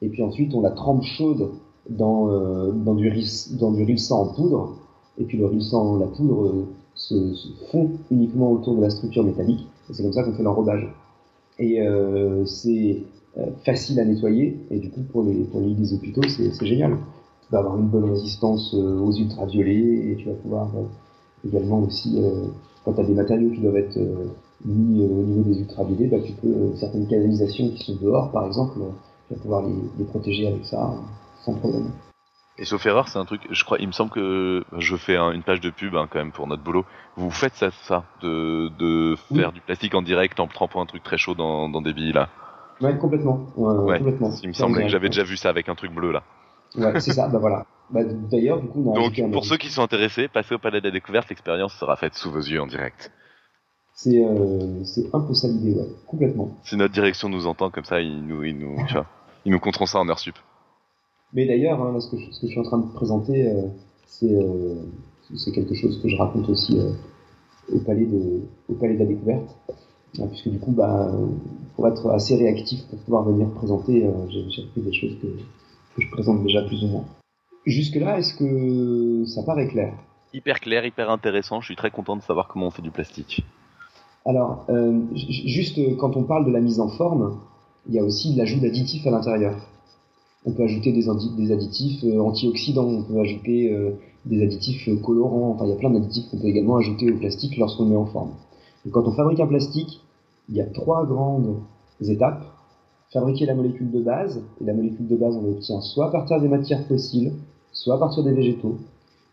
et 0.00 0.08
puis 0.08 0.22
ensuite 0.22 0.54
on 0.54 0.62
la 0.62 0.70
trempe 0.70 1.02
chaude 1.02 1.50
dans, 1.90 2.28
euh, 2.30 2.72
dans, 2.72 2.94
du, 2.94 3.10
dans 3.58 3.72
du 3.72 3.96
en 4.10 4.26
poudre, 4.26 4.76
et 5.18 5.24
puis 5.24 5.36
le 5.36 5.46
rilsan, 5.46 5.96
la 5.98 6.06
poudre, 6.06 6.46
euh, 6.46 6.66
se, 6.94 7.14
fond 7.70 7.90
uniquement 8.10 8.52
autour 8.52 8.76
de 8.76 8.80
la 8.80 8.90
structure 8.90 9.24
métallique, 9.24 9.66
et 9.90 9.92
c'est 9.92 10.02
comme 10.02 10.12
ça 10.12 10.22
qu'on 10.22 10.32
fait 10.32 10.42
l'enrobage. 10.42 10.88
Et 11.58 11.82
euh, 11.82 12.44
c'est 12.46 13.02
facile 13.64 13.98
à 14.00 14.04
nettoyer, 14.04 14.58
et 14.70 14.78
du 14.78 14.90
coup 14.90 15.02
pour 15.02 15.24
les, 15.24 15.44
pour 15.44 15.60
les 15.60 15.74
des 15.74 15.92
hôpitaux, 15.94 16.22
c'est 16.28 16.66
génial. 16.66 16.98
Tu 17.46 17.52
vas 17.52 17.58
avoir 17.58 17.76
une 17.76 17.88
bonne 17.88 18.10
résistance 18.10 18.74
aux 18.74 19.12
ultraviolets, 19.12 20.10
et 20.10 20.16
tu 20.16 20.26
vas 20.26 20.34
pouvoir 20.34 20.70
également 21.46 21.80
aussi, 21.80 22.14
euh, 22.18 22.46
quand 22.84 22.94
tu 22.94 23.00
as 23.00 23.04
des 23.04 23.14
matériaux 23.14 23.50
qui 23.50 23.60
doivent 23.60 23.76
être 23.76 23.96
euh, 23.96 24.26
mis 24.64 25.02
euh, 25.02 25.06
au 25.06 25.22
niveau 25.22 25.42
des 25.42 25.60
ultraviolets, 25.60 26.06
bah, 26.06 26.18
tu 26.24 26.32
peux, 26.32 26.74
certaines 26.76 27.06
canalisations 27.06 27.70
qui 27.70 27.84
sont 27.84 27.96
dehors 28.02 28.30
par 28.32 28.46
exemple, 28.46 28.78
tu 29.28 29.34
vas 29.34 29.40
pouvoir 29.40 29.62
les, 29.98 30.04
protéger 30.04 30.48
avec 30.48 30.64
ça 30.64 30.94
sans 31.44 31.54
problème. 31.54 31.90
Et 32.56 32.64
sauf 32.64 32.86
erreur, 32.86 33.08
c'est 33.08 33.18
un 33.18 33.24
truc, 33.24 33.40
je 33.50 33.64
crois, 33.64 33.78
il 33.80 33.88
me 33.88 33.92
semble 33.92 34.12
que 34.12 34.62
je 34.78 34.96
fais 34.96 35.16
une 35.16 35.42
page 35.42 35.60
de 35.60 35.70
pub 35.70 35.96
hein, 35.96 36.06
quand 36.08 36.20
même 36.20 36.30
pour 36.30 36.46
notre 36.46 36.62
boulot. 36.62 36.84
Vous 37.16 37.30
faites 37.30 37.54
ça, 37.54 37.70
ça 37.72 38.04
de, 38.22 38.70
de 38.78 39.16
faire 39.34 39.50
du 39.50 39.60
plastique 39.60 39.94
en 39.94 40.02
direct 40.02 40.38
en 40.38 40.46
trempant 40.46 40.80
un 40.80 40.86
truc 40.86 41.02
très 41.02 41.18
chaud 41.18 41.34
dans, 41.34 41.68
dans 41.68 41.82
des 41.82 41.92
billes 41.92 42.12
là? 42.12 42.28
Ouais, 42.80 42.96
complètement. 42.98 43.46
Ouais, 43.56 43.98
complètement. 43.98 44.30
Il 44.42 44.48
me 44.48 44.52
semblait 44.52 44.84
que 44.84 44.88
j'avais 44.88 45.08
déjà 45.08 45.24
vu 45.24 45.36
ça 45.36 45.48
avec 45.48 45.68
un 45.68 45.74
truc 45.74 45.92
bleu 45.92 46.12
là. 46.12 46.22
Ouais, 46.76 47.00
c'est 47.00 47.12
ça, 47.12 47.28
bah 47.28 47.38
voilà. 47.38 47.66
Bah, 47.90 48.00
D'ailleurs, 48.04 48.60
du 48.60 48.66
coup, 48.66 48.82
on 48.86 48.92
a 48.92 48.94
Donc, 48.96 49.32
pour 49.32 49.44
ceux 49.44 49.56
qui 49.56 49.68
sont 49.68 49.82
intéressés, 49.82 50.28
passez 50.28 50.54
au 50.54 50.58
Palais 50.58 50.80
de 50.80 50.86
la 50.86 50.90
Découverte, 50.90 51.28
l'expérience 51.28 51.74
sera 51.74 51.96
faite 51.96 52.14
sous 52.14 52.30
vos 52.30 52.40
yeux 52.40 52.60
en 52.60 52.66
direct. 52.66 53.12
C'est 53.94 54.24
euh, 54.24 54.82
un 55.12 55.20
peu 55.20 55.34
ça 55.34 55.46
l'idée, 55.46 55.78
ouais, 55.78 55.86
complètement. 56.06 56.58
Si 56.64 56.76
notre 56.76 56.92
direction 56.92 57.28
nous 57.28 57.46
entend 57.46 57.70
comme 57.70 57.84
ça, 57.84 58.00
ils 58.00 58.26
nous, 58.26 58.42
ils 58.42 58.58
nous, 58.58 58.76
ils 59.44 59.52
nous 59.52 59.60
compteront 59.60 59.86
ça 59.86 60.00
en 60.00 60.08
heure 60.08 60.18
sup. 60.18 60.36
Mais 61.32 61.46
d'ailleurs, 61.46 61.80
hein, 61.80 62.00
ce, 62.00 62.10
que 62.10 62.18
je, 62.18 62.30
ce 62.30 62.40
que 62.40 62.46
je 62.46 62.52
suis 62.52 62.60
en 62.60 62.64
train 62.64 62.78
de 62.78 62.92
présenter, 62.92 63.48
euh, 63.48 63.66
euh, 64.24 64.74
c'est 65.36 65.52
quelque 65.52 65.74
chose 65.74 66.00
que 66.02 66.08
je 66.08 66.16
raconte 66.16 66.48
aussi 66.48 66.78
euh, 66.78 66.92
au, 67.72 67.78
palais 67.80 68.06
de, 68.06 68.42
au 68.68 68.74
Palais 68.74 68.94
de 68.94 69.00
la 69.00 69.06
Découverte. 69.06 69.56
Ah, 70.20 70.26
puisque 70.28 70.48
du 70.48 70.58
coup, 70.58 70.72
bah, 70.72 71.10
pour 71.76 71.88
être 71.88 72.10
assez 72.10 72.36
réactif 72.36 72.80
pour 72.88 72.98
pouvoir 73.00 73.24
venir 73.24 73.48
présenter, 73.50 74.06
j'ai 74.30 74.62
fait 74.74 74.80
des 74.80 74.92
choses 74.92 75.16
que, 75.20 75.26
que 75.26 76.02
je 76.02 76.10
présente 76.10 76.42
déjà 76.42 76.62
plus 76.62 76.82
ou 76.84 76.88
moins. 76.88 77.04
Jusque-là, 77.66 78.18
est-ce 78.18 78.34
que 78.34 79.24
ça 79.26 79.42
paraît 79.42 79.68
clair? 79.68 79.94
Hyper 80.34 80.60
clair, 80.60 80.84
hyper 80.84 81.10
intéressant. 81.10 81.60
Je 81.60 81.66
suis 81.66 81.76
très 81.76 81.90
content 81.90 82.16
de 82.16 82.22
savoir 82.22 82.48
comment 82.48 82.66
on 82.66 82.70
fait 82.70 82.82
du 82.82 82.90
plastique. 82.90 83.44
Alors, 84.26 84.64
euh, 84.68 85.00
juste 85.14 85.78
quand 85.98 86.16
on 86.16 86.24
parle 86.24 86.46
de 86.46 86.50
la 86.50 86.60
mise 86.60 86.80
en 86.80 86.88
forme, 86.88 87.38
il 87.88 87.94
y 87.94 87.98
a 87.98 88.04
aussi 88.04 88.34
l'ajout 88.34 88.60
d'additifs 88.60 89.06
à 89.06 89.10
l'intérieur. 89.10 89.54
On 90.46 90.52
peut 90.52 90.64
ajouter 90.64 90.92
des, 90.92 91.08
additifs 91.52 92.04
euh, 92.04 92.20
antioxydants, 92.20 92.86
on 92.86 93.02
peut 93.02 93.20
ajouter 93.20 93.72
euh, 93.72 93.92
des 94.24 94.42
additifs 94.42 94.88
colorants. 95.02 95.52
Enfin, 95.54 95.66
il 95.66 95.70
y 95.70 95.72
a 95.72 95.76
plein 95.76 95.90
d'additifs 95.90 96.30
qu'on 96.30 96.38
peut 96.38 96.48
également 96.48 96.76
ajouter 96.76 97.10
au 97.10 97.16
plastique 97.16 97.56
lorsqu'on 97.56 97.84
le 97.84 97.90
met 97.90 97.96
en 97.96 98.06
forme. 98.06 98.32
quand 98.90 99.06
on 99.06 99.12
fabrique 99.12 99.40
un 99.40 99.46
plastique, 99.46 100.00
il 100.48 100.56
y 100.56 100.60
a 100.60 100.66
trois 100.66 101.06
grandes 101.06 101.60
étapes 102.00 102.44
fabriquer 103.14 103.46
la 103.46 103.54
molécule 103.54 103.90
de 103.90 104.02
base. 104.02 104.42
Et 104.60 104.64
la 104.64 104.74
molécule 104.74 105.06
de 105.06 105.16
base, 105.16 105.36
on 105.36 105.42
l'obtient 105.42 105.80
soit 105.80 106.08
à 106.08 106.10
partir 106.10 106.40
des 106.40 106.48
matières 106.48 106.84
fossiles, 106.86 107.32
soit 107.72 107.94
à 107.94 107.98
partir 107.98 108.24
des 108.24 108.32
végétaux. 108.32 108.76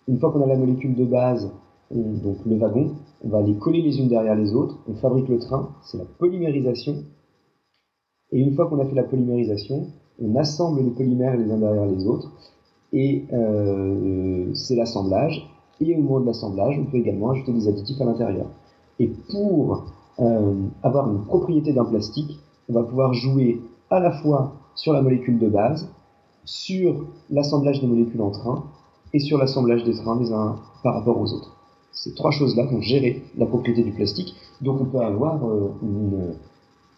Une 0.07 0.19
fois 0.19 0.31
qu'on 0.31 0.41
a 0.41 0.47
la 0.47 0.55
molécule 0.55 0.95
de 0.95 1.05
base, 1.05 1.51
donc 1.89 2.37
le 2.45 2.55
wagon, 2.57 2.95
on 3.23 3.29
va 3.29 3.41
les 3.41 3.55
coller 3.55 3.81
les 3.81 3.99
unes 3.99 4.07
derrière 4.07 4.35
les 4.35 4.53
autres. 4.53 4.77
On 4.87 4.93
fabrique 4.95 5.27
le 5.27 5.39
train, 5.39 5.69
c'est 5.83 5.97
la 5.97 6.05
polymérisation. 6.05 7.03
Et 8.31 8.39
une 8.39 8.53
fois 8.53 8.67
qu'on 8.67 8.79
a 8.79 8.85
fait 8.85 8.95
la 8.95 9.03
polymérisation, 9.03 9.87
on 10.21 10.35
assemble 10.35 10.81
les 10.81 10.91
polymères 10.91 11.35
les 11.35 11.51
uns 11.51 11.57
derrière 11.57 11.85
les 11.85 12.05
autres. 12.07 12.31
Et 12.93 13.25
euh, 13.33 14.53
c'est 14.53 14.75
l'assemblage. 14.75 15.47
Et 15.79 15.95
au 15.95 16.01
moment 16.01 16.19
de 16.19 16.27
l'assemblage, 16.27 16.79
on 16.79 16.85
peut 16.85 16.97
également 16.97 17.31
ajouter 17.31 17.51
des 17.51 17.67
additifs 17.67 17.99
à 17.99 18.05
l'intérieur. 18.05 18.47
Et 18.99 19.07
pour 19.07 19.85
euh, 20.21 20.53
avoir 20.83 21.09
une 21.09 21.25
propriété 21.25 21.73
d'un 21.73 21.85
plastique, 21.85 22.39
on 22.69 22.73
va 22.73 22.83
pouvoir 22.83 23.13
jouer 23.13 23.61
à 23.89 23.99
la 23.99 24.11
fois 24.11 24.53
sur 24.75 24.93
la 24.93 25.01
molécule 25.01 25.39
de 25.39 25.47
base, 25.47 25.89
sur 26.45 27.05
l'assemblage 27.29 27.81
des 27.81 27.87
molécules 27.87 28.21
en 28.21 28.31
train 28.31 28.63
et 29.13 29.19
sur 29.19 29.37
l'assemblage 29.37 29.83
des 29.83 29.93
trains 29.93 30.19
les 30.19 30.31
uns 30.31 30.59
par 30.83 30.93
rapport 30.95 31.19
aux 31.19 31.33
autres. 31.33 31.57
Ces 31.91 32.13
trois 32.15 32.31
choses-là 32.31 32.65
vont 32.65 32.81
gérer 32.81 33.23
la 33.37 33.45
propriété 33.45 33.83
du 33.83 33.91
plastique. 33.91 34.35
Donc 34.61 34.79
on 34.79 34.85
peut 34.85 34.99
avoir 34.99 35.45
euh, 35.45 36.33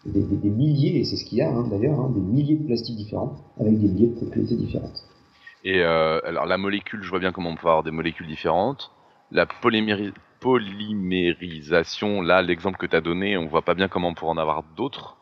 des, 0.05 0.49
milliers, 0.49 0.99
et 0.99 1.03
c'est 1.03 1.15
ce 1.15 1.25
qu'il 1.25 1.39
y 1.39 1.41
a 1.41 1.49
hein, 1.49 1.65
d'ailleurs, 1.69 1.99
hein, 1.99 2.11
des 2.13 2.21
milliers 2.21 2.57
de 2.57 2.65
plastiques 2.65 2.95
différents 2.95 3.35
avec 3.59 3.79
des 3.79 3.87
milliers 3.87 4.07
de 4.07 4.15
propriétés 4.15 4.55
différentes. 4.55 5.03
Et 5.63 5.81
euh, 5.81 6.19
alors 6.25 6.45
la 6.45 6.57
molécule, 6.57 7.01
je 7.03 7.09
vois 7.09 7.19
bien 7.19 7.31
comment 7.31 7.49
on 7.49 7.55
peut 7.55 7.67
avoir 7.67 7.83
des 7.83 7.91
molécules 7.91 8.27
différentes. 8.27 8.91
La 9.31 9.45
polymérisation, 9.45 10.13
là, 12.21 12.41
l'exemple 12.41 12.77
que 12.77 12.85
tu 12.85 12.95
as 12.95 13.01
donné, 13.01 13.37
on 13.37 13.47
voit 13.47 13.61
pas 13.61 13.73
bien 13.73 13.87
comment 13.87 14.09
on 14.09 14.13
pourrait 14.13 14.31
en 14.31 14.37
avoir 14.37 14.63
d'autres. 14.75 15.17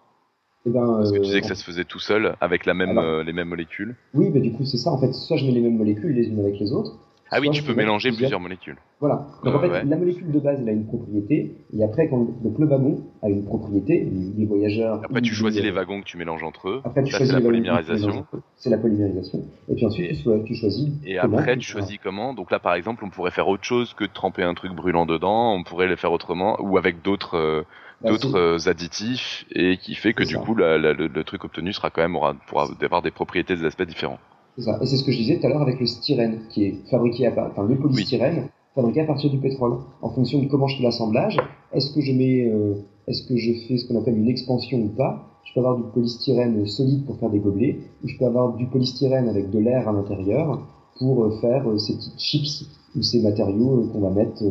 Eh 0.65 0.69
ben, 0.69 0.97
Parce 0.97 1.11
que 1.11 1.17
tu 1.17 1.23
disais 1.23 1.41
que 1.41 1.45
euh, 1.45 1.49
ça 1.49 1.55
se 1.55 1.63
faisait 1.63 1.85
tout 1.85 1.99
seul, 1.99 2.35
avec 2.39 2.65
la 2.65 2.73
même, 2.73 2.97
euh, 2.97 3.23
les 3.23 3.33
mêmes 3.33 3.49
molécules. 3.49 3.95
Oui, 4.13 4.29
bah, 4.29 4.39
du 4.39 4.51
coup, 4.51 4.63
c'est 4.63 4.77
ça. 4.77 4.91
En 4.91 4.99
fait, 4.99 5.11
soit 5.13 5.37
je 5.37 5.45
mets 5.45 5.51
les 5.51 5.61
mêmes 5.61 5.77
molécules 5.77 6.13
les 6.13 6.27
unes 6.27 6.39
avec 6.39 6.59
les 6.59 6.71
autres. 6.71 6.97
Ah 7.33 7.39
oui, 7.39 7.49
tu 7.49 7.63
peux 7.63 7.73
mélanger 7.73 8.11
plusieurs... 8.11 8.41
molécules. 8.41 8.77
Voilà. 8.99 9.25
Donc 9.43 9.55
en 9.55 9.59
fait, 9.59 9.83
la 9.83 9.95
molécule 9.95 10.31
de 10.31 10.39
base, 10.39 10.59
elle 10.61 10.67
a 10.67 10.73
une 10.73 10.85
propriété. 10.85 11.55
Et 11.73 11.83
après, 11.83 12.09
quand 12.09 12.27
donc, 12.43 12.59
le 12.59 12.67
wagon 12.67 13.05
a 13.23 13.29
une 13.29 13.45
propriété, 13.45 14.05
les, 14.37 14.45
voyageurs. 14.45 14.99
Après, 15.03 15.21
tu 15.21 15.33
choisis 15.33 15.61
les 15.61 15.71
wagons 15.71 16.01
que 16.01 16.05
tu 16.05 16.17
mélanges 16.17 16.43
entre 16.43 16.69
eux. 16.69 16.81
Après, 16.83 17.03
tu 17.03 17.11
choisis 17.11 17.33
la 17.33 17.39
polymérisation. 17.39 18.25
C'est 18.57 18.69
la 18.69 18.77
polymérisation. 18.77 19.45
Et 19.69 19.75
puis 19.75 19.85
ensuite, 19.85 20.23
tu, 20.45 20.55
choisis. 20.55 20.89
Et 21.05 21.17
après, 21.17 21.55
tu 21.55 21.67
choisis 21.67 21.97
comment. 22.03 22.33
Donc 22.33 22.51
là, 22.51 22.59
par 22.59 22.73
exemple, 22.73 23.05
on 23.05 23.09
pourrait 23.09 23.31
faire 23.31 23.47
autre 23.47 23.63
chose 23.63 23.93
que 23.93 24.03
de 24.03 24.11
tremper 24.11 24.43
un 24.43 24.53
truc 24.53 24.73
brûlant 24.73 25.05
dedans. 25.05 25.53
On 25.53 25.63
pourrait 25.63 25.87
le 25.87 25.95
faire 25.95 26.11
autrement 26.11 26.57
ou 26.59 26.77
avec 26.77 27.01
d'autres. 27.01 27.37
Euh, 27.37 27.63
bah, 28.03 28.09
d'autres 28.09 28.35
euh, 28.35 28.69
additifs 28.69 29.45
et 29.51 29.77
qui 29.77 29.93
fait 29.93 30.13
que 30.13 30.23
du 30.23 30.35
coup 30.35 30.55
le, 30.55 31.21
truc 31.21 31.43
obtenu 31.43 31.71
sera 31.71 31.91
quand 31.91 32.01
même 32.01 32.15
aura 32.15 32.33
pourra 32.33 32.67
avoir 32.81 33.03
des 33.03 33.11
propriétés 33.11 33.55
des 33.55 33.63
aspects 33.63 33.83
différents. 33.83 34.17
C'est 34.57 34.63
ça. 34.63 34.79
Et 34.81 34.85
c'est 34.85 34.97
ce 34.97 35.03
que 35.03 35.11
je 35.11 35.17
disais 35.17 35.39
tout 35.39 35.45
à 35.47 35.49
l'heure 35.49 35.61
avec 35.61 35.79
le 35.79 35.85
styrène 35.85 36.39
qui 36.49 36.65
est 36.65 36.75
fabriqué 36.89 37.27
à 37.27 37.47
enfin 37.49 37.63
le 37.63 37.77
polystyrène 37.77 38.49
fabriqué 38.75 39.01
à 39.01 39.05
partir 39.05 39.29
du 39.29 39.37
pétrole 39.37 39.79
en 40.01 40.09
fonction 40.09 40.41
de 40.41 40.47
comment 40.47 40.67
je 40.67 40.77
fais 40.77 40.83
l'assemblage. 40.83 41.37
Est-ce 41.73 41.93
que 41.93 42.01
je 42.01 42.11
mets 42.11 42.45
euh, 42.47 42.75
est-ce 43.07 43.27
que 43.27 43.37
je 43.37 43.53
fais 43.67 43.77
ce 43.77 43.87
qu'on 43.87 43.99
appelle 43.99 44.17
une 44.17 44.29
expansion 44.29 44.77
ou 44.79 44.89
pas? 44.89 45.27
Je 45.45 45.53
peux 45.53 45.59
avoir 45.59 45.77
du 45.77 45.83
polystyrène 45.93 46.65
solide 46.65 47.05
pour 47.05 47.17
faire 47.19 47.29
des 47.29 47.39
gobelets 47.39 47.79
ou 48.03 48.07
je 48.07 48.17
peux 48.17 48.25
avoir 48.25 48.53
du 48.53 48.67
polystyrène 48.67 49.27
avec 49.27 49.49
de 49.49 49.59
l'air 49.59 49.89
à 49.89 49.91
l'intérieur 49.91 50.67
pour 50.97 51.23
euh, 51.23 51.31
faire 51.41 51.63
ces 51.79 51.95
petites 51.95 52.19
chips 52.19 52.65
ou 52.95 53.01
ces 53.01 53.21
matériaux 53.21 53.89
qu'on 53.91 54.01
va 54.01 54.09
mettre 54.09 54.43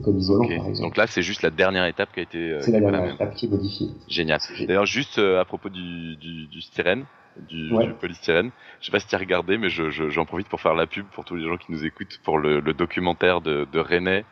comme 0.00 0.18
isolant, 0.18 0.48
par 0.48 0.68
exemple. 0.68 0.88
Donc 0.88 0.96
là, 0.96 1.06
c'est 1.06 1.22
juste 1.22 1.42
la 1.42 1.50
dernière 1.50 1.86
étape 1.86 2.12
qui 2.14 2.20
a 2.20 2.22
été. 2.22 2.38
Euh, 2.38 2.60
c'est 2.62 2.72
la 2.72 2.80
dernière 2.80 3.14
étape 3.14 3.34
qui 3.34 3.46
est 3.46 3.48
modifiée. 3.48 3.88
Génial. 4.08 4.40
D'ailleurs, 4.66 4.86
juste 4.86 5.18
euh, 5.18 5.40
à 5.40 5.44
propos 5.44 5.68
du, 5.68 6.16
du, 6.16 6.46
du 6.46 6.60
styrène, 6.62 7.04
du, 7.48 7.68
du, 7.68 7.94
polystyrène, 8.00 8.50
je 8.80 8.86
sais 8.86 8.92
pas 8.92 9.00
si 9.00 9.06
tu 9.06 9.14
as 9.14 9.18
regardé, 9.18 9.58
mais 9.58 9.68
j'en 9.68 9.90
je, 9.90 10.08
j'en 10.10 10.24
profite 10.24 10.48
pour 10.48 10.60
faire 10.60 10.74
la 10.74 10.86
pub 10.86 11.06
pour 11.06 11.24
tous 11.24 11.36
les 11.36 11.46
gens 11.46 11.56
qui 11.56 11.72
nous 11.72 11.84
écoutent 11.84 12.20
pour 12.24 12.38
le, 12.38 12.60
le 12.60 12.72
documentaire 12.74 13.40
de, 13.40 13.66
de 13.70 13.78
René 13.78 14.24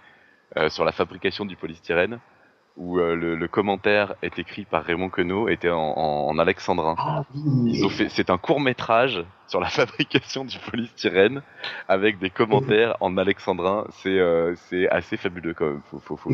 euh, 0.57 0.69
sur 0.69 0.85
la 0.85 0.93
fabrication 0.93 1.45
du 1.45 1.57
polystyrène 1.57 2.19
où 2.77 2.99
euh, 2.99 3.15
le, 3.15 3.49
commentaire 3.49 4.15
est 4.23 4.39
écrit 4.39 4.65
par 4.65 4.85
Raymond 4.85 5.11
Queneau, 5.11 5.49
était 5.49 5.71
en, 5.71 6.39
alexandrin. 6.39 6.95
Ah, 6.99 7.25
Ils 7.67 7.85
ont 7.85 7.91
fait, 7.91 8.09
c'est 8.09 8.31
un 8.31 8.39
court 8.39 8.61
métrage 8.61 9.23
sur 9.47 9.61
la 9.61 9.69
fabrication 9.71 10.45
du 10.45 10.59
polystyrène 10.59 11.43
avec 11.89 12.19
des 12.19 12.31
commentaires 12.31 12.97
en 13.01 13.17
alexandrin. 13.17 13.87
C'est 14.03 14.19
euh, 14.19 14.55
c'est 14.69 14.89
assez 14.89 15.17
fabuleux 15.17 15.55
quand 15.55 15.67
même. 15.67 15.81
Faut, 15.91 15.99
faut, 15.99 16.17
faut 16.17 16.31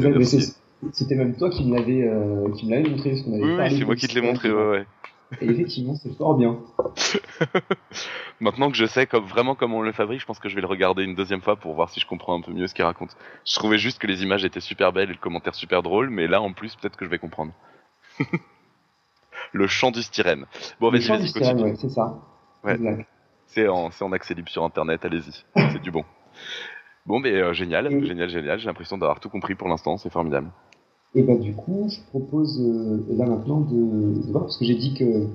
C'était 0.92 1.14
même 1.14 1.34
toi 1.36 1.48
qui 1.50 1.64
me 1.64 1.74
l'avais 1.76 2.06
euh, 2.06 2.52
qui 2.54 2.66
me 2.66 2.72
l'avais 2.72 2.90
montré 2.90 3.10
parce 3.10 3.22
qu'on 3.22 3.32
avait 3.32 3.42
Oui, 3.42 3.56
oui 3.58 3.78
c'est 3.78 3.84
moi 3.84 3.96
qui 3.96 4.06
te 4.06 4.14
l'ai 4.14 4.20
montré. 4.20 4.50
Ouais, 4.50 4.68
ouais. 4.70 4.86
Et 5.40 5.46
effectivement, 5.46 5.94
c'est 5.96 6.14
fort 6.16 6.34
bien. 6.34 6.58
Maintenant 8.40 8.70
que 8.70 8.76
je 8.76 8.86
sais 8.86 9.06
comme, 9.06 9.24
vraiment 9.24 9.54
comment 9.54 9.78
on 9.78 9.82
le 9.82 9.92
fabrique, 9.92 10.20
je 10.20 10.26
pense 10.26 10.38
que 10.38 10.48
je 10.48 10.54
vais 10.54 10.60
le 10.60 10.66
regarder 10.66 11.02
une 11.02 11.14
deuxième 11.14 11.40
fois 11.40 11.56
pour 11.56 11.74
voir 11.74 11.90
si 11.90 12.00
je 12.00 12.06
comprends 12.06 12.38
un 12.38 12.40
peu 12.40 12.52
mieux 12.52 12.66
ce 12.66 12.74
qu'il 12.74 12.84
raconte. 12.84 13.16
Je 13.44 13.54
trouvais 13.54 13.78
juste 13.78 13.98
que 13.98 14.06
les 14.06 14.22
images 14.22 14.44
étaient 14.44 14.60
super 14.60 14.92
belles 14.92 15.10
et 15.10 15.14
le 15.14 15.18
commentaire 15.18 15.54
super 15.54 15.82
drôle, 15.82 16.10
mais 16.10 16.26
là 16.26 16.40
en 16.40 16.52
plus 16.52 16.76
peut-être 16.76 16.96
que 16.96 17.04
je 17.04 17.10
vais 17.10 17.18
comprendre. 17.18 17.52
le 19.52 19.66
chant 19.66 19.90
du 19.90 20.02
styrène. 20.02 20.46
Bon, 20.80 20.90
vas-y, 20.90 21.08
vas-y, 21.08 21.32
continue. 21.32 21.62
Ouais, 21.62 21.74
c'est 21.76 21.88
ça. 21.88 22.18
Ouais. 22.62 23.06
C'est 23.46 23.68
en, 23.68 23.90
en, 24.00 24.12
accès 24.12 24.34
libre 24.34 24.48
sur 24.48 24.64
Internet, 24.64 25.04
allez-y, 25.04 25.44
c'est 25.72 25.82
du 25.82 25.90
bon. 25.90 26.04
Bon, 27.06 27.20
mais 27.20 27.32
euh, 27.32 27.52
génial, 27.52 27.88
génial, 28.04 28.28
génial. 28.28 28.58
J'ai 28.58 28.66
l'impression 28.66 28.98
d'avoir 28.98 29.20
tout 29.20 29.28
compris 29.28 29.54
pour 29.54 29.68
l'instant, 29.68 29.96
c'est 29.96 30.10
formidable. 30.10 30.50
Et 31.14 31.22
ben 31.22 31.38
du 31.38 31.54
coup, 31.54 31.86
je 31.88 32.00
propose 32.10 32.60
euh, 32.60 33.04
là 33.16 33.26
maintenant 33.26 33.60
de, 33.60 34.30
voir, 34.30 34.44
parce 34.44 34.56
que 34.58 34.64
j'ai 34.64 34.74
dit 34.74 34.94
que 34.94 35.26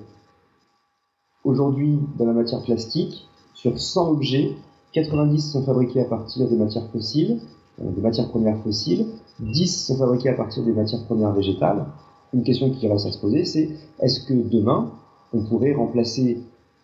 aujourd'hui, 1.44 2.00
dans 2.20 2.26
la 2.26 2.34
matière 2.34 2.62
plastique, 2.62 3.28
sur 3.54 3.80
100 3.80 4.12
objets, 4.12 4.56
90 4.94 5.52
sont 5.52 5.64
fabriqués 5.64 6.02
à 6.02 6.06
partir 6.06 6.48
des 6.48 6.56
matières 6.56 6.88
fossiles, 6.92 7.40
euh, 7.82 7.90
des 7.92 8.02
matières 8.02 8.30
premières 8.30 8.62
fossiles, 8.62 9.08
10 9.40 9.86
sont 9.86 9.98
fabriqués 9.98 10.30
à 10.30 10.34
partir 10.34 10.64
des 10.64 10.74
matières 10.74 11.04
premières 11.06 11.34
végétales. 11.34 11.86
Une 12.34 12.44
question 12.44 12.70
qui 12.70 12.88
reste 12.88 13.08
à 13.08 13.12
se 13.12 13.20
poser, 13.20 13.46
c'est 13.46 13.70
est-ce 14.00 14.22
que 14.22 14.34
demain, 14.34 14.92
on 15.34 15.42
pourrait 15.44 15.74
remplacer 15.74 16.40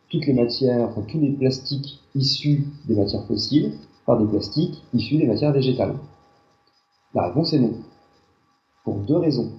toutes 0.10 0.26
les 0.26 0.34
matières, 0.34 0.90
enfin, 0.90 1.02
tous 1.08 1.20
les 1.20 1.32
plastiques 1.32 2.00
issus 2.16 2.66
des 2.88 2.96
matières 2.96 3.26
fossiles 3.26 3.74
par 4.06 4.20
des 4.20 4.26
plastiques 4.26 4.82
issus 4.94 5.18
des 5.18 5.28
matières 5.28 5.52
végétales? 5.52 5.96
La 7.14 7.28
réponse 7.28 7.54
est 7.54 7.60
non. 7.60 7.74
Pour 8.88 9.00
deux 9.00 9.18
raisons. 9.18 9.52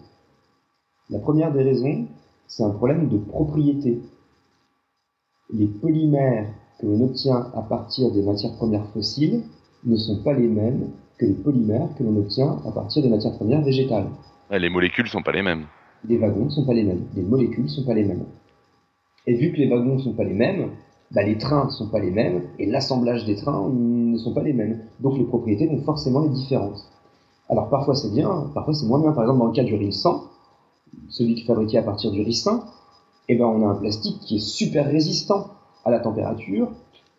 La 1.10 1.18
première 1.18 1.52
des 1.52 1.62
raisons, 1.62 2.06
c'est 2.46 2.62
un 2.62 2.70
problème 2.70 3.10
de 3.10 3.18
propriété. 3.18 4.00
Les 5.52 5.66
polymères 5.66 6.46
que 6.80 6.86
l'on 6.86 7.04
obtient 7.04 7.50
à 7.54 7.60
partir 7.60 8.10
des 8.10 8.22
matières 8.22 8.54
premières 8.54 8.86
fossiles 8.86 9.42
ne 9.84 9.96
sont 9.96 10.22
pas 10.22 10.32
les 10.32 10.48
mêmes 10.48 10.92
que 11.18 11.26
les 11.26 11.34
polymères 11.34 11.90
que 11.98 12.04
l'on 12.04 12.16
obtient 12.16 12.56
à 12.66 12.70
partir 12.70 13.02
des 13.02 13.10
matières 13.10 13.36
premières 13.36 13.60
végétales. 13.60 14.06
les 14.50 14.70
molécules 14.70 15.04
ne 15.04 15.10
sont 15.10 15.22
pas 15.22 15.32
les 15.32 15.42
mêmes. 15.42 15.66
Les 16.06 16.16
wagons 16.16 16.46
ne 16.46 16.50
sont 16.50 16.64
pas 16.64 16.72
les 16.72 16.84
mêmes. 16.84 17.04
Les 17.14 17.22
molécules 17.22 17.64
ne 17.64 17.68
sont 17.68 17.84
pas 17.84 17.92
les 17.92 18.04
mêmes. 18.04 18.24
Et 19.26 19.34
vu 19.34 19.52
que 19.52 19.58
les 19.58 19.68
wagons 19.68 19.96
ne 19.96 20.00
sont 20.00 20.14
pas 20.14 20.24
les 20.24 20.32
mêmes, 20.32 20.70
bah, 21.10 21.22
les 21.22 21.36
trains 21.36 21.66
ne 21.66 21.70
sont 21.70 21.90
pas 21.90 21.98
les 21.98 22.10
mêmes 22.10 22.44
et 22.58 22.64
l'assemblage 22.64 23.26
des 23.26 23.36
trains 23.36 23.68
ne 23.68 24.16
sont 24.16 24.32
pas 24.32 24.42
les 24.42 24.54
mêmes. 24.54 24.84
Donc 25.00 25.18
les 25.18 25.24
propriétés 25.24 25.66
vont 25.66 25.82
forcément 25.82 26.24
être 26.24 26.32
différentes. 26.32 26.82
Alors 27.48 27.68
parfois 27.68 27.94
c'est 27.94 28.10
bien, 28.10 28.50
parfois 28.54 28.74
c'est 28.74 28.86
moins 28.86 29.00
bien. 29.00 29.12
Par 29.12 29.24
exemple 29.24 29.38
dans 29.40 29.46
le 29.46 29.52
cas 29.52 29.64
du 29.64 29.74
ricin, 29.74 30.22
celui 31.08 31.34
qui 31.34 31.42
est 31.42 31.46
fabriqué 31.46 31.78
à 31.78 31.82
partir 31.82 32.10
du 32.10 32.22
ricin, 32.22 32.62
eh 33.28 33.36
ben, 33.36 33.44
on 33.44 33.66
a 33.66 33.70
un 33.70 33.74
plastique 33.74 34.20
qui 34.20 34.36
est 34.36 34.46
super 34.46 34.86
résistant 34.86 35.48
à 35.84 35.90
la 35.90 36.00
température, 36.00 36.70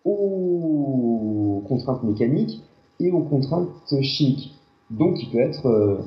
aux 0.05 1.63
contraintes 1.67 2.03
mécaniques 2.03 2.61
et 2.99 3.11
aux 3.11 3.21
contraintes 3.21 4.01
chimiques. 4.01 4.53
Donc 4.89 5.21
il 5.21 5.29
peut, 5.29 5.51
euh, 5.65 5.97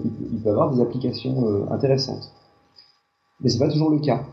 avoir 0.44 0.72
des 0.72 0.80
applications 0.80 1.46
euh, 1.46 1.64
intéressantes. 1.70 2.32
Mais 3.40 3.48
ce 3.48 3.58
n'est 3.58 3.66
pas 3.66 3.72
toujours 3.72 3.90
le 3.90 4.00
cas. 4.00 4.24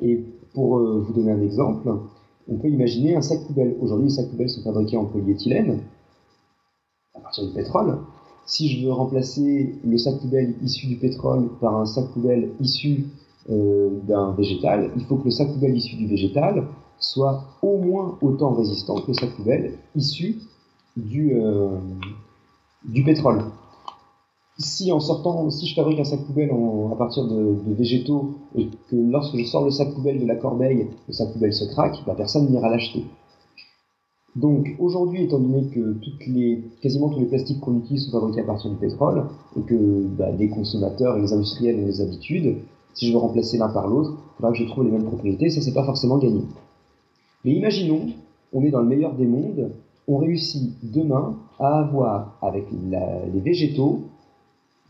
Et 0.00 0.22
pour 0.54 0.78
euh, 0.78 1.04
vous 1.04 1.12
donner 1.12 1.32
un 1.32 1.42
exemple, 1.42 1.92
on 2.48 2.56
peut 2.56 2.68
imaginer 2.68 3.16
un 3.16 3.22
sac 3.22 3.44
poubelle. 3.46 3.76
Aujourd'hui, 3.80 4.08
les 4.08 4.14
sacs 4.14 4.28
poubelles 4.28 4.48
sont 4.48 4.62
fabriqués 4.62 4.96
en 4.96 5.06
polyéthylène, 5.06 5.80
à 7.16 7.20
partir 7.20 7.44
du 7.46 7.52
pétrole. 7.52 7.98
Si 8.46 8.68
je 8.68 8.86
veux 8.86 8.92
remplacer 8.92 9.74
le 9.84 9.98
sac 9.98 10.20
poubelle 10.20 10.54
issu 10.62 10.86
du 10.86 10.96
pétrole 10.96 11.48
par 11.60 11.76
un 11.76 11.86
sac 11.86 12.06
poubelle 12.12 12.52
issu 12.60 13.06
euh, 13.50 13.90
d'un 14.06 14.32
végétal, 14.32 14.90
il 14.96 15.04
faut 15.04 15.16
que 15.16 15.24
le 15.24 15.30
sac 15.30 15.52
poubelle 15.52 15.76
issu 15.76 15.96
du 15.96 16.06
végétal 16.06 16.66
soit 16.98 17.44
au 17.62 17.76
moins 17.78 18.16
autant 18.22 18.54
résistant 18.54 19.00
que 19.00 19.08
le 19.08 19.14
sac 19.14 19.30
poubelle 19.36 19.78
issu 19.94 20.38
du, 20.96 21.34
euh, 21.34 21.78
pétrole 23.04 23.42
si 24.58 24.90
en 24.90 25.00
sortant, 25.00 25.50
si 25.50 25.66
je 25.66 25.74
fabrique 25.74 26.00
un 26.00 26.04
sac 26.04 26.20
poubelle 26.24 26.50
à 26.50 26.96
partir 26.96 27.26
de, 27.26 27.56
végétaux 27.74 28.36
et 28.54 28.68
que 28.88 28.96
lorsque 28.96 29.36
je 29.36 29.44
sors 29.44 29.64
le 29.64 29.70
sac 29.70 29.92
poubelle 29.92 30.20
de 30.20 30.26
la 30.26 30.36
corbeille, 30.36 30.88
le 31.06 31.12
sac 31.12 31.32
poubelle 31.32 31.52
se 31.52 31.64
craque, 31.66 32.02
bah, 32.06 32.14
personne 32.16 32.50
n'ira 32.50 32.70
l'acheter. 32.70 33.04
Donc 34.36 34.68
aujourd'hui, 34.78 35.22
étant 35.22 35.38
donné 35.38 35.66
que 35.68 35.94
toutes 35.94 36.26
les, 36.26 36.62
quasiment 36.82 37.08
tous 37.08 37.20
les 37.20 37.26
plastiques 37.26 37.58
qu'on 37.60 37.78
utilise 37.78 38.04
sont 38.04 38.12
fabriqués 38.12 38.42
à 38.42 38.44
partir 38.44 38.70
du 38.70 38.76
pétrole 38.76 39.24
et 39.58 39.62
que 39.62 40.02
bah, 40.18 40.30
les 40.30 40.48
consommateurs 40.48 41.16
et 41.16 41.22
les 41.22 41.32
industriels 41.32 41.80
ont 41.80 41.86
des 41.86 42.02
habitudes, 42.02 42.58
si 42.92 43.08
je 43.08 43.12
veux 43.12 43.18
remplacer 43.18 43.56
l'un 43.56 43.70
par 43.70 43.88
l'autre, 43.88 44.12
il 44.12 44.36
faudra 44.36 44.52
que 44.52 44.58
je 44.58 44.64
trouve 44.64 44.84
les 44.84 44.90
mêmes 44.90 45.06
propriétés, 45.06 45.48
ça 45.48 45.62
c'est 45.62 45.72
pas 45.72 45.84
forcément 45.84 46.18
gagné. 46.18 46.42
Mais 47.44 47.52
imaginons, 47.52 48.08
on 48.52 48.62
est 48.62 48.70
dans 48.70 48.80
le 48.80 48.86
meilleur 48.86 49.14
des 49.14 49.26
mondes, 49.26 49.72
on 50.06 50.18
réussit 50.18 50.74
demain 50.82 51.38
à 51.58 51.78
avoir 51.78 52.36
avec 52.42 52.66
les 52.70 53.40
végétaux 53.40 54.02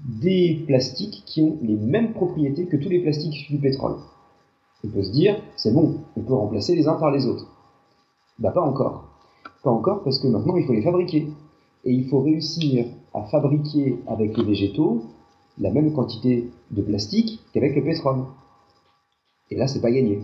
des 0.00 0.64
plastiques 0.66 1.22
qui 1.24 1.42
ont 1.42 1.56
les 1.62 1.76
mêmes 1.76 2.12
propriétés 2.12 2.66
que 2.66 2.76
tous 2.76 2.88
les 2.88 2.98
plastiques 2.98 3.46
du 3.48 3.58
pétrole. 3.58 3.94
On 4.84 4.88
peut 4.88 5.04
se 5.04 5.12
dire, 5.12 5.36
c'est 5.56 5.72
bon, 5.72 6.00
on 6.16 6.20
peut 6.20 6.34
remplacer 6.34 6.74
les 6.74 6.88
uns 6.88 6.94
par 6.94 7.12
les 7.12 7.26
autres. 7.26 7.46
Bah 8.38 8.50
pas 8.50 8.60
encore. 8.60 9.05
Pas 9.66 9.72
encore 9.72 10.04
parce 10.04 10.20
que 10.20 10.28
maintenant 10.28 10.54
il 10.54 10.64
faut 10.64 10.74
les 10.74 10.82
fabriquer. 10.82 11.26
Et 11.84 11.92
il 11.92 12.08
faut 12.08 12.20
réussir 12.20 12.86
à 13.12 13.24
fabriquer 13.24 13.98
avec 14.06 14.36
les 14.36 14.44
végétaux 14.44 15.02
la 15.58 15.72
même 15.72 15.92
quantité 15.92 16.52
de 16.70 16.82
plastique 16.82 17.40
qu'avec 17.52 17.74
le 17.74 17.82
pétrole. 17.82 18.26
Et 19.50 19.56
là, 19.56 19.66
c'est 19.66 19.80
pas 19.80 19.90
gagné. 19.90 20.20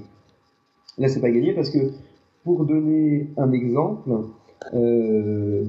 Là, 0.96 1.08
c'est 1.08 1.20
pas 1.20 1.32
gagné 1.32 1.54
parce 1.54 1.70
que, 1.70 1.90
pour 2.44 2.64
donner 2.66 3.30
un 3.36 3.50
exemple, 3.50 4.12
euh, 4.74 5.64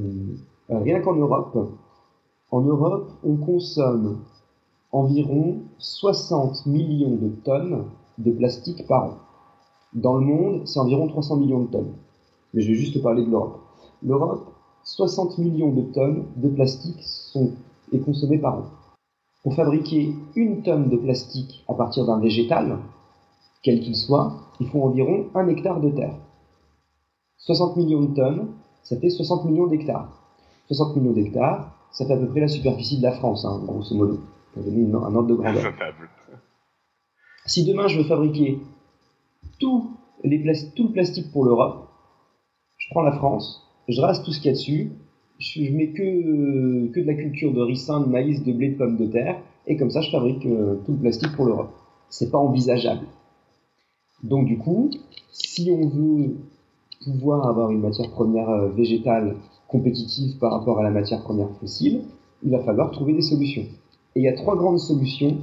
rien 0.70 1.00
qu'en 1.00 1.16
Europe, 1.16 1.58
en 2.52 2.62
Europe, 2.62 3.10
on 3.24 3.38
consomme 3.38 4.20
environ 4.92 5.64
60 5.80 6.68
millions 6.68 7.16
de 7.16 7.30
tonnes 7.44 7.86
de 8.20 8.32
plastique 8.34 8.86
par 8.88 9.04
an. 9.06 9.18
Dans 9.96 10.18
le 10.18 10.26
monde, 10.26 10.68
c'est 10.68 10.80
environ 10.80 11.08
300 11.08 11.38
millions 11.38 11.62
de 11.62 11.72
tonnes. 11.72 11.94
Mais 12.54 12.62
je 12.62 12.68
vais 12.68 12.76
juste 12.76 13.02
parler 13.02 13.26
de 13.26 13.32
l'Europe. 13.32 13.63
L'Europe, 14.06 14.54
60 14.84 15.38
millions 15.38 15.72
de 15.72 15.82
tonnes 15.94 16.26
de 16.36 16.50
plastique 16.50 17.02
sont 17.04 17.52
est 17.94 18.00
consommée 18.00 18.38
par 18.38 18.56
an. 18.56 18.66
Pour 19.44 19.56
fabriquer 19.56 20.14
une 20.36 20.62
tonne 20.62 20.90
de 20.90 20.98
plastique 20.98 21.64
à 21.70 21.74
partir 21.74 22.06
d'un 22.06 22.20
végétal, 22.20 22.80
quel 23.62 23.80
qu'il 23.80 23.96
soit, 23.96 24.34
il 24.60 24.68
faut 24.68 24.82
environ 24.82 25.28
un 25.36 25.48
hectare 25.48 25.80
de 25.80 25.90
terre. 25.90 26.16
60 27.38 27.78
millions 27.78 28.02
de 28.02 28.14
tonnes, 28.16 28.48
ça 28.84 28.98
fait 28.98 29.10
60 29.10 29.46
millions 29.46 29.68
d'hectares. 29.68 30.10
60 30.68 30.98
millions 30.98 31.14
d'hectares, 31.14 31.72
ça 31.92 32.06
fait 32.06 32.14
à 32.14 32.18
peu 32.18 32.28
près 32.28 32.42
la 32.42 32.48
superficie 32.48 32.98
de 32.98 33.04
la 33.04 33.14
France, 33.14 33.46
hein, 33.46 33.62
grosso 33.66 33.96
modo, 33.96 34.20
pour 34.54 34.64
donner 34.64 34.86
un 34.86 35.16
ordre 35.16 35.28
de 35.28 35.36
grandeur. 35.36 35.74
Si 37.46 37.66
demain 37.66 37.88
je 37.88 38.00
veux 38.00 38.06
fabriquer 38.06 38.60
tout, 39.60 39.92
les 40.24 40.42
tout 40.76 40.88
le 40.88 40.92
plastique 40.92 41.32
pour 41.32 41.46
l'Europe, 41.46 41.88
je 42.78 42.88
prends 42.92 43.02
la 43.02 43.14
France, 43.14 43.63
je 43.88 44.00
rase 44.02 44.24
tout 44.24 44.32
ce 44.32 44.40
qu'il 44.40 44.48
y 44.48 44.50
a 44.50 44.54
dessus, 44.54 44.92
je, 45.40 45.72
mets 45.72 45.90
que, 45.90 46.88
que 46.92 47.00
de 47.00 47.06
la 47.06 47.16
culture 47.16 47.54
de 47.54 47.62
ricin, 47.62 48.02
de 48.02 48.08
maïs, 48.08 48.44
de 48.44 48.54
blé, 48.54 48.70
de 48.70 48.78
pommes 48.78 48.98
de 48.98 49.08
terre, 49.08 49.40
et 49.68 49.78
comme 49.78 49.90
ça 49.90 50.02
je 50.02 50.12
fabrique 50.12 50.46
euh, 50.46 50.76
tout 50.86 50.94
le 50.94 51.00
plastique 51.00 51.36
pour 51.36 51.46
l'Europe. 51.46 51.72
C'est 52.10 52.32
pas 52.32 52.38
envisageable. 52.38 53.06
Donc 54.24 54.46
du 54.46 54.58
coup, 54.58 54.90
si 55.32 55.70
on 55.72 55.88
veut 55.88 56.36
pouvoir 57.04 57.48
avoir 57.48 57.72
une 57.72 57.82
matière 57.82 58.10
première 58.12 58.50
euh, 58.50 58.70
végétale 58.70 59.36
compétitive 59.68 60.38
par 60.38 60.52
rapport 60.52 60.80
à 60.80 60.84
la 60.84 60.92
matière 60.92 61.22
première 61.24 61.50
fossile, 61.60 62.02
il 62.44 62.52
va 62.52 62.60
falloir 62.60 62.92
trouver 62.92 63.14
des 63.14 63.22
solutions. 63.22 63.66
Et 64.16 64.20
il 64.20 64.24
y 64.24 64.28
a 64.28 64.34
trois 64.34 64.56
grandes 64.56 64.80
solutions 64.80 65.38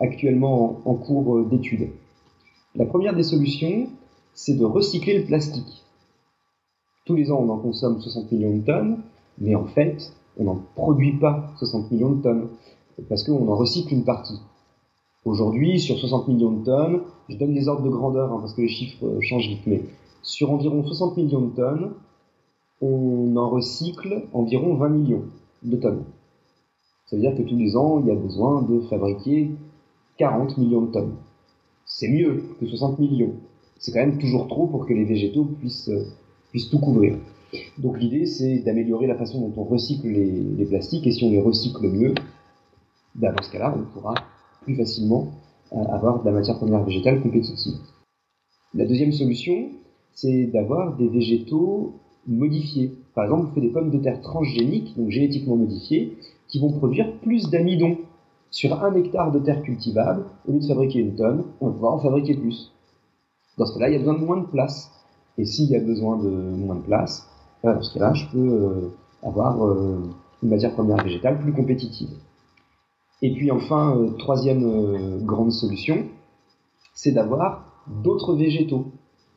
actuellement 0.00 0.80
en, 0.84 0.94
cours 0.94 1.36
euh, 1.36 1.48
d'étude. 1.48 1.90
La 2.74 2.86
première 2.86 3.14
des 3.14 3.22
solutions, 3.22 3.88
c'est 4.34 4.56
de 4.56 4.64
recycler 4.64 5.18
le 5.18 5.24
plastique. 5.24 5.84
Tous 7.10 7.16
les 7.16 7.32
ans, 7.32 7.44
on 7.44 7.48
en 7.48 7.58
consomme 7.58 8.00
60 8.00 8.30
millions 8.30 8.56
de 8.56 8.64
tonnes, 8.64 8.98
mais 9.40 9.56
en 9.56 9.64
fait, 9.64 10.12
on 10.38 10.44
n'en 10.44 10.60
produit 10.76 11.18
pas 11.18 11.50
60 11.58 11.90
millions 11.90 12.12
de 12.12 12.22
tonnes, 12.22 12.48
parce 13.08 13.24
qu'on 13.24 13.48
en 13.48 13.56
recycle 13.56 13.92
une 13.92 14.04
partie. 14.04 14.38
Aujourd'hui, 15.24 15.80
sur 15.80 15.98
60 15.98 16.28
millions 16.28 16.52
de 16.52 16.64
tonnes, 16.64 17.00
je 17.28 17.36
donne 17.36 17.52
des 17.52 17.66
ordres 17.66 17.82
de 17.82 17.88
grandeur, 17.88 18.32
hein, 18.32 18.38
parce 18.40 18.54
que 18.54 18.60
les 18.60 18.68
chiffres 18.68 19.04
euh, 19.04 19.20
changent 19.22 19.48
vite, 19.48 19.66
mais 19.66 19.82
sur 20.22 20.52
environ 20.52 20.84
60 20.84 21.16
millions 21.16 21.40
de 21.40 21.56
tonnes, 21.56 21.90
on 22.80 23.34
en 23.36 23.50
recycle 23.50 24.28
environ 24.32 24.76
20 24.76 24.88
millions 24.90 25.24
de 25.64 25.76
tonnes. 25.78 26.04
Ça 27.06 27.16
veut 27.16 27.22
dire 27.22 27.34
que 27.34 27.42
tous 27.42 27.56
les 27.56 27.76
ans, 27.76 27.98
il 27.98 28.06
y 28.06 28.12
a 28.12 28.14
besoin 28.14 28.62
de 28.62 28.82
fabriquer 28.82 29.50
40 30.18 30.58
millions 30.58 30.82
de 30.82 30.92
tonnes. 30.92 31.16
C'est 31.86 32.08
mieux 32.08 32.44
que 32.60 32.66
60 32.66 33.00
millions. 33.00 33.34
C'est 33.80 33.90
quand 33.90 33.98
même 33.98 34.18
toujours 34.18 34.46
trop 34.46 34.68
pour 34.68 34.86
que 34.86 34.92
les 34.92 35.04
végétaux 35.04 35.46
puissent, 35.58 35.90
puissent 36.50 36.70
tout 36.70 36.78
couvrir. 36.78 37.16
Donc 37.78 37.98
l'idée, 37.98 38.26
c'est 38.26 38.58
d'améliorer 38.58 39.06
la 39.06 39.16
façon 39.16 39.40
dont 39.40 39.62
on 39.62 39.64
recycle 39.64 40.08
les, 40.08 40.64
plastiques, 40.64 41.06
et 41.06 41.12
si 41.12 41.24
on 41.24 41.30
les 41.30 41.40
recycle 41.40 41.88
mieux, 41.88 42.14
ben, 43.14 43.32
dans 43.32 43.42
ce 43.42 43.50
cas-là, 43.50 43.74
on 43.76 43.82
pourra 43.92 44.14
plus 44.62 44.76
facilement 44.76 45.28
euh, 45.72 45.82
avoir 45.84 46.20
de 46.20 46.26
la 46.26 46.32
matière 46.32 46.58
première 46.58 46.84
végétale 46.84 47.20
compétitive. 47.22 47.74
La 48.74 48.84
deuxième 48.84 49.12
solution, 49.12 49.70
c'est 50.12 50.46
d'avoir 50.46 50.96
des 50.96 51.08
végétaux 51.08 51.94
modifiés. 52.26 52.94
Par 53.14 53.24
exemple, 53.24 53.48
on 53.50 53.54
fait 53.54 53.60
des 53.60 53.70
pommes 53.70 53.90
de 53.90 53.98
terre 53.98 54.20
transgéniques, 54.20 54.96
donc 54.96 55.10
génétiquement 55.10 55.56
modifiées, 55.56 56.16
qui 56.48 56.60
vont 56.60 56.72
produire 56.72 57.12
plus 57.20 57.50
d'amidon. 57.50 57.98
Sur 58.52 58.82
un 58.84 58.94
hectare 58.96 59.30
de 59.30 59.38
terre 59.38 59.62
cultivable, 59.62 60.24
au 60.46 60.52
lieu 60.52 60.58
de 60.58 60.66
fabriquer 60.66 60.98
une 60.98 61.14
tonne, 61.14 61.44
on 61.60 61.66
va 61.66 61.72
pouvoir 61.72 61.94
en 61.94 61.98
fabriquer 62.00 62.34
plus. 62.34 62.72
Dans 63.58 63.66
ce 63.66 63.74
cas-là, 63.74 63.90
il 63.90 63.92
y 63.92 63.96
a 63.96 63.98
besoin 64.00 64.18
de 64.18 64.24
moins 64.24 64.40
de 64.40 64.46
place. 64.46 64.90
Et 65.40 65.46
s'il 65.46 65.70
y 65.70 65.76
a 65.76 65.80
besoin 65.80 66.18
de 66.18 66.28
moins 66.28 66.76
de 66.76 66.82
place, 66.82 67.26
dans 67.64 67.80
ce 67.80 67.94
cas-là, 67.94 68.12
je 68.12 68.26
peux 68.30 68.90
avoir 69.22 69.56
une 70.42 70.48
matière 70.48 70.74
première 70.74 71.02
végétale 71.02 71.40
plus 71.40 71.52
compétitive. 71.52 72.10
Et 73.22 73.32
puis 73.32 73.50
enfin, 73.50 73.96
troisième 74.18 75.24
grande 75.24 75.52
solution, 75.52 76.04
c'est 76.94 77.12
d'avoir 77.12 77.64
d'autres 78.02 78.34
végétaux. 78.34 78.86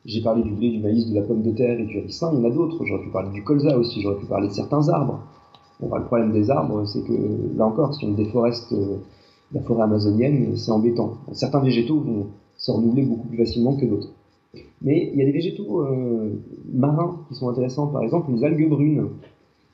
J'ai 0.04 0.22
parlé 0.22 0.42
du 0.42 0.52
blé, 0.52 0.70
du 0.70 0.80
maïs, 0.80 1.08
de 1.08 1.14
la 1.14 1.22
pomme 1.22 1.42
de 1.42 1.50
terre 1.52 1.80
et 1.80 1.84
du 1.84 2.00
ricin, 2.00 2.30
il 2.34 2.40
y 2.40 2.42
en 2.42 2.50
a 2.50 2.52
d'autres. 2.52 2.84
J'aurais 2.84 3.02
pu 3.02 3.10
parler 3.10 3.30
du 3.30 3.42
colza 3.42 3.78
aussi, 3.78 4.02
j'aurais 4.02 4.18
pu 4.18 4.26
parler 4.26 4.48
de 4.48 4.52
certains 4.52 4.86
arbres. 4.90 5.20
Bon, 5.80 5.94
le 5.96 6.04
problème 6.04 6.32
des 6.32 6.50
arbres, 6.50 6.84
c'est 6.84 7.02
que 7.02 7.14
là 7.56 7.64
encore, 7.64 7.94
si 7.94 8.04
on 8.04 8.12
déforeste 8.12 8.72
euh, 8.72 8.98
la 9.52 9.62
forêt 9.62 9.82
amazonienne, 9.82 10.56
c'est 10.56 10.70
embêtant. 10.70 11.14
Certains 11.32 11.60
végétaux 11.60 12.00
vont 12.00 12.26
se 12.56 12.70
renouveler 12.70 13.02
beaucoup 13.02 13.28
plus 13.28 13.38
facilement 13.38 13.74
que 13.76 13.86
d'autres. 13.86 14.10
Mais 14.82 15.10
il 15.12 15.18
y 15.18 15.22
a 15.22 15.24
des 15.24 15.32
végétaux 15.32 15.80
euh, 15.80 16.42
marins 16.72 17.24
qui 17.28 17.34
sont 17.34 17.48
intéressants, 17.48 17.88
par 17.88 18.02
exemple 18.02 18.32
les 18.32 18.44
algues 18.44 18.68
brunes, 18.68 19.08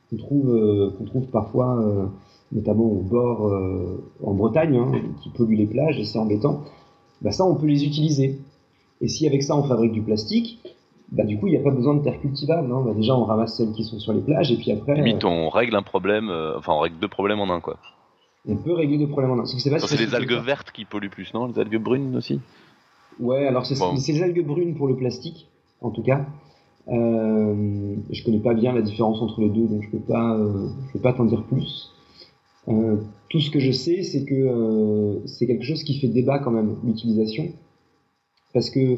qu'on 0.08 0.16
trouve, 0.16 0.50
euh, 0.50 0.90
trouve 1.06 1.26
parfois, 1.26 1.82
notamment 2.52 2.84
au 2.84 3.02
bord 3.02 3.52
en 4.22 4.34
Bretagne, 4.34 4.76
hein, 4.76 4.92
qui 5.22 5.30
polluent 5.30 5.56
les 5.56 5.66
plages 5.66 5.98
et 5.98 6.04
c'est 6.04 6.18
embêtant. 6.18 6.64
Bah 7.22 7.32
ça, 7.32 7.44
on 7.44 7.54
peut 7.54 7.66
les 7.66 7.84
utiliser. 7.84 8.38
Et 9.00 9.08
si 9.08 9.26
avec 9.26 9.42
ça 9.42 9.56
on 9.56 9.62
fabrique 9.62 9.92
du 9.92 10.02
plastique, 10.02 10.58
bah 11.12 11.24
du 11.24 11.38
coup 11.38 11.46
il 11.48 11.52
n'y 11.52 11.56
a 11.56 11.62
pas 11.62 11.70
besoin 11.70 11.94
de 11.94 12.02
terre 12.02 12.20
cultivable. 12.20 12.70
Hein. 12.72 12.82
Bah, 12.84 12.92
déjà 12.94 13.16
on 13.16 13.24
ramasse 13.24 13.56
celles 13.56 13.72
qui 13.72 13.84
sont 13.84 13.98
sur 13.98 14.12
les 14.12 14.20
plages 14.20 14.52
et 14.52 14.56
puis 14.56 14.72
après. 14.72 14.94
Limite 14.94 15.24
on 15.24 15.48
règle 15.48 15.74
un 15.74 15.82
problème, 15.82 16.28
euh, 16.28 16.58
enfin 16.58 16.72
on 16.72 16.80
règle 16.80 16.98
deux 16.98 17.08
problèmes 17.08 17.40
en 17.40 17.50
un 17.50 17.60
quoi. 17.60 17.78
On 18.48 18.56
peut 18.56 18.72
régler 18.72 18.98
deux 18.98 19.08
problèmes 19.08 19.32
en 19.32 19.40
un. 19.40 19.44
C'est 19.46 19.98
les 19.98 20.14
algues 20.14 20.32
vertes 20.32 20.70
qui 20.70 20.84
polluent 20.86 21.10
plus, 21.10 21.32
non? 21.34 21.46
Les 21.46 21.58
algues 21.58 21.82
brunes 21.82 22.16
aussi? 22.16 22.40
Ouais, 23.20 23.46
alors 23.46 23.66
c'est 23.66 24.12
les 24.12 24.22
algues 24.22 24.46
brunes 24.46 24.74
pour 24.74 24.88
le 24.88 24.96
plastique, 24.96 25.48
en 25.80 25.90
tout 25.90 26.02
cas. 26.02 26.26
Euh, 26.88 27.94
je 28.10 28.24
connais 28.24 28.40
pas 28.40 28.54
bien 28.54 28.72
la 28.72 28.82
différence 28.82 29.20
entre 29.20 29.40
les 29.40 29.50
deux, 29.50 29.66
donc 29.66 29.82
je 29.82 29.90
peux 29.90 29.98
pas, 29.98 30.34
euh, 30.34 30.68
je 30.88 30.92
peux 30.94 30.98
pas 30.98 31.12
t'en 31.12 31.24
dire 31.24 31.44
plus. 31.44 31.92
Euh, 32.68 32.96
tout 33.28 33.40
ce 33.40 33.50
que 33.50 33.60
je 33.60 33.70
sais, 33.70 34.02
c'est 34.02 34.24
que 34.24 34.34
euh, 34.34 35.26
c'est 35.26 35.46
quelque 35.46 35.64
chose 35.64 35.82
qui 35.82 35.98
fait 35.98 36.08
débat 36.08 36.38
quand 36.38 36.50
même, 36.50 36.76
l'utilisation. 36.84 37.48
Parce 38.52 38.70
que 38.70 38.96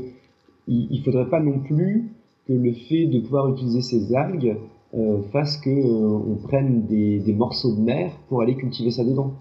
il, 0.68 0.98
ne 0.98 1.04
faudrait 1.04 1.28
pas 1.28 1.40
non 1.40 1.58
plus 1.58 2.10
que 2.46 2.52
le 2.52 2.72
fait 2.72 3.06
de 3.06 3.20
pouvoir 3.20 3.48
utiliser 3.48 3.82
ces 3.82 4.14
algues 4.14 4.56
euh, 4.94 5.22
fasse 5.32 5.56
que 5.56 5.70
on 5.70 6.36
prenne 6.36 6.86
des, 6.86 7.32
morceaux 7.32 7.74
de 7.74 7.80
mer 7.80 8.12
pour 8.28 8.42
aller 8.42 8.56
cultiver 8.56 8.90
ça 8.90 9.04
dedans. 9.04 9.34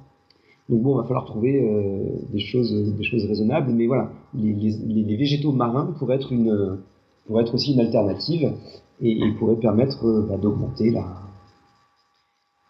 Donc 0.69 0.81
bon, 0.81 0.93
il 0.95 1.01
va 1.01 1.03
falloir 1.03 1.25
trouver 1.25 2.13
des 2.31 2.39
choses, 2.39 2.71
des 2.71 3.03
choses 3.03 3.25
raisonnables. 3.25 3.71
Mais 3.73 3.87
voilà, 3.87 4.11
les, 4.33 5.15
végétaux 5.17 5.51
marins 5.51 5.93
pourraient 5.97 6.15
être 6.15 7.53
aussi 7.53 7.73
une 7.73 7.79
alternative 7.79 8.53
et, 9.01 9.19
pourraient 9.37 9.59
permettre 9.59 10.27
bah, 10.29 10.37
d'augmenter 10.37 10.91
la, 10.91 11.21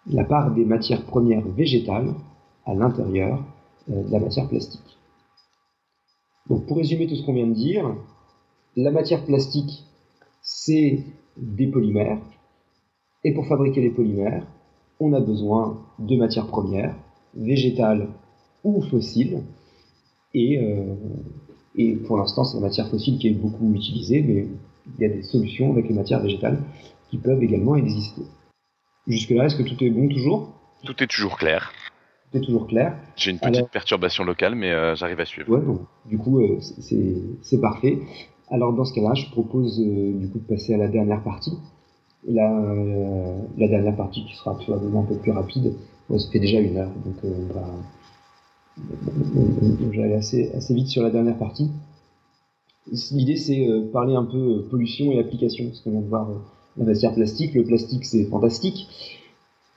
la 0.08 0.24
part 0.24 0.54
des 0.54 0.66
matières 0.66 1.06
premières 1.06 1.48
végétales 1.48 2.14
à 2.66 2.74
l'intérieur 2.74 3.44
euh, 3.90 4.04
de 4.04 4.12
la 4.12 4.20
matière 4.20 4.48
plastique. 4.48 4.98
Donc 6.50 6.66
pour 6.66 6.78
résumer 6.78 7.08
tout 7.08 7.16
ce 7.16 7.26
qu'on 7.26 7.34
vient 7.34 7.48
de 7.48 7.54
dire, 7.54 7.96
la 8.76 8.92
matière 8.92 9.26
plastique, 9.26 9.86
c'est 10.42 11.04
des 11.38 11.68
polymères. 11.68 12.20
Et 13.24 13.34
pour 13.34 13.46
fabriquer 13.48 13.82
les 13.82 13.92
polymères, 13.92 14.46
on 15.00 15.14
a 15.14 15.20
besoin 15.20 15.80
de 16.00 16.16
matières 16.16 16.48
premières, 16.48 16.96
végétales 17.36 18.08
ou 18.64 18.82
fossiles. 18.82 19.42
Et, 20.34 20.60
euh, 20.60 20.96
et 21.76 21.96
pour 21.96 22.18
l'instant, 22.18 22.44
c'est 22.44 22.58
la 22.58 22.62
matière 22.62 22.88
fossile 22.88 23.18
qui 23.18 23.28
est 23.28 23.34
beaucoup 23.34 23.74
utilisée, 23.74 24.22
mais 24.22 24.48
il 24.98 25.02
y 25.02 25.06
a 25.06 25.10
des 25.10 25.24
solutions 25.24 25.72
avec 25.72 25.88
les 25.88 25.96
matières 25.96 26.22
végétales 26.22 26.60
qui 27.10 27.18
peuvent 27.18 27.44
également 27.44 27.76
exister. 27.76 28.24
Jusque-là, 29.08 29.46
est-ce 29.46 29.56
que 29.56 29.64
tout 29.64 29.84
est 29.84 29.90
bon 29.90 30.08
toujours? 30.08 30.54
Tout 30.86 31.04
est 31.04 31.08
toujours 31.08 31.38
clair. 31.38 31.72
Tout 32.32 32.38
est 32.38 32.42
toujours 32.42 32.68
clair. 32.68 32.98
J'ai 33.16 33.32
une 33.32 33.40
petite 33.40 33.70
perturbation 33.70 34.24
locale, 34.24 34.56
mais 34.56 34.72
euh, 34.72 34.96
j'arrive 34.96 35.20
à 35.20 35.26
suivre. 35.26 35.50
Ouais, 35.50 35.60
bon, 35.60 35.82
du 36.06 36.18
coup, 36.18 36.40
euh, 36.40 36.60
c'est 37.42 37.60
parfait. 37.60 38.00
Alors, 38.50 38.74
dans 38.74 38.86
ce 38.86 38.94
cas-là, 38.94 39.14
je 39.14 39.30
propose 39.30 39.80
euh, 39.80 40.14
du 40.14 40.30
coup 40.30 40.40
de 40.40 40.46
passer 40.46 40.74
à 40.74 40.78
la 40.78 40.88
dernière 40.88 41.24
partie. 41.24 41.58
La, 42.28 42.48
la 43.58 43.68
dernière 43.68 43.96
partie 43.96 44.24
qui 44.26 44.36
sera 44.36 44.56
probablement 44.56 45.02
un 45.02 45.06
peu 45.06 45.18
plus 45.18 45.32
rapide. 45.32 45.74
Ça 46.18 46.30
fait 46.32 46.40
déjà 46.40 46.60
une 46.60 46.78
heure, 46.78 46.92
donc 47.06 47.16
on 47.24 47.54
va, 47.54 47.68
on, 49.36 49.90
aller 50.02 50.14
assez, 50.14 50.52
assez 50.54 50.74
vite 50.74 50.88
sur 50.88 51.04
la 51.04 51.10
dernière 51.10 51.38
partie. 51.38 51.70
L'idée, 53.12 53.38
c'est 53.38 53.68
parler 53.94 54.16
un 54.16 54.26
peu 54.26 54.66
pollution 54.70 55.12
et 55.12 55.20
application, 55.20 55.68
parce 55.68 55.82
qu'on 55.82 56.02
va 56.02 56.08
voir 56.08 56.30
la 56.78 56.86
matière 56.86 57.14
plastique. 57.14 57.54
Le 57.54 57.64
plastique, 57.64 58.06
c'est 58.06 58.26
fantastique. 58.26 58.88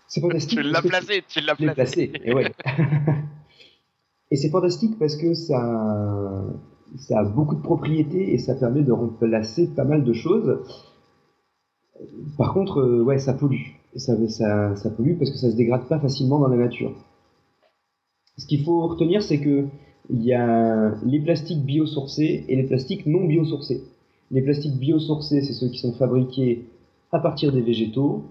C'est 0.08 0.20
fantastique. 0.20 0.58
Tu 0.58 0.62
l'as 0.62 0.82
placé, 0.82 1.24
tu 1.28 1.40
l'as 1.40 1.54
placé. 1.56 2.12
Et, 2.24 2.34
ouais. 2.34 2.52
et 4.30 4.36
c'est 4.36 4.50
fantastique 4.50 4.98
parce 4.98 5.16
que 5.16 5.34
ça, 5.34 6.44
ça 6.96 7.20
a 7.20 7.24
beaucoup 7.24 7.56
de 7.56 7.62
propriétés 7.62 8.32
et 8.32 8.38
ça 8.38 8.54
permet 8.54 8.82
de 8.82 8.92
remplacer 8.92 9.68
pas 9.74 9.84
mal 9.84 10.04
de 10.04 10.12
choses. 10.12 10.58
Par 12.36 12.52
contre, 12.52 12.80
euh, 12.80 13.02
ouais, 13.02 13.18
ça 13.18 13.34
pollue. 13.34 13.72
Ça, 13.96 14.14
ça, 14.28 14.76
ça 14.76 14.90
pollue 14.90 15.16
parce 15.18 15.30
que 15.30 15.36
ça 15.38 15.50
se 15.50 15.56
dégrade 15.56 15.86
pas 15.88 16.00
facilement 16.00 16.38
dans 16.38 16.48
la 16.48 16.56
nature. 16.56 16.92
Ce 18.36 18.46
qu'il 18.46 18.64
faut 18.64 18.88
retenir, 18.88 19.22
c'est 19.22 19.38
que 19.38 19.66
il 20.10 20.22
y 20.22 20.34
a 20.34 20.94
les 21.04 21.20
plastiques 21.20 21.64
biosourcés 21.64 22.44
et 22.48 22.56
les 22.56 22.64
plastiques 22.64 23.06
non 23.06 23.24
biosourcés. 23.24 23.84
Les 24.30 24.42
plastiques 24.42 24.76
biosourcés, 24.78 25.42
c'est 25.42 25.52
ceux 25.52 25.68
qui 25.68 25.78
sont 25.78 25.92
fabriqués 25.92 26.64
à 27.12 27.20
partir 27.20 27.52
des 27.52 27.62
végétaux. 27.62 28.24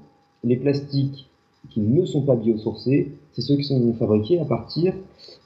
Les 0.43 0.57
plastiques 0.57 1.29
qui 1.69 1.79
ne 1.79 2.05
sont 2.05 2.21
pas 2.21 2.35
biosourcés, 2.35 3.13
c'est 3.31 3.41
ceux 3.41 3.55
qui 3.55 3.63
sont 3.63 3.93
fabriqués 3.93 4.39
à 4.39 4.45
partir 4.45 4.93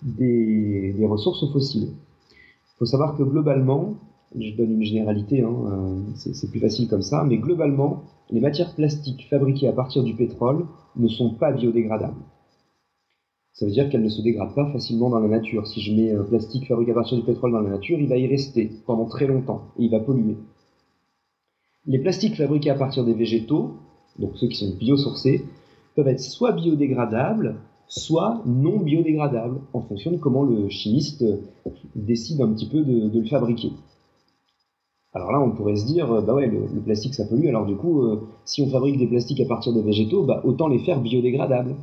des, 0.01 0.95
ressources 1.05 1.49
fossiles. 1.51 1.89
Il 2.31 2.77
faut 2.79 2.85
savoir 2.85 3.15
que 3.15 3.23
globalement, 3.23 3.95
je 4.35 4.55
donne 4.55 4.73
une 4.73 4.83
généralité, 4.83 5.41
hein, 5.41 5.55
euh, 5.71 6.01
c'est 6.15 6.49
plus 6.49 6.59
facile 6.59 6.87
comme 6.87 7.01
ça, 7.01 7.23
mais 7.23 7.37
globalement, 7.37 8.03
les 8.29 8.41
matières 8.41 8.75
plastiques 8.75 9.27
fabriquées 9.29 9.67
à 9.67 9.73
partir 9.73 10.03
du 10.03 10.13
pétrole 10.13 10.65
ne 10.95 11.07
sont 11.07 11.33
pas 11.33 11.51
biodégradables. 11.51 12.21
Ça 13.53 13.65
veut 13.65 13.71
dire 13.71 13.89
qu'elles 13.89 14.03
ne 14.03 14.09
se 14.09 14.21
dégradent 14.21 14.53
pas 14.53 14.71
facilement 14.71 15.09
dans 15.09 15.19
la 15.19 15.27
nature. 15.27 15.65
Si 15.65 15.81
je 15.81 15.91
mets 15.91 16.11
un 16.11 16.23
plastique 16.23 16.67
fabriqué 16.67 16.91
à 16.91 16.93
partir 16.93 17.17
du 17.17 17.23
pétrole 17.23 17.53
dans 17.53 17.61
la 17.61 17.71
nature, 17.71 17.99
il 17.99 18.07
va 18.07 18.17
y 18.17 18.27
rester 18.27 18.69
pendant 18.85 19.05
très 19.05 19.25
longtemps 19.25 19.63
et 19.79 19.85
il 19.85 19.89
va 19.89 19.99
polluer. 19.99 20.37
Les 21.87 21.99
plastiques 21.99 22.35
fabriqués 22.35 22.69
à 22.69 22.75
partir 22.75 23.03
des 23.03 23.13
végétaux, 23.13 23.77
donc 24.19 24.31
ceux 24.35 24.47
qui 24.47 24.57
sont 24.57 24.75
biosourcés, 24.77 25.43
peuvent 25.95 26.07
être 26.07 26.19
soit 26.19 26.51
biodégradables, 26.51 27.55
soit 27.87 28.43
non 28.45 28.79
biodégradables, 28.79 29.61
en 29.73 29.81
fonction 29.81 30.11
de 30.11 30.17
comment 30.17 30.43
le 30.43 30.69
chimiste 30.69 31.25
décide 31.95 32.41
un 32.41 32.53
petit 32.53 32.67
peu 32.67 32.83
de, 32.83 33.17
le 33.17 33.25
fabriquer. 33.25 33.71
Alors 35.13 35.31
là, 35.31 35.41
on 35.41 35.51
pourrait 35.51 35.75
se 35.75 35.85
dire, 35.85 36.21
bah 36.21 36.33
ouais, 36.33 36.47
le, 36.47 36.81
plastique 36.81 37.15
ça 37.15 37.25
pollue, 37.25 37.47
alors 37.47 37.65
du 37.65 37.75
coup, 37.75 38.01
euh, 38.01 38.27
si 38.45 38.61
on 38.61 38.69
fabrique 38.69 38.97
des 38.97 39.07
plastiques 39.07 39.39
à 39.39 39.45
partir 39.45 39.73
des 39.73 39.81
végétaux, 39.81 40.23
bah 40.23 40.41
autant 40.43 40.67
les 40.67 40.79
faire 40.79 41.01
biodégradables. 41.01 41.75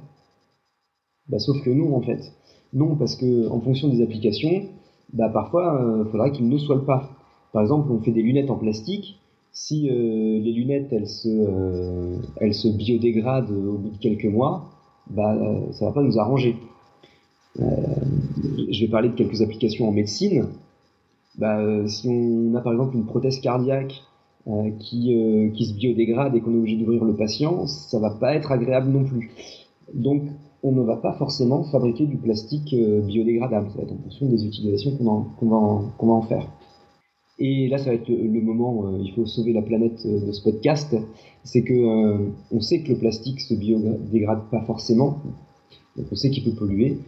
Bah, 1.29 1.39
sauf 1.39 1.61
que 1.63 1.71
non, 1.71 1.97
en 1.97 2.03
fait. 2.03 2.33
Non, 2.73 2.97
parce 2.97 3.17
que 3.17 3.49
en 3.49 3.61
fonction 3.61 3.89
des 3.89 4.03
applications, 4.03 4.69
bah 5.13 5.29
parfois, 5.29 5.79
il 5.81 5.85
euh, 5.85 6.05
faudra 6.07 6.31
qu'ils 6.31 6.49
ne 6.49 6.59
soient 6.59 6.85
pas. 6.85 7.11
Par 7.53 7.63
exemple, 7.63 7.91
on 7.91 8.01
fait 8.01 8.13
des 8.13 8.23
lunettes 8.23 8.51
en 8.51 8.57
plastique, 8.57 9.19
si 9.55 9.89
euh, 9.89 10.41
les 10.41 10.53
lunettes 10.53 10.93
elles 10.93 11.07
se, 11.07 11.29
euh, 11.29 12.17
elles 12.41 12.55
se 12.55 12.69
biodégradent 12.69 13.53
au 13.53 13.79
bout 13.79 13.91
de 13.91 13.99
quelques 13.99 14.25
mois, 14.25 14.69
bah, 15.09 15.35
euh, 15.35 15.73
ça 15.73 15.87
va 15.87 15.93
pas 15.93 16.03
nous 16.03 16.19
arranger. 16.19 16.57
je 17.57 18.81
vais 18.81 18.89
parler 18.89 19.11
de 19.11 19.15
quelques 19.15 19.41
applications 19.41 19.89
en 19.89 19.93
médecine. 19.93 20.49
Bah, 21.39 21.87
si 21.89 22.09
on 22.09 22.55
a 22.55 22.61
par 22.61 22.73
exemple 22.73 22.97
une 22.97 23.07
prothèse 23.07 23.41
cardiaque 23.41 24.03
qui, 24.79 25.51
qui 25.55 25.65
se 25.65 25.75
biodégrade 25.75 26.35
et 26.37 26.41
qu'on 26.41 26.55
est 26.55 26.59
obligé 26.59 26.77
d'ouvrir 26.77 27.05
le 27.05 27.15
patient, 27.15 27.67
ça 27.67 27.99
va 27.99 28.11
pas 28.11 28.35
être 28.35 28.53
agréable 28.53 28.91
non 28.91 29.05
plus. 29.05 29.33
Donc 29.95 30.23
on 30.63 30.73
ne 30.73 30.83
va 30.83 30.97
pas 30.97 31.13
forcément 31.15 31.65
fabriquer 31.65 32.07
du 32.07 32.17
plastique 32.17 32.75
biodégradable. 32.75 33.71
Ça 33.71 33.79
va 33.79 33.83
être 33.85 33.93
en 33.93 34.03
fonction 34.03 34.29
des 34.29 34.45
utilisations 34.47 34.97
qu'on 34.97 35.49
va, 35.49 36.15
en 36.15 36.23
faire. 36.23 36.49
Et 37.39 37.69
là, 37.69 37.79
ça 37.79 37.87
va 37.87 37.95
être 37.95 38.09
le 38.09 38.41
moment, 38.41 38.87
euh, 38.87 38.99
il 39.03 39.13
faut 39.13 39.27
sauver 39.27 39.53
la 39.53 39.63
planète 39.63 40.01
euh, 40.07 40.25
de 40.25 40.33
ce 40.33 40.43
podcast, 40.43 40.97
c'est 41.43 41.63
que 41.63 41.73
euh, 41.73 42.31
on 42.53 42.61
sait 42.61 42.83
que 42.83 42.91
le 42.91 42.99
plastique 42.99 43.41
se 43.41 43.55
biodégrade 43.55 44.43
pas 44.53 44.61
forcément, 44.63 45.19
donc 45.97 46.07
on 46.13 46.15
sait 46.15 46.31
qu'il 46.31 46.45
peut 46.45 46.55
polluer, 46.57 46.99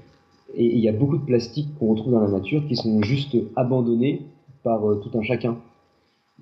et 0.54 0.64
il 0.64 0.80
y 0.80 0.88
a 0.88 0.92
beaucoup 0.92 1.18
de 1.18 1.24
plastiques 1.24 1.68
qu'on 1.78 1.88
retrouve 1.88 2.12
dans 2.12 2.20
la 2.20 2.30
nature 2.30 2.66
qui 2.66 2.76
sont 2.76 3.02
juste 3.02 3.36
abandonnés 3.56 4.22
par 4.62 4.80
tout 5.02 5.16
un 5.18 5.22
chacun. 5.22 5.58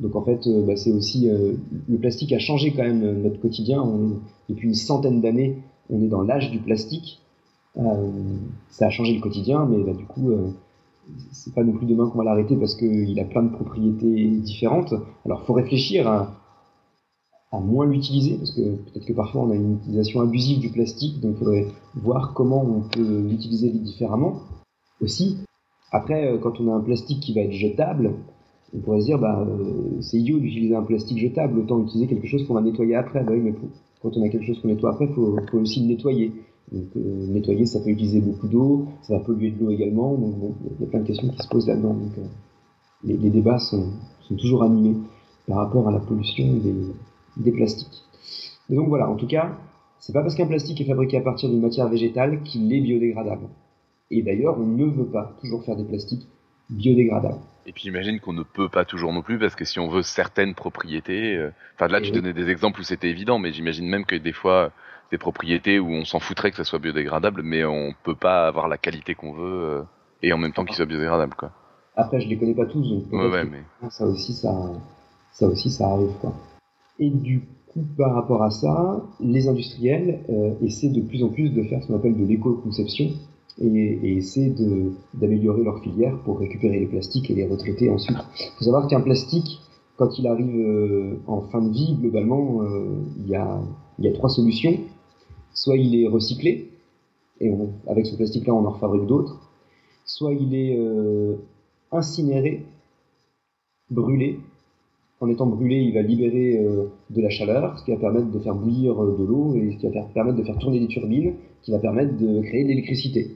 Donc 0.01 0.17
en 0.17 0.23
fait, 0.23 0.49
bah, 0.67 0.77
c'est 0.77 0.93
aussi 0.93 1.29
le 1.29 1.99
plastique 1.99 2.33
a 2.33 2.39
changé 2.39 2.73
quand 2.73 2.83
même 2.83 3.23
notre 3.23 3.41
quotidien. 3.41 3.85
depuis 4.49 4.69
une 4.69 4.75
centaine 4.75 5.21
d'années, 5.21 5.57
on 5.91 6.03
est 6.03 6.09
dans 6.09 6.23
l'âge 6.23 6.51
du 6.51 6.59
plastique. 6.59 7.21
ça 8.71 8.87
a 8.87 8.91
changé 8.91 9.15
le 9.15 9.21
quotidien, 9.21 9.67
mais 9.67 9.83
bah, 9.83 9.93
du 9.93 10.05
coup, 10.05 10.33
c'est 11.33 11.55
pas 11.55 11.63
non 11.63 11.73
plus 11.73 11.87
demain 11.87 12.09
qu'on 12.09 12.19
va 12.19 12.25
l'arrêter 12.25 12.57
parce 12.57 12.75
qu'il 12.75 13.19
a 13.19 13.25
plein 13.25 13.43
de 13.43 13.51
propriétés 13.51 14.27
différentes. 14.29 14.95
Alors, 15.25 15.43
faut 15.43 15.53
réfléchir 15.53 16.09
à, 16.09 16.44
à 17.57 17.61
moins 17.61 17.87
l'utiliser 17.87 18.37
parce 18.37 18.53
que 18.53 18.61
peut-être 18.61 19.07
que 19.07 19.13
parfois 19.13 19.43
on 19.43 19.51
a 19.51 19.55
une 19.55 19.77
utilisation 19.77 20.21
abusive 20.21 20.61
du 20.61 20.71
plastique, 20.71 21.21
donc 21.21 21.33
il 21.35 21.39
faudrait 21.39 21.67
voir 21.95 22.33
comment 22.35 22.63
on 22.63 22.81
peut 22.81 23.21
l'utiliser 23.21 23.71
différemment 23.71 24.41
aussi. 25.01 25.39
Après, 25.93 26.27
euh, 26.27 26.39
quand 26.39 26.61
on 26.61 26.73
a 26.73 26.75
un 26.75 26.81
plastique 26.81 27.21
qui 27.21 27.35
va 27.35 27.43
être 27.43 27.53
jetable, 27.53 28.15
on 28.75 28.81
pourrait 28.81 29.01
se 29.01 29.07
dire 29.07 29.19
bah 29.19 29.47
euh, 29.47 30.01
c'est 30.01 30.19
idiot 30.19 30.39
d'utiliser 30.39 30.75
un 30.75 30.83
plastique 30.83 31.19
jetable, 31.19 31.61
autant 31.61 31.81
utiliser 31.81 32.09
quelque 32.09 32.27
chose 32.27 32.45
qu'on 32.47 32.55
va 32.55 32.63
nettoyer 32.63 32.97
après. 32.97 33.23
Bah 33.23 33.33
oui, 33.33 33.41
mais 33.41 33.55
quand 34.03 34.17
on 34.17 34.23
a 34.23 34.29
quelque 34.29 34.45
chose 34.45 34.61
qu'on 34.61 34.69
nettoie 34.69 34.91
après, 34.91 35.07
il 35.07 35.15
faut, 35.15 35.59
aussi 35.59 35.81
le 35.81 35.87
nettoyer. 35.87 36.33
Donc 36.73 36.87
euh, 36.97 37.27
nettoyer, 37.29 37.67
ça 37.67 37.79
peut 37.81 37.91
utiliser 37.91 38.21
beaucoup 38.21 38.49
d'eau, 38.49 38.87
ça 39.03 39.17
va 39.17 39.21
polluer 39.21 39.53
de 39.53 39.65
l'eau 39.65 39.71
également. 39.71 40.15
Donc 40.15 40.35
il 40.79 40.85
y 40.85 40.89
a 40.89 40.91
plein 40.91 41.01
de 41.01 41.07
questions 41.07 41.29
qui 41.29 41.39
se 41.39 41.49
posent 41.49 41.69
là-dedans. 41.69 41.95
Donc 41.95 42.13
les, 43.05 43.17
les, 43.17 43.31
débats 43.31 43.59
sont, 43.59 43.87
sont, 44.23 44.35
toujours 44.35 44.65
animés 44.65 44.97
par 45.47 45.59
rapport 45.59 45.89
à 45.89 45.93
la 45.93 46.01
pollution 46.01 46.55
des, 46.55 46.75
des 47.37 47.53
plastiques. 47.53 48.03
Et 48.71 48.75
donc 48.75 48.89
voilà, 48.89 49.09
en 49.09 49.17
tout 49.17 49.27
cas, 49.27 49.53
c'est 49.99 50.13
pas 50.13 50.23
parce 50.23 50.35
qu'un 50.35 50.47
plastique 50.47 50.81
est 50.81 50.87
fabriqué 50.87 51.19
à 51.19 51.21
partir 51.21 51.49
d'une 51.49 51.61
matière 51.61 51.89
végétale 51.89 52.43
qu'il 52.43 52.73
est 52.73 52.81
biodégradable. 52.81 53.49
Et 54.11 54.23
d'ailleurs, 54.23 54.59
on 54.59 54.67
ne 54.67 54.85
veut 54.85 55.07
pas 55.07 55.35
toujours 55.41 55.65
faire 55.65 55.77
des 55.77 55.85
plastiques 55.85 56.29
biodégradables. 56.71 57.41
Et 57.67 57.73
puis 57.73 57.85
j'imagine 57.85 58.21
qu'on 58.21 58.33
ne 58.33 58.43
peut 58.43 58.69
pas 58.69 58.85
toujours 58.85 59.13
non 59.13 59.23
plus 59.23 59.39
parce 59.39 59.55
que 59.55 59.65
si 59.65 59.79
on 59.79 59.89
veut 59.89 60.03
certaines 60.03 60.55
propriétés, 60.55 61.37
euh... 61.37 61.51
enfin 61.75 61.89
là 61.89 62.01
tu 62.01 62.09
oui. 62.09 62.13
donnais 62.13 62.33
des 62.33 62.51
exemples 62.51 62.81
où 62.81 62.83
c'était 62.83 63.09
évident, 63.09 63.39
mais 63.39 63.53
j'imagine 63.53 63.89
même 63.89 64.05
que 64.05 64.17
des 64.17 64.33
fois 64.33 64.71
des 65.11 65.19
propriétés 65.19 65.79
où 65.79 65.89
on 65.89 66.05
s'en 66.05 66.21
foutrait 66.21 66.51
que 66.51 66.57
ça 66.57 66.65
soit 66.65 66.79
biodégradable, 66.79 67.43
mais 67.43 67.65
on 67.65 67.95
peut 68.03 68.15
pas 68.15 68.47
avoir 68.47 68.69
la 68.69 68.77
qualité 68.77 69.15
qu'on 69.15 69.33
veut 69.33 69.63
euh, 69.63 69.83
et 70.23 70.33
en 70.33 70.39
même 70.39 70.53
temps 70.53 70.65
qu'il 70.65 70.77
soit 70.77 70.87
biodégradable 70.87 71.35
quoi. 71.35 71.53
Après 71.97 72.21
je 72.21 72.29
les 72.29 72.37
connais 72.37 72.55
pas 72.55 72.67
tous, 72.67 72.87
donc 72.87 73.13
ouais, 73.13 73.31
ouais, 73.31 73.45
mais... 73.45 73.63
ça 73.89 74.05
aussi 74.05 74.35
ça, 74.35 74.53
ça 75.33 75.47
aussi 75.47 75.71
ça 75.71 75.89
arrive 75.89 76.13
quoi. 76.21 76.35
Et 76.99 77.11
du 77.11 77.41
coup 77.73 77.85
par 77.97 78.15
rapport 78.15 78.43
à 78.43 78.51
ça, 78.51 79.05
les 79.21 79.49
industriels 79.49 80.21
euh, 80.31 80.55
essaient 80.63 80.91
de 80.91 81.01
plus 81.01 81.23
en 81.25 81.29
plus 81.29 81.51
de 81.51 81.63
faire 81.65 81.83
ce 81.83 81.89
qu'on 81.89 81.97
appelle 81.97 82.17
de 82.17 82.25
l'éco-conception, 82.25 83.11
et, 83.61 83.67
et 83.67 84.17
essaient 84.17 84.53
d'améliorer 85.15 85.63
leur 85.63 85.81
filière 85.81 86.19
pour 86.25 86.39
récupérer 86.39 86.81
les 86.81 86.87
plastiques 86.87 87.31
et 87.31 87.35
les 87.35 87.47
retraiter 87.47 87.89
ensuite. 87.91 88.19
Il 88.41 88.51
faut 88.59 88.65
savoir 88.65 88.89
qu'un 88.89 89.01
plastique, 89.01 89.61
quand 89.97 90.19
il 90.19 90.27
arrive 90.27 90.57
euh, 90.57 91.21
en 91.27 91.41
fin 91.43 91.63
de 91.63 91.71
vie, 91.71 91.97
globalement, 92.01 92.63
euh, 92.63 92.97
il, 93.21 93.29
y 93.29 93.37
a, 93.37 93.61
y 94.01 94.09
a 94.09 94.13
trois 94.13 94.29
solutions. 94.29 94.77
Soit 95.53 95.77
il 95.77 95.95
est 95.95 96.09
recyclé, 96.09 96.69
et 97.41 97.51
on, 97.51 97.71
avec 97.87 98.07
ce 98.07 98.17
plastique-là, 98.17 98.55
on 98.55 98.65
en 98.67 98.71
refabrique 98.71 99.07
d'autres. 99.07 99.39
Soit 100.05 100.35
il 100.35 100.55
est 100.55 100.77
euh, 100.77 101.37
incinéré, 101.93 102.65
brûlé. 103.91 104.41
En 105.25 105.29
étant 105.31 105.47
brûlé, 105.47 105.77
il 105.77 105.95
va 105.95 106.03
libérer 106.03 106.59
euh, 106.59 106.87
de 107.11 107.23
la 107.23 107.31
chaleur, 107.31 107.79
ce 107.79 107.85
qui 107.85 107.91
va 107.93 107.97
permettre 107.97 108.31
de 108.31 108.39
faire 108.39 108.55
bouillir 108.55 109.03
euh, 109.03 109.17
de 109.19 109.25
l'eau 109.25 109.55
et 109.57 109.73
ce 109.73 109.77
qui 109.79 109.87
va 109.87 110.03
permettre 110.13 110.39
de 110.39 110.45
faire 110.45 110.59
tourner 110.59 110.81
des 110.81 110.87
turbines, 110.87 111.35
qui 111.63 111.71
va 111.71 111.79
permettre 111.79 112.17
de 112.17 112.43
créer 112.43 112.63
de 112.63 112.69
l'électricité 112.69 113.31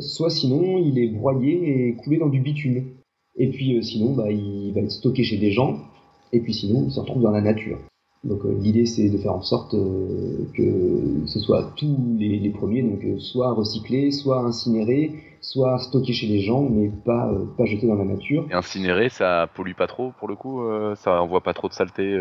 soit 0.00 0.30
sinon 0.30 0.78
il 0.78 0.98
est 0.98 1.08
broyé 1.08 1.88
et 1.88 1.94
coulé 1.94 2.18
dans 2.18 2.28
du 2.28 2.40
bitume. 2.40 2.84
Et 3.36 3.48
puis 3.50 3.76
euh, 3.76 3.82
sinon 3.82 4.14
bah, 4.14 4.30
il 4.30 4.72
va 4.72 4.80
être 4.80 4.90
stocké 4.90 5.22
chez 5.22 5.38
des 5.38 5.50
gens, 5.50 5.78
et 6.32 6.40
puis 6.40 6.54
sinon 6.54 6.84
il 6.86 6.92
se 6.92 7.00
retrouve 7.00 7.22
dans 7.22 7.30
la 7.30 7.40
nature. 7.40 7.78
Donc 8.24 8.44
euh, 8.44 8.56
l'idée 8.58 8.86
c'est 8.86 9.08
de 9.08 9.16
faire 9.18 9.32
en 9.32 9.42
sorte 9.42 9.74
euh, 9.74 10.44
que 10.54 11.26
ce 11.26 11.40
soit 11.40 11.72
tous 11.76 11.96
les, 12.18 12.38
les 12.38 12.50
premiers, 12.50 12.82
donc 12.82 13.04
euh, 13.04 13.18
soit 13.18 13.52
recyclés, 13.52 14.10
soit 14.10 14.40
incinérés, 14.40 15.22
soit 15.40 15.78
stockés 15.78 16.12
chez 16.12 16.26
les 16.26 16.40
gens, 16.40 16.68
mais 16.68 16.90
pas, 17.04 17.30
pas 17.56 17.64
jetés 17.64 17.86
dans 17.86 17.94
la 17.94 18.04
nature. 18.04 18.46
Et 18.50 18.54
incinéré, 18.54 19.08
ça 19.08 19.48
pollue 19.54 19.74
pas 19.76 19.86
trop 19.86 20.12
pour 20.18 20.28
le 20.28 20.34
coup 20.34 20.60
Ça 20.96 21.22
envoie 21.22 21.40
pas 21.42 21.54
trop 21.54 21.68
de 21.68 21.72
saleté 21.72 22.16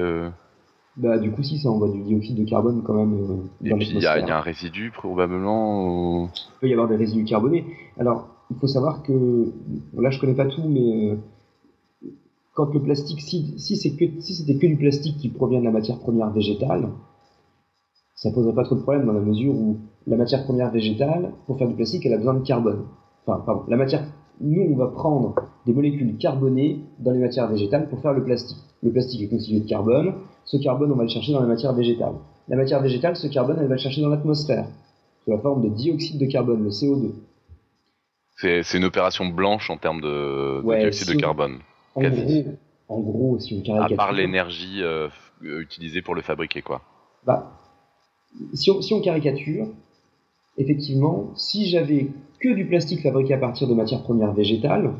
bah, 0.97 1.19
du 1.19 1.31
coup, 1.31 1.43
si, 1.43 1.59
ça 1.59 1.69
envoie 1.69 1.89
du 1.89 2.01
dioxyde 2.01 2.43
de 2.43 2.49
carbone 2.49 2.81
quand 2.83 2.95
même. 2.95 3.13
Euh, 3.13 3.67
Et 3.67 3.73
puis, 3.75 3.89
il 3.91 3.99
y, 3.99 4.01
y, 4.01 4.07
a 4.07 4.37
un 4.37 4.41
résidu, 4.41 4.91
probablement 4.91 5.85
ou... 5.85 6.29
Il 6.35 6.59
peut 6.61 6.67
y 6.69 6.73
avoir 6.73 6.87
des 6.87 6.95
résidus 6.95 7.23
carbonés. 7.23 7.65
Alors, 7.99 8.27
il 8.49 8.57
faut 8.57 8.67
savoir 8.67 9.03
que. 9.03 9.53
Là, 9.95 10.09
je 10.09 10.19
connais 10.19 10.33
pas 10.33 10.47
tout, 10.47 10.67
mais. 10.67 11.15
Quand 12.57 12.73
le 12.73 12.81
plastique. 12.81 13.21
Si, 13.21 13.53
si 13.59 13.77
c'était 13.77 14.07
que, 14.07 14.19
si 14.19 14.43
que 14.43 14.65
du 14.65 14.77
plastique 14.77 15.17
qui 15.19 15.29
provient 15.29 15.59
de 15.59 15.65
la 15.65 15.71
matière 15.71 15.99
première 15.99 16.31
végétale, 16.31 16.89
ça 18.15 18.31
poserait 18.31 18.55
pas 18.55 18.63
trop 18.63 18.73
de 18.73 18.81
problème 18.81 19.05
dans 19.05 19.13
la 19.13 19.21
mesure 19.21 19.53
où 19.53 19.77
la 20.07 20.17
matière 20.17 20.43
première 20.43 20.71
végétale, 20.71 21.33
pour 21.45 21.59
faire 21.59 21.67
du 21.67 21.75
plastique, 21.75 22.03
elle 22.07 22.15
a 22.15 22.17
besoin 22.17 22.33
de 22.33 22.43
carbone. 22.43 22.87
Enfin, 23.27 23.43
pardon, 23.45 23.61
la 23.67 23.77
matière. 23.77 24.03
Nous, 24.41 24.63
on 24.71 24.75
va 24.75 24.87
prendre 24.87 25.35
des 25.67 25.73
molécules 25.73 26.17
carbonées 26.17 26.79
dans 26.97 27.11
les 27.11 27.19
matières 27.19 27.47
végétales 27.47 27.89
pour 27.89 28.01
faire 28.01 28.13
le 28.13 28.23
plastique. 28.23 28.57
Le 28.81 28.91
plastique 28.91 29.21
est 29.21 29.27
constitué 29.27 29.59
de 29.59 29.69
carbone. 29.69 30.15
Ce 30.45 30.57
carbone, 30.57 30.91
on 30.91 30.95
va 30.95 31.03
le 31.03 31.09
chercher 31.09 31.33
dans 31.33 31.41
la 31.41 31.47
matière 31.47 31.73
végétale. 31.73 32.13
La 32.47 32.55
matière 32.55 32.81
végétale, 32.81 33.15
ce 33.15 33.27
carbone, 33.27 33.57
elle 33.59 33.67
va 33.67 33.75
le 33.75 33.79
chercher 33.79 34.01
dans 34.01 34.09
l'atmosphère, 34.09 34.65
sous 35.23 35.29
la 35.29 35.37
forme 35.37 35.61
de 35.61 35.69
dioxyde 35.69 36.19
de 36.19 36.25
carbone, 36.25 36.63
le 36.63 36.71
CO2. 36.71 37.11
C'est 38.35 38.77
une 38.77 38.85
opération 38.85 39.27
blanche 39.27 39.69
en 39.69 39.77
termes 39.77 40.01
de, 40.01 40.59
ouais, 40.63 40.77
de 40.77 40.81
dioxyde 40.81 41.13
de 41.13 41.19
carbone. 41.19 41.59
En 41.95 42.01
gros, 42.01 42.45
en 42.89 42.99
gros, 42.99 43.39
si 43.39 43.55
on 43.55 43.61
caricature... 43.61 43.93
À 43.93 44.05
part 44.05 44.13
l'énergie 44.13 44.81
euh, 44.81 45.09
utilisée 45.41 46.01
pour 46.01 46.15
le 46.15 46.21
fabriquer, 46.21 46.61
quoi. 46.61 46.81
Bah, 47.25 47.59
si 48.53 48.71
on, 48.71 48.81
si 48.81 48.93
on 48.93 49.01
caricature, 49.01 49.67
effectivement, 50.57 51.31
si 51.35 51.69
j'avais 51.69 52.07
que 52.39 52.53
du 52.53 52.65
plastique 52.65 53.01
fabriqué 53.01 53.33
à 53.33 53.37
partir 53.37 53.67
de 53.67 53.73
matières 53.73 54.03
premières 54.03 54.33
végétales, 54.33 54.93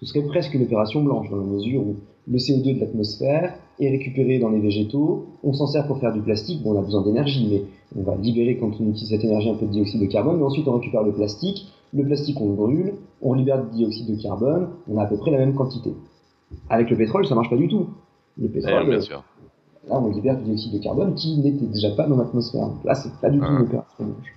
ce 0.00 0.06
serait 0.06 0.26
presque 0.26 0.54
une 0.54 0.62
opération 0.62 1.02
blanche, 1.02 1.28
dans 1.30 1.36
la 1.36 1.44
mesure 1.44 1.80
où 1.82 1.96
le 2.30 2.38
CO2 2.38 2.74
de 2.74 2.80
l'atmosphère 2.80 3.54
est 3.80 3.90
récupéré 3.90 4.38
dans 4.38 4.50
les 4.50 4.60
végétaux, 4.60 5.26
on 5.42 5.52
s'en 5.52 5.66
sert 5.66 5.86
pour 5.86 5.98
faire 5.98 6.12
du 6.12 6.20
plastique, 6.20 6.62
bon 6.62 6.74
on 6.74 6.78
a 6.78 6.82
besoin 6.82 7.02
d'énergie, 7.02 7.48
mais 7.50 7.62
on 7.96 8.02
va 8.02 8.16
libérer 8.16 8.58
quand 8.58 8.72
on 8.80 8.88
utilise 8.90 9.08
cette 9.08 9.24
énergie 9.24 9.48
un 9.48 9.54
peu 9.54 9.66
de 9.66 9.70
dioxyde 9.70 10.00
de 10.00 10.06
carbone, 10.06 10.36
mais 10.38 10.44
ensuite 10.44 10.66
on 10.68 10.74
récupère 10.74 11.02
le 11.02 11.12
plastique, 11.12 11.68
le 11.94 12.04
plastique 12.04 12.40
on 12.40 12.48
le 12.48 12.54
brûle, 12.54 12.94
on 13.22 13.34
libère 13.34 13.64
du 13.64 13.76
dioxyde 13.76 14.14
de 14.14 14.20
carbone, 14.20 14.68
on 14.90 14.98
a 14.98 15.04
à 15.04 15.06
peu 15.06 15.16
près 15.16 15.30
la 15.30 15.38
même 15.38 15.54
quantité. 15.54 15.92
Avec 16.68 16.90
le 16.90 16.96
pétrole 16.96 17.26
ça 17.26 17.34
marche 17.34 17.50
pas 17.50 17.56
du 17.56 17.68
tout. 17.68 17.88
Le 18.36 18.48
pétrole, 18.48 18.88
bien 18.88 19.00
sûr. 19.00 19.24
là 19.88 20.00
on 20.00 20.10
libère 20.10 20.36
du 20.38 20.44
dioxyde 20.44 20.72
de 20.72 20.78
carbone 20.78 21.14
qui 21.14 21.38
n'était 21.38 21.66
déjà 21.66 21.90
pas 21.90 22.06
dans 22.06 22.16
l'atmosphère. 22.16 22.68
Là 22.84 22.94
c'est 22.94 23.12
pas 23.20 23.30
du 23.30 23.38
tout 23.38 23.44
une 23.44 23.62
opération 23.62 24.04
blanche. 24.04 24.34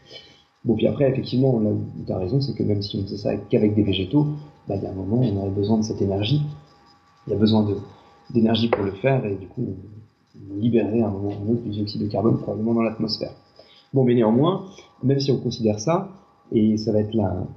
Bon, 0.64 0.76
puis 0.76 0.86
après, 0.86 1.10
effectivement, 1.10 1.60
tu 2.06 2.14
as 2.14 2.18
raison, 2.20 2.40
c'est 2.40 2.54
que 2.54 2.62
même 2.62 2.84
si 2.84 2.96
on 2.96 3.02
faisait 3.02 3.18
ça 3.18 3.36
qu'avec 3.36 3.74
des 3.74 3.82
végétaux, 3.82 4.28
bah, 4.68 4.76
il 4.76 4.84
y 4.84 4.86
a 4.86 4.92
un 4.92 4.94
moment, 4.94 5.20
on 5.20 5.38
aurait 5.38 5.50
besoin 5.50 5.80
de 5.80 5.82
cette 5.82 6.04
énergie. 6.04 6.44
Il 7.32 7.36
y 7.36 7.38
a 7.38 7.40
besoin 7.40 7.66
d'énergie 8.32 8.68
pour 8.68 8.84
le 8.84 8.92
faire, 8.92 9.26
et 9.26 9.36
du 9.36 9.48
coup, 9.48 9.66
on 10.52 10.60
libérerait 10.60 11.00
à 11.00 11.08
un 11.08 11.12
moment 11.12 11.30
ou 11.30 11.50
un 11.50 11.54
autre 11.54 11.62
du 11.62 11.70
dioxyde 11.70 12.02
de 12.02 12.08
carbone, 12.08 12.38
probablement 12.40 12.74
dans 12.74 12.82
l'atmosphère. 12.82 13.32
Bon, 13.94 14.04
mais 14.04 14.16
néanmoins, 14.16 14.66
même 15.02 15.18
si 15.18 15.32
on 15.32 15.38
considère 15.38 15.80
ça, 15.80 16.10
et 16.52 16.76
ça 16.76 16.92
va 16.92 17.00
être 17.00 17.14
la, 17.14 17.48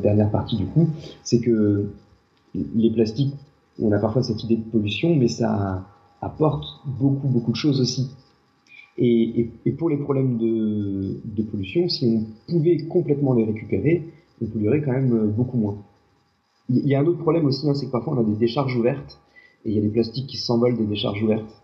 dernière 0.00 0.30
partie 0.30 0.56
du 0.56 0.64
coup, 0.64 0.88
c'est 1.22 1.40
que 1.40 1.90
les 2.54 2.90
plastiques, 2.90 3.34
on 3.78 3.92
a 3.92 3.98
parfois 3.98 4.22
cette 4.22 4.42
idée 4.42 4.56
de 4.56 4.64
pollution, 4.64 5.14
mais 5.14 5.28
ça 5.28 5.84
apporte 6.22 6.64
beaucoup, 6.86 7.28
beaucoup 7.28 7.50
de 7.50 7.56
choses 7.56 7.78
aussi. 7.78 8.08
Et, 8.96 9.50
pour 9.76 9.90
les 9.90 9.98
problèmes 9.98 10.38
de, 10.38 11.42
pollution, 11.42 11.90
si 11.90 12.06
on 12.06 12.52
pouvait 12.52 12.78
complètement 12.86 13.34
les 13.34 13.44
récupérer, 13.44 14.08
on 14.40 14.46
polluerait 14.46 14.80
quand 14.80 14.92
même 14.92 15.30
beaucoup 15.30 15.58
moins. 15.58 15.76
Il 16.72 16.88
y 16.88 16.94
a 16.94 17.00
un 17.00 17.06
autre 17.06 17.18
problème 17.18 17.44
aussi, 17.44 17.68
hein, 17.68 17.74
c'est 17.74 17.86
que 17.86 17.90
parfois 17.90 18.14
on 18.14 18.20
a 18.20 18.24
des 18.24 18.36
décharges 18.36 18.74
ouvertes, 18.76 19.20
et 19.64 19.70
il 19.70 19.74
y 19.76 19.78
a 19.78 19.82
des 19.82 19.90
plastiques 19.90 20.26
qui 20.26 20.38
s'envolent 20.38 20.76
des 20.76 20.86
décharges 20.86 21.22
ouvertes. 21.22 21.62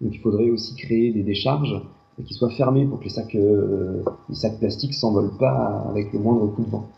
Donc 0.00 0.14
il 0.14 0.18
faudrait 0.18 0.50
aussi 0.50 0.74
créer 0.74 1.12
des 1.12 1.22
décharges 1.22 1.80
qui 2.26 2.34
soient 2.34 2.50
fermées 2.50 2.84
pour 2.84 2.98
que 2.98 3.04
les 3.04 3.10
sacs, 3.10 3.34
euh, 3.36 4.02
les 4.28 4.58
plastiques 4.58 4.94
s'envolent 4.94 5.36
pas 5.38 5.86
avec 5.88 6.12
le 6.12 6.18
moindre 6.18 6.48
coup 6.48 6.64
de 6.64 6.70
vent. 6.70 6.88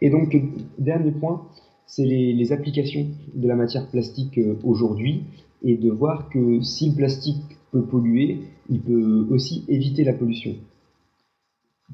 Et 0.00 0.10
donc, 0.10 0.36
dernier 0.78 1.10
point, 1.10 1.42
c'est 1.86 2.04
les, 2.04 2.32
les, 2.32 2.52
applications 2.52 3.08
de 3.34 3.48
la 3.48 3.56
matière 3.56 3.88
plastique 3.88 4.38
euh, 4.38 4.56
aujourd'hui, 4.62 5.24
et 5.64 5.76
de 5.76 5.90
voir 5.90 6.28
que 6.28 6.60
si 6.62 6.90
le 6.90 6.94
plastique 6.94 7.42
peut 7.72 7.82
polluer, 7.82 8.42
il 8.70 8.80
peut 8.80 9.26
aussi 9.30 9.64
éviter 9.68 10.04
la 10.04 10.12
pollution. 10.12 10.54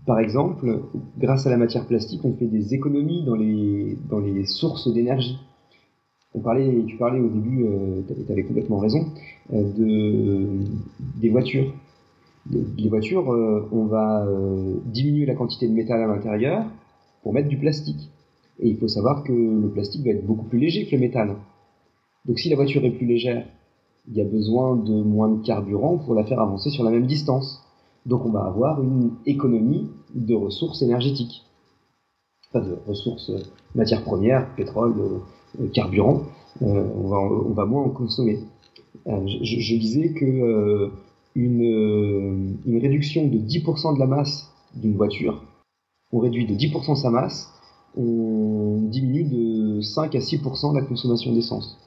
Par 0.07 0.19
exemple, 0.19 0.83
grâce 1.19 1.47
à 1.47 1.51
la 1.51 1.57
matière 1.57 1.87
plastique, 1.87 2.25
on 2.25 2.35
fait 2.35 2.47
des 2.47 2.75
économies 2.75 3.25
dans 3.25 3.37
les, 3.37 3.97
dans 4.11 4.19
les 4.19 4.45
sources 4.45 4.93
d'énergie. 4.93 5.39
Tu 6.35 6.41
parlais 6.41 7.21
au 7.21 7.29
début, 7.29 7.65
euh, 7.65 8.03
tu 8.27 8.33
avais 8.33 8.43
complètement 8.43 8.79
raison, 8.79 9.07
euh, 9.53 9.63
de, 9.63 10.65
des 11.21 11.31
voitures. 11.31 11.73
Les 12.51 12.89
voitures, 12.89 13.33
euh, 13.33 13.69
on 13.73 13.87
va 13.87 14.27
euh, 14.27 14.79
diminuer 14.85 15.27
la 15.27 15.35
quantité 15.35 15.69
de 15.69 15.73
métal 15.73 16.03
à 16.03 16.07
l'intérieur 16.07 16.67
pour 17.23 17.33
mettre 17.33 17.49
du 17.49 17.57
plastique. 17.57 18.11
Et 18.59 18.69
il 18.69 18.77
faut 18.77 18.89
savoir 18.89 19.23
que 19.23 19.33
le 19.33 19.69
plastique 19.71 20.05
va 20.05 20.11
être 20.11 20.27
beaucoup 20.27 20.45
plus 20.45 20.59
léger 20.59 20.87
que 20.87 20.97
le 20.97 21.01
métal. 21.01 21.37
Donc 22.27 22.39
si 22.39 22.51
la 22.51 22.57
voiture 22.57 22.85
est 22.85 22.91
plus 22.91 23.07
légère, 23.07 23.47
il 24.09 24.15
y 24.15 24.21
a 24.21 24.25
besoin 24.25 24.77
de 24.77 25.03
moins 25.03 25.29
de 25.29 25.43
carburant 25.43 25.99
pour 25.99 26.15
la 26.15 26.25
faire 26.25 26.41
avancer 26.41 26.69
sur 26.71 26.85
la 26.85 26.91
même 26.91 27.07
distance. 27.07 27.63
Donc 28.07 28.25
on 28.27 28.31
va 28.31 28.45
avoir 28.45 28.83
une 28.83 29.13
économie 29.27 29.91
de 30.15 30.35
ressources 30.35 30.83
énergétiques. 30.83 31.43
pas 32.53 32.61
de 32.61 32.77
ressources 32.87 33.31
matières 33.75 34.05
premières, 34.05 34.55
pétrole, 34.55 34.95
carburant, 35.73 36.23
on 36.61 37.09
va, 37.09 37.19
on, 37.19 37.53
va, 37.53 37.65
moins 37.65 37.83
en 37.83 37.91
consommer. 37.91 38.41
je, 39.07 39.77
disais 39.77 40.13
que 40.13 40.91
une 41.35 42.79
réduction 42.81 43.27
de 43.27 43.39
10% 43.39 43.95
de 43.95 43.99
la 43.99 44.07
masse 44.07 44.53
d'une 44.75 44.97
voiture, 44.97 45.43
on 46.13 46.21
réduit 46.21 46.47
de 46.47 46.55
10% 46.55 46.95
sa 46.95 47.11
masse, 47.11 47.51
on 47.97 48.83
diminue 48.83 49.25
de 49.25 49.81
5 49.81 50.15
à 50.15 50.19
6% 50.19 50.75
la 50.75 50.83
consommation 50.83 51.33
d'essence. 51.33 51.79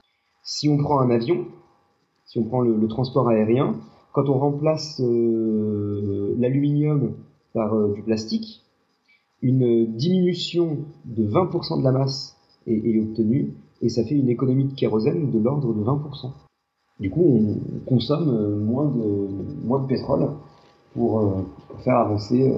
Si 0.43 0.69
on 0.69 0.77
prend 0.77 0.99
un 0.99 1.09
avion, 1.09 1.45
si 2.25 2.37
on 2.39 2.43
prend 2.43 2.61
le, 2.61 2.87
transport 2.87 3.29
aérien, 3.29 3.75
quand 4.13 4.29
on 4.29 4.37
remplace 4.37 4.99
euh, 5.01 6.35
l'aluminium 6.39 7.13
par 7.53 7.73
euh, 7.73 7.93
du 7.93 8.01
plastique, 8.01 8.63
une 9.41 9.85
diminution 9.85 10.79
de 11.05 11.27
20% 11.27 11.79
de 11.79 11.83
la 11.83 11.91
masse 11.91 12.35
est, 12.65 12.99
obtenue 12.99 13.53
et 13.81 13.89
ça 13.89 14.03
fait 14.03 14.15
une 14.15 14.29
économie 14.29 14.65
de 14.65 14.73
kérosène 14.73 15.29
de 15.29 15.39
l'ordre 15.39 15.73
de 15.73 15.83
20%. 15.83 16.31
Du 16.99 17.11
coup, 17.11 17.23
on 17.23 17.85
consomme 17.87 18.29
euh, 18.29 18.57
moins 18.59 19.79
de, 19.79 19.87
pétrole 19.87 20.31
pour 20.95 21.43
faire 21.83 21.97
avancer 21.97 22.51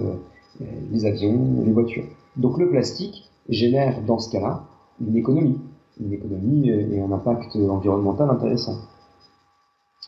les 0.91 1.05
avions, 1.05 1.61
les 1.65 1.73
voitures. 1.73 2.05
Donc 2.37 2.57
le 2.57 2.69
plastique 2.69 3.29
génère 3.49 4.01
dans 4.05 4.17
ce 4.17 4.31
cas-là 4.31 4.63
une 5.05 5.17
économie, 5.17 5.59
une 5.99 6.13
économie 6.13 6.69
et 6.69 7.01
un 7.01 7.11
impact 7.11 7.57
environnemental 7.57 8.29
intéressant. 8.29 8.77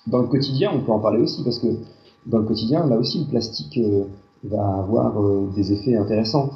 Dans 0.07 0.19
le 0.19 0.28
quotidien, 0.28 0.72
on 0.73 0.82
peut 0.82 0.91
en 0.91 0.99
parler 0.99 1.22
aussi, 1.22 1.44
parce 1.44 1.60
que 1.60 1.68
dans 2.26 2.40
le 2.40 2.45
quotidien, 2.45 2.86
là 2.88 2.98
aussi, 2.98 3.19
le 3.19 3.26
plastique 3.26 3.78
euh, 3.78 4.06
va 4.44 4.78
avoir 4.78 5.19
euh, 5.19 5.48
des 5.56 5.72
effets 5.73 5.95
intéressants. 5.95 6.52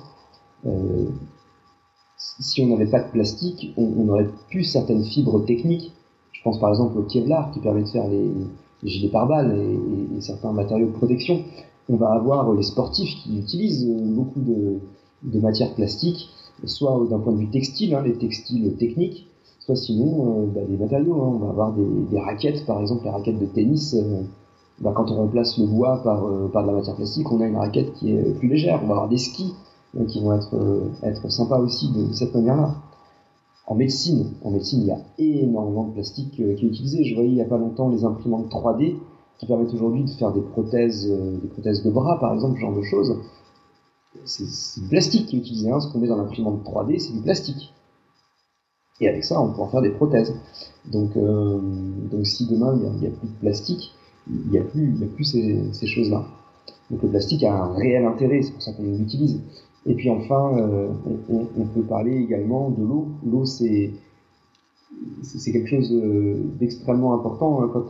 Euh, 0.66 1.06
si 2.18 2.62
on 2.62 2.68
n'avait 2.68 2.90
pas 2.90 3.02
de 3.02 3.12
plastique, 3.12 3.74
on, 3.78 4.08
aurait 4.10 4.30
plus 4.50 4.64
certaines 4.64 5.04
fibres 5.04 5.44
techniques. 5.46 5.92
Je 6.32 6.42
pense 6.44 6.60
par 6.60 6.70
exemple 6.70 6.98
au 6.98 7.04
Kevlar 7.04 7.52
qui 7.52 7.60
permet 7.60 7.84
de 7.84 7.88
faire 7.88 8.08
les, 8.08 8.32
gilets 8.84 9.10
pare-balles 9.10 9.56
et, 9.58 10.22
certains 10.22 10.52
matériaux 10.52 10.88
de 10.88 10.92
protection. 10.92 11.42
On 11.90 11.98
va 11.98 12.12
avoir 12.12 12.52
les 12.54 12.64
sportifs 12.64 13.16
qui 13.24 13.38
utilisent 13.38 13.88
beaucoup 13.88 14.40
de, 14.40 14.80
de 15.24 15.40
matières 15.40 15.74
plastiques, 15.74 16.30
soit 16.66 17.06
d'un 17.10 17.20
point 17.20 17.34
de 17.34 17.40
vue 17.40 17.50
textile, 17.50 17.94
hein, 17.94 18.02
les 18.02 18.14
textiles 18.14 18.76
techniques, 18.78 19.28
soit 19.66 19.76
sinon 19.76 20.44
euh, 20.44 20.46
bah, 20.54 20.62
des 20.68 20.78
matériaux. 20.78 21.22
Hein. 21.22 21.32
On 21.36 21.46
va 21.46 21.50
avoir 21.50 21.74
des, 21.74 22.20
raquettes, 22.20 22.66
par 22.66 22.82
exemple, 22.82 23.04
les 23.04 23.10
raquettes 23.10 23.40
de 23.40 23.46
tennis. 23.46 23.96
Euh, 23.96 24.22
bah, 24.80 24.94
quand 24.96 25.10
on 25.12 25.16
remplace 25.16 25.58
le 25.58 25.66
bois 25.66 26.02
par, 26.04 26.26
euh, 26.26 26.48
par 26.48 26.64
de 26.64 26.68
la 26.68 26.74
matière 26.74 26.96
plastique, 26.96 27.32
on 27.32 27.42
a 27.42 27.48
une 27.48 27.58
raquette 27.58 27.94
qui 27.94 28.12
est 28.12 28.38
plus 28.38 28.48
légère. 28.48 28.82
On 28.84 28.88
va 28.88 28.94
avoir 28.94 29.10
des 29.10 29.18
skis 29.18 29.54
qui 30.10 30.22
vont 30.22 30.34
être, 30.34 30.54
être 31.04 31.32
sympas 31.32 31.58
aussi 31.58 31.90
de, 31.94 32.12
cette 32.12 32.36
manière-là. 32.36 32.76
En 33.66 33.76
médecine, 33.76 34.34
en 34.44 34.52
médecine, 34.52 34.82
il 34.82 34.88
y 34.88 34.92
a 34.92 35.00
énormément 35.18 35.86
de 35.86 35.94
plastique 35.94 36.32
qui 36.32 36.44
est 36.44 36.62
utilisé. 36.62 37.06
Je 37.06 37.16
voyais 37.16 37.30
il 37.30 37.36
n'y 37.36 37.42
a 37.42 37.46
pas 37.46 37.58
longtemps 37.58 37.88
les 37.88 38.04
imprimantes 38.04 38.52
3D 38.52 38.98
qui 39.40 39.46
permettent 39.46 39.74
aujourd'hui 39.74 40.04
de 40.04 40.10
faire 40.10 40.34
des 40.34 40.42
prothèses, 40.42 41.10
des 41.10 41.48
prothèses 41.48 41.82
de 41.82 41.90
bras, 41.90 42.20
par 42.20 42.34
exemple, 42.34 42.56
ce 42.56 42.60
genre 42.60 42.76
de 42.76 42.82
choses. 42.82 43.18
C'est 44.26 44.82
du 44.82 44.90
plastique 44.90 45.28
qui 45.28 45.38
est 45.38 45.40
utilisé. 45.40 45.72
Hein. 45.72 45.80
Ce 45.80 45.88
qu'on 45.88 46.00
met 46.00 46.08
dans 46.08 46.18
l'imprimante 46.18 46.62
3D, 46.66 47.00
c'est 47.00 47.14
du 47.14 47.22
plastique. 47.22 47.74
Et 49.02 49.10
avec 49.10 49.24
ça, 49.24 49.42
on 49.42 49.48
en 49.60 49.68
faire 49.68 49.82
des 49.82 49.90
prothèses. 49.90 50.34
Donc, 50.92 51.18
euh, 51.18 51.60
donc 52.12 52.26
si 52.26 52.48
demain 52.48 52.74
il 52.76 53.00
n'y 53.00 53.08
a, 53.08 53.10
plus 53.10 53.28
de 53.28 53.34
plastique, 53.42 53.92
il 54.30 54.52
n'y 54.52 54.58
a 54.58 54.64
plus, 54.64 54.96
a 55.04 55.06
plus 55.08 55.26
ces, 55.26 55.88
choses-là. 55.88 56.26
Donc 56.90 57.02
le 57.04 57.10
plastique 57.10 57.44
a 57.44 57.54
un 57.54 57.74
réel 57.74 58.06
intérêt, 58.06 58.42
c'est 58.42 58.54
pour 58.54 58.62
ça 58.62 58.72
qu'on 58.74 58.84
l'utilise. 58.84 59.42
Et 59.86 59.96
puis 59.96 60.10
enfin, 60.10 60.58
euh, 60.58 60.88
on, 61.30 61.66
peut 61.66 61.82
parler 61.82 62.16
également 62.16 62.70
de 62.70 62.84
l'eau. 62.84 63.08
L'eau, 63.26 63.46
c'est 63.46 63.92
c'est 65.24 65.52
quelque 65.52 65.68
chose 65.68 65.92
euh, 65.92 66.38
d'extrêmement 66.58 67.14
important 67.14 67.62
hein, 67.62 67.70
quand, 67.74 67.90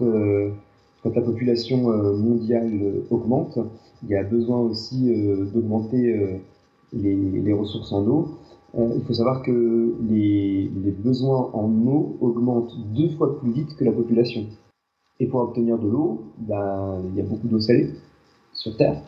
quand 1.04 1.16
la 1.16 1.22
population 1.22 1.84
mondiale 2.18 3.04
augmente. 3.12 3.60
Il 4.04 4.10
y 4.10 4.16
a 4.16 4.24
besoin 4.24 4.60
aussi 4.60 5.14
d'augmenter 5.54 6.40
les, 6.94 7.16
les, 7.16 7.54
ressources 7.54 7.92
en 7.94 8.06
eau. 8.08 8.30
Euh, 8.78 8.94
il 8.96 9.04
faut 9.06 9.14
savoir 9.14 9.42
que 9.42 9.96
les, 10.02 10.70
besoins 11.00 11.50
en 11.54 11.70
eau 11.88 12.18
augmentent 12.20 12.76
deux 12.94 13.10
fois 13.10 13.40
plus 13.40 13.52
vite 13.52 13.76
que 13.76 13.86
la 13.86 13.92
population. 13.92 14.46
Et 15.20 15.28
pour 15.28 15.42
obtenir 15.42 15.78
de 15.78 15.88
l'eau, 15.88 16.24
ben, 16.40 17.02
il 17.10 17.16
y 17.16 17.22
a 17.22 17.24
beaucoup 17.24 17.48
d'eau 17.48 17.60
salée 17.60 17.92
sur 18.54 18.76
Terre. 18.76 19.02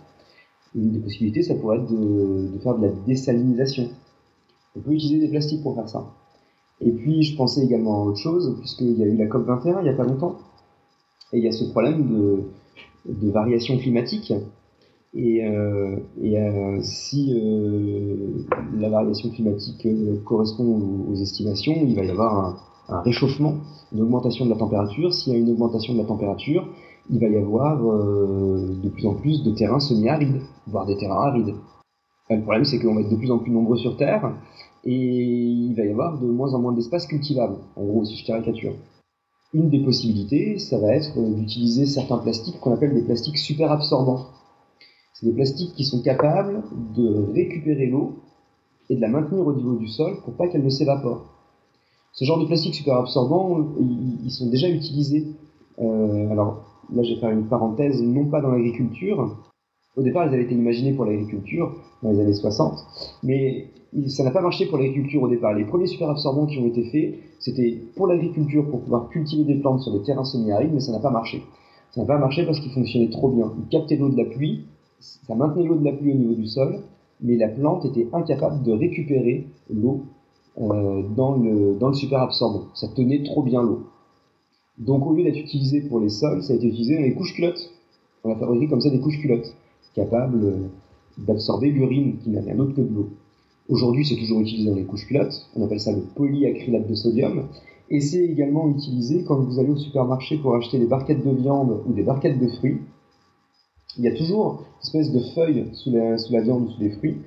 Une 0.76 0.91
des 0.91 0.99
possibilités, 0.99 1.44
ça 1.44 1.56
pourrait 1.56 1.77
être 1.77 1.91
de, 1.91 2.60
faire 2.61 2.77
de 2.77 2.85
la 2.85 2.94
désalinisation. 3.06 3.89
On 4.76 4.80
peut 4.80 4.91
utiliser 4.91 5.19
des 5.19 5.30
plastiques 5.30 5.64
pour 5.64 5.76
faire 5.76 5.89
ça. 5.89 6.06
Et 6.80 6.91
puis, 6.91 7.23
je 7.23 7.35
pensais 7.35 7.64
également 7.64 8.03
à 8.03 8.06
autre 8.06 8.19
chose, 8.19 8.56
puisqu'il 8.60 8.98
y 8.98 9.03
a 9.03 9.07
eu 9.07 9.18
la 9.18 9.26
COP21 9.26 9.80
il 9.80 9.84
n'y 9.84 9.89
a 9.89 9.94
pas 9.94 10.03
longtemps. 10.03 10.38
Et 11.34 11.39
il 11.39 11.44
y 11.44 11.48
a 11.48 11.52
ce 11.52 11.65
problème 11.65 12.07
de, 12.07 12.44
de 13.11 13.31
variation 13.31 13.77
climatique 13.77 14.31
et, 15.13 15.45
euh, 15.45 15.97
et 16.21 16.38
euh, 16.38 16.79
si 16.81 17.34
euh, 17.34 18.45
la 18.77 18.89
variation 18.89 19.29
climatique 19.29 19.88
correspond 20.25 21.05
aux, 21.09 21.15
estimations, 21.15 21.75
il 21.81 21.95
va 21.95 22.03
y 22.03 22.11
avoir 22.11 22.59
un, 22.89 23.01
réchauffement, 23.01 23.55
une 23.93 24.01
augmentation 24.01 24.45
de 24.45 24.49
la 24.51 24.57
température. 24.57 25.13
S'il 25.13 25.34
y 25.34 25.35
a 25.35 25.39
une 25.39 25.49
augmentation 25.49 25.93
de 25.93 25.99
la 25.99 26.05
température, 26.05 26.67
il 27.09 27.19
va 27.19 27.27
y 27.27 27.38
avoir 27.38 27.81
de 27.81 28.89
plus 28.89 29.05
en 29.05 29.13
plus 29.13 29.43
de 29.43 29.51
terrains 29.51 29.79
semi-arides, 29.79 30.41
voire 30.67 30.85
des 30.85 30.97
terrains 30.97 31.27
arides. 31.27 31.55
le 32.29 32.41
problème, 32.41 32.65
c'est 32.65 32.79
qu'on 32.79 32.95
va 32.95 33.01
être 33.01 33.09
de 33.09 33.15
plus 33.15 33.31
en 33.31 33.39
plus 33.39 33.51
nombreux 33.51 33.77
sur 33.77 33.95
Terre 33.97 34.34
et 34.84 34.93
il 34.93 35.73
va 35.75 35.85
y 35.85 35.91
avoir 35.91 36.19
de 36.19 36.27
moins 36.27 36.53
en 36.53 36.59
moins 36.59 36.73
d'espace 36.73 37.07
cultivable. 37.07 37.57
En 37.75 37.85
gros, 37.85 38.05
si 38.05 38.15
je 38.15 38.25
caricature. 38.25 38.73
Une 39.53 39.69
des 39.69 39.79
possibilités, 39.79 40.59
ça 40.59 40.77
va 40.77 40.93
être 40.93 41.17
d'utiliser 41.19 41.85
certains 41.85 42.17
plastiques 42.17 42.59
qu'on 42.59 42.73
appelle 42.73 42.93
des 42.93 43.01
plastiques 43.01 43.38
super 43.38 43.71
absorbants. 43.71 44.27
C'est 45.19 45.26
des 45.26 45.34
plastiques 45.34 45.73
qui 45.73 45.84
sont 45.84 46.03
capables 46.03 46.61
de 46.95 47.31
récupérer 47.34 47.88
l'eau 47.88 48.19
et 48.88 48.95
de 48.95 49.02
la 49.02 49.07
maintenir 49.07 49.48
au 49.48 49.53
niveau 49.53 49.76
du 49.76 49.88
sol 49.88 50.18
pour 50.23 50.35
pas 50.35 50.48
qu'elle 50.48 50.64
ne 50.64 50.69
s'évapore. 50.69 51.26
Ce 52.14 52.23
genre 52.23 52.39
de 52.39 52.45
plastique 52.45 52.76
super 52.76 52.98
absorbant, 52.98 53.65
ils, 54.23 54.30
sont 54.30 54.48
déjà 54.48 54.69
utilisés. 54.69 55.26
Euh, 55.80 56.30
alors 56.30 56.65
là, 56.94 57.02
je 57.02 57.15
vais 57.15 57.19
faire 57.19 57.31
une 57.31 57.48
parenthèse, 57.48 57.99
non 58.03 58.26
pas 58.26 58.41
dans 58.41 58.52
l'agriculture. 58.52 59.35
Au 59.95 60.03
départ, 60.03 60.27
ils 60.27 60.35
avaient 60.35 60.44
été 60.44 60.53
imaginés 60.53 60.94
pour 60.94 61.06
l'agriculture 61.06 61.76
dans 62.03 62.11
les 62.11 62.19
années 62.19 62.35
60, 62.35 62.77
mais 63.23 63.72
ça 64.10 64.23
n'a 64.23 64.30
pas 64.30 64.41
marché 64.41 64.68
pour 64.68 64.77
l'agriculture 64.77 65.23
au 65.23 65.30
départ. 65.30 65.56
Les 65.56 65.65
premiers 65.65 65.88
super 65.88 66.11
absorbants 66.11 66.45
qui 66.45 66.60
ont 66.60 66.68
été 66.68 66.84
faits, 66.91 67.15
c'était 67.39 67.81
pour 67.95 68.06
l'agriculture, 68.06 68.69
pour 68.69 68.81
pouvoir 68.81 69.10
cultiver 69.10 69.45
des 69.45 69.60
plantes 69.60 69.81
sur 69.81 69.94
des 69.94 70.03
terrains 70.03 70.26
semi-arides, 70.26 70.73
mais 70.73 70.80
ça 70.80 70.91
n'a 70.91 70.99
pas 70.99 71.10
marché. 71.10 71.41
Ça 71.89 72.02
n'a 72.02 72.07
pas 72.07 72.19
marché 72.19 72.45
parce 72.45 72.60
qu'ils 72.60 72.72
fonctionnaient 72.72 73.10
trop 73.10 73.30
bien. 73.30 73.52
Ils 73.57 73.69
captaient 73.69 73.95
l'eau 73.95 74.10
de 74.10 74.18
la 74.18 74.26
pluie, 74.26 74.65
ça 74.99 75.36
maintenait 75.36 75.65
l'eau 75.65 75.76
de 75.76 75.86
la 75.86 75.94
pluie 75.94 76.11
au 76.11 76.15
niveau 76.15 76.34
du 76.34 76.48
sol, 76.48 76.82
mais 77.22 77.38
la 77.38 77.48
plante 77.48 77.86
était 77.86 78.07
incapable 78.14 78.64
de 78.64 78.72
récupérer 78.72 79.48
l'eau 79.69 80.03
euh, 80.60 81.03
dans, 81.15 81.36
le, 81.36 81.76
dans 81.76 81.90
le 81.90 81.94
super 81.94 82.22
absorbant. 82.22 82.65
Ça 82.74 82.88
tenait 82.88 83.24
trop 83.24 83.44
bien 83.44 83.61
l'eau. 83.61 83.84
Donc 84.78 85.06
au 85.06 85.14
lieu 85.14 85.24
d'être 85.24 85.40
utilisé 85.40 85.82
pour 85.82 85.99
les 85.99 86.10
sols, 86.10 86.44
ça 86.44 86.53
a 86.53 86.56
été 86.56 86.68
utilisé 86.68 86.95
dans 86.95 87.03
les 87.03 87.14
couches 87.14 87.34
culottes. 87.34 87.72
On 88.24 88.32
a 88.32 88.36
fabriqué 88.36 88.68
comme 88.68 88.82
ça 88.82 88.90
des 88.90 88.99
couches 88.99 89.19
culottes, 89.19 89.56
capables 89.95 90.44
euh, 90.44 90.68
d'absorber 91.18 91.72
l'urine 91.72 92.18
qui 92.24 92.30
n'a 92.30 92.41
rien 92.41 92.56
d'autre 92.56 92.74
que 92.74 92.82
de 92.82 92.94
l'eau. 92.94 93.10
Aujourd'hui, 93.69 94.06
c'est 94.06 94.15
toujours 94.15 94.40
utilisé 94.40 94.69
dans 94.69 94.76
les 94.76 94.86
couches 94.86 95.07
culottes. 95.07 95.48
On 95.56 95.64
appelle 95.64 95.80
ça 95.80 95.91
le 95.91 96.02
polyacrylate 96.15 96.88
de 96.88 96.95
sodium. 96.95 97.48
Et 97.90 97.99
c'est 98.02 98.24
également 98.24 98.69
utilisé 98.69 99.24
quand 99.24 99.40
vous 99.40 99.60
allez 99.60 99.69
au 99.69 99.78
supermarché 99.78 100.38
pour 100.38 100.56
acheter 100.56 100.80
des 100.80 100.88
barquettes 100.88 101.26
de 101.26 101.32
viande 101.32 101.82
ou 101.88 101.94
des 101.94 102.03
barquettes 102.03 102.40
de 102.40 102.48
fruits 102.48 102.80
il 103.98 104.03
y 104.03 104.07
a 104.07 104.15
toujours 104.15 104.61
une 104.61 104.82
espèce 104.82 105.11
de 105.11 105.19
feuille 105.34 105.65
sous 105.74 105.91
la, 105.91 106.41
viande 106.41 106.64
ou 106.64 106.69
sous 106.69 106.82
les 106.82 106.91
fruits. 106.91 107.18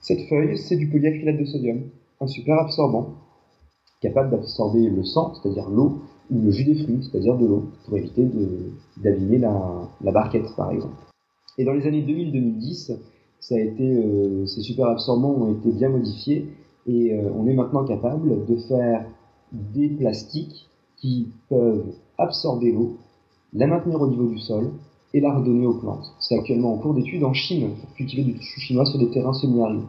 Cette 0.00 0.28
feuille, 0.28 0.56
c'est 0.56 0.76
du 0.76 0.88
polyacrylate 0.88 1.38
de 1.38 1.44
sodium, 1.44 1.82
un 2.20 2.26
super 2.26 2.58
absorbant, 2.58 3.14
capable 4.00 4.30
d'absorber 4.30 4.88
le 4.88 5.04
sang, 5.04 5.34
c'est-à-dire 5.34 5.68
l'eau, 5.68 6.00
ou 6.30 6.40
le 6.40 6.50
jus 6.50 6.64
des 6.64 6.82
fruits, 6.82 7.00
c'est-à-dire 7.02 7.36
de 7.36 7.46
l'eau, 7.46 7.70
pour 7.84 7.96
éviter 7.96 8.26
d'abîmer 8.96 9.38
la, 9.38 10.12
barquette, 10.12 10.54
par 10.56 10.70
exemple. 10.70 10.96
Et 11.58 11.64
dans 11.64 11.72
les 11.72 11.86
années 11.86 12.02
2000-2010, 12.02 12.98
ça 13.40 13.54
a 13.54 13.58
été, 13.58 13.84
euh, 13.84 14.46
ces 14.46 14.62
super 14.62 14.86
absorbants 14.86 15.34
ont 15.34 15.52
été 15.52 15.70
bien 15.70 15.88
modifiés 15.88 16.48
et 16.86 17.14
euh, 17.14 17.30
on 17.34 17.46
est 17.46 17.54
maintenant 17.54 17.84
capable 17.84 18.44
de 18.46 18.56
faire 18.56 19.06
des 19.52 19.88
plastiques 19.88 20.68
qui 20.96 21.28
peuvent 21.48 21.94
absorber 22.18 22.72
l'eau, 22.72 22.96
la 23.52 23.66
maintenir 23.66 24.00
au 24.00 24.08
niveau 24.08 24.26
du 24.26 24.38
sol 24.38 24.72
et 25.16 25.20
la 25.20 25.32
redonner 25.32 25.66
aux 25.66 25.74
plantes. 25.74 26.12
C'est 26.20 26.38
actuellement 26.38 26.74
en 26.74 26.76
cours 26.76 26.92
d'étude 26.92 27.24
en 27.24 27.32
Chine 27.32 27.70
pour 27.80 27.94
cultiver 27.94 28.22
du 28.22 28.36
chou 28.38 28.60
chinois 28.60 28.84
sur 28.84 28.98
des 28.98 29.08
terrains 29.08 29.32
semi-arides. 29.32 29.80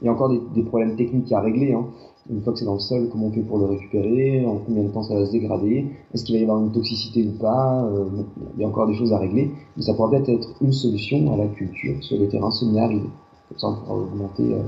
Il 0.00 0.06
y 0.06 0.08
a 0.08 0.12
encore 0.12 0.30
des, 0.30 0.62
problèmes 0.62 0.96
techniques 0.96 1.30
à 1.30 1.40
régler. 1.40 1.74
Hein. 1.74 1.86
Une 2.30 2.40
fois 2.40 2.54
que 2.54 2.58
c'est 2.58 2.64
dans 2.64 2.74
le 2.74 2.80
sol, 2.80 3.08
comment 3.12 3.26
on 3.26 3.32
fait 3.32 3.42
pour 3.42 3.58
le 3.58 3.66
récupérer? 3.66 4.46
En 4.46 4.56
combien 4.56 4.84
de 4.84 4.88
temps 4.88 5.02
ça 5.02 5.14
va 5.14 5.26
se 5.26 5.32
dégrader? 5.32 5.88
Est-ce 6.14 6.24
qu'il 6.24 6.36
va 6.36 6.40
y 6.40 6.44
avoir 6.44 6.58
une 6.62 6.72
toxicité 6.72 7.22
ou 7.26 7.38
pas? 7.38 7.84
Euh, 7.84 8.06
Il 8.54 8.62
y 8.62 8.64
a 8.64 8.68
encore 8.68 8.86
des 8.86 8.94
choses 8.94 9.12
à 9.12 9.18
régler, 9.18 9.50
mais 9.76 9.82
ça 9.82 9.92
pourrait 9.92 10.16
peut-être 10.16 10.30
être 10.30 10.48
une 10.62 10.72
solution 10.72 11.34
à 11.34 11.36
la 11.36 11.48
culture 11.48 12.02
sur 12.02 12.18
des 12.18 12.28
terrains 12.28 12.50
semi-arides. 12.50 13.10
Comme 13.48 13.58
ça, 13.58 13.68
on 13.68 13.74
pourra 13.74 13.98
augmenter 13.98 14.54
euh, 14.54 14.62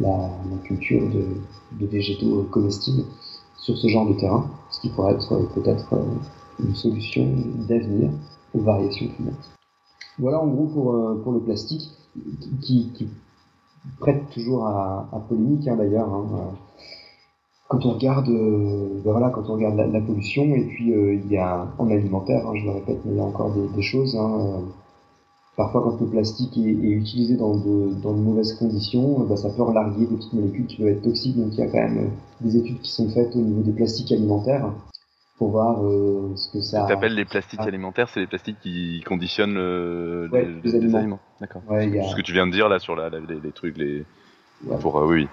la, 0.00 0.30
culture 0.64 1.02
de, 1.10 1.86
végétaux 1.86 2.44
comestibles 2.50 3.04
sur 3.58 3.78
ce 3.78 3.86
genre 3.86 4.08
de 4.08 4.14
terrain, 4.14 4.50
ce 4.70 4.80
qui 4.80 4.88
pourrait 4.88 5.12
être 5.12 5.48
peut-être 5.54 5.94
une 6.58 6.74
solution 6.74 7.28
d'avenir 7.68 8.10
variations 8.54 9.08
climatiques. 9.08 9.52
Voilà 10.18 10.40
en 10.40 10.48
gros 10.48 10.66
pour, 10.66 11.22
pour 11.22 11.32
le 11.32 11.40
plastique 11.40 11.90
qui, 12.60 13.08
prête 14.00 14.28
toujours 14.30 14.66
à, 14.66 15.24
polémique 15.28 15.68
hein, 15.68 15.76
d'ailleurs. 15.76 16.12
Hein, 16.12 16.52
quand 17.68 17.84
on 17.84 17.92
regarde, 17.92 18.28
euh, 18.30 19.02
la, 19.04 20.00
pollution, 20.00 20.54
et 20.54 20.64
puis 20.64 20.92
euh, 20.92 21.14
il 21.14 21.30
y 21.30 21.36
a 21.36 21.66
en 21.76 21.90
alimentaire, 21.90 22.46
hein, 22.46 22.52
je 22.54 22.64
le 22.64 22.70
répète, 22.70 23.00
mais 23.04 23.12
il 23.12 23.18
y 23.18 23.20
a 23.20 23.24
encore 23.24 23.52
des, 23.52 23.82
choses. 23.82 24.16
Euh, 24.16 24.60
parfois, 25.54 25.82
quand 25.82 26.00
le 26.00 26.06
plastique 26.06 26.56
est, 26.56 26.60
utilisé 26.60 27.36
dans 27.36 27.56
de, 27.58 27.92
dans 28.02 28.14
de, 28.14 28.20
mauvaises 28.20 28.54
conditions, 28.54 29.20
ben, 29.20 29.36
ça 29.36 29.50
peut 29.50 29.62
relarguer 29.62 30.06
des 30.06 30.16
petites 30.16 30.32
molécules 30.32 30.66
qui 30.66 30.76
peuvent 30.78 30.88
être 30.88 31.02
toxiques. 31.02 31.36
Donc, 31.36 31.52
il 31.52 31.58
y 31.58 31.62
a 31.62 31.66
quand 31.66 31.78
même 31.78 32.10
des 32.40 32.56
études 32.56 32.80
qui 32.80 32.90
sont 32.90 33.10
faites 33.10 33.36
au 33.36 33.40
niveau 33.40 33.60
des 33.60 33.72
plastiques 33.72 34.12
alimentaires 34.12 34.72
pour 35.38 35.50
voir 35.50 35.78
ce 36.34 36.52
que 36.52 36.60
ça. 36.60 36.84
Tu 36.86 36.92
appelles 36.92 37.14
les 37.14 37.24
plastiques 37.24 37.60
ah. 37.62 37.68
alimentaires, 37.68 38.08
c'est 38.08 38.20
les 38.20 38.26
plastiques 38.26 38.58
qui 38.60 39.02
conditionnent 39.06 39.58
les, 40.32 40.74
aliments. 40.94 41.20
D'accord. 41.40 41.62
Ce 41.68 42.16
que 42.16 42.22
tu 42.22 42.32
viens 42.32 42.46
de 42.46 42.52
dire 42.52 42.68
là 42.68 42.78
sur 42.78 42.96
la, 42.96 43.08
les, 43.08 43.52
trucs, 43.52 43.78
les. 43.78 44.04
Pour 44.80 44.96
oui 45.06 45.28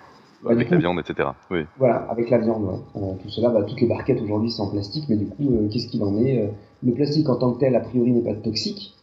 avec 0.49 0.69
la 0.69 0.77
viande, 0.77 0.99
etc. 0.99 1.29
Oui. 1.51 1.61
Voilà, 1.77 1.97
avec 2.09 2.29
la 2.29 2.37
viande. 2.37 2.63
Ouais. 2.63 3.01
Euh, 3.01 3.13
tout 3.21 3.29
cela, 3.29 3.49
bah, 3.49 3.63
toutes 3.63 3.81
les 3.81 3.87
barquettes 3.87 4.21
aujourd'hui 4.21 4.51
sont 4.51 4.63
en 4.63 4.69
plastique, 4.69 5.05
mais 5.09 5.15
du 5.15 5.27
coup, 5.27 5.49
euh, 5.51 5.69
qu'est-ce 5.71 5.87
qu'il 5.87 6.03
en 6.03 6.17
est 6.17 6.43
euh, 6.43 6.47
Le 6.83 6.93
plastique 6.93 7.29
en 7.29 7.35
tant 7.35 7.53
que 7.53 7.59
tel, 7.59 7.75
a 7.75 7.79
priori, 7.79 8.11
n'est 8.11 8.23
pas 8.23 8.39
toxique. 8.39 8.95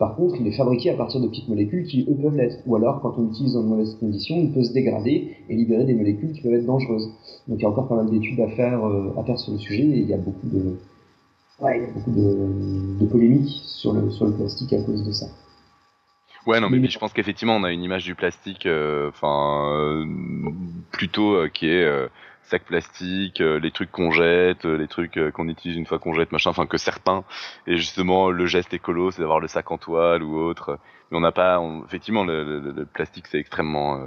Par 0.00 0.16
contre, 0.16 0.34
il 0.40 0.46
est 0.48 0.56
fabriqué 0.56 0.90
à 0.90 0.94
partir 0.94 1.20
de 1.20 1.28
petites 1.28 1.48
molécules 1.48 1.84
qui, 1.84 2.04
eux, 2.10 2.16
peuvent 2.20 2.36
l'être. 2.36 2.56
Ou 2.66 2.74
alors, 2.74 3.00
quand 3.00 3.14
on 3.18 3.22
l'utilise 3.22 3.52
dans 3.52 3.62
de 3.62 3.68
mauvaises 3.68 3.94
conditions, 4.00 4.36
il 4.36 4.50
peut 4.52 4.64
se 4.64 4.72
dégrader 4.72 5.36
et 5.48 5.54
libérer 5.54 5.84
des 5.84 5.94
molécules 5.94 6.32
qui 6.32 6.40
peuvent 6.40 6.54
être 6.54 6.66
dangereuses. 6.66 7.06
Donc, 7.46 7.58
il 7.60 7.62
y 7.62 7.66
a 7.66 7.68
encore 7.68 7.86
pas 7.86 7.96
mal 7.96 8.10
d'études 8.10 8.40
à 8.40 8.48
faire, 8.48 8.82
à 8.84 9.22
faire 9.22 9.38
sur 9.38 9.52
le 9.52 9.58
sujet 9.58 9.84
et 9.84 9.98
il 9.98 10.08
y 10.08 10.14
a 10.14 10.18
beaucoup 10.18 10.48
de, 10.48 10.76
ouais, 11.60 11.78
il 11.78 11.82
y 11.82 11.84
a 11.84 11.92
beaucoup 11.92 12.10
de, 12.10 12.98
de 12.98 13.06
polémiques 13.06 13.60
sur 13.66 13.92
le, 13.92 14.10
sur 14.10 14.26
le 14.26 14.32
plastique 14.32 14.72
à 14.72 14.82
cause 14.82 15.04
de 15.04 15.12
ça. 15.12 15.26
Ouais, 16.46 16.58
non, 16.60 16.70
mais, 16.70 16.88
je 16.88 16.98
pense 16.98 17.12
qu'effectivement, 17.12 17.56
on 17.56 17.64
a 17.64 17.72
une 17.72 17.82
image 17.82 18.04
du 18.04 18.14
plastique, 18.14 18.64
euh, 18.64 19.10
enfin, 19.10 19.70
euh, 19.74 20.06
plutôt 20.90 21.34
euh, 21.34 21.48
qui 21.48 21.68
est 21.68 21.86
sac 22.50 22.64
plastique, 22.64 23.38
les 23.38 23.70
trucs 23.70 23.90
qu'on 23.90 24.10
jette, 24.10 24.64
les 24.64 24.88
trucs 24.88 25.18
qu'on 25.34 25.48
utilise 25.48 25.76
une 25.76 25.86
fois 25.86 25.98
qu'on 25.98 26.12
jette, 26.12 26.32
machin, 26.32 26.50
enfin 26.50 26.66
que 26.66 26.76
certains. 26.76 27.24
Et 27.66 27.76
justement, 27.76 28.30
le 28.30 28.46
geste 28.46 28.74
écolo, 28.74 29.10
c'est 29.10 29.22
d'avoir 29.22 29.40
le 29.40 29.48
sac 29.48 29.70
en 29.70 29.78
toile 29.78 30.22
ou 30.22 30.36
autre. 30.36 30.78
Mais 31.10 31.18
on 31.18 31.20
n'a 31.20 31.32
pas, 31.32 31.62
effectivement, 31.86 32.24
le, 32.24 32.84
plastique, 32.92 33.26
c'est 33.28 33.38
extrêmement, 33.38 34.00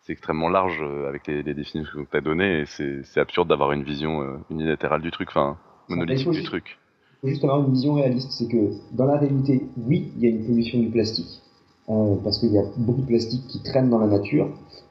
c'est 0.00 0.12
extrêmement 0.12 0.48
large 0.48 0.82
avec 1.08 1.26
les, 1.26 1.42
les 1.42 1.54
définitions 1.54 2.04
que 2.04 2.10
tu 2.10 2.16
as 2.16 2.20
données. 2.20 2.60
Et 2.60 2.66
c'est 2.66 3.20
absurde 3.20 3.48
d'avoir 3.48 3.72
une 3.72 3.84
vision 3.84 4.42
unilatérale 4.50 5.02
du 5.02 5.10
truc, 5.10 5.28
enfin, 5.30 5.58
monolithique 5.88 6.30
du 6.30 6.42
truc. 6.42 6.78
Il 7.22 7.28
faut 7.28 7.28
juste 7.28 7.44
avoir 7.44 7.60
une 7.60 7.72
vision 7.72 7.94
réaliste, 7.94 8.30
c'est 8.30 8.48
que 8.48 8.72
dans 8.96 9.06
la 9.06 9.18
réalité, 9.18 9.66
oui, 9.76 10.12
il 10.16 10.22
y 10.22 10.26
a 10.26 10.30
une 10.30 10.46
pollution 10.46 10.78
du 10.78 10.90
plastique 10.90 11.42
euh, 11.88 12.16
parce 12.24 12.38
qu'il 12.38 12.52
y 12.52 12.58
a 12.58 12.64
beaucoup 12.78 13.02
de 13.02 13.06
plastique 13.06 13.46
qui 13.46 13.62
traîne 13.62 13.90
dans 13.90 13.98
la 13.98 14.08
nature. 14.08 14.48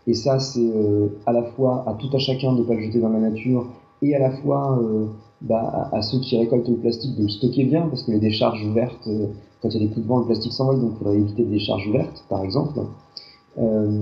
Et 0.08 0.14
ça, 0.14 0.40
c'est 0.40 0.60
euh, 0.60 1.10
à 1.26 1.34
la 1.34 1.44
fois 1.44 1.84
à 1.88 1.94
tout 1.94 2.10
à 2.14 2.20
chacun 2.20 2.54
de 2.54 2.60
ne 2.60 2.64
pas 2.64 2.74
le 2.74 2.82
jeter 2.82 3.00
dans 3.00 3.10
la 3.10 3.20
nature 3.20 3.68
et 4.02 4.16
à 4.16 4.20
la 4.20 4.32
fois 4.32 4.80
euh, 4.82 5.08
bah, 5.42 5.90
à, 5.92 6.02
ceux 6.02 6.20
qui 6.20 6.38
récoltent 6.38 6.70
le 6.70 6.78
plastique 6.78 7.16
de 7.18 7.24
le 7.24 7.30
stocker 7.30 7.66
bien, 7.66 7.88
parce 7.88 8.04
que 8.04 8.12
les 8.12 8.20
décharges 8.20 8.66
ouvertes, 8.66 9.10
quand 9.62 9.70
il 9.70 9.74
y 9.74 9.84
a 9.84 9.88
des 9.88 9.94
coups 9.94 10.06
de 10.06 10.08
vent, 10.08 10.20
le 10.20 10.26
plastique 10.26 10.54
s'envole, 10.54 10.80
donc 10.80 10.92
il 10.94 10.98
faudrait 11.00 11.18
éviter 11.18 11.44
des 11.44 11.52
décharges 11.52 11.88
ouvertes, 11.88 12.24
par 12.30 12.44
exemple. 12.44 12.80
oui, 13.58 13.98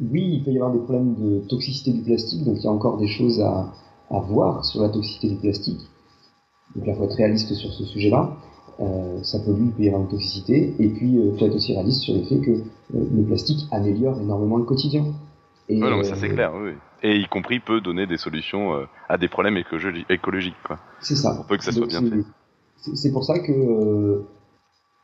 il 0.00 0.42
peut 0.44 0.50
y 0.50 0.56
avoir 0.56 0.72
des 0.72 0.78
problèmes 0.78 1.14
de 1.14 1.40
toxicité 1.48 1.92
du 1.92 2.02
plastique, 2.02 2.44
donc 2.44 2.56
il 2.58 2.64
y 2.64 2.66
a 2.66 2.72
encore 2.72 2.98
des 2.98 3.08
choses 3.08 3.40
à, 3.40 3.72
à 4.10 4.20
voir 4.20 4.64
sur 4.64 4.80
la 4.80 4.88
toxicité 4.88 5.28
du 5.28 5.36
plastique. 5.36 5.80
Donc 6.74 6.84
il 6.86 6.94
faut 6.94 7.04
être 7.04 7.16
réaliste 7.16 7.54
sur 7.54 7.72
ce 7.72 7.84
sujet-là. 7.84 8.36
Euh, 8.80 9.22
ça 9.24 9.40
pollue, 9.40 9.66
il 9.66 9.72
peut 9.72 9.82
y 9.82 9.88
avoir 9.88 10.02
une 10.02 10.08
toxicité, 10.08 10.74
et 10.78 10.88
puis 10.88 11.14
il 11.14 11.36
faut 11.36 11.46
être 11.46 11.56
aussi 11.56 11.74
réaliste 11.74 12.02
sur 12.02 12.14
le 12.14 12.22
fait 12.22 12.38
que 12.38 12.50
euh, 12.50 12.62
le 12.92 13.24
plastique 13.24 13.66
améliore 13.72 14.20
énormément 14.20 14.56
le 14.56 14.64
quotidien. 14.64 15.04
Et, 15.68 15.78
non, 15.78 15.96
mais 15.96 16.04
ça 16.04 16.14
c'est 16.14 16.30
euh, 16.30 16.34
clair, 16.34 16.52
oui. 16.54 16.70
Et 17.02 17.16
y 17.16 17.26
compris 17.26 17.58
peut 17.58 17.80
donner 17.80 18.06
des 18.06 18.16
solutions 18.16 18.72
à 19.08 19.18
des 19.18 19.28
problèmes 19.28 19.56
écologiques, 20.08 20.56
quoi. 20.64 20.78
C'est 21.00 21.14
ça. 21.14 21.36
On 21.40 21.44
peut 21.44 21.56
que 21.56 21.64
ça 21.64 21.72
soit 21.72 21.86
bien 21.86 22.02
fait. 22.02 22.24
C'est 22.94 23.12
pour 23.12 23.24
ça 23.24 23.38
que 23.38 24.24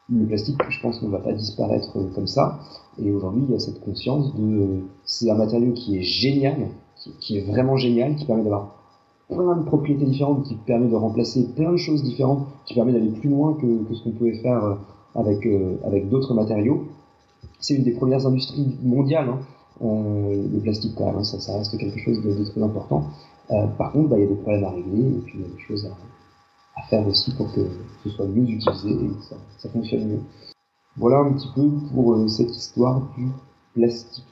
le 0.08 0.26
plastique, 0.26 0.56
je 0.68 0.80
pense, 0.80 1.02
ne 1.02 1.08
va 1.08 1.18
pas 1.18 1.32
disparaître 1.32 1.92
comme 2.14 2.26
ça. 2.26 2.58
Et 2.98 3.12
aujourd'hui, 3.12 3.44
il 3.48 3.52
y 3.52 3.56
a 3.56 3.60
cette 3.60 3.80
conscience 3.80 4.34
de 4.34 4.80
c'est 5.04 5.30
un 5.30 5.36
matériau 5.36 5.72
qui 5.72 5.98
est 5.98 6.02
génial, 6.02 6.68
qui 7.20 7.38
est 7.38 7.46
vraiment 7.46 7.76
génial, 7.76 8.16
qui 8.16 8.24
permet 8.24 8.42
d'avoir 8.42 8.83
plein 9.28 9.56
de 9.56 9.64
propriétés 9.64 10.04
différentes, 10.04 10.44
qui 10.44 10.54
permet 10.54 10.88
de 10.88 10.96
remplacer 10.96 11.48
plein 11.54 11.72
de 11.72 11.76
choses 11.76 12.02
différentes, 12.02 12.46
qui 12.66 12.74
permet 12.74 12.92
d'aller 12.92 13.10
plus 13.10 13.30
loin 13.30 13.54
que, 13.54 13.84
que 13.84 13.94
ce 13.94 14.04
qu'on 14.04 14.12
pouvait 14.12 14.38
faire 14.42 14.64
euh, 14.64 14.74
avec, 15.14 15.46
euh, 15.46 15.76
avec 15.84 16.08
d'autres 16.08 16.34
matériaux. 16.34 16.86
C'est 17.60 17.74
une 17.74 17.84
des 17.84 17.92
premières 17.92 18.26
industries 18.26 18.76
mondiales, 18.82 19.28
hein. 19.28 19.38
euh, 19.82 20.48
le 20.52 20.60
plastique 20.60 20.94
quand 20.96 21.06
même, 21.06 21.16
hein, 21.16 21.24
ça, 21.24 21.40
ça, 21.40 21.56
reste 21.56 21.76
quelque 21.78 21.98
chose 21.98 22.22
de, 22.22 22.44
très 22.44 22.62
important. 22.62 23.04
Euh, 23.50 23.66
par 23.78 23.92
contre, 23.92 24.10
bah, 24.10 24.18
il 24.18 24.22
y 24.22 24.26
a 24.26 24.28
des 24.28 24.34
problèmes 24.34 24.64
à 24.64 24.70
régler 24.70 25.08
et 25.08 25.20
puis 25.24 25.34
il 25.38 25.40
y 25.42 25.44
a 25.44 25.48
des 25.48 25.60
choses 25.60 25.86
à, 25.86 26.80
à 26.80 26.82
faire 26.88 27.06
aussi 27.06 27.34
pour 27.34 27.52
que 27.52 27.60
ce 28.02 28.10
soit 28.10 28.26
mieux 28.26 28.48
utilisé 28.48 28.90
et 28.90 29.08
que 29.08 29.22
ça, 29.22 29.36
ça 29.58 29.68
fonctionne 29.68 30.08
mieux. 30.08 30.20
Voilà 30.96 31.18
un 31.18 31.32
petit 31.32 31.48
peu 31.54 31.68
pour 31.92 32.28
cette 32.28 32.50
histoire 32.50 33.02
du 33.16 33.28
plastique. 33.74 34.24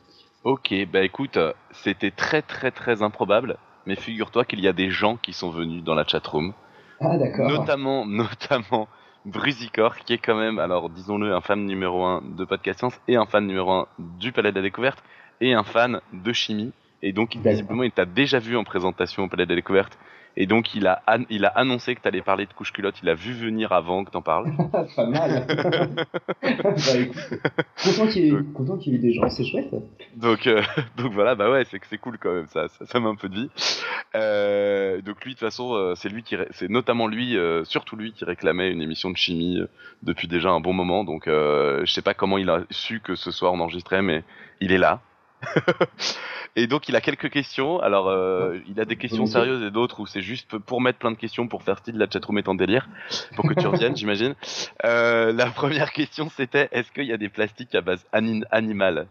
Ok, 0.44 0.74
bah 0.92 1.04
écoute, 1.04 1.38
c'était 1.72 2.10
très 2.10 2.42
très 2.42 2.70
très 2.70 3.02
improbable 3.02 3.58
mais 3.86 3.96
figure-toi 3.96 4.44
qu'il 4.44 4.60
y 4.60 4.68
a 4.68 4.72
des 4.72 4.90
gens 4.90 5.16
qui 5.16 5.32
sont 5.32 5.50
venus 5.50 5.82
dans 5.82 5.94
la 5.94 6.06
chatroom. 6.06 6.52
Ah, 7.00 7.16
d'accord. 7.16 7.48
Notamment, 7.48 8.06
notamment 8.06 8.88
Brusicor, 9.24 9.96
qui 9.98 10.14
est 10.14 10.18
quand 10.18 10.36
même, 10.36 10.58
alors 10.58 10.90
disons-le, 10.90 11.34
un 11.34 11.40
fan 11.40 11.64
numéro 11.64 12.04
un 12.04 12.22
de 12.22 12.44
Podcast 12.44 12.80
Science 12.80 13.00
et 13.08 13.16
un 13.16 13.26
fan 13.26 13.46
numéro 13.46 13.70
un 13.72 13.86
du 13.98 14.32
Palais 14.32 14.50
de 14.50 14.56
la 14.56 14.62
Découverte 14.62 15.02
et 15.40 15.54
un 15.54 15.64
fan 15.64 16.00
de 16.12 16.32
chimie. 16.32 16.72
Et 17.02 17.12
donc, 17.12 17.36
visiblement, 17.36 17.82
il 17.82 17.90
t'a 17.90 18.04
déjà 18.04 18.38
vu 18.38 18.56
en 18.56 18.64
présentation 18.64 19.24
au 19.24 19.28
Palais 19.28 19.44
de 19.44 19.50
la 19.50 19.56
Découverte 19.56 19.98
et 20.36 20.46
donc 20.46 20.74
il 20.74 20.86
a, 20.86 21.02
il 21.30 21.44
a 21.44 21.48
annoncé 21.48 21.94
que 21.94 22.00
tu 22.00 22.08
allais 22.08 22.22
parler 22.22 22.46
de 22.46 22.52
couche 22.52 22.72
culotte, 22.72 22.96
il 23.02 23.08
a 23.08 23.14
vu 23.14 23.32
venir 23.32 23.72
avant 23.72 24.04
que 24.04 24.10
t'en 24.10 24.22
parles. 24.22 24.52
Pas 24.96 25.06
mal. 25.06 25.46
bah, 26.42 26.48
content 27.84 28.06
qu'il 28.08 28.26
y, 28.26 28.28
ait, 28.30 28.94
ait 28.94 28.98
des 28.98 29.12
gens, 29.12 29.28
c'est 29.28 29.44
chouette. 29.44 29.70
Donc, 30.16 30.46
euh, 30.46 30.62
donc 30.96 31.12
voilà, 31.12 31.34
bah 31.34 31.50
ouais, 31.50 31.64
c'est 31.70 31.80
c'est 31.88 31.98
cool 31.98 32.18
quand 32.18 32.32
même, 32.32 32.46
ça, 32.48 32.68
ça, 32.68 33.00
met 33.00 33.08
un 33.08 33.14
peu 33.14 33.28
de 33.28 33.34
vie. 33.34 33.50
Euh, 34.14 35.02
donc 35.02 35.22
lui, 35.24 35.34
de 35.34 35.38
toute 35.38 35.46
façon, 35.46 35.74
euh, 35.74 35.94
c'est 35.94 36.08
lui 36.08 36.22
qui, 36.22 36.36
c'est 36.52 36.70
notamment 36.70 37.06
lui, 37.06 37.36
euh, 37.36 37.64
surtout 37.64 37.96
lui, 37.96 38.12
qui 38.12 38.24
réclamait 38.24 38.70
une 38.70 38.80
émission 38.80 39.10
de 39.10 39.16
chimie 39.16 39.60
depuis 40.02 40.28
déjà 40.28 40.50
un 40.50 40.60
bon 40.60 40.72
moment. 40.72 41.04
Donc 41.04 41.24
je 41.26 41.84
sais 41.86 42.02
pas 42.02 42.14
comment 42.14 42.38
il 42.38 42.48
a 42.48 42.62
su 42.70 43.00
que 43.00 43.14
ce 43.14 43.30
soir 43.30 43.52
on 43.52 43.60
enregistrait, 43.60 44.02
mais 44.02 44.24
il 44.60 44.72
est 44.72 44.78
là. 44.78 45.00
Et 46.54 46.66
donc 46.66 46.88
il 46.88 46.96
a 46.96 47.00
quelques 47.00 47.30
questions. 47.30 47.80
Alors 47.80 48.08
euh, 48.08 48.58
il 48.68 48.78
a 48.80 48.84
des 48.84 48.96
questions 48.96 49.26
sérieuses 49.26 49.62
et 49.62 49.70
d'autres 49.70 50.00
où 50.00 50.06
c'est 50.06 50.20
juste 50.20 50.58
pour 50.58 50.80
mettre 50.80 50.98
plein 50.98 51.10
de 51.10 51.16
questions 51.16 51.48
pour 51.48 51.62
faire 51.62 51.78
style 51.78 51.96
la 51.96 52.08
chatroom 52.08 52.38
est 52.38 52.48
en 52.48 52.54
délire, 52.54 52.88
pour 53.36 53.48
que 53.48 53.54
tu 53.54 53.66
reviennes, 53.66 53.96
j'imagine. 53.96 54.34
Euh, 54.84 55.32
la 55.32 55.46
première 55.46 55.92
question 55.92 56.28
c'était 56.28 56.68
est-ce 56.72 56.92
qu'il 56.92 57.04
y 57.04 57.12
a 57.12 57.16
des 57.16 57.30
plastiques 57.30 57.74
à 57.74 57.80
base 57.80 58.04
animale? 58.12 59.06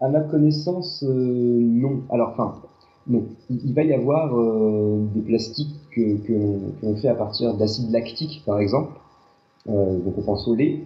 À 0.00 0.08
ma 0.08 0.20
connaissance, 0.20 1.02
euh, 1.02 1.08
non. 1.08 2.04
Alors 2.10 2.30
enfin, 2.30 2.62
non. 3.08 3.26
Il, 3.50 3.74
va 3.74 3.82
y 3.82 3.92
avoir 3.92 4.32
des 5.12 5.22
plastiques 5.22 5.74
que, 5.90 6.16
que, 6.26 7.00
fait 7.00 7.08
à 7.08 7.14
partir 7.14 7.54
d'acide 7.54 7.90
lactique, 7.90 8.42
par 8.46 8.60
exemple. 8.60 8.92
donc 9.66 10.16
on 10.16 10.22
pense 10.22 10.46
au 10.46 10.54
lait. 10.54 10.84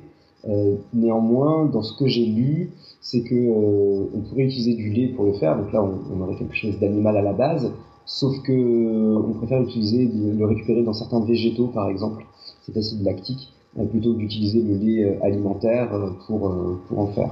Euh, 0.48 0.76
néanmoins, 0.92 1.66
dans 1.66 1.82
ce 1.82 1.96
que 1.96 2.06
j'ai 2.06 2.26
lu, 2.26 2.72
c'est 3.00 3.22
que 3.22 3.34
euh, 3.34 4.10
on 4.14 4.20
pourrait 4.20 4.44
utiliser 4.44 4.74
du 4.74 4.90
lait 4.90 5.08
pour 5.08 5.24
le 5.24 5.32
faire. 5.34 5.56
Donc 5.56 5.72
là, 5.72 5.82
on, 5.82 6.20
aurait 6.20 6.36
quelque 6.36 6.54
chose 6.54 6.78
d'animal 6.78 7.16
à 7.16 7.22
la 7.22 7.32
base, 7.32 7.72
sauf 8.04 8.40
que 8.42 8.52
euh, 8.52 9.18
on 9.26 9.32
préfère 9.34 9.62
utiliser 9.62 10.06
le 10.06 10.44
récupérer 10.44 10.82
dans 10.82 10.92
certains 10.92 11.20
végétaux, 11.20 11.68
par 11.68 11.88
exemple, 11.88 12.24
cet 12.66 12.76
acide 12.76 13.02
lactique, 13.02 13.52
plutôt 13.90 14.14
que 14.14 14.18
d'utiliser 14.18 14.62
le 14.62 14.74
lait 14.76 15.18
alimentaire 15.22 15.90
pour 16.26 16.54
pour 16.88 16.98
en 16.98 17.06
faire. 17.08 17.30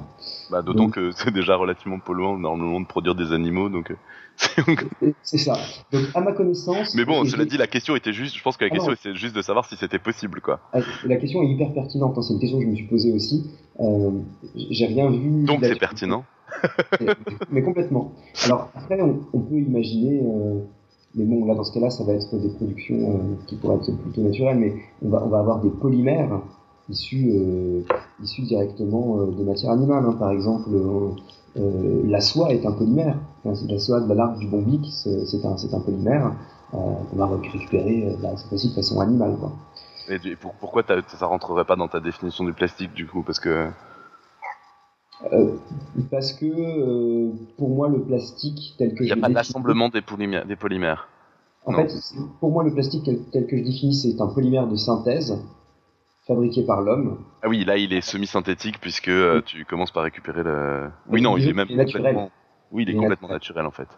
Bah, 0.50 0.62
d'autant 0.62 0.90
que 0.90 1.10
c'est 1.16 1.32
déjà 1.32 1.56
relativement 1.56 1.98
polluant 1.98 2.38
normalement 2.38 2.80
de 2.80 2.86
produire 2.86 3.14
des 3.14 3.32
animaux, 3.32 3.68
donc. 3.68 3.94
c'est 5.22 5.38
ça. 5.38 5.54
Donc, 5.92 6.04
à 6.14 6.20
ma 6.20 6.32
connaissance. 6.32 6.94
Mais 6.94 7.04
bon, 7.04 7.24
cela 7.24 7.44
dit, 7.44 7.56
la 7.56 7.66
question 7.66 7.96
était 7.96 8.12
juste, 8.12 8.36
je 8.36 8.42
pense 8.42 8.56
que 8.56 8.64
la 8.64 8.70
ah 8.72 8.74
question 8.74 8.92
était 8.92 9.14
juste 9.14 9.36
de 9.36 9.42
savoir 9.42 9.66
si 9.66 9.76
c'était 9.76 9.98
possible, 9.98 10.40
quoi. 10.40 10.60
Ah, 10.72 10.80
la 11.04 11.16
question 11.16 11.42
est 11.42 11.48
hyper 11.48 11.72
pertinente. 11.72 12.16
Hein. 12.16 12.22
C'est 12.22 12.34
une 12.34 12.40
question 12.40 12.58
que 12.58 12.64
je 12.64 12.70
me 12.70 12.74
suis 12.74 12.86
posée 12.86 13.12
aussi. 13.12 13.50
Euh, 13.80 14.10
j'ai 14.54 14.86
rien 14.86 15.10
vu. 15.10 15.44
Donc 15.44 15.60
c'est 15.62 15.78
pertinent. 15.78 16.24
mais 17.50 17.62
complètement. 17.62 18.12
Alors 18.44 18.70
après, 18.74 19.00
on, 19.00 19.40
peut 19.40 19.56
imaginer, 19.56 20.20
euh, 20.22 20.60
mais 21.14 21.24
bon, 21.24 21.44
là 21.46 21.54
dans 21.54 21.64
ce 21.64 21.72
cas-là, 21.72 21.90
ça 21.90 22.04
va 22.04 22.12
être 22.12 22.36
des 22.36 22.48
productions 22.48 22.96
euh, 22.96 23.44
qui 23.46 23.56
pourraient 23.56 23.76
être 23.76 23.96
plutôt 23.98 24.22
naturelles, 24.22 24.58
mais 24.58 24.74
on 25.02 25.10
va, 25.10 25.22
on 25.24 25.28
va 25.28 25.38
avoir 25.38 25.60
des 25.60 25.70
polymères, 25.70 26.40
issus, 26.88 27.32
issus 28.22 28.42
directement 28.42 29.24
de 29.24 29.44
matière 29.44 29.70
animale. 29.70 30.04
Hein. 30.04 30.16
Par 30.18 30.32
exemple, 30.32 30.70
la 31.54 32.20
soie 32.20 32.52
est 32.52 32.66
un 32.66 32.72
polymère. 32.72 33.16
la 33.44 33.78
soie 33.78 34.00
de 34.00 34.08
la 34.08 34.14
larve 34.14 34.38
du 34.38 34.48
bombic, 34.48 34.86
c'est 34.90 35.44
un, 35.44 35.54
un, 35.54 35.80
polymère 35.80 36.32
qu'on 36.72 37.16
va 37.16 37.26
récupérer 37.26 38.16
bah, 38.20 38.30
cette 38.36 38.48
fois-ci 38.48 38.70
de 38.70 38.74
façon 38.74 39.00
animale. 39.00 39.36
Quoi. 39.38 39.52
Et 40.08 40.36
pourquoi 40.60 40.82
ça 40.86 41.26
rentrerait 41.26 41.64
pas 41.64 41.76
dans 41.76 41.88
ta 41.88 42.00
définition 42.00 42.44
du 42.44 42.52
plastique 42.52 42.92
du 42.92 43.06
coup? 43.06 43.22
Parce 43.22 43.38
que 43.38 43.48
euh, 43.48 43.68
parce 46.10 46.32
que 46.32 46.46
euh, 46.46 47.32
pour 47.56 47.70
moi 47.70 47.88
le 47.88 48.02
plastique 48.02 48.74
tel 48.78 48.94
que 48.94 49.04
il 49.04 49.06
n'y 49.06 49.12
a 49.12 49.16
pas 49.16 49.28
d'assemblement 49.28 49.88
des 49.88 50.02
polymères, 50.02 50.46
des 50.46 50.56
polymères. 50.56 51.08
En 51.64 51.72
fait, 51.72 51.92
pour 52.40 52.50
moi 52.50 52.64
le 52.64 52.72
plastique 52.72 53.04
tel, 53.04 53.46
que 53.46 53.56
je 53.56 53.62
définis 53.62 53.94
c'est 53.94 54.20
un 54.20 54.26
polymère 54.26 54.66
de 54.66 54.76
synthèse 54.76 55.38
fabriqué 56.26 56.64
par 56.64 56.82
l'homme. 56.82 57.18
Ah 57.42 57.48
oui, 57.48 57.64
là 57.64 57.76
il 57.76 57.92
est 57.92 58.00
semi-synthétique 58.00 58.80
puisque 58.80 59.08
euh, 59.08 59.42
tu 59.44 59.64
commences 59.64 59.92
par 59.92 60.04
récupérer 60.04 60.42
le. 60.42 60.88
Oui 61.08 61.22
non, 61.22 61.36
il 61.36 61.48
est 61.48 61.52
même 61.52 61.68
naturel. 61.70 62.30
Oui, 62.70 62.84
il 62.84 62.90
est 62.90 62.96
complètement 62.96 63.28
naturel. 63.28 63.66
en 63.66 63.70
fait. 63.70 63.88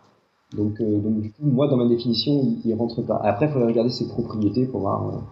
Donc, 0.53 0.81
donc 0.81 1.21
du 1.21 1.33
coup, 1.33 1.47
moi 1.47 1.69
dans 1.69 1.77
ma 1.77 1.87
définition, 1.89 2.33
il, 2.43 2.61
il 2.65 2.75
rentre 2.75 3.03
pas. 3.03 3.21
Après, 3.25 3.47
il 3.47 3.53
faudrait 3.53 3.69
regarder 3.69 3.91
ses 3.91 4.09
propriétés 4.09 4.67
pour 4.67 4.81
voir 4.81 5.23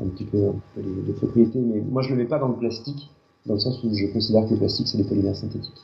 un 0.00 0.08
petit 0.08 0.24
peu, 0.24 0.52
les, 0.76 1.12
propriétés, 1.12 1.60
mais 1.60 1.80
moi 1.80 2.02
je 2.02 2.10
le 2.10 2.16
mets 2.16 2.28
pas 2.28 2.38
dans 2.38 2.48
le 2.48 2.56
plastique, 2.56 3.10
dans 3.46 3.54
le 3.54 3.60
sens 3.60 3.82
où 3.82 3.94
je 3.94 4.06
considère 4.12 4.44
que 4.46 4.50
le 4.50 4.58
plastique 4.58 4.88
c'est 4.88 4.98
des 4.98 5.04
polymères 5.04 5.36
synthétiques. 5.36 5.80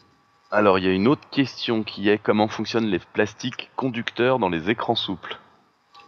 Alors 0.51 0.79
il 0.79 0.85
y 0.85 0.89
a 0.89 0.93
une 0.93 1.09
autre 1.09 1.29
question 1.31 1.83
qui 1.83 2.09
est 2.09 2.19
comment 2.19 2.49
fonctionnent 2.49 2.87
les 2.87 3.01
plastiques 3.13 3.71
conducteurs 3.77 4.39
dans 4.39 4.49
les 4.49 4.71
écrans 4.71 4.95
souples? 4.95 5.39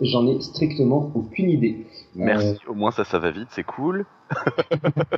J'en 0.01 0.27
ai 0.29 0.41
strictement 0.41 1.11
aucune 1.15 1.51
idée. 1.51 1.87
Merci, 2.15 2.59
euh, 2.67 2.71
au 2.71 2.75
moins 2.75 2.93
ça, 2.93 3.05
ça 3.05 3.19
va 3.19 3.33
vite, 3.33 3.49
c'est 3.51 3.65
cool. 3.65 4.07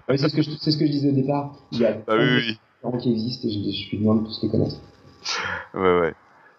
c'est 0.09 0.17
ce, 0.17 0.35
que 0.35 0.43
je, 0.43 0.51
ce 0.51 0.79
que 0.79 0.87
je 0.87 0.91
disais 0.91 1.11
au 1.11 1.15
départ. 1.15 1.53
Il 1.73 1.81
y 1.81 1.85
a 1.85 1.99
ah, 2.09 2.15
oui, 2.17 2.59
oui. 2.85 2.99
qui 2.99 3.13
existent 3.13 3.47
et 3.47 3.51
je, 3.51 3.59
je 3.59 3.87
suis 3.89 3.99
loin 3.99 4.15
de 4.15 4.25
tous 4.25 4.41
les 4.43 4.49
connaître. 4.49 4.77
Ouais, 5.75 6.01
ouais. 6.01 6.15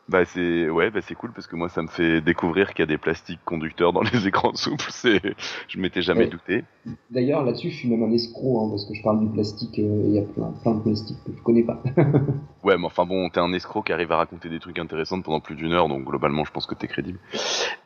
Bah 0.10 0.26
c'est 0.26 0.70
ouais, 0.70 0.90
bah 0.90 1.00
c'est 1.02 1.16
cool 1.16 1.32
parce 1.32 1.48
que 1.48 1.56
moi 1.56 1.70
ça 1.70 1.82
me 1.82 1.88
fait 1.88 2.22
découvrir 2.22 2.74
qu'il 2.74 2.80
y 2.80 2.84
a 2.84 2.88
des 2.88 2.98
plastiques 2.98 3.40
conducteurs 3.46 3.94
dans 3.94 4.02
les 4.02 4.28
écrans 4.28 4.54
souples. 4.56 4.88
C'est, 4.90 5.22
je 5.68 5.80
m'étais 5.80 6.02
jamais 6.02 6.28
douté. 6.28 6.64
D'ailleurs 7.10 7.46
là-dessus, 7.46 7.70
je 7.70 7.78
suis 7.78 7.90
même 7.90 8.04
un 8.04 8.12
escroc 8.12 8.66
hein, 8.66 8.70
parce 8.70 8.86
que 8.86 8.94
je 8.94 9.02
parle 9.04 9.20
du 9.20 9.32
plastique. 9.32 9.80
Euh, 9.80 10.04
il 10.06 10.14
y 10.14 10.20
a 10.20 10.24
plein, 10.24 10.54
plein 10.64 10.76
de 10.76 10.82
plastiques 10.82 11.24
que 11.26 11.32
je 11.36 11.42
connais 11.42 11.64
pas. 11.64 11.82
ouais, 12.64 12.78
mais 12.78 12.86
enfin 12.86 13.06
bon, 13.06 13.30
t'es 13.30 13.40
un 13.40 13.54
escroc 13.54 13.84
qui 13.84 13.94
arrive 13.94 14.12
à 14.12 14.18
raconter 14.18 14.50
des 14.50 14.60
trucs 14.60 14.80
intéressants 14.80 15.22
pendant 15.22 15.40
plus 15.40 15.56
d'une 15.56 15.72
heure, 15.72 15.88
donc 15.88 16.04
globalement, 16.04 16.44
je 16.44 16.52
pense 16.52 16.66
que 16.66 16.76
t'es 16.76 16.88
crédible. 16.88 17.20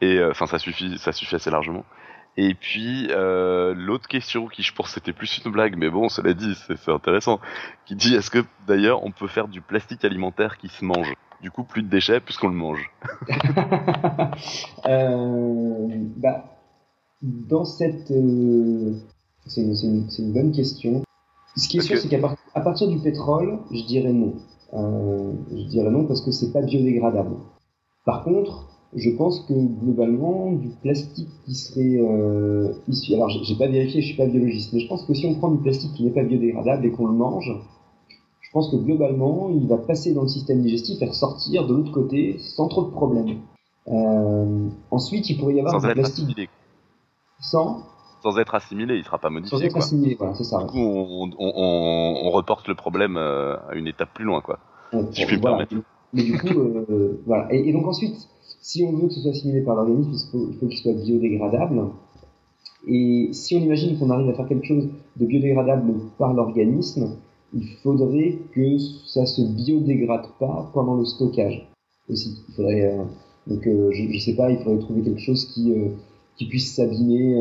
Et 0.02 0.18
euh, 0.18 0.32
enfin, 0.32 0.48
ça 0.48 0.58
suffit, 0.58 0.98
ça 0.98 1.12
suffit 1.12 1.36
assez 1.36 1.52
largement. 1.52 1.86
Et 2.38 2.54
puis 2.54 3.08
euh, 3.12 3.74
l'autre 3.76 4.08
question 4.08 4.48
qui 4.48 4.62
je 4.62 4.74
pense 4.74 4.90
c'était 4.90 5.14
plus 5.14 5.42
une 5.44 5.52
blague, 5.52 5.78
mais 5.78 5.90
bon, 5.90 6.10
cela 6.10 6.34
dit, 6.34 6.54
c'est 6.68 6.92
intéressant, 6.92 7.40
qui 7.86 7.96
dit 7.96 8.16
est-ce 8.16 8.30
que 8.30 8.44
d'ailleurs 8.68 9.04
on 9.06 9.12
peut 9.12 9.28
faire 9.28 9.48
du 9.48 9.62
plastique 9.62 10.04
alimentaire 10.04 10.58
qui 10.58 10.68
se 10.68 10.84
mange? 10.84 11.14
Du 11.42 11.52
coup, 11.52 11.64
plus 11.64 11.84
de 11.84 11.90
déchets 11.90 12.20
puisqu'on 12.20 12.50
le 12.50 12.56
mange. 12.56 12.92
euh, 14.86 15.88
bah, 16.18 16.46
dans 17.22 17.66
cette. 17.66 18.12
Euh, 18.12 18.94
c'est 19.46 19.62
une, 19.62 20.08
une, 20.18 20.34
bonne 20.34 20.52
question. 20.52 21.04
Ce 21.56 21.68
qui 21.70 21.78
est 21.78 21.82
sûr, 21.82 21.98
c'est 21.98 22.10
qu'à 22.10 22.62
partir 22.62 22.88
du 22.88 23.00
pétrole, 23.00 23.60
je 23.72 23.86
dirais 23.86 24.12
non. 24.12 24.36
Euh, 24.74 25.34
je 25.52 25.64
dirais 25.68 25.90
non 25.90 26.06
parce 26.06 26.22
que 26.22 26.32
c'est 26.32 26.52
pas 26.52 26.62
biodégradable. 26.62 27.36
Par 28.06 28.24
contre, 28.24 28.68
je 28.96 29.10
pense 29.10 29.42
que 29.42 29.54
globalement, 29.54 30.52
du 30.52 30.70
plastique 30.70 31.30
qui 31.46 31.54
serait 31.54 32.00
euh, 32.00 32.74
issu. 32.88 33.14
Alors, 33.14 33.30
j'ai 33.30 33.56
pas 33.56 33.68
vérifié, 33.68 34.02
je 34.02 34.08
suis 34.08 34.18
pas 34.18 34.26
biologiste, 34.26 34.74
mais 34.74 34.80
je 34.80 34.88
pense 34.88 35.04
que 35.06 35.14
si 35.14 35.26
on 35.26 35.36
prend 35.36 35.52
du 35.52 35.62
plastique 35.62 35.94
qui 35.94 36.04
n'est 36.04 36.12
pas 36.12 36.24
biodégradable 36.24 36.86
et 36.86 36.92
qu'on 36.92 37.08
le 37.08 37.14
mange, 37.14 37.52
je 38.42 38.50
pense 38.52 38.72
que 38.72 38.78
globalement, 38.78 39.50
il 39.50 39.68
va 39.68 39.78
passer 39.78 40.14
dans 40.14 40.22
le 40.22 40.28
système 40.30 40.62
digestif 40.62 41.02
et 41.02 41.06
ressortir 41.06 41.68
de 41.68 41.74
l'autre 41.74 41.92
côté 41.92 42.38
sans 42.40 42.68
trop 42.70 42.86
de 42.86 42.92
problèmes. 42.92 43.40
Euh, 43.88 44.70
ensuite, 44.92 45.30
il 45.30 45.38
pourrait 45.38 45.56
y 45.56 45.60
avoir 45.60 45.82
sans 45.82 45.88
être 45.90 46.00
Assimilé. 46.00 46.50
Sans 47.40 47.84
sans 48.24 48.40
être 48.40 48.56
assimilé, 48.56 48.96
il 48.96 49.04
sera 49.04 49.20
pas 49.20 49.30
modifié. 49.30 49.56
Sans 49.56 49.64
être 49.64 49.78
assimilé, 49.78 50.16
voilà, 50.18 50.34
c'est 50.34 50.46
ça. 50.46 50.58
Du 50.58 50.66
coup, 50.66 50.80
on, 50.80 52.32
reporte 52.32 52.68
le 52.68 52.74
problème 52.74 53.18
euh, 53.18 53.56
à 53.70 53.76
une 53.76 53.86
étape 53.86 54.10
plus 54.16 54.26
loin, 54.26 54.42
quoi. 54.42 54.58
si 55.12 55.22
je 55.22 55.28
puis 55.28 55.38
me 55.38 55.44
permettre. 55.44 55.76
Mais 56.16 56.24
du 56.24 56.38
coup, 56.38 56.60
euh, 56.60 57.22
voilà. 57.26 57.54
Et, 57.54 57.72
donc 57.74 57.86
ensuite, 57.86 58.16
si 58.62 58.84
on 58.84 58.94
veut 58.94 59.08
que 59.08 59.14
ce 59.14 59.20
soit 59.20 59.32
assimilé 59.32 59.62
par 59.62 59.76
l'organisme, 59.76 60.12
il 60.14 60.58
faut 60.58 60.68
qu'il 60.68 60.78
soit 60.78 60.94
biodégradable. 60.94 61.82
Et 62.88 63.30
si 63.34 63.56
on 63.56 63.60
imagine 63.60 64.00
qu'on 64.00 64.10
arrive 64.10 64.30
à 64.30 64.34
faire 64.34 64.48
quelque 64.48 64.66
chose 64.66 64.88
de 65.18 65.26
biodégradable 65.26 65.94
par 66.18 66.34
l'organisme, 66.34 67.18
il 67.54 67.68
faudrait 67.84 68.38
que 68.54 68.78
ça 69.06 69.26
se 69.26 69.42
biodégrade 69.42 70.28
pas 70.40 70.72
pendant 70.74 70.96
le 70.96 71.06
stockage 71.06 71.68
aussi. 72.10 72.38
Il 72.48 72.54
faudrait, 72.54 72.94
euh, 72.94 73.04
donc 73.48 73.68
euh, 73.68 73.92
je, 73.92 74.10
je, 74.10 74.20
sais 74.20 74.36
pas, 74.36 74.50
il 74.50 74.58
faudrait 74.60 74.80
trouver 74.80 75.02
quelque 75.02 75.22
chose 75.22 75.46
qui 75.54 75.74
qui 76.38 76.48
puisse 76.48 76.76
s'abîmer, 76.76 77.34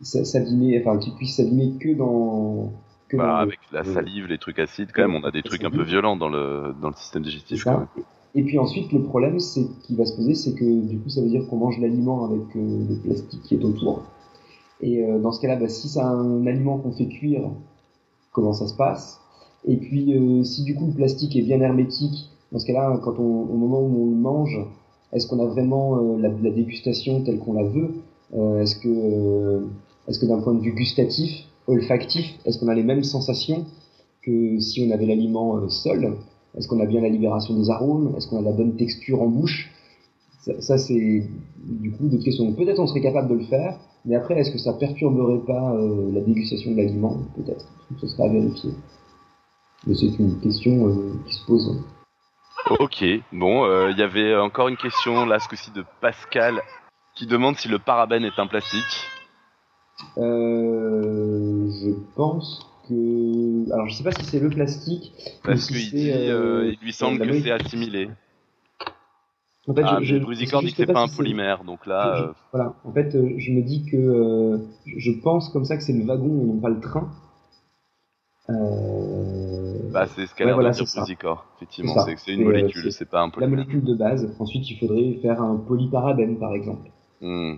s'abîmer, 0.00 0.80
enfin 0.80 0.98
qui 0.98 1.10
puisse 1.10 1.36
s'abîmer 1.36 1.72
que 1.78 1.94
dans 1.94 2.72
que 3.08 3.16
bah, 3.16 3.38
avec 3.38 3.58
la 3.72 3.84
salive, 3.84 4.26
les 4.26 4.38
trucs 4.38 4.58
acides, 4.58 4.90
quand 4.94 5.02
même, 5.02 5.14
on 5.14 5.24
a 5.24 5.30
des 5.30 5.42
trucs 5.42 5.64
un 5.64 5.70
peu 5.70 5.82
violents 5.82 6.16
dans 6.16 6.28
le 6.28 6.74
dans 6.80 6.88
le 6.88 6.94
système 6.94 7.22
digestif. 7.22 7.64
Quand 7.64 7.78
même. 7.78 7.86
Et 8.34 8.42
puis 8.42 8.58
ensuite, 8.58 8.92
le 8.92 9.02
problème, 9.02 9.40
c'est 9.40 9.66
qui 9.82 9.96
va 9.96 10.04
se 10.04 10.14
poser, 10.14 10.34
c'est 10.34 10.54
que 10.54 10.86
du 10.86 10.98
coup, 10.98 11.08
ça 11.08 11.22
veut 11.22 11.28
dire 11.28 11.46
qu'on 11.48 11.56
mange 11.56 11.78
l'aliment 11.78 12.26
avec 12.26 12.42
le 12.54 12.96
plastique 13.02 13.42
qui 13.42 13.54
est 13.54 13.64
autour. 13.64 14.02
Et 14.82 15.02
dans 15.22 15.32
ce 15.32 15.40
cas-là, 15.40 15.56
bah, 15.56 15.68
si 15.68 15.88
c'est 15.88 16.00
un 16.00 16.46
aliment 16.46 16.76
qu'on 16.76 16.92
fait 16.92 17.08
cuire 17.08 17.48
comment 18.36 18.52
ça 18.52 18.68
se 18.68 18.74
passe? 18.74 19.18
Et 19.66 19.78
puis, 19.78 20.14
euh, 20.14 20.44
si 20.44 20.62
du 20.62 20.76
coup 20.76 20.86
le 20.86 20.92
plastique 20.92 21.34
est 21.34 21.42
bien 21.42 21.60
hermétique, 21.60 22.30
dans 22.52 22.58
ce 22.58 22.66
cas-là, 22.66 23.00
quand 23.02 23.18
on, 23.18 23.42
au 23.50 23.56
moment 23.56 23.80
où 23.80 24.02
on 24.02 24.10
le 24.10 24.16
mange, 24.16 24.60
est-ce 25.12 25.26
qu'on 25.26 25.40
a 25.40 25.46
vraiment 25.46 25.96
euh, 25.96 26.18
la, 26.18 26.50
dégustation 26.50 27.22
telle 27.22 27.38
qu'on 27.38 27.54
la 27.54 27.64
veut? 27.64 27.94
Euh, 28.34 28.60
Est-ce 28.60 28.76
que, 28.76 29.66
est-ce 30.06 30.20
que 30.20 30.26
d'un 30.26 30.40
point 30.40 30.54
de 30.54 30.60
vue 30.60 30.74
gustatif, 30.74 31.46
olfactif, 31.66 32.38
est-ce 32.44 32.58
qu'on 32.58 32.68
a 32.68 32.74
les 32.74 32.82
mêmes 32.82 33.04
sensations 33.04 33.66
que 34.22 34.58
si 34.60 34.86
on 34.86 34.92
avait 34.92 35.06
l'aliment 35.06 35.68
seul? 35.68 36.16
Est-ce 36.56 36.68
qu'on 36.68 36.80
a 36.80 36.86
bien 36.86 37.00
la 37.00 37.08
libération 37.08 37.54
des 37.54 37.70
arômes? 37.70 38.14
Est-ce 38.16 38.28
qu'on 38.28 38.38
a 38.38 38.42
la 38.42 38.52
bonne 38.52 38.76
texture 38.76 39.20
en 39.20 39.26
bouche? 39.26 39.70
Ça, 40.60 40.78
c'est 40.78 41.28
du 41.64 41.92
coup 41.92 42.08
d'autres 42.08 42.24
questions. 42.24 42.52
Peut-être 42.52 42.78
on 42.78 42.86
serait 42.86 43.00
capable 43.00 43.28
de 43.28 43.34
le 43.34 43.44
faire, 43.44 43.78
mais 44.04 44.14
après, 44.14 44.38
est-ce 44.38 44.52
que 44.52 44.58
ça 44.58 44.72
perturberait 44.72 45.44
pas 45.44 45.74
euh, 45.74 46.12
la 46.12 46.20
dégustation 46.20 46.70
de 46.70 46.76
l'aliment? 46.76 47.18
Peut-être. 47.34 47.66
Ce 48.00 48.06
serait 48.06 48.28
à 48.28 48.32
vérifier. 48.32 48.70
Mais 49.86 49.94
c'est 49.94 50.06
une 50.18 50.40
question 50.40 50.86
euh, 50.86 51.12
qui 51.26 51.34
se 51.34 51.46
pose. 51.46 51.84
Ok, 52.78 53.04
bon, 53.32 53.64
euh, 53.64 53.90
il 53.90 53.98
y 53.98 54.02
avait 54.02 54.36
encore 54.36 54.68
une 54.68 54.76
question 54.76 55.26
là, 55.26 55.38
ce 55.40 55.48
coup-ci 55.48 55.70
de 55.72 55.84
Pascal, 56.00 56.60
qui 57.14 57.26
demande 57.26 57.56
si 57.56 57.68
le 57.68 57.78
parabène 57.78 58.24
est 58.24 58.38
un 58.38 58.46
plastique. 58.46 59.10
Je 60.16 61.92
pense 62.14 62.66
que. 62.88 63.72
Alors, 63.72 63.88
je 63.88 63.94
sais 63.94 64.04
pas 64.04 64.12
si 64.12 64.24
c'est 64.24 64.40
le 64.40 64.50
plastique. 64.50 65.12
Parce 65.42 65.66
qu'il 65.66 65.94
il 65.94 66.76
lui 66.82 66.92
semble 66.92 67.26
que 67.26 67.40
c'est 67.40 67.50
assimilé. 67.50 68.08
En 69.68 69.74
fait, 69.74 69.82
ah, 69.84 69.98
je, 70.00 70.16
je, 70.16 70.34
dit 70.34 70.46
que 70.46 70.76
c'est 70.76 70.86
pas, 70.86 71.00
un 71.00 71.08
polymère, 71.08 71.64
donc 71.64 71.86
là. 71.86 72.22
Euh, 72.22 72.32
voilà. 72.52 72.74
En 72.84 72.92
fait, 72.92 73.16
euh, 73.16 73.34
je 73.36 73.50
me 73.50 73.62
dis 73.62 73.84
que 73.84 73.96
euh, 73.96 74.58
je 74.86 75.10
pense 75.10 75.48
comme 75.48 75.64
ça 75.64 75.76
que 75.76 75.82
c'est 75.82 75.92
le 75.92 76.04
wagon 76.04 76.40
et 76.40 76.46
non 76.46 76.60
pas 76.60 76.68
le 76.68 76.80
train. 76.80 77.10
Bah, 78.48 80.06
c'est 80.06 80.26
ce 80.26 80.34
qu'a 80.36 80.44
l'air 80.44 80.56
de 80.56 80.70
dire 80.70 80.84
Brusicor. 80.94 81.46
Effectivement, 81.56 81.96
c'est 81.98 82.32
une 82.32 82.44
molécule, 82.44 82.92
c'est 82.92 83.10
pas 83.10 83.22
un 83.22 83.28
polymère. 83.28 83.58
La 83.58 83.64
molécule 83.64 83.84
de 83.84 83.94
base. 83.94 84.32
Ensuite, 84.38 84.70
il 84.70 84.78
faudrait 84.78 85.14
faire 85.20 85.42
un 85.42 85.56
polyparabène, 85.56 86.38
par 86.38 86.54
exemple. 86.54 86.88
Hmm. 87.20 87.56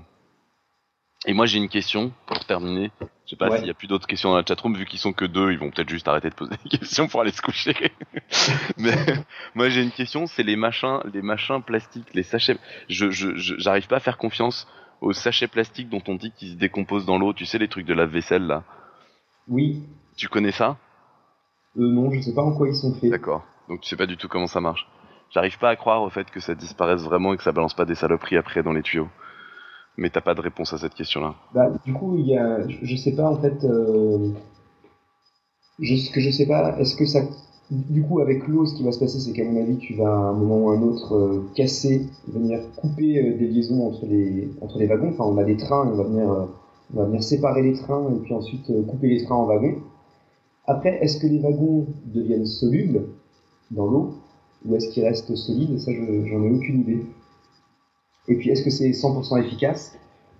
Et 1.26 1.32
moi 1.32 1.46
j'ai 1.46 1.58
une 1.58 1.68
question 1.68 2.12
pour 2.26 2.44
terminer. 2.44 2.90
Je 3.00 3.30
sais 3.30 3.36
pas 3.36 3.56
s'il 3.56 3.66
y 3.66 3.70
a 3.70 3.74
plus 3.74 3.88
d'autres 3.88 4.06
questions 4.06 4.30
dans 4.30 4.36
la 4.36 4.44
chatroom, 4.46 4.74
vu 4.76 4.86
qu'ils 4.86 5.00
sont 5.00 5.12
que 5.12 5.24
deux, 5.24 5.52
ils 5.52 5.58
vont 5.58 5.70
peut-être 5.70 5.88
juste 5.88 6.06
arrêter 6.06 6.30
de 6.30 6.34
poser 6.34 6.54
des 6.62 6.68
questions 6.78 7.08
pour 7.08 7.20
aller 7.20 7.32
se 7.32 7.42
coucher. 7.42 7.74
Mais 8.78 8.94
moi 9.54 9.68
j'ai 9.68 9.82
une 9.82 9.90
question, 9.90 10.26
c'est 10.26 10.44
les 10.44 10.56
machins, 10.56 11.00
les 11.12 11.22
machins 11.22 11.62
plastiques, 11.62 12.14
les 12.14 12.22
sachets. 12.22 12.56
Je 12.88 13.10
j'arrive 13.10 13.88
pas 13.88 13.96
à 13.96 14.00
faire 14.00 14.16
confiance 14.16 14.68
aux 15.00 15.12
sachets 15.12 15.48
plastiques 15.48 15.88
dont 15.88 16.02
on 16.06 16.14
dit 16.14 16.32
qu'ils 16.32 16.52
se 16.52 16.56
décomposent 16.56 17.06
dans 17.06 17.18
l'eau. 17.18 17.32
Tu 17.32 17.46
sais 17.46 17.58
les 17.58 17.68
trucs 17.68 17.86
de 17.86 17.94
la 17.94 18.06
vaisselle 18.06 18.46
là. 18.46 18.62
Oui. 19.48 19.82
Tu 20.16 20.28
connais 20.28 20.52
ça? 20.52 20.76
Euh, 21.76 21.80
Non, 21.82 22.10
je 22.12 22.20
sais 22.20 22.34
pas 22.34 22.42
en 22.42 22.52
quoi 22.56 22.68
ils 22.68 22.74
sont 22.74 22.94
faits. 22.94 23.10
D'accord. 23.10 23.44
Donc 23.68 23.80
tu 23.80 23.88
sais 23.88 23.96
pas 23.96 24.06
du 24.06 24.16
tout 24.16 24.28
comment 24.28 24.46
ça 24.46 24.60
marche. 24.60 24.86
J'arrive 25.30 25.58
pas 25.58 25.68
à 25.70 25.76
croire 25.76 26.02
au 26.02 26.10
fait 26.10 26.30
que 26.30 26.40
ça 26.40 26.54
disparaisse 26.54 27.02
vraiment 27.02 27.34
et 27.34 27.36
que 27.36 27.42
ça 27.42 27.52
balance 27.52 27.74
pas 27.74 27.84
des 27.84 27.94
saloperies 27.96 28.36
après 28.36 28.62
dans 28.62 28.72
les 28.72 28.82
tuyaux 28.82 29.08
mais 29.98 30.10
t'as 30.10 30.20
pas 30.20 30.34
de 30.34 30.40
réponse 30.40 30.72
à 30.72 30.78
cette 30.78 30.94
question-là. 30.94 31.34
Bah, 31.52 31.70
du 31.84 31.92
coup, 31.92 32.16
il 32.16 32.26
y 32.26 32.36
a, 32.36 32.66
je, 32.68 32.96
sais 32.96 33.14
pas 33.14 33.28
en 33.28 33.36
fait, 33.36 33.64
euh, 33.64 34.30
je, 35.80 35.96
ce 35.96 36.10
que 36.10 36.20
je 36.20 36.30
sais 36.30 36.46
pas, 36.46 36.78
est-ce 36.78 36.94
que 36.94 37.04
ça, 37.04 37.20
du 37.70 38.02
coup, 38.02 38.20
avec 38.20 38.46
l'eau, 38.46 38.64
ce 38.64 38.76
qui 38.76 38.84
va 38.84 38.92
se 38.92 39.00
passer, 39.00 39.18
c'est 39.18 39.32
qu'à 39.32 39.44
mon 39.44 39.60
avis, 39.60 39.76
tu 39.78 39.94
vas 39.94 40.08
à 40.08 40.30
un 40.30 40.32
moment 40.34 40.66
ou 40.66 40.70
un 40.70 40.82
autre 40.82 41.16
euh, 41.16 41.50
casser, 41.56 42.06
venir 42.28 42.60
couper 42.76 43.18
euh, 43.18 43.36
des 43.36 43.48
liaisons 43.48 43.88
entre 43.88 44.06
les 44.06 44.48
entre 44.60 44.78
les 44.78 44.86
wagons. 44.86 45.10
Enfin, 45.10 45.24
on 45.24 45.36
a 45.36 45.44
des 45.44 45.56
trains, 45.56 45.86
on 45.92 45.96
va 45.96 46.04
venir 46.04 46.48
on 46.94 47.00
va 47.00 47.04
venir 47.04 47.22
séparer 47.22 47.62
les 47.62 47.74
trains 47.74 48.08
et 48.14 48.18
puis 48.20 48.32
ensuite 48.32 48.66
couper 48.86 49.08
les 49.08 49.24
trains 49.24 49.34
en 49.34 49.46
wagons. 49.46 49.78
Après, 50.66 50.96
est-ce 51.02 51.18
que 51.18 51.26
les 51.26 51.40
wagons 51.40 51.86
deviennent 52.06 52.46
solubles 52.46 53.02
dans 53.72 53.86
l'eau 53.86 54.14
ou 54.64 54.76
est-ce 54.76 54.88
qu'ils 54.90 55.04
restent 55.04 55.34
solides? 55.34 55.78
Ça, 55.80 55.90
j'en 55.92 56.42
ai 56.44 56.50
aucune 56.50 56.80
idée. 56.82 57.04
Et 58.28 58.34
puis, 58.34 58.50
est-ce 58.50 58.62
que 58.62 58.70
c'est 58.70 58.90
100% 58.90 59.42
efficace? 59.44 59.98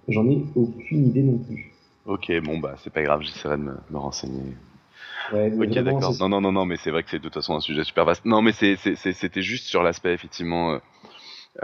J'en 0.09 0.28
ai 0.28 0.44
aucune 0.55 1.09
idée 1.09 1.23
non 1.23 1.39
plus. 1.39 1.73
Ok, 2.06 2.32
bon, 2.43 2.59
bah, 2.59 2.74
c'est 2.82 2.93
pas 2.93 3.02
grave, 3.02 3.23
j'essaierai 3.23 3.56
de 3.59 3.62
me, 3.62 3.98
renseigner. 3.98 4.55
ok, 5.32 5.78
d'accord. 5.81 6.15
Non, 6.20 6.28
non, 6.28 6.40
non, 6.40 6.52
non, 6.52 6.65
mais 6.65 6.77
c'est 6.77 6.90
vrai 6.90 7.02
que 7.02 7.10
c'est 7.10 7.19
de 7.19 7.23
toute 7.23 7.35
façon 7.35 7.55
un 7.55 7.60
sujet 7.60 7.85
super 7.85 8.05
vaste. 8.05 8.24
Non, 8.24 8.40
mais 8.40 8.52
c'était 8.52 9.43
juste 9.43 9.66
sur 9.66 9.82
l'aspect, 9.82 10.15
effectivement, 10.15 10.73
euh, 10.73 10.78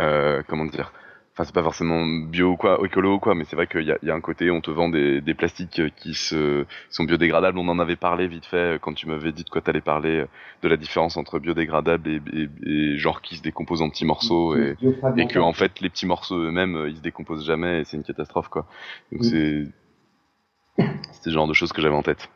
euh, 0.00 0.42
comment 0.46 0.66
dire, 0.66 0.92
Enfin, 1.34 1.42
c'est 1.42 1.54
pas 1.54 1.64
forcément 1.64 2.06
bio 2.06 2.52
ou 2.52 2.56
quoi, 2.56 2.78
écolo 2.84 3.14
ou 3.14 3.18
quoi, 3.18 3.34
mais 3.34 3.42
c'est 3.44 3.56
vrai 3.56 3.66
qu'il 3.66 3.82
y 3.82 3.90
a, 3.90 3.98
y 4.04 4.10
a, 4.10 4.14
un 4.14 4.20
côté, 4.20 4.52
on 4.52 4.60
te 4.60 4.70
vend 4.70 4.88
des, 4.88 5.20
des 5.20 5.34
plastiques 5.34 5.82
qui 5.96 6.14
se, 6.14 6.64
sont 6.90 7.02
biodégradables. 7.02 7.58
On 7.58 7.66
en 7.66 7.80
avait 7.80 7.96
parlé 7.96 8.28
vite 8.28 8.46
fait 8.46 8.80
quand 8.80 8.94
tu 8.94 9.08
m'avais 9.08 9.32
dit 9.32 9.42
de 9.42 9.50
quoi 9.50 9.60
t'allais 9.60 9.80
parler, 9.80 10.26
de 10.62 10.68
la 10.68 10.76
différence 10.76 11.16
entre 11.16 11.40
biodégradable 11.40 12.08
et, 12.08 12.20
et, 12.32 12.48
et, 12.62 12.98
genre 12.98 13.20
qui 13.20 13.34
se 13.34 13.42
décompose 13.42 13.82
en 13.82 13.90
petits 13.90 14.04
morceaux 14.04 14.56
et, 14.56 14.76
et 15.16 15.26
que 15.26 15.40
en 15.40 15.52
fait 15.52 15.80
les 15.80 15.90
petits 15.90 16.06
morceaux 16.06 16.38
eux-mêmes 16.38 16.86
ils 16.88 16.98
se 16.98 17.02
décomposent 17.02 17.44
jamais 17.44 17.80
et 17.80 17.84
c'est 17.84 17.96
une 17.96 18.04
catastrophe 18.04 18.48
quoi. 18.48 18.66
Donc 19.10 19.24
c'est 19.24 19.64
c'était 20.76 21.30
le 21.30 21.34
genre 21.34 21.48
de 21.48 21.52
choses 21.52 21.72
que 21.72 21.82
j'avais 21.82 21.96
en 21.96 22.02
tête. 22.02 22.30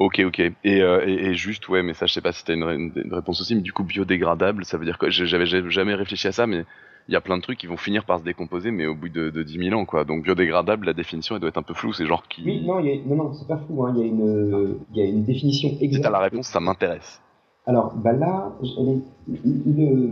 Ok, 0.00 0.20
ok. 0.20 0.40
Et, 0.40 0.54
euh, 0.82 1.06
et, 1.06 1.26
et, 1.26 1.34
juste, 1.34 1.68
ouais, 1.68 1.82
mais 1.82 1.94
ça, 1.94 2.06
je 2.06 2.12
sais 2.12 2.20
pas 2.20 2.32
si 2.32 2.44
t'as 2.44 2.54
une, 2.54 2.64
une, 2.64 2.92
une 2.96 3.14
réponse 3.14 3.40
aussi, 3.40 3.54
mais 3.54 3.62
du 3.62 3.72
coup, 3.72 3.84
biodégradable, 3.84 4.64
ça 4.64 4.78
veut 4.78 4.84
dire 4.84 4.98
quoi? 4.98 5.10
J'avais 5.10 5.46
jamais 5.46 5.94
réfléchi 5.94 6.28
à 6.28 6.32
ça, 6.32 6.46
mais 6.46 6.64
il 7.08 7.12
y 7.12 7.16
a 7.16 7.20
plein 7.20 7.36
de 7.36 7.42
trucs 7.42 7.58
qui 7.58 7.66
vont 7.66 7.76
finir 7.76 8.04
par 8.04 8.18
se 8.18 8.24
décomposer, 8.24 8.70
mais 8.70 8.86
au 8.86 8.94
bout 8.94 9.08
de, 9.08 9.30
de 9.30 9.42
10 9.42 9.68
000 9.70 9.80
ans, 9.80 9.84
quoi. 9.84 10.04
Donc 10.04 10.24
biodégradable, 10.24 10.86
la 10.86 10.92
définition, 10.92 11.36
elle 11.36 11.40
doit 11.40 11.50
être 11.50 11.58
un 11.58 11.62
peu 11.62 11.74
floue. 11.74 11.92
C'est 11.92 12.06
genre 12.06 12.26
qui. 12.28 12.42
Oui, 12.44 12.64
non, 12.66 12.80
y 12.80 12.90
a, 12.90 12.96
non, 13.06 13.16
non, 13.16 13.32
c'est 13.34 13.46
pas 13.46 13.58
flou. 13.58 13.84
Hein. 13.84 13.94
Il 13.96 14.00
y 14.00 14.04
a 14.04 14.06
une, 14.06 14.78
il 14.92 14.98
y 14.98 15.02
a 15.02 15.04
une 15.04 15.24
définition 15.24 15.68
exacte. 15.68 15.94
Si 15.94 16.00
t'as 16.00 16.10
la 16.10 16.18
réponse, 16.18 16.48
ça 16.48 16.60
m'intéresse. 16.60 17.22
Alors, 17.66 17.94
bah 17.96 18.12
là, 18.12 18.52
elle 18.78 18.88
est, 18.88 19.02
le, 19.28 20.10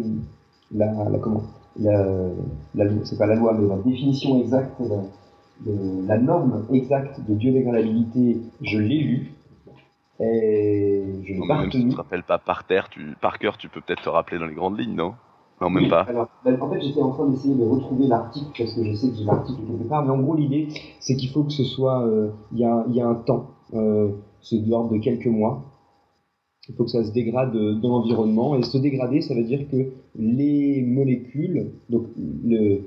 la, 0.72 0.86
la, 1.08 1.18
comment, 1.18 1.42
la, 1.78 2.04
la 2.74 2.84
c'est 3.04 3.18
pas 3.18 3.26
la 3.26 3.36
loi, 3.36 3.54
mais 3.54 3.68
la 3.68 3.76
définition 3.76 4.40
exacte, 4.40 4.80
la, 4.80 5.02
la 6.06 6.18
norme 6.18 6.64
exacte 6.72 7.20
de 7.28 7.34
biodégradabilité, 7.34 8.40
je 8.60 8.78
l'ai 8.78 8.98
lu. 8.98 9.32
Et 10.20 11.02
je 11.24 11.32
l'ai 11.32 11.48
pas 11.48 11.60
Même 11.60 11.72
si 11.72 11.82
tu 11.82 11.88
te 11.88 11.96
rappelles 11.96 12.22
pas 12.22 12.38
par 12.38 12.64
terre, 12.64 12.88
tu, 12.88 13.16
par 13.20 13.38
cœur, 13.40 13.56
tu 13.58 13.68
peux 13.68 13.80
peut-être 13.80 14.02
te 14.02 14.08
rappeler 14.08 14.38
dans 14.38 14.46
les 14.46 14.54
grandes 14.54 14.78
lignes, 14.78 14.94
non? 14.94 15.14
Non, 15.60 15.70
même 15.70 15.88
pas. 15.88 16.02
Alors, 16.02 16.28
ben, 16.44 16.60
en 16.60 16.70
fait, 16.70 16.80
j'étais 16.80 17.00
en 17.00 17.10
train 17.10 17.28
d'essayer 17.28 17.54
de 17.54 17.64
retrouver 17.64 18.06
l'article 18.06 18.50
parce 18.58 18.74
que 18.74 18.84
je 18.84 18.94
sais 18.94 19.08
que 19.08 19.16
j'ai 19.16 19.24
l'article 19.24 19.60
quelque 19.66 19.88
part, 19.88 20.04
mais 20.04 20.10
en 20.10 20.20
gros, 20.20 20.34
l'idée, 20.34 20.68
c'est 21.00 21.16
qu'il 21.16 21.30
faut 21.30 21.44
que 21.44 21.52
ce 21.52 21.64
soit. 21.64 22.04
Euh, 22.06 22.30
il 22.52 22.58
y, 22.58 22.64
a, 22.64 22.84
y, 22.88 23.00
a, 23.00 23.06
un 23.06 23.14
temps, 23.14 23.50
euh, 23.74 24.10
c'est 24.42 24.58
de 24.58 24.68
l'ordre 24.68 24.92
de 24.92 24.98
quelques 24.98 25.26
mois. 25.26 25.64
Il 26.68 26.74
faut 26.74 26.84
que 26.84 26.90
ça 26.90 27.04
se 27.04 27.12
dégrade 27.12 27.52
dans 27.52 27.88
l'environnement. 27.88 28.56
Et 28.56 28.62
se 28.62 28.78
dégrader, 28.78 29.20
ça 29.20 29.34
veut 29.34 29.44
dire 29.44 29.68
que 29.70 29.92
les 30.16 30.82
molécules, 30.82 31.72
donc 31.90 32.06
le, 32.16 32.80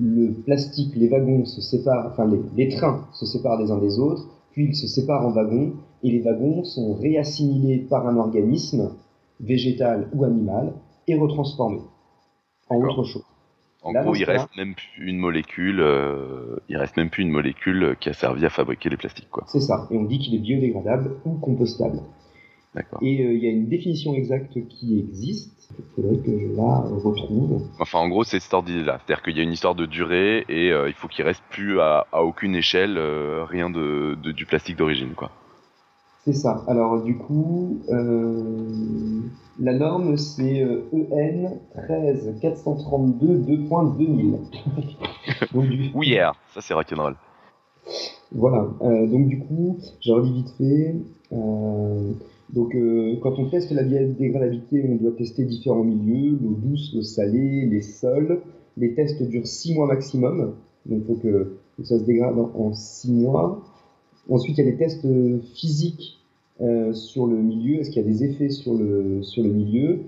le 0.00 0.32
plastique, 0.32 0.96
les 0.96 1.08
wagons 1.08 1.44
se 1.44 1.60
séparent, 1.60 2.08
enfin 2.10 2.26
les, 2.26 2.40
les 2.56 2.68
trains 2.74 3.06
se 3.12 3.26
séparent 3.26 3.60
les 3.60 3.70
uns 3.70 3.78
des 3.78 3.98
autres, 3.98 4.28
puis 4.50 4.66
ils 4.66 4.74
se 4.74 4.86
séparent 4.86 5.26
en 5.26 5.30
wagons, 5.30 5.74
et 6.02 6.10
les 6.10 6.20
wagons 6.20 6.64
sont 6.64 6.94
réassimilés 6.94 7.78
par 7.78 8.06
un 8.06 8.16
organisme, 8.16 8.92
végétal 9.40 10.08
ou 10.14 10.24
animal, 10.24 10.72
et 11.06 11.14
retransformés 11.14 11.82
en 12.72 12.82
autre 12.82 13.04
chose. 13.04 13.24
En 13.82 13.92
gros, 13.92 14.14
il 14.14 14.24
reste 14.24 14.48
même 14.56 14.74
plus 14.74 15.08
une 15.08 15.18
molécule, 15.18 15.80
euh, 15.80 16.56
il 16.68 16.76
reste 16.76 16.96
même 16.96 17.10
plus 17.10 17.22
une 17.22 17.30
molécule 17.30 17.96
qui 17.98 18.08
a 18.08 18.12
servi 18.12 18.46
à 18.46 18.50
fabriquer 18.50 18.88
les 18.88 18.96
plastiques, 18.96 19.28
quoi. 19.30 19.44
C'est 19.48 19.60
ça. 19.60 19.88
Et 19.90 19.96
on 19.96 20.04
dit 20.04 20.20
qu'il 20.20 20.34
est 20.36 20.38
biodégradable 20.38 21.16
ou 21.24 21.32
compostable. 21.38 22.00
D'accord. 22.74 23.00
Et 23.02 23.24
euh, 23.24 23.32
il 23.34 23.42
y 23.42 23.48
a 23.48 23.50
une 23.50 23.68
définition 23.68 24.14
exacte 24.14 24.56
qui 24.68 25.00
existe. 25.00 25.74
Il 25.78 25.84
faudrait 25.96 26.18
que 26.18 26.38
je 26.38 26.56
la 26.56 26.78
retrouve. 27.02 27.62
Enfin, 27.80 27.98
en 27.98 28.08
gros, 28.08 28.24
c'est 28.24 28.38
cette 28.38 28.44
histoire 28.44 28.62
là 28.66 29.00
C'est-à-dire 29.04 29.22
qu'il 29.22 29.36
y 29.36 29.40
a 29.40 29.42
une 29.42 29.52
histoire 29.52 29.74
de 29.74 29.86
durée 29.86 30.44
et 30.48 30.70
euh, 30.70 30.88
il 30.88 30.94
faut 30.94 31.08
qu'il 31.08 31.24
reste 31.24 31.42
plus 31.50 31.80
à, 31.80 32.06
à 32.12 32.22
aucune 32.22 32.54
échelle 32.54 32.98
rien 33.48 33.68
de, 33.68 34.16
de, 34.22 34.32
du 34.32 34.46
plastique 34.46 34.76
d'origine, 34.76 35.14
quoi. 35.14 35.30
C'est 36.24 36.32
ça. 36.32 36.64
Alors 36.68 37.02
du 37.02 37.16
coup, 37.16 37.80
euh, 37.90 39.20
la 39.58 39.74
norme 39.74 40.16
c'est 40.16 40.62
EN 40.92 41.58
13 41.86 42.38
432 42.40 43.38
2.2000. 43.38 44.36
donc 45.52 45.68
du... 45.68 45.90
Oui, 45.94 46.08
hier, 46.08 46.34
ça 46.54 46.60
c'est 46.60 46.74
rock'n'roll. 46.74 47.16
Voilà. 48.34 48.68
Euh, 48.82 49.06
donc 49.06 49.28
du 49.28 49.40
coup, 49.40 49.78
j'ai 50.00 50.12
relis 50.12 50.32
vite 50.32 50.50
fait. 50.56 50.94
Euh, 51.32 52.12
donc 52.50 52.74
euh, 52.74 53.16
quand 53.22 53.38
on 53.38 53.48
teste 53.48 53.72
la 53.72 53.82
biodégradabilité, 53.82 54.84
on 54.88 54.96
doit 54.96 55.12
tester 55.12 55.44
différents 55.44 55.84
milieux, 55.84 56.38
l'eau 56.40 56.56
douce, 56.56 56.92
l'eau 56.94 57.02
salée, 57.02 57.66
les 57.66 57.82
sols. 57.82 58.40
Les 58.76 58.94
tests 58.94 59.22
durent 59.22 59.46
6 59.46 59.74
mois 59.74 59.86
maximum. 59.86 60.54
Donc 60.86 61.00
il 61.00 61.06
faut 61.06 61.20
que, 61.20 61.58
que, 61.76 61.84
ça 61.84 61.98
se 61.98 62.04
dégrade 62.04 62.38
en 62.38 62.72
6 62.72 63.12
mois. 63.12 63.62
Ensuite, 64.30 64.58
il 64.58 64.64
y 64.64 64.68
a 64.68 64.70
des 64.70 64.76
tests 64.76 65.06
physiques 65.54 66.18
euh, 66.60 66.92
sur 66.92 67.26
le 67.26 67.36
milieu. 67.36 67.80
Est-ce 67.80 67.90
qu'il 67.90 68.02
y 68.02 68.04
a 68.04 68.08
des 68.08 68.24
effets 68.24 68.50
sur 68.50 68.74
le, 68.74 69.22
sur 69.22 69.42
le 69.42 69.50
milieu? 69.50 70.00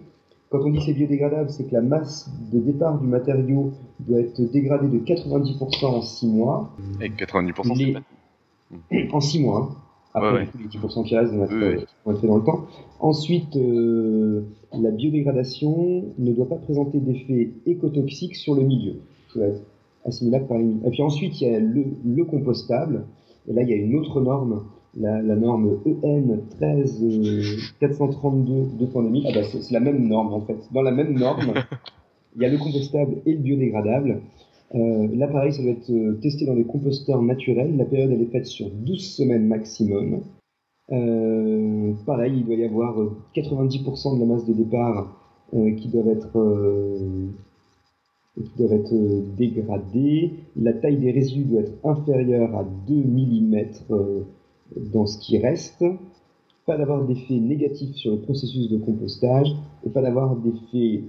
Quand 0.51 0.61
on 0.61 0.71
dit 0.71 0.79
que 0.79 0.85
c'est 0.85 0.93
biodégradable, 0.93 1.51
c'est 1.51 1.65
que 1.65 1.75
la 1.75 1.83
masse 1.83 2.31
de 2.53 2.61
départ 2.61 3.01
du 3.01 3.09
matériau 3.09 3.73
doit 3.99 4.21
être 4.21 4.41
dégradée 4.53 4.87
de 4.87 5.05
90% 5.05 5.87
en 5.87 6.03
6 6.03 6.27
mois. 6.29 6.71
Et 7.01 7.09
90% 7.09 7.77
c'est 7.77 7.93
pas... 7.93 9.17
En 9.17 9.21
6 9.21 9.41
mois. 9.41 9.69
Hein. 9.73 9.77
Après, 10.15 10.47
les 10.61 10.69
10% 10.69 11.05
qui 11.05 11.17
restent 11.17 11.35
vont 11.35 11.45
être, 11.45 12.21
faits 12.21 12.25
dans 12.25 12.37
le 12.37 12.45
temps. 12.45 12.67
Ensuite, 13.01 13.57
euh, 13.57 14.43
la 14.73 14.93
biodégradation 14.93 16.05
ne 16.19 16.33
doit 16.33 16.49
pas 16.49 16.57
présenter 16.57 16.99
d'effets 16.99 17.51
écotoxiques 17.67 18.37
sur 18.37 18.55
le 18.55 18.63
milieu. 18.63 19.01
Ça 19.33 19.41
va 19.41 19.47
être 19.47 19.63
assimilable 20.05 20.47
par 20.47 20.59
les 20.59 20.67
Et 20.67 20.91
puis 20.91 21.03
ensuite, 21.03 21.41
il 21.41 21.49
y 21.49 21.55
a 21.55 21.59
le, 21.59 21.85
le 22.05 22.25
compostable. 22.25 23.07
Et 23.49 23.53
là, 23.53 23.63
il 23.63 23.69
y 23.69 23.73
a 23.73 23.77
une 23.77 23.97
autre 23.97 24.21
norme, 24.21 24.65
la, 24.97 25.21
la 25.21 25.37
norme 25.37 25.79
EN 25.87 26.41
13 26.59 27.05
432 27.81 28.85
2.2000. 28.85 29.27
Ah 29.29 29.33
bah, 29.35 29.47
c'est 29.61 29.73
la 29.73 29.81
même 29.81 30.07
norme 30.07 30.33
en 30.33 30.41
fait. 30.41 30.57
Dans 30.73 30.83
la 30.83 30.93
même 30.93 31.15
norme, 31.19 31.53
il 32.37 32.43
y 32.43 32.45
a 32.45 32.49
le 32.49 32.59
compostable 32.59 33.17
et 33.27 33.33
le 33.33 33.39
biodégradable. 33.39 34.23
Euh, 34.75 35.09
là, 35.15 35.29
pareil, 35.29 35.53
ça 35.53 35.63
doit 35.63 35.73
être 35.73 35.91
euh, 35.91 36.19
testé 36.21 36.47
dans 36.47 36.55
des 36.55 36.65
composteurs 36.65 37.23
naturels. 37.23 37.77
La 37.77 37.85
période, 37.85 38.11
elle 38.11 38.23
est 38.23 38.33
faite 38.33 38.47
sur 38.47 38.71
12 38.71 38.99
semaines 38.99 39.47
maximum. 39.47 40.23
Euh, 40.93 41.93
pareil, 42.07 42.35
il 42.37 42.45
doit 42.45 42.57
y 42.57 42.65
avoir 42.65 42.97
90% 43.35 44.17
de 44.17 44.21
la 44.21 44.27
masse 44.27 44.45
de 44.47 44.53
départ 44.53 45.17
euh, 45.55 45.73
qui 45.73 45.89
doivent 45.89 46.09
être 46.09 46.39
euh, 48.39 48.43
doivent 48.57 48.73
être 48.73 48.95
euh, 48.95 49.23
dégradés. 49.37 50.33
La 50.57 50.73
taille 50.73 50.99
des 50.99 51.11
résidus 51.11 51.45
doit 51.45 51.61
être 51.61 51.75
inférieure 51.85 52.55
à 52.57 52.65
2 52.87 52.95
mm 52.95 53.55
euh, 53.91 54.23
dans 54.93 55.07
ce 55.07 55.19
qui 55.19 55.39
reste. 55.39 55.85
Pas 56.67 56.79
d'avoir 56.79 57.05
d'effet 57.05 57.35
négatif 57.35 57.95
sur 57.95 58.13
le 58.13 58.21
processus 58.21 58.71
de 58.71 58.79
compostage 58.79 59.49
et 59.85 59.91
pas 59.91 60.01
d'avoir 60.01 60.37
d'effet 60.37 61.03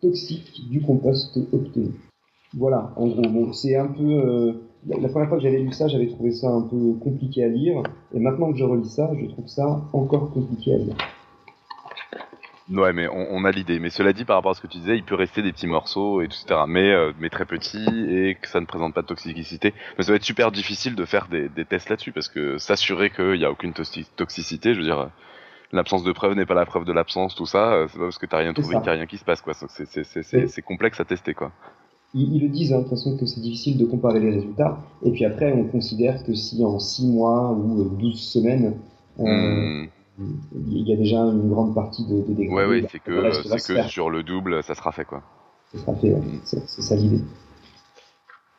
toxique 0.00 0.68
du 0.70 0.80
compost 0.80 1.38
obtenu. 1.52 1.90
Voilà, 2.54 2.92
en 2.96 3.06
gros, 3.08 3.22
bon, 3.22 3.52
c'est 3.52 3.76
un 3.76 3.86
peu. 3.86 4.02
Euh, 4.04 4.52
la, 4.86 5.08
première 5.08 5.28
fois 5.28 5.38
que 5.38 5.42
j'avais 5.42 5.60
lu 5.60 5.72
ça, 5.72 5.88
j'avais 5.88 6.08
trouvé 6.08 6.32
ça 6.32 6.50
un 6.50 6.62
peu 6.62 6.94
compliqué 7.00 7.44
à 7.44 7.48
lire, 7.48 7.82
et 8.12 8.18
maintenant 8.18 8.52
que 8.52 8.58
je 8.58 8.64
relis 8.64 8.88
ça, 8.88 9.10
je 9.18 9.26
trouve 9.26 9.46
ça 9.46 9.82
encore 9.92 10.30
compliqué 10.32 10.74
à 10.74 10.78
lire. 10.78 10.96
Ouais, 12.70 12.92
mais 12.92 13.08
on, 13.08 13.44
a 13.44 13.50
l'idée. 13.50 13.78
Mais 13.80 13.90
cela 13.90 14.12
dit, 14.12 14.24
par 14.24 14.36
rapport 14.36 14.52
à 14.52 14.54
ce 14.54 14.60
que 14.60 14.66
tu 14.66 14.78
disais, 14.78 14.96
il 14.96 15.02
peut 15.02 15.14
rester 15.14 15.42
des 15.42 15.52
petits 15.52 15.66
morceaux, 15.66 16.22
et 16.22 16.26
etc. 16.26 16.44
Mais, 16.68 16.90
euh, 16.90 17.12
mais 17.18 17.28
très 17.28 17.44
petits, 17.44 17.84
et 18.08 18.36
que 18.40 18.48
ça 18.48 18.60
ne 18.60 18.66
présente 18.66 18.94
pas 18.94 19.02
de 19.02 19.08
toxicité. 19.08 19.74
Mais 19.98 20.04
ça 20.04 20.12
va 20.12 20.16
être 20.16 20.24
super 20.24 20.52
difficile 20.52 20.94
de 20.94 21.04
faire 21.04 21.26
des, 21.28 21.48
des 21.48 21.64
tests 21.64 21.88
là-dessus, 21.88 22.12
parce 22.12 22.28
que 22.28 22.58
s'assurer 22.58 23.10
qu'il 23.10 23.38
n'y 23.38 23.44
a 23.44 23.50
aucune 23.50 23.72
toxicité, 23.72 24.74
je 24.74 24.78
veux 24.78 24.84
dire, 24.84 25.10
l'absence 25.72 26.04
de 26.04 26.12
preuve 26.12 26.34
n'est 26.34 26.46
pas 26.46 26.54
la 26.54 26.64
preuve 26.64 26.84
de 26.84 26.92
l'absence, 26.92 27.34
tout 27.34 27.46
ça, 27.46 27.72
euh, 27.72 27.86
c'est 27.88 27.98
pas 27.98 28.04
parce 28.04 28.18
que 28.18 28.26
t'as 28.26 28.38
rien 28.38 28.52
trouvé 28.52 28.74
qu'il 28.76 28.82
n'y 28.82 28.88
a 28.88 28.92
rien 28.92 29.06
qui 29.06 29.18
se 29.18 29.24
passe, 29.24 29.42
quoi. 29.42 29.54
C'est 29.54 30.62
complexe 30.62 31.00
à 31.00 31.04
tester, 31.04 31.34
quoi. 31.34 31.50
Ils, 32.14 32.42
le 32.42 32.48
disent, 32.48 32.74
hein, 32.74 32.78
de 32.78 32.82
toute 32.82 32.90
façon, 32.90 33.16
que 33.16 33.24
c'est 33.24 33.40
difficile 33.40 33.78
de 33.78 33.86
comparer 33.86 34.20
les 34.20 34.30
résultats. 34.30 34.78
Et 35.02 35.10
puis 35.10 35.24
après, 35.24 35.50
on 35.52 35.64
considère 35.64 36.22
que 36.24 36.34
si 36.34 36.62
en 36.62 36.78
6 36.78 37.06
mois 37.06 37.52
ou 37.52 37.84
12 37.84 38.20
semaines, 38.20 38.76
euh, 39.18 39.84
hmm 39.84 39.88
il 40.18 40.88
y 40.88 40.92
a 40.92 40.96
déjà 40.96 41.18
une 41.20 41.48
grande 41.48 41.74
partie 41.74 42.04
de, 42.06 42.22
de 42.22 42.32
dégradés. 42.34 42.48
Ouais, 42.48 42.66
ouais, 42.66 42.86
c'est 42.90 42.98
que, 42.98 43.32
c'est 43.58 43.74
que 43.74 43.88
sur 43.88 44.10
le 44.10 44.22
double, 44.22 44.62
ça 44.62 44.74
sera 44.74 44.92
fait, 44.92 45.04
quoi. 45.04 45.22
Ça 45.72 45.78
sera 45.78 45.94
fait, 45.94 46.10
mm. 46.10 46.40
c'est 46.44 46.82
ça 46.82 46.96
l'idée. 46.96 47.22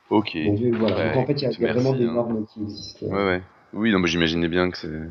Ok. 0.09 0.37
Donc, 0.45 0.59
voilà. 0.79 1.13
Donc, 1.13 1.23
en 1.23 1.25
fait, 1.25 1.41
il 1.41 1.61
y 1.61 1.65
a, 1.65 1.73
vraiment 1.73 1.93
des 1.93 2.05
hein. 2.05 2.13
normes 2.13 2.45
qui 2.45 2.61
existent. 2.61 3.05
Ouais, 3.07 3.25
ouais. 3.25 3.41
Oui, 3.73 3.91
non, 3.91 3.99
mais 3.99 4.07
j'imaginais 4.07 4.47
bien 4.47 4.69
que 4.69 4.77
c'est. 4.77 5.09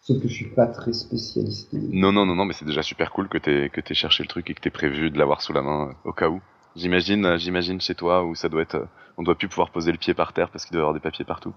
Sauf 0.00 0.22
que 0.22 0.28
je 0.28 0.34
suis 0.34 0.50
pas 0.50 0.66
très 0.66 0.92
spécialiste. 0.92 1.72
Non, 1.72 2.12
non, 2.12 2.26
non, 2.26 2.34
non, 2.34 2.44
mais 2.44 2.52
c'est 2.52 2.64
déjà 2.64 2.82
super 2.82 3.10
cool 3.10 3.28
que 3.28 3.38
t'aies 3.38 3.70
que 3.70 3.80
aies 3.80 3.94
cherché 3.94 4.22
le 4.22 4.28
truc 4.28 4.48
et 4.50 4.54
que 4.54 4.60
t'aies 4.60 4.70
prévu 4.70 5.10
de 5.10 5.18
l'avoir 5.18 5.42
sous 5.42 5.52
la 5.52 5.62
main 5.62 5.88
euh, 5.88 6.08
au 6.08 6.12
cas 6.12 6.28
où. 6.28 6.40
J'imagine, 6.76 7.38
j'imagine 7.38 7.80
chez 7.80 7.94
toi 7.94 8.22
où 8.22 8.34
ça 8.34 8.50
doit 8.50 8.60
être, 8.60 8.86
on 9.16 9.22
doit 9.22 9.34
plus 9.34 9.48
pouvoir 9.48 9.70
poser 9.70 9.92
le 9.92 9.98
pied 9.98 10.12
par 10.12 10.34
terre 10.34 10.50
parce 10.50 10.66
qu'il 10.66 10.74
doit 10.74 10.80
y 10.80 10.82
avoir 10.82 10.92
des 10.92 11.00
papiers 11.00 11.24
partout. 11.24 11.54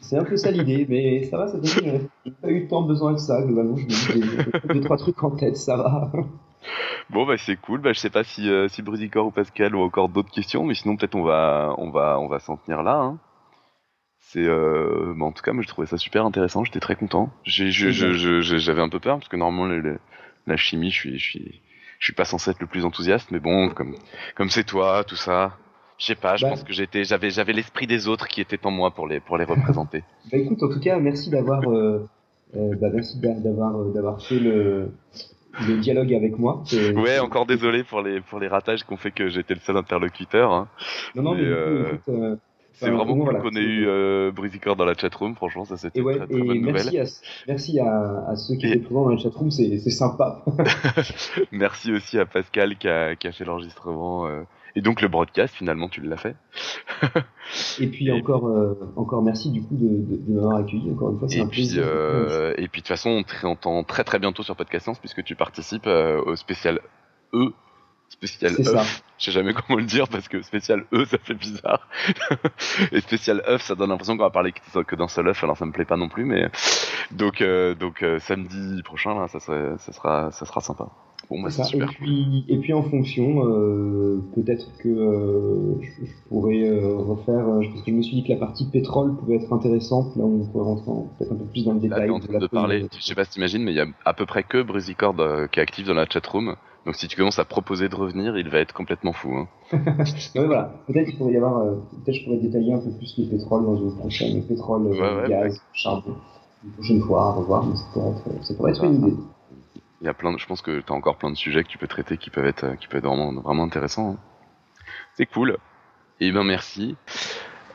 C'est 0.00 0.16
un 0.16 0.24
peu 0.24 0.36
ça 0.38 0.50
l'idée, 0.50 0.86
mais 0.88 1.24
ça 1.24 1.36
va, 1.36 1.48
ça 1.48 1.58
donne. 1.58 2.08
J'ai 2.24 2.32
pas 2.32 2.48
eu 2.48 2.66
tant 2.68 2.82
besoin 2.82 3.12
de 3.12 3.18
ça 3.18 3.42
globalement. 3.42 3.76
J'ai 3.76 4.20
deux 4.72 4.80
trois 4.80 4.96
trucs 4.96 5.22
en 5.22 5.30
tête, 5.32 5.56
ça 5.58 5.76
va. 5.76 6.10
Bon 7.10 7.26
bah 7.26 7.36
c'est 7.36 7.56
cool. 7.56 7.80
Bah 7.80 7.92
je 7.92 7.98
sais 7.98 8.08
pas 8.08 8.24
si 8.24 8.48
euh, 8.48 8.68
si 8.68 8.80
Brusicor 8.80 9.26
ou 9.26 9.30
Pascal 9.30 9.74
ont 9.74 9.82
encore 9.82 10.08
d'autres 10.08 10.30
questions, 10.30 10.64
mais 10.64 10.74
sinon 10.74 10.96
peut-être 10.96 11.16
on 11.16 11.22
va 11.22 11.74
on 11.76 11.90
va 11.90 12.18
on 12.18 12.28
va 12.28 12.38
s'en 12.38 12.56
tenir 12.56 12.82
là. 12.82 12.96
Hein. 12.96 13.18
C'est 14.20 14.46
euh, 14.46 15.12
bah, 15.16 15.26
en 15.26 15.32
tout 15.32 15.42
cas 15.42 15.52
moi 15.52 15.62
je 15.62 15.68
trouvais 15.68 15.86
ça 15.86 15.98
super 15.98 16.24
intéressant. 16.24 16.64
J'étais 16.64 16.80
très 16.80 16.94
content. 16.94 17.30
J'avais 17.44 18.80
un 18.80 18.88
peu 18.88 19.00
peur 19.00 19.18
parce 19.18 19.28
que 19.28 19.36
normalement 19.36 19.98
la 20.46 20.56
chimie 20.56 20.90
je 20.90 20.96
suis 20.96 21.18
je 21.18 21.30
suis 21.30 21.62
je 22.02 22.06
suis 22.06 22.14
pas 22.14 22.24
censé 22.24 22.50
être 22.50 22.60
le 22.60 22.66
plus 22.66 22.84
enthousiaste, 22.84 23.30
mais 23.30 23.38
bon 23.38 23.68
comme 23.70 23.94
comme 24.34 24.50
c'est 24.50 24.64
toi 24.64 25.04
tout 25.04 25.16
ça. 25.16 25.56
Je 25.98 26.06
sais 26.06 26.14
pas, 26.16 26.34
je 26.34 26.44
bah. 26.44 26.50
pense 26.50 26.64
que 26.64 26.72
j'étais, 26.72 27.04
j'avais, 27.04 27.30
j'avais 27.30 27.52
l'esprit 27.52 27.86
des 27.86 28.08
autres 28.08 28.26
qui 28.26 28.40
était 28.40 28.58
en 28.66 28.72
moi 28.72 28.90
pour 28.90 29.06
les, 29.06 29.20
pour 29.20 29.38
les 29.38 29.44
représenter. 29.54 30.02
bah 30.32 30.38
écoute, 30.38 30.60
en 30.60 30.68
tout 30.68 30.80
cas, 30.80 30.98
merci 30.98 31.30
d'avoir, 31.30 31.62
euh, 31.70 32.08
euh, 32.56 32.74
bah, 32.80 32.88
merci 32.92 33.20
d'avoir, 33.20 33.84
d'avoir 33.92 34.20
fait 34.20 34.40
le, 34.40 34.90
le 35.68 35.78
dialogue 35.78 36.12
avec 36.12 36.40
moi. 36.40 36.64
Ouais, 36.96 37.20
encore 37.20 37.46
désolé 37.46 37.84
pour 37.84 38.02
les 38.02 38.20
pour 38.20 38.40
les 38.40 38.48
ratages 38.48 38.82
qu'on 38.82 38.96
fait 38.96 39.12
que 39.12 39.28
j'étais 39.28 39.54
le 39.54 39.60
seul 39.60 39.76
interlocuteur. 39.76 40.52
Hein. 40.52 40.68
Non, 41.14 41.22
non, 41.22 41.34
mais, 41.36 41.44
euh, 41.44 41.98
euh, 42.08 42.36
c'est 42.74 42.90
vraiment 42.90 43.16
cool 43.16 43.40
qu'on 43.40 43.56
ait 43.56 43.60
eu 43.60 43.86
euh, 43.86 44.32
dans 44.76 44.84
la 44.84 44.94
chatroom, 44.94 45.34
franchement, 45.34 45.64
ça 45.64 45.76
c'était 45.76 46.00
ouais, 46.00 46.16
très, 46.16 46.26
très 46.26 46.42
bonne 46.42 46.60
merci 46.60 46.98
À, 46.98 47.04
merci 47.48 47.78
à, 47.80 48.24
à, 48.28 48.36
ceux 48.36 48.56
qui 48.56 48.66
étaient 48.66 48.78
présents 48.80 49.04
dans 49.04 49.10
la 49.10 49.18
chatroom, 49.18 49.50
c'est 49.50 49.78
sympa. 49.78 50.44
merci 51.52 51.92
aussi 51.92 52.18
à 52.18 52.26
Pascal 52.26 52.76
qui 52.76 52.88
a, 52.88 53.16
qui 53.16 53.28
a 53.28 53.32
fait 53.32 53.44
l'enregistrement. 53.44 54.26
Euh, 54.26 54.42
et 54.74 54.80
donc 54.80 55.02
le 55.02 55.08
broadcast, 55.08 55.54
finalement, 55.54 55.88
tu 55.88 56.00
l'as 56.00 56.16
fait. 56.16 56.34
et 57.80 57.86
puis 57.88 58.10
encore, 58.10 58.46
euh, 58.46 58.92
encore 58.96 59.22
merci 59.22 59.50
du 59.50 59.62
coup 59.62 59.76
de, 59.76 59.88
de, 59.88 60.16
de 60.16 60.32
m'avoir 60.32 60.56
accueilli. 60.56 60.90
Encore 60.90 61.10
une 61.10 61.18
fois, 61.18 61.28
c'est 61.28 61.40
un 61.40 61.46
puis, 61.46 61.62
plaisir. 61.62 61.84
Euh, 61.86 62.54
et 62.56 62.68
puis 62.68 62.80
de 62.80 62.86
toute 62.86 62.88
façon, 62.88 63.10
on 63.10 63.22
t'entend 63.54 63.84
très 63.84 64.04
très 64.04 64.18
bientôt 64.18 64.42
sur 64.42 64.56
Podcast 64.56 64.84
Science 64.84 64.98
puisque 64.98 65.22
tu 65.24 65.34
participes 65.34 65.86
euh, 65.86 66.22
au 66.24 66.36
spécial 66.36 66.80
E. 67.34 67.52
Spécial 68.12 68.52
E. 68.52 68.64
Je 69.18 69.24
sais 69.24 69.32
jamais 69.32 69.54
comment 69.54 69.78
le 69.78 69.86
dire 69.86 70.06
parce 70.08 70.28
que 70.28 70.42
spécial 70.42 70.84
E 70.92 71.04
ça 71.06 71.16
fait 71.18 71.34
bizarre. 71.34 71.88
et 72.92 73.00
spécial 73.00 73.42
œuf 73.48 73.62
ça 73.62 73.74
donne 73.74 73.88
l'impression 73.88 74.16
qu'on 74.16 74.24
va 74.24 74.30
parler 74.30 74.52
que 74.52 74.96
d'un 74.96 75.08
seul 75.08 75.28
œuf 75.28 75.42
alors 75.42 75.56
ça 75.56 75.64
me 75.64 75.72
plaît 75.72 75.86
pas 75.86 75.96
non 75.96 76.08
plus 76.08 76.24
mais 76.24 76.50
donc 77.10 77.40
euh, 77.40 77.74
donc 77.74 78.02
euh, 78.02 78.18
samedi 78.18 78.82
prochain 78.82 79.14
là 79.14 79.28
ça 79.28 79.40
serait, 79.40 79.78
ça 79.78 79.92
sera 79.92 80.30
ça 80.30 80.44
sera 80.44 80.60
sympa. 80.60 80.88
Bah, 81.30 81.48
et, 81.72 81.78
puis, 81.86 82.44
et 82.48 82.58
puis 82.58 82.72
en 82.72 82.82
fonction, 82.82 83.46
euh, 83.46 84.22
peut-être 84.34 84.66
que 84.78 84.88
euh, 84.88 85.80
je, 85.80 86.28
pourrais 86.28 86.62
euh, 86.62 86.96
refaire, 86.96 87.44
parce 87.70 87.82
que 87.82 87.90
je 87.90 87.96
me 87.96 88.02
suis 88.02 88.16
dit 88.16 88.24
que 88.24 88.32
la 88.32 88.38
partie 88.38 88.66
pétrole 88.66 89.16
pouvait 89.16 89.36
être 89.36 89.52
intéressante, 89.52 90.14
là 90.16 90.24
on 90.24 90.44
pourrait 90.46 90.64
rentrer 90.64 90.90
peut-être 91.18 91.32
un 91.32 91.36
peu 91.36 91.44
plus 91.44 91.64
dans 91.64 91.72
le 91.74 91.80
détail. 91.80 92.08
Là, 92.08 92.12
en 92.12 92.20
train 92.20 92.38
de, 92.38 92.46
parler, 92.48 92.86
je 92.94 93.02
sais 93.02 93.14
pas 93.14 93.24
si 93.24 93.30
t'imagines, 93.30 93.62
mais 93.62 93.72
il 93.72 93.76
y 93.76 93.80
a 93.80 93.86
à 94.04 94.14
peu 94.14 94.26
près 94.26 94.42
que 94.42 94.62
Brusicord 94.62 95.16
qui 95.50 95.60
est 95.60 95.62
actif 95.62 95.86
dans 95.86 95.94
la 95.94 96.06
chatroom. 96.06 96.56
Donc 96.84 96.96
si 96.96 97.06
tu 97.06 97.16
commences 97.16 97.38
à 97.38 97.44
proposer 97.44 97.88
de 97.88 97.94
revenir, 97.94 98.36
il 98.36 98.48
va 98.48 98.58
être 98.58 98.72
complètement 98.72 99.12
fou. 99.12 99.32
Hein. 99.34 99.48
voilà, 100.34 100.72
peut-être 100.86 101.08
qu'il 101.08 101.18
pourrait 101.18 101.32
y 101.32 101.36
avoir, 101.36 101.64
peut-être 102.04 102.16
je 102.16 102.24
pourrais 102.24 102.38
détailler 102.38 102.72
un 102.72 102.78
peu 102.78 102.90
plus 102.90 103.14
le 103.18 103.26
pétrole 103.26 103.64
dans 103.64 103.76
une 103.76 103.96
prochaine, 103.96 104.44
pétrole, 104.46 104.96
gaz, 105.28 105.62
charbon, 105.72 106.16
une 106.64 106.72
prochaine 106.72 107.00
fois 107.02 107.28
à 107.28 107.30
revoir, 107.32 107.64
mais 107.64 107.76
ça 107.76 107.84
pourrait 107.92 108.10
être, 108.10 108.44
ça 108.44 108.54
pourrait 108.54 108.72
être 108.72 108.84
une 108.84 108.94
idée 108.94 109.16
il 110.02 110.06
y 110.06 110.08
a 110.08 110.14
plein 110.14 110.32
de, 110.32 110.38
je 110.38 110.46
pense 110.46 110.62
que 110.62 110.80
tu 110.80 110.92
as 110.92 110.96
encore 110.96 111.16
plein 111.16 111.30
de 111.30 111.36
sujets 111.36 111.62
que 111.62 111.68
tu 111.68 111.78
peux 111.78 111.86
traiter 111.86 112.18
qui 112.18 112.28
peuvent 112.28 112.44
être, 112.44 112.74
qui 112.74 112.88
peuvent 112.88 112.98
être 112.98 113.06
vraiment, 113.06 113.32
vraiment 113.40 113.62
intéressants. 113.62 114.10
Hein. 114.10 114.16
C'est 115.14 115.26
cool. 115.26 115.58
Et 116.18 116.26
eh 116.26 116.32
ben 116.32 116.42
merci. 116.42 116.96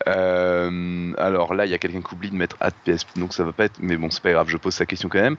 Euh, 0.08 1.14
alors 1.18 1.54
là, 1.54 1.66
il 1.66 1.72
y 1.72 1.74
a 1.74 1.78
quelqu'un 1.78 2.02
qui 2.02 2.14
oublie 2.14 2.30
de 2.30 2.36
mettre 2.36 2.58
PS, 2.86 3.06
donc 3.16 3.34
ça 3.34 3.44
va 3.44 3.52
pas 3.52 3.66
être, 3.66 3.80
mais 3.80 3.98
bon, 3.98 4.10
c'est 4.10 4.22
pas 4.22 4.32
grave, 4.32 4.50
je 4.50 4.58
pose 4.58 4.74
sa 4.74 4.86
question 4.86 5.10
quand 5.10 5.22
même. 5.22 5.38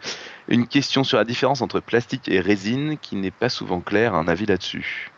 Une 0.48 0.66
question 0.66 1.04
sur 1.04 1.18
la 1.18 1.24
différence 1.24 1.62
entre 1.62 1.80
plastique 1.80 2.28
et 2.28 2.40
résine 2.40 2.98
qui 3.00 3.16
n'est 3.16 3.30
pas 3.30 3.48
souvent 3.48 3.80
claire, 3.80 4.14
un 4.14 4.28
avis 4.28 4.46
là-dessus 4.46 5.10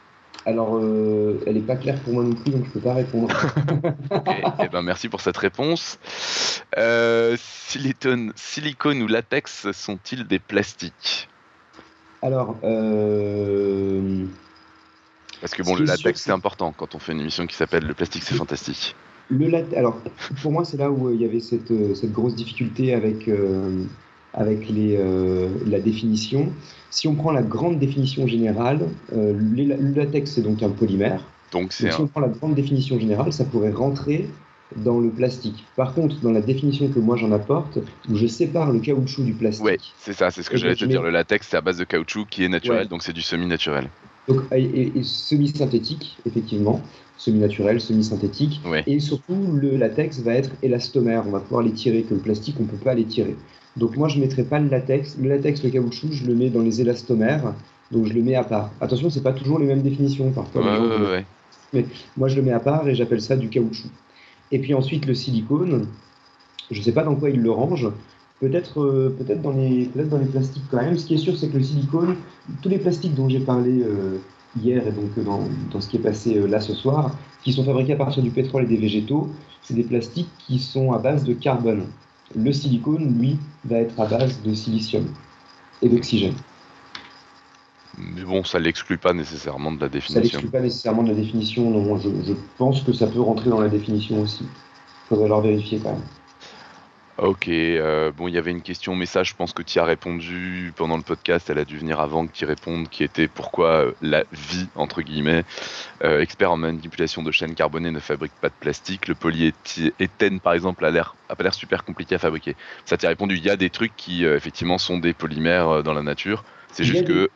alors, 0.47 0.79
euh, 0.79 1.39
elle 1.47 1.57
n'est 1.57 1.61
pas 1.61 1.77
claire 1.77 2.01
pour 2.01 2.15
moi 2.15 2.25
non 2.25 2.33
plus, 2.33 2.51
donc 2.51 2.65
je 2.65 2.71
peux 2.71 2.81
pas 2.81 2.95
répondre. 2.95 3.29
eh 4.63 4.69
ben 4.69 4.81
merci 4.81 5.11
pour 5.11 5.21
cette 5.21 5.37
réponse. 5.37 5.99
Euh, 6.79 7.37
silicone 7.37 9.03
ou 9.03 9.07
latex 9.07 9.71
sont-ils 9.73 10.27
des 10.27 10.39
plastiques? 10.39 11.29
Alors. 12.23 12.57
Parce 15.41 15.55
que 15.55 15.63
bon, 15.63 15.77
le 15.77 15.85
latex, 15.85 16.23
c'est 16.23 16.33
important 16.33 16.73
quand 16.73 16.95
on 16.95 16.99
fait 16.99 17.13
une 17.13 17.21
émission 17.21 17.47
qui 17.47 17.57
s'appelle 17.57 17.85
Le 17.85 17.95
plastique, 17.95 18.23
c'est 18.23 18.35
fantastique. 18.35 18.97
Le 19.31 19.49
latex, 19.49 19.77
alors, 19.77 20.01
pour 20.43 20.53
moi, 20.53 20.65
c'est 20.65 20.77
là 20.77 20.91
où 20.91 21.09
euh, 21.09 21.15
il 21.15 21.21
y 21.21 21.25
avait 21.25 21.41
cette, 21.41 21.71
euh, 21.71 21.95
cette 21.95 22.13
grosse 22.13 22.35
difficulté 22.35 22.95
avec, 22.95 23.29
euh, 23.29 23.85
avec 24.35 24.69
les, 24.69 24.99
la 25.67 25.81
définition. 25.81 26.53
Si 26.91 27.07
on 27.07 27.15
prend 27.15 27.31
la 27.31 27.43
grande 27.43 27.79
définition 27.79 28.27
générale, 28.27 28.87
le 29.13 29.95
latex, 29.95 30.33
c'est 30.33 30.43
donc 30.43 30.63
un 30.63 30.71
polymère. 30.71 31.25
Donc, 31.53 31.73
si 31.73 31.87
on 31.99 32.07
prend 32.07 32.21
la 32.21 32.29
grande 32.29 32.55
définition 32.55 32.99
générale, 32.99 33.33
ça 33.33 33.45
pourrait 33.45 33.73
rentrer 33.73 34.29
dans 34.77 35.01
le 35.01 35.11
plastique. 35.11 35.65
Par 35.77 35.95
contre, 35.95 36.21
dans 36.21 36.31
la 36.31 36.41
définition 36.41 36.89
que 36.89 36.99
moi 36.99 37.17
j'en 37.17 37.33
apporte, 37.33 37.79
où 38.09 38.17
je 38.17 38.27
sépare 38.27 38.71
le 38.71 38.79
caoutchouc 38.79 39.25
du 39.25 39.33
plastique. 39.33 39.65
Oui, 39.65 39.77
c'est 39.99 40.13
ça, 40.13 40.31
c'est 40.31 40.43
ce 40.43 40.51
que 40.51 40.57
j'allais 40.57 40.77
te 40.77 40.85
dire. 40.85 41.03
Le 41.03 41.11
latex, 41.11 41.49
c'est 41.49 41.57
à 41.57 41.61
base 41.61 41.79
de 41.79 41.85
caoutchouc 41.85 42.27
qui 42.31 42.45
est 42.45 42.49
naturel, 42.49 42.89
donc 42.89 43.03
c'est 43.03 43.13
du 43.13 43.23
semi-naturel. 43.23 43.89
Donc, 44.29 44.43
et, 44.53 44.93
semi-synthétique, 45.03 46.19
effectivement, 46.27 46.81
semi-naturel, 47.21 47.81
semi-synthétique. 47.81 48.61
Et 48.87 48.99
surtout, 48.99 49.37
le 49.53 49.77
latex 49.77 50.21
va 50.21 50.35
être 50.35 50.51
élastomère. 50.63 51.25
On 51.27 51.31
va 51.31 51.41
pouvoir 51.41 51.63
l'étirer, 51.63 52.03
que 52.03 52.15
le 52.15 52.21
plastique, 52.21 52.57
on 52.59 52.63
ne 52.63 52.69
peut 52.69 52.79
pas 52.83 52.95
l'étirer. 52.95 53.37
Donc 53.77 53.97
moi, 53.97 54.09
je 54.09 54.17
ne 54.17 54.23
mettrai 54.23 54.43
pas 54.43 54.59
le 54.59 54.69
latex. 54.69 55.19
Le 55.21 55.29
latex, 55.29 55.63
le 55.63 55.71
caoutchouc, 55.71 56.13
je 56.13 56.27
le 56.27 56.35
mets 56.35 56.49
dans 56.49 56.63
les 56.63 56.81
élastomères. 56.81 57.53
Donc 57.93 58.07
je 58.07 58.15
le 58.15 58.23
mets 58.23 58.37
à 58.37 58.45
part. 58.45 58.71
Attention, 58.81 59.11
c'est 59.11 59.23
pas 59.23 59.33
toujours 59.33 59.59
les 59.59 59.67
mêmes 59.67 59.83
définitions 59.83 60.31
parfois. 60.31 60.63
Ouais, 60.63 61.25
Mais 61.75 61.85
moi, 62.17 62.29
je 62.29 62.37
le 62.37 62.43
mets 62.43 62.53
à 62.53 62.61
part 62.61 62.89
et 62.89 62.95
j'appelle 62.95 63.21
ça 63.21 63.37
du 63.37 63.51
caoutchouc. 63.51 63.91
Et 64.51 64.59
puis 64.59 64.73
ensuite 64.75 65.07
le 65.07 65.15
silicone, 65.15 65.87
je 66.71 66.79
ne 66.79 66.83
sais 66.83 66.93
pas 66.93 67.05
dans 67.05 67.15
quoi 67.15 67.31
il 67.31 67.41
le 67.41 67.51
range, 67.51 67.89
peut-être 68.41 68.81
euh, 68.81 69.15
peut-être 69.17 69.43
dans, 69.43 69.53
les, 69.53 69.85
peut 69.95 70.05
dans 70.05 70.19
les 70.19 70.27
plastiques 70.27 70.65
quand 70.71 70.79
même. 70.79 70.97
Ce 70.97 71.07
qui 71.07 71.15
est 71.15 71.19
sûr, 71.19 71.37
c'est 71.37 71.49
que 71.49 71.59
le 71.59 71.63
silicone, 71.63 72.17
tous 72.63 72.69
les 72.69 72.79
plastiques 72.79 73.15
dont 73.15 73.29
j'ai 73.29 73.41
parlé 73.41 73.83
euh, 73.83 74.19
hier 74.59 74.87
et 74.87 74.93
donc 74.93 75.19
dans, 75.25 75.45
dans, 75.71 75.81
ce 75.81 75.89
qui 75.89 75.97
est 75.97 76.01
passé 76.01 76.37
euh, 76.37 76.47
là 76.47 76.61
ce 76.61 76.75
soir, 76.75 77.13
qui 77.43 77.53
sont 77.53 77.65
fabriqués 77.65 77.95
à 77.95 77.97
partir 77.97 78.23
du 78.23 78.31
pétrole 78.31 78.65
et 78.65 78.67
des 78.67 78.77
végétaux, 78.77 79.29
c'est 79.63 79.75
des 79.75 79.85
plastiques 79.85 80.31
qui 80.39 80.59
sont 80.59 80.93
à 80.93 80.99
base 80.99 81.25
de 81.25 81.35
carbone. 81.35 81.87
Le 82.35 82.53
silicone, 82.53 83.19
lui, 83.19 83.39
va 83.65 83.79
être 83.79 83.99
à 84.01 84.07
base 84.07 84.43
de 84.43 84.55
silicium 84.55 85.07
et 85.83 85.89
d'oxygène. 85.89 86.35
Mais 87.99 88.23
bon, 88.23 88.45
ça 88.45 88.59
l'exclut 88.59 88.99
pas 88.99 89.13
nécessairement 89.13 89.73
de 89.73 89.81
la 89.81 89.89
définition. 89.89 90.15
Ça 90.15 90.21
l'exclut 90.21 90.49
pas 90.49 90.61
nécessairement 90.61 91.03
de 91.03 91.09
la 91.09 91.15
définition, 91.15 91.71
non. 91.71 91.99
Je, 91.99 92.09
je, 92.27 92.33
pense 92.57 92.83
que 92.83 92.93
ça 92.93 93.07
peut 93.07 93.21
rentrer 93.21 93.51
dans 93.51 93.61
la 93.61 93.69
définition 93.69 94.21
aussi. 94.21 94.45
Il 94.45 95.09
faudrait 95.09 95.29
leur 95.29 95.41
vérifier 95.41 95.79
quand 95.79 95.93
même. 95.93 96.03
Ok, 97.23 97.49
euh, 97.49 98.11
bon, 98.13 98.29
il 98.29 98.35
y 98.35 98.39
avait 98.39 98.51
une 98.51 98.63
question 98.63 98.97
message, 98.97 99.31
je 99.31 99.35
pense 99.35 99.53
que 99.53 99.63
tu 99.63 99.79
as 99.79 99.85
répondu 99.85 100.73
pendant 100.75 100.97
le 100.97 101.03
podcast, 101.03 101.51
elle 101.51 101.59
a 101.59 101.67
dû 101.67 101.77
venir 101.77 102.01
avant 102.01 102.27
que 102.27 102.33
tu 102.33 102.47
répondes, 102.47 102.89
qui 102.89 103.05
était 103.05 103.29
pourquoi 103.29 103.85
euh, 103.85 103.93
la 104.01 104.25
vie, 104.33 104.69
entre 104.75 105.03
guillemets, 105.03 105.45
euh, 106.03 106.23
expert 106.23 106.51
en 106.51 106.57
manipulation 106.57 107.23
de 107.23 107.31
chaînes 107.31 107.55
carbonées 107.55 107.91
ne 107.91 108.01
fabrique 108.01 108.33
pas 108.41 108.49
de 108.49 108.55
plastique, 108.59 109.07
le 109.07 109.15
polyéthène 109.15 110.41
par 110.41 110.55
exemple 110.55 110.83
a 110.87 110.91
l'air 110.91 111.15
a 111.29 111.37
pas 111.37 111.45
l'air 111.45 111.53
super 111.53 111.85
compliqué 111.85 112.15
à 112.15 112.19
fabriquer. 112.19 112.57
Ça 112.87 112.97
t'y 112.97 113.07
répondu, 113.07 113.37
il 113.37 113.45
y 113.45 113.51
a 113.51 113.57
des 113.57 113.69
trucs 113.69 113.95
qui 113.97 114.25
effectivement 114.25 114.79
sont 114.79 114.97
des 114.97 115.13
polymères 115.13 115.83
dans 115.83 115.93
la 115.93 116.03
nature, 116.03 116.43
c'est 116.73 116.85
juste 116.85 117.07
que 117.07 117.29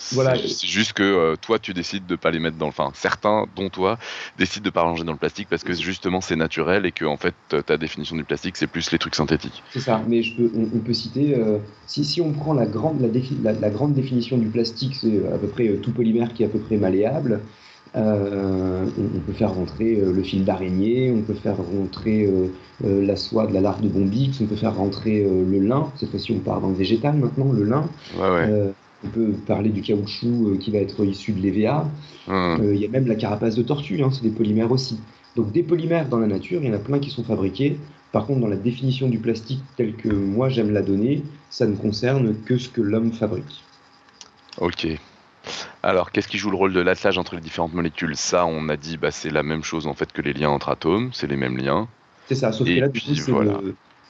c'est 0.00 0.66
juste 0.66 0.94
que 0.94 1.02
euh, 1.02 1.36
toi, 1.36 1.58
tu 1.58 1.74
décides 1.74 2.06
de 2.06 2.16
pas 2.16 2.30
les 2.30 2.38
mettre 2.38 2.56
dans 2.56 2.66
le. 2.66 2.70
Enfin, 2.70 2.90
certains, 2.94 3.46
dont 3.54 3.68
toi, 3.68 3.98
décident 4.38 4.64
de 4.64 4.70
pas 4.70 4.82
ranger 4.82 5.04
dans 5.04 5.12
le 5.12 5.18
plastique 5.18 5.48
parce 5.48 5.62
que 5.62 5.72
justement 5.74 6.20
c'est 6.20 6.36
naturel 6.36 6.86
et 6.86 6.92
que 6.92 7.04
en 7.04 7.16
fait 7.16 7.34
ta 7.66 7.76
définition 7.76 8.16
du 8.16 8.24
plastique 8.24 8.56
c'est 8.56 8.66
plus 8.66 8.90
les 8.92 8.98
trucs 8.98 9.14
synthétiques. 9.14 9.62
C'est 9.72 9.80
ça. 9.80 10.00
Mais 10.06 10.22
je 10.22 10.36
peux, 10.36 10.50
on, 10.54 10.78
peut 10.78 10.92
citer 10.92 11.34
euh, 11.36 11.58
si, 11.86 12.04
si 12.04 12.20
on 12.20 12.32
prend 12.32 12.54
la 12.54 12.66
grande 12.66 13.00
la, 13.42 13.52
la, 13.52 13.70
grande 13.70 13.94
définition 13.94 14.38
du 14.38 14.46
plastique, 14.46 14.94
c'est 14.94 15.18
à 15.32 15.38
peu 15.38 15.48
près 15.48 15.68
euh, 15.68 15.76
tout 15.76 15.92
polymère 15.92 16.32
qui 16.32 16.42
est 16.42 16.46
à 16.46 16.48
peu 16.48 16.60
près 16.60 16.76
malléable. 16.76 17.40
on, 17.94 19.20
peut 19.26 19.32
faire 19.32 19.52
rentrer 19.52 19.96
le 19.96 20.22
fil 20.22 20.44
d'araignée, 20.44 21.12
on 21.12 21.22
peut 21.22 21.34
faire 21.34 21.56
rentrer 21.56 22.28
la 22.84 23.16
soie 23.16 23.46
de 23.48 23.52
la 23.52 23.60
larve 23.60 23.82
de 23.82 23.88
bombix, 23.88 24.40
on 24.40 24.46
peut 24.46 24.56
faire 24.56 24.76
rentrer 24.76 25.24
le 25.24 25.58
lin. 25.58 25.90
Cette 25.96 26.10
fois-ci, 26.10 26.32
on 26.32 26.38
part 26.38 26.60
dans 26.60 26.68
le 26.68 26.76
végétal 26.76 27.16
maintenant, 27.16 27.52
le 27.52 27.64
lin. 27.64 27.84
Ouais, 28.16 28.30
ouais. 28.30 28.72
On 29.04 29.08
peut 29.08 29.32
parler 29.46 29.70
du 29.70 29.82
caoutchouc 29.82 30.48
euh, 30.48 30.56
qui 30.58 30.70
va 30.70 30.78
être 30.78 31.04
issu 31.04 31.32
de 31.32 31.40
l'EVA. 31.40 31.88
Hum. 32.28 32.60
Euh, 32.60 32.74
il 32.74 32.80
y 32.80 32.84
a 32.84 32.88
même 32.88 33.06
la 33.06 33.14
carapace 33.14 33.54
de 33.54 33.62
tortue, 33.62 34.02
hein, 34.02 34.10
c'est 34.12 34.22
des 34.22 34.30
polymères 34.30 34.70
aussi. 34.70 35.00
Donc 35.36 35.52
des 35.52 35.62
polymères 35.62 36.08
dans 36.08 36.18
la 36.18 36.26
nature, 36.26 36.60
il 36.62 36.68
y 36.68 36.70
en 36.70 36.74
a 36.74 36.78
plein 36.78 36.98
qui 36.98 37.10
sont 37.10 37.24
fabriqués. 37.24 37.78
Par 38.12 38.26
contre, 38.26 38.40
dans 38.40 38.48
la 38.48 38.56
définition 38.56 39.08
du 39.08 39.18
plastique 39.18 39.62
telle 39.76 39.94
que 39.94 40.08
moi 40.08 40.48
j'aime 40.48 40.72
la 40.72 40.82
donner, 40.82 41.22
ça 41.48 41.66
ne 41.66 41.76
concerne 41.76 42.34
que 42.44 42.58
ce 42.58 42.68
que 42.68 42.80
l'homme 42.80 43.12
fabrique. 43.12 43.62
Ok. 44.58 44.88
Alors, 45.82 46.10
qu'est-ce 46.10 46.28
qui 46.28 46.36
joue 46.36 46.50
le 46.50 46.56
rôle 46.56 46.72
de 46.72 46.80
l'attelage 46.80 47.16
entre 47.16 47.34
les 47.36 47.40
différentes 47.40 47.72
molécules? 47.72 48.16
Ça, 48.16 48.44
on 48.44 48.68
a 48.68 48.76
dit, 48.76 48.96
bah, 48.96 49.10
c'est 49.10 49.30
la 49.30 49.42
même 49.42 49.62
chose 49.62 49.86
en 49.86 49.94
fait 49.94 50.12
que 50.12 50.20
les 50.20 50.32
liens 50.32 50.50
entre 50.50 50.68
atomes, 50.68 51.10
c'est 51.12 51.26
les 51.26 51.36
mêmes 51.36 51.56
liens. 51.56 51.88
C'est 52.28 52.34
ça, 52.34 52.52
sauf 52.52 52.66
que 52.68 52.80
là, 52.80 52.88
du 52.88 53.00
coup, 53.00 53.14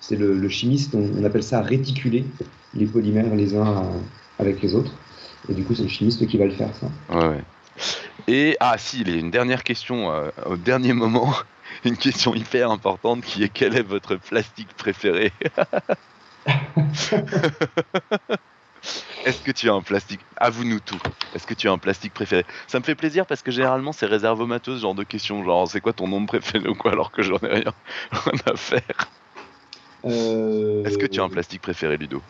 c'est 0.01 0.17
le, 0.17 0.49
chimiste, 0.49 0.95
on, 0.95 1.25
appelle 1.25 1.43
ça 1.43 1.61
réticuler 1.61 2.25
les 2.75 2.87
polymères 2.87 3.35
les 3.35 3.55
uns 3.55 3.85
avec 4.41 4.61
les 4.63 4.75
autres. 4.75 4.93
Et 5.49 5.55
du 5.55 5.65
coup, 5.65 5.75
c'est 5.75 5.83
le 5.83 5.89
chimiste 5.89 6.27
qui 6.27 6.37
va 6.39 6.45
le 6.47 6.51
faire, 6.53 6.71
ça. 6.75 6.87
Ouais, 7.15 7.43
Et, 8.29 8.57
ah 8.61 8.77
si, 8.79 9.01
il 9.01 9.09
y 9.11 9.15
a 9.15 9.17
une 9.17 9.31
dernière 9.31 9.63
question 9.63 10.11
euh, 10.13 10.31
au 10.47 10.57
dernier 10.57 10.93
moment. 10.93 11.33
Une 11.85 11.97
question 11.97 12.35
hyper 12.35 12.69
importante 12.71 13.23
qui 13.23 13.45
est 13.45 13.49
quel 13.49 13.77
est 13.77 13.83
votre 13.83 14.17
plastique 14.17 14.75
préféré? 14.77 15.33
Est-ce 19.25 19.41
que 19.43 19.53
tu 19.53 19.71
as 19.71 19.75
un 19.75 19.83
plastique 19.83 20.21
Avoue-nous 20.37 20.81
tout. 20.81 21.01
Est-ce 21.35 21.47
que 21.47 21.55
tu 21.55 21.69
as 21.69 21.73
un 21.73 21.79
plastique 21.79 22.13
préféré? 22.13 22.45
Ça 22.67 22.81
me 22.81 22.85
fait 22.85 22.97
plaisir 22.97 23.25
parce 23.25 23.43
que 23.43 23.51
généralement 23.51 23.93
c'est 23.93 24.07
réservé 24.07 24.43
aux 24.43 24.59
ce 24.65 24.79
genre 24.79 24.95
de 24.95 25.05
questions, 25.05 25.45
genre 25.45 25.69
c'est 25.69 25.81
quoi 25.81 25.93
ton 25.93 26.09
nombre 26.09 26.27
préféré 26.27 26.69
ou 26.69 26.75
quoi, 26.75 26.91
alors 26.91 27.13
que 27.13 27.23
j'en 27.23 27.39
ai 27.39 27.61
rien, 27.61 27.73
à 28.47 28.57
faire? 28.57 29.09
Euh, 30.07 30.85
Est-ce 30.85 30.99
que 30.99 31.07
tu 31.07 31.21
as 31.21 31.23
un 31.23 31.29
plastique 31.29 31.63
préféré, 31.63 31.97
Ludo? 31.99 32.23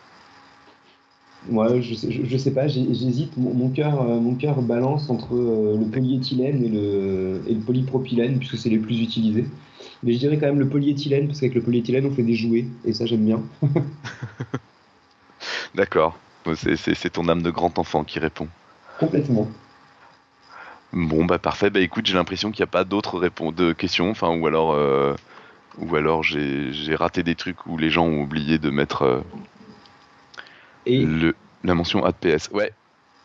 Ouais, 1.49 1.81
je 1.81 1.95
sais, 1.95 2.11
je, 2.11 2.37
sais 2.37 2.53
pas, 2.53 2.67
j'hésite. 2.67 3.35
Mon, 3.37 3.69
cœur, 3.69 4.01
euh, 4.01 4.19
mon 4.19 4.35
cœur 4.35 4.61
balance 4.61 5.09
entre 5.09 5.35
euh, 5.35 5.75
le 5.77 5.85
polyéthylène 5.85 6.63
et 6.63 6.69
le, 6.69 7.41
et 7.47 7.53
le 7.55 7.59
polypropylène, 7.59 8.37
puisque 8.37 8.57
c'est 8.57 8.69
les 8.69 8.77
plus 8.77 9.01
utilisés. 9.01 9.47
Mais 10.03 10.13
je 10.13 10.19
dirais 10.19 10.37
quand 10.37 10.47
même 10.47 10.59
le 10.59 10.69
polyéthylène, 10.69 11.27
parce 11.27 11.39
qu'avec 11.39 11.55
le 11.55 11.61
polyéthylène, 11.61 12.05
on 12.05 12.11
fait 12.11 12.23
des 12.23 12.35
jouets, 12.35 12.67
et 12.85 12.93
ça, 12.93 13.05
j'aime 13.05 13.25
bien. 13.25 13.41
D'accord. 15.75 16.17
C'est 16.55 17.11
ton 17.11 17.27
âme 17.27 17.41
de 17.41 17.51
grand 17.51 17.77
enfant 17.79 18.03
qui 18.03 18.19
répond. 18.19 18.47
Complètement. 18.99 19.47
Bon, 20.93 21.25
bah 21.25 21.39
parfait. 21.39 21.69
Bah 21.69 21.79
écoute, 21.79 22.05
j'ai 22.05 22.13
l'impression 22.13 22.51
qu'il 22.51 22.61
n'y 22.61 22.69
a 22.69 22.71
pas 22.71 22.83
d'autres 22.83 23.19
de 23.51 23.73
questions, 23.73 24.09
enfin, 24.09 24.35
ou 24.35 24.45
alors, 24.45 24.73
euh, 24.73 25.15
ou 25.77 25.95
alors 25.95 26.23
j'ai 26.23 26.95
raté 26.95 27.23
des 27.23 27.35
trucs 27.35 27.65
où 27.65 27.77
les 27.77 27.89
gens 27.89 28.05
ont 28.05 28.21
oublié 28.21 28.57
de 28.57 28.69
mettre 28.69 29.03
euh, 29.03 29.21
Et... 30.85 31.03
le, 31.05 31.35
la 31.63 31.75
mention 31.75 32.03
ADPS. 32.03 32.49
Ouais. 32.51 32.73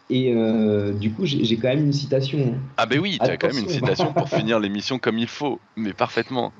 Et 0.08 0.32
euh, 0.34 0.92
du 0.92 1.12
coup, 1.12 1.26
j'ai 1.26 1.56
quand 1.56 1.68
même 1.68 1.86
une 1.86 1.92
citation. 1.92 2.54
Hein. 2.54 2.60
Ah, 2.76 2.86
bah 2.86 2.96
oui, 3.00 3.18
tu 3.22 3.28
as 3.28 3.36
quand 3.36 3.48
même 3.48 3.64
une 3.64 3.68
citation 3.68 4.12
pour 4.12 4.28
finir 4.36 4.60
l'émission 4.60 4.98
comme 4.98 5.18
il 5.18 5.26
faut, 5.26 5.60
mais 5.74 5.92
parfaitement. 5.92 6.52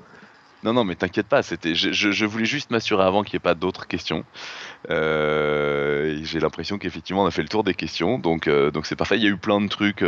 Non, 0.63 0.73
non, 0.73 0.83
mais 0.83 0.95
t'inquiète 0.95 1.27
pas, 1.27 1.43
c'était, 1.43 1.75
je, 1.75 2.25
voulais 2.25 2.45
juste 2.45 2.71
m'assurer 2.71 3.03
avant 3.03 3.23
qu'il 3.23 3.35
n'y 3.35 3.37
ait 3.37 3.39
pas 3.41 3.53
d'autres 3.53 3.87
questions. 3.87 4.25
Euh, 4.89 6.19
j'ai 6.23 6.39
l'impression 6.39 6.77
qu'effectivement 6.79 7.23
on 7.23 7.27
a 7.27 7.31
fait 7.31 7.43
le 7.43 7.47
tour 7.47 7.63
des 7.63 7.75
questions, 7.75 8.17
donc 8.17 8.47
euh, 8.47 8.71
donc 8.71 8.87
c'est 8.87 8.95
parfait. 8.95 9.17
Il 9.17 9.23
y 9.23 9.27
a 9.27 9.29
eu 9.29 9.37
plein 9.37 9.61
de 9.61 9.67
trucs, 9.67 10.03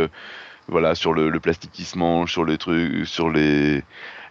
voilà, 0.66 0.96
sur 0.96 1.14
le, 1.14 1.30
plastique 1.40 1.70
qui 1.72 1.84
se 1.84 1.96
mange, 1.96 2.32
sur 2.32 2.44
les 2.44 2.58
trucs, 2.58 3.06
sur 3.06 3.30
les. 3.30 3.82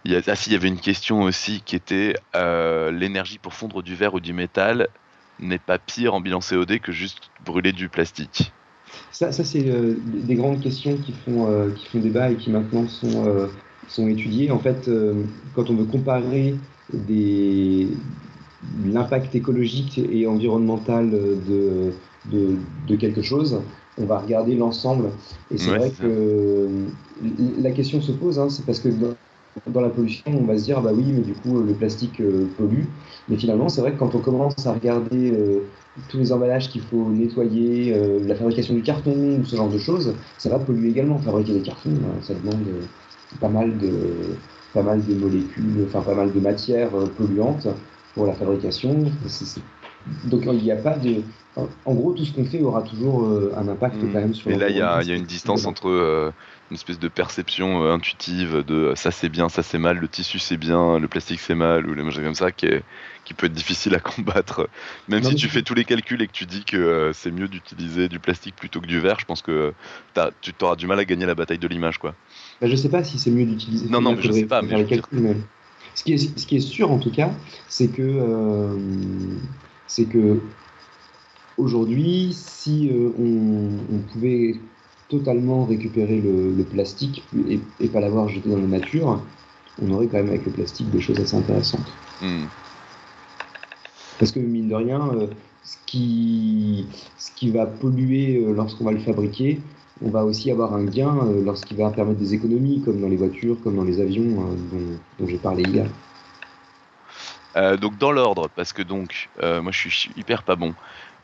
Il 0.04 0.12
y 0.12 0.16
a, 0.16 0.20
ah 0.26 0.36
si, 0.36 0.50
il 0.50 0.52
y 0.52 0.56
avait 0.56 0.68
une 0.68 0.78
question 0.78 1.22
aussi 1.22 1.62
qui 1.64 1.74
était 1.74 2.14
l'énergie 2.34 3.38
pour 3.38 3.54
fondre 3.54 3.82
du 3.82 3.96
verre 3.96 4.14
ou 4.14 4.20
du 4.20 4.34
métal 4.34 4.88
n'est 5.40 5.58
pas 5.58 5.78
pire 5.78 6.14
en 6.14 6.20
bilan 6.20 6.40
COD 6.40 6.80
que 6.80 6.92
juste 6.92 7.30
brûler 7.44 7.72
du 7.72 7.88
plastique. 7.88 8.52
Ça, 9.12 9.32
ça 9.32 9.44
c'est 9.44 9.62
des 9.62 10.34
grandes 10.34 10.60
questions 10.60 10.96
qui 10.96 11.12
font 11.12 11.70
qui 11.76 11.86
font 11.86 11.98
débat 12.00 12.30
et 12.30 12.36
qui 12.36 12.50
maintenant 12.50 12.88
sont 12.88 13.48
sont 13.88 14.08
étudiées. 14.08 14.50
En 14.50 14.58
fait, 14.58 14.90
quand 15.54 15.70
on 15.70 15.74
veut 15.74 15.84
comparer 15.84 16.56
des, 16.92 17.88
l'impact 18.84 19.34
écologique 19.34 19.98
et 19.98 20.26
environnemental 20.26 21.10
de, 21.10 21.92
de, 22.30 22.96
quelque 22.96 23.22
chose, 23.22 23.60
on 23.98 24.04
va 24.04 24.18
regarder 24.18 24.54
l'ensemble. 24.54 25.10
Et 25.50 25.58
c'est 25.58 25.70
vrai 25.70 25.90
que 25.90 26.68
la 27.58 27.70
question 27.70 28.00
se 28.00 28.12
pose, 28.12 28.38
hein, 28.38 28.48
c'est 28.50 28.64
parce 28.64 28.80
que 28.80 28.88
dans, 28.88 29.14
la 29.80 29.90
pollution, 29.90 30.24
on 30.26 30.44
va 30.44 30.56
se 30.58 30.64
dire, 30.64 30.80
bah 30.80 30.90
oui, 30.94 31.12
mais 31.12 31.22
du 31.22 31.34
coup, 31.34 31.60
le 31.60 31.74
plastique 31.74 32.20
euh, 32.20 32.46
pollue. 32.56 32.84
Mais 33.28 33.36
finalement, 33.36 33.68
c'est 33.68 33.80
vrai 33.80 33.92
que 33.92 33.98
quand 33.98 34.14
on 34.14 34.20
commence 34.20 34.66
à 34.66 34.72
regarder 34.72 35.32
euh, 35.32 35.60
tous 36.08 36.18
les 36.18 36.32
emballages 36.32 36.70
qu'il 36.70 36.82
faut 36.82 37.10
nettoyer, 37.10 37.92
euh, 37.94 38.20
la 38.26 38.34
fabrication 38.34 38.74
du 38.74 38.82
carton, 38.82 39.38
ou 39.40 39.44
ce 39.44 39.56
genre 39.56 39.70
de 39.70 39.78
choses, 39.78 40.14
ça 40.38 40.48
va 40.48 40.58
polluer 40.58 40.90
également. 40.90 41.18
Fabriquer 41.18 41.54
des 41.54 41.62
cartons, 41.62 41.98
ça 42.22 42.34
demande 42.34 42.64
pas 43.40 43.48
mal 43.48 43.78
de 43.78 43.90
pas 44.72 44.82
mal 44.82 45.04
de 45.04 45.14
molécules, 45.14 45.84
enfin 45.86 46.00
pas 46.00 46.14
mal 46.14 46.32
de 46.32 46.38
matières 46.40 46.90
polluantes 47.16 47.66
pour 48.14 48.26
la 48.26 48.34
fabrication. 48.34 49.04
Donc 50.24 50.42
il 50.46 50.62
n'y 50.62 50.72
a 50.72 50.76
pas 50.76 50.96
de. 50.96 51.22
En 51.56 51.94
gros, 51.94 52.12
tout 52.12 52.24
ce 52.24 52.32
qu'on 52.32 52.44
fait 52.44 52.62
aura 52.62 52.82
toujours 52.82 53.24
euh, 53.24 53.52
un 53.56 53.68
impact 53.68 53.96
hmm. 53.96 54.12
quand 54.12 54.20
même 54.20 54.34
sur. 54.34 54.50
Mais 54.50 54.56
là, 54.56 54.68
il 54.70 54.76
y, 54.76 54.82
a 54.82 55.14
une 55.14 55.24
distance 55.24 55.66
entre 55.66 55.88
euh, 55.88 56.30
une 56.70 56.76
espèce 56.76 56.98
de 56.98 57.08
perception 57.08 57.82
euh, 57.82 57.92
intuitive 57.92 58.64
de 58.66 58.92
ça 58.94 59.10
c'est 59.10 59.28
bien, 59.28 59.48
ça 59.48 59.62
c'est 59.62 59.78
mal, 59.78 59.98
le 59.98 60.08
tissu 60.08 60.38
c'est 60.38 60.56
bien, 60.56 60.98
le 60.98 61.08
plastique 61.08 61.40
c'est 61.40 61.56
mal, 61.56 61.86
ou 61.88 61.94
les 61.94 62.02
choses 62.04 62.22
comme 62.22 62.34
ça, 62.34 62.52
qui, 62.52 62.66
est, 62.66 62.82
qui 63.24 63.34
peut 63.34 63.46
être 63.46 63.52
difficile 63.52 63.94
à 63.94 63.98
combattre. 64.00 64.68
Même 65.08 65.22
si 65.24 65.34
tu 65.34 65.48
fais 65.48 65.62
tous 65.62 65.74
les 65.74 65.84
calculs 65.84 66.22
et 66.22 66.28
que 66.28 66.32
tu 66.32 66.46
dis 66.46 66.64
que 66.64 67.10
c'est 67.12 67.32
mieux 67.32 67.48
d'utiliser 67.48 68.08
du 68.08 68.20
plastique 68.20 68.54
plutôt 68.56 68.80
que 68.80 68.86
du 68.86 69.00
verre, 69.00 69.18
je 69.18 69.26
pense 69.26 69.42
que 69.42 69.74
tu 70.40 70.52
auras 70.62 70.76
du 70.76 70.86
mal 70.86 70.98
à 70.98 71.04
gagner 71.04 71.26
la 71.26 71.34
bataille 71.34 71.58
de 71.58 71.68
l'image, 71.68 71.98
quoi. 71.98 72.14
Bah, 72.60 72.68
je 72.68 72.76
sais 72.76 72.88
pas 72.88 73.04
si 73.04 73.18
c'est 73.18 73.30
mieux 73.30 73.44
d'utiliser. 73.44 73.88
Non, 73.88 74.00
non, 74.00 74.14
mais 74.14 74.22
je 74.22 74.32
sais 74.32 74.46
pas. 74.46 74.62
Mais 74.62 74.86
ce 75.94 76.04
qui, 76.04 76.14
est, 76.14 76.38
ce 76.38 76.46
qui 76.46 76.56
est 76.56 76.60
sûr 76.60 76.92
en 76.92 76.98
tout 76.98 77.10
cas, 77.10 77.30
c'est 77.68 77.88
que, 77.88 78.76
c'est 79.90 80.04
que 80.04 80.40
aujourd'hui, 81.58 82.32
si 82.32 82.88
euh, 82.90 83.10
on, 83.18 83.98
pouvait 84.12 84.54
totalement 85.08 85.64
récupérer 85.64 86.20
le, 86.20 86.62
plastique 86.62 87.24
et, 87.48 87.58
et 87.80 87.88
pas 87.88 87.98
l'avoir 87.98 88.28
jeté 88.28 88.48
dans 88.48 88.58
la 88.58 88.66
nature, 88.68 89.20
on 89.82 89.90
aurait 89.90 90.06
quand 90.06 90.18
même 90.18 90.28
avec 90.28 90.46
le 90.46 90.52
plastique 90.52 90.88
des 90.90 91.00
choses 91.00 91.18
assez 91.18 91.36
intéressantes. 91.36 91.92
Hmm. 92.22 92.44
Parce 94.20 94.30
que 94.30 94.38
mine 94.38 94.68
de 94.68 94.74
rien, 94.76 95.00
euh, 95.14 95.26
ce, 95.64 95.76
qui, 95.86 96.86
ce 97.18 97.32
qui 97.32 97.50
va 97.50 97.66
polluer 97.66 98.44
lorsqu'on 98.54 98.84
va 98.84 98.92
le 98.92 99.00
fabriquer, 99.00 99.60
on 100.02 100.10
va 100.10 100.24
aussi 100.24 100.50
avoir 100.50 100.74
un 100.74 100.84
gain 100.84 101.16
euh, 101.26 101.44
lorsqu'il 101.44 101.76
va 101.76 101.90
permettre 101.90 102.18
des 102.18 102.34
économies, 102.34 102.80
comme 102.82 103.00
dans 103.00 103.08
les 103.08 103.16
voitures, 103.16 103.56
comme 103.62 103.76
dans 103.76 103.84
les 103.84 104.00
avions 104.00 104.22
euh, 104.22 104.98
dont, 105.18 105.26
j'ai 105.26 105.38
parlé 105.38 105.62
hier. 105.64 105.86
Euh, 107.56 107.76
donc 107.76 107.98
dans 107.98 108.12
l'ordre, 108.12 108.48
parce 108.54 108.72
que 108.72 108.82
donc 108.82 109.28
moi 109.40 109.72
je 109.72 109.88
suis 109.88 110.10
hyper 110.16 110.42
pas 110.42 110.56
bon. 110.56 110.74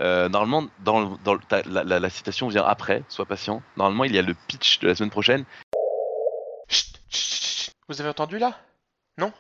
normalement, 0.00 0.66
dans, 0.80 1.18
la, 1.68 2.10
citation 2.10 2.48
vient 2.48 2.64
après, 2.64 3.02
sois 3.08 3.26
patient. 3.26 3.62
Normalement, 3.76 4.04
il 4.04 4.14
y 4.14 4.18
a 4.18 4.22
le 4.22 4.34
pitch 4.48 4.80
de 4.80 4.88
la 4.88 4.94
semaine 4.94 5.10
prochaine. 5.10 5.44
Vous 7.88 8.00
avez 8.00 8.10
entendu 8.10 8.38
là? 8.38 8.58
Non? 9.18 9.32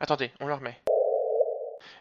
Attendez, 0.00 0.30
on 0.40 0.46
le 0.46 0.54
remet. 0.54 0.78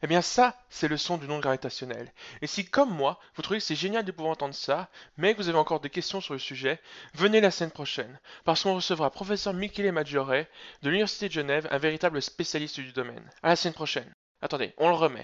Eh 0.03 0.07
bien 0.07 0.21
ça, 0.21 0.55
c'est 0.69 0.87
le 0.87 0.97
son 0.97 1.17
du 1.17 1.27
non 1.27 1.39
gravitationnel. 1.39 2.11
Et 2.41 2.47
si, 2.47 2.65
comme 2.65 2.89
moi, 2.89 3.19
vous 3.35 3.41
trouvez 3.41 3.59
que 3.59 3.65
c'est 3.65 3.75
génial 3.75 4.05
de 4.05 4.11
pouvoir 4.11 4.33
entendre 4.33 4.53
ça, 4.53 4.89
mais 5.17 5.33
que 5.33 5.41
vous 5.41 5.49
avez 5.49 5.57
encore 5.57 5.79
des 5.79 5.89
questions 5.89 6.21
sur 6.21 6.33
le 6.33 6.39
sujet, 6.39 6.79
venez 7.13 7.41
la 7.41 7.51
semaine 7.51 7.71
prochaine, 7.71 8.19
parce 8.45 8.63
qu'on 8.63 8.75
recevra 8.75 9.09
professeur 9.09 9.53
Michele 9.53 9.91
Maggiore 9.91 10.45
de 10.81 10.89
l'Université 10.89 11.27
de 11.27 11.33
Genève, 11.33 11.67
un 11.71 11.77
véritable 11.77 12.21
spécialiste 12.21 12.79
du 12.79 12.91
domaine. 12.91 13.23
À 13.43 13.49
la 13.49 13.55
semaine 13.55 13.73
prochaine. 13.73 14.11
Attendez, 14.41 14.73
on 14.77 14.89
le 14.89 14.95
remet. 14.95 15.23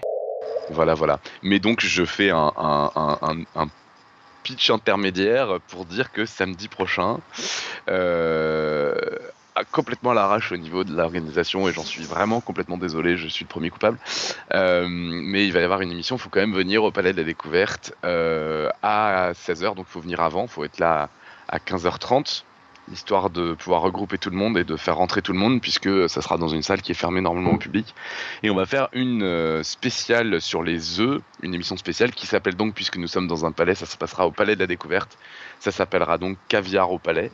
Voilà, 0.70 0.94
voilà. 0.94 1.20
Mais 1.42 1.58
donc 1.58 1.80
je 1.80 2.04
fais 2.04 2.30
un, 2.30 2.52
un 2.56 3.68
pitch 4.44 4.70
intermédiaire 4.70 5.58
pour 5.68 5.86
dire 5.86 6.12
que 6.12 6.26
samedi 6.26 6.68
prochain, 6.68 7.20
euh, 7.88 8.94
complètement 9.70 10.10
à 10.10 10.14
l'arrache 10.14 10.52
au 10.52 10.56
niveau 10.56 10.84
de 10.84 10.94
l'organisation 10.94 11.68
et 11.68 11.72
j'en 11.72 11.84
suis 11.84 12.04
vraiment 12.04 12.40
complètement 12.40 12.78
désolé, 12.78 13.16
je 13.16 13.28
suis 13.28 13.44
le 13.44 13.48
premier 13.48 13.70
coupable. 13.70 13.98
Euh, 14.52 14.86
mais 14.88 15.46
il 15.46 15.52
va 15.52 15.60
y 15.60 15.64
avoir 15.64 15.80
une 15.80 15.92
émission, 15.92 16.16
il 16.16 16.18
faut 16.18 16.30
quand 16.30 16.40
même 16.40 16.54
venir 16.54 16.82
au 16.82 16.90
Palais 16.90 17.12
de 17.12 17.18
la 17.18 17.24
Découverte 17.24 17.94
euh, 18.04 18.68
à 18.82 19.32
16h, 19.32 19.74
donc 19.74 19.86
il 19.88 19.92
faut 19.92 20.00
venir 20.00 20.20
avant, 20.20 20.42
il 20.42 20.48
faut 20.48 20.64
être 20.64 20.78
là 20.78 21.08
à 21.48 21.58
15h30 21.58 22.44
histoire 22.92 23.30
de 23.30 23.54
pouvoir 23.54 23.82
regrouper 23.82 24.18
tout 24.18 24.30
le 24.30 24.36
monde 24.36 24.58
et 24.58 24.64
de 24.64 24.76
faire 24.76 24.96
rentrer 24.96 25.22
tout 25.22 25.32
le 25.32 25.38
monde 25.38 25.60
puisque 25.60 26.08
ça 26.08 26.20
sera 26.20 26.36
dans 26.36 26.48
une 26.48 26.62
salle 26.62 26.82
qui 26.82 26.92
est 26.92 26.96
fermée 26.96 27.20
normalement 27.20 27.52
au 27.52 27.58
public. 27.58 27.94
Et 28.42 28.50
on 28.50 28.54
va 28.54 28.66
faire 28.66 28.88
une 28.92 29.22
euh, 29.22 29.62
spéciale 29.62 30.40
sur 30.40 30.62
les 30.62 31.00
œufs, 31.00 31.22
une 31.42 31.54
émission 31.54 31.76
spéciale 31.76 32.12
qui 32.12 32.26
s'appelle 32.26 32.56
donc, 32.56 32.74
puisque 32.74 32.96
nous 32.96 33.06
sommes 33.06 33.26
dans 33.26 33.46
un 33.46 33.52
palais, 33.52 33.74
ça 33.74 33.86
se 33.86 33.96
passera 33.96 34.26
au 34.26 34.30
Palais 34.30 34.54
de 34.54 34.60
la 34.60 34.66
Découverte, 34.66 35.16
ça 35.64 35.72
s'appellera 35.72 36.18
donc 36.18 36.36
Caviar 36.48 36.92
au 36.92 36.98
Palais. 36.98 37.30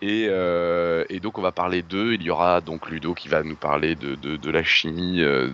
Et, 0.00 0.26
euh, 0.28 1.04
et 1.10 1.20
donc 1.20 1.38
on 1.38 1.42
va 1.42 1.52
parler 1.52 1.82
d'œufs, 1.82 2.14
il 2.14 2.22
y 2.22 2.30
aura 2.30 2.62
donc 2.62 2.88
Ludo 2.88 3.12
qui 3.12 3.28
va 3.28 3.42
nous 3.42 3.56
parler 3.56 3.94
de, 3.94 4.14
de, 4.14 4.36
de 4.36 4.50
la 4.50 4.64
chimie, 4.64 5.20
euh, 5.20 5.50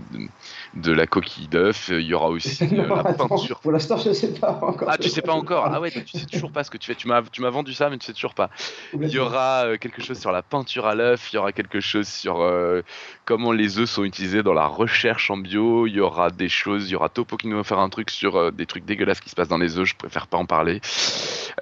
de, 0.74 0.92
la 0.92 1.08
coquille 1.08 1.48
d'œuf, 1.48 1.88
il 1.88 2.02
y 2.02 2.14
aura 2.14 2.28
aussi 2.28 2.64
la 2.68 2.84
peinture. 3.14 3.58
Pour 3.60 3.72
l'instant 3.72 3.96
je 3.96 4.12
sais 4.12 4.32
pas 4.32 4.60
encore. 4.62 4.88
Ah 4.90 4.96
tu 4.96 5.08
sais 5.08 5.22
pas 5.22 5.32
encore 5.32 5.66
Ah 5.66 5.80
ouais, 5.80 5.90
tu 5.90 6.18
sais 6.18 6.26
toujours 6.26 6.52
pas 6.52 6.62
ce 6.62 6.70
que 6.70 6.78
tu 6.78 6.86
fais, 6.86 6.94
tu 6.94 7.08
m'as 7.08 7.50
vendu 7.50 7.72
ça 7.74 7.90
mais 7.90 7.98
tu 7.98 8.06
sais 8.06 8.12
toujours 8.12 8.34
pas. 8.34 8.50
Il 8.94 9.08
y 9.08 9.18
aura 9.18 9.64
euh, 9.64 9.76
quelque 9.76 10.02
chose 10.02 10.18
sur 10.18 10.30
la 10.30 10.42
peinture 10.42 10.86
à 10.86 10.94
l'œuf, 10.94 11.32
il 11.32 11.36
y 11.36 11.38
aura 11.38 11.50
quelque 11.50 11.80
chose 11.80 12.06
sur 12.06 12.40
euh, 12.40 12.82
comment 13.24 13.52
les 13.52 13.78
œufs 13.78 13.88
sont 13.88 14.04
utilisés 14.04 14.42
dans 14.42 14.52
la 14.52 14.66
recherche 14.66 15.30
en 15.30 15.36
bio, 15.36 15.86
il 15.86 15.94
y 15.94 16.00
aura 16.00 16.30
des 16.30 16.48
choses, 16.48 16.88
il 16.88 16.92
y 16.92 16.96
aura 16.96 17.08
Topo 17.08 17.36
qui 17.36 17.48
nous 17.48 17.56
va 17.56 17.64
faire 17.64 17.78
un 17.78 17.88
truc 17.88 18.10
sur 18.10 18.36
euh, 18.36 18.50
des 18.50 18.66
trucs 18.66 18.84
dégueulasses 18.84 19.20
qui 19.20 19.30
se 19.30 19.34
passent 19.34 19.48
dans 19.48 19.56
les 19.56 19.78
œufs, 19.78 19.86
je 19.86 19.94
préfère 19.94 20.26
pas 20.26 20.36
en 20.36 20.46
parler. 20.46 20.80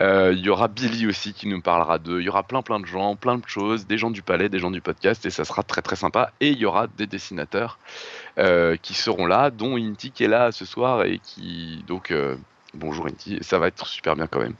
Euh, 0.00 0.32
il 0.36 0.40
y 0.40 0.48
aura 0.48 0.57
Billy 0.66 1.06
aussi 1.06 1.32
qui 1.32 1.46
nous 1.46 1.60
parlera 1.60 2.00
d'eux. 2.00 2.20
Il 2.20 2.24
y 2.24 2.28
aura 2.28 2.42
plein 2.42 2.62
plein 2.62 2.80
de 2.80 2.86
gens, 2.86 3.14
plein 3.14 3.38
de 3.38 3.46
choses, 3.46 3.86
des 3.86 3.98
gens 3.98 4.10
du 4.10 4.22
palais, 4.22 4.48
des 4.48 4.58
gens 4.58 4.72
du 4.72 4.80
podcast, 4.80 5.24
et 5.26 5.30
ça 5.30 5.44
sera 5.44 5.62
très 5.62 5.82
très 5.82 5.94
sympa. 5.94 6.32
Et 6.40 6.48
il 6.48 6.58
y 6.58 6.64
aura 6.64 6.88
des 6.88 7.06
dessinateurs 7.06 7.78
euh, 8.38 8.76
qui 8.76 8.94
seront 8.94 9.26
là, 9.26 9.50
dont 9.50 9.76
Inti 9.76 10.10
qui 10.10 10.24
est 10.24 10.28
là 10.28 10.50
ce 10.50 10.64
soir 10.64 11.04
et 11.04 11.20
qui 11.22 11.84
donc 11.86 12.12
bonjour 12.74 13.06
Inti, 13.06 13.38
ça 13.42 13.60
va 13.60 13.68
être 13.68 13.86
super 13.86 14.16
bien 14.16 14.26
quand 14.26 14.40
même. 14.40 14.56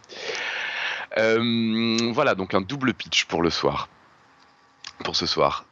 voilà 2.12 2.36
donc 2.36 2.54
un 2.54 2.60
double 2.60 2.94
pitch 2.94 3.24
pour 3.24 3.42
le 3.42 3.50
soir, 3.50 3.88
pour 5.02 5.16
ce 5.16 5.26
soir. 5.26 5.64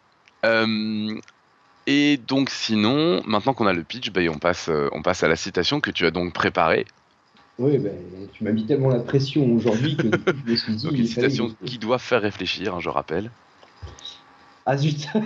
Et 1.87 2.17
donc 2.17 2.51
sinon, 2.51 3.23
maintenant 3.27 3.55
qu'on 3.55 3.67
a 3.67 3.73
le 3.73 3.85
pitch, 3.85 4.11
bah, 4.11 4.21
on, 4.29 4.39
passe, 4.39 4.69
euh, 4.69 4.89
on 4.93 5.03
passe 5.03 5.23
à 5.23 5.29
la 5.29 5.37
citation 5.37 5.81
que 5.81 5.91
tu 5.91 6.05
as 6.05 6.11
donc 6.11 6.33
préparée. 6.33 6.85
Oui, 7.59 7.79
bah, 7.79 7.89
tu 8.33 8.45
m'as 8.45 8.53
mis 8.53 8.67
tellement 8.67 8.91
la 8.91 9.01
pression 9.01 9.51
aujourd'hui 9.55 9.97
que 9.97 10.11
je 10.45 10.51
me 10.51 10.57
suis 10.57 10.75
dit... 10.75 10.89
une 10.93 11.07
citation 11.07 11.55
qui 11.65 11.79
doit 11.79 11.99
faire 11.99 12.21
réfléchir, 12.21 12.75
hein, 12.75 12.81
je 12.81 12.91
rappelle. 12.91 13.31
Ah 14.67 14.77
zut 14.77 15.09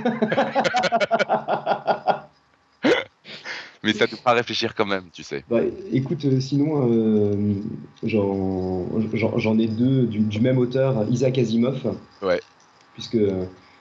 Mais 3.82 3.94
ça 3.94 4.06
te 4.06 4.14
fera 4.14 4.34
réfléchir 4.34 4.74
quand 4.74 4.84
même, 4.84 5.04
tu 5.10 5.22
sais. 5.22 5.42
Bah, 5.48 5.60
écoute, 5.90 6.26
euh, 6.26 6.38
sinon, 6.38 6.86
euh, 6.92 7.54
j'en 8.02 9.58
ai 9.58 9.66
deux 9.66 10.06
du, 10.06 10.18
du, 10.20 10.40
même 10.40 10.58
auteur, 10.58 11.06
Isaac 11.08 11.38
Asimov. 11.38 11.96
Ouais. 12.20 12.40
Puisque 12.92 13.16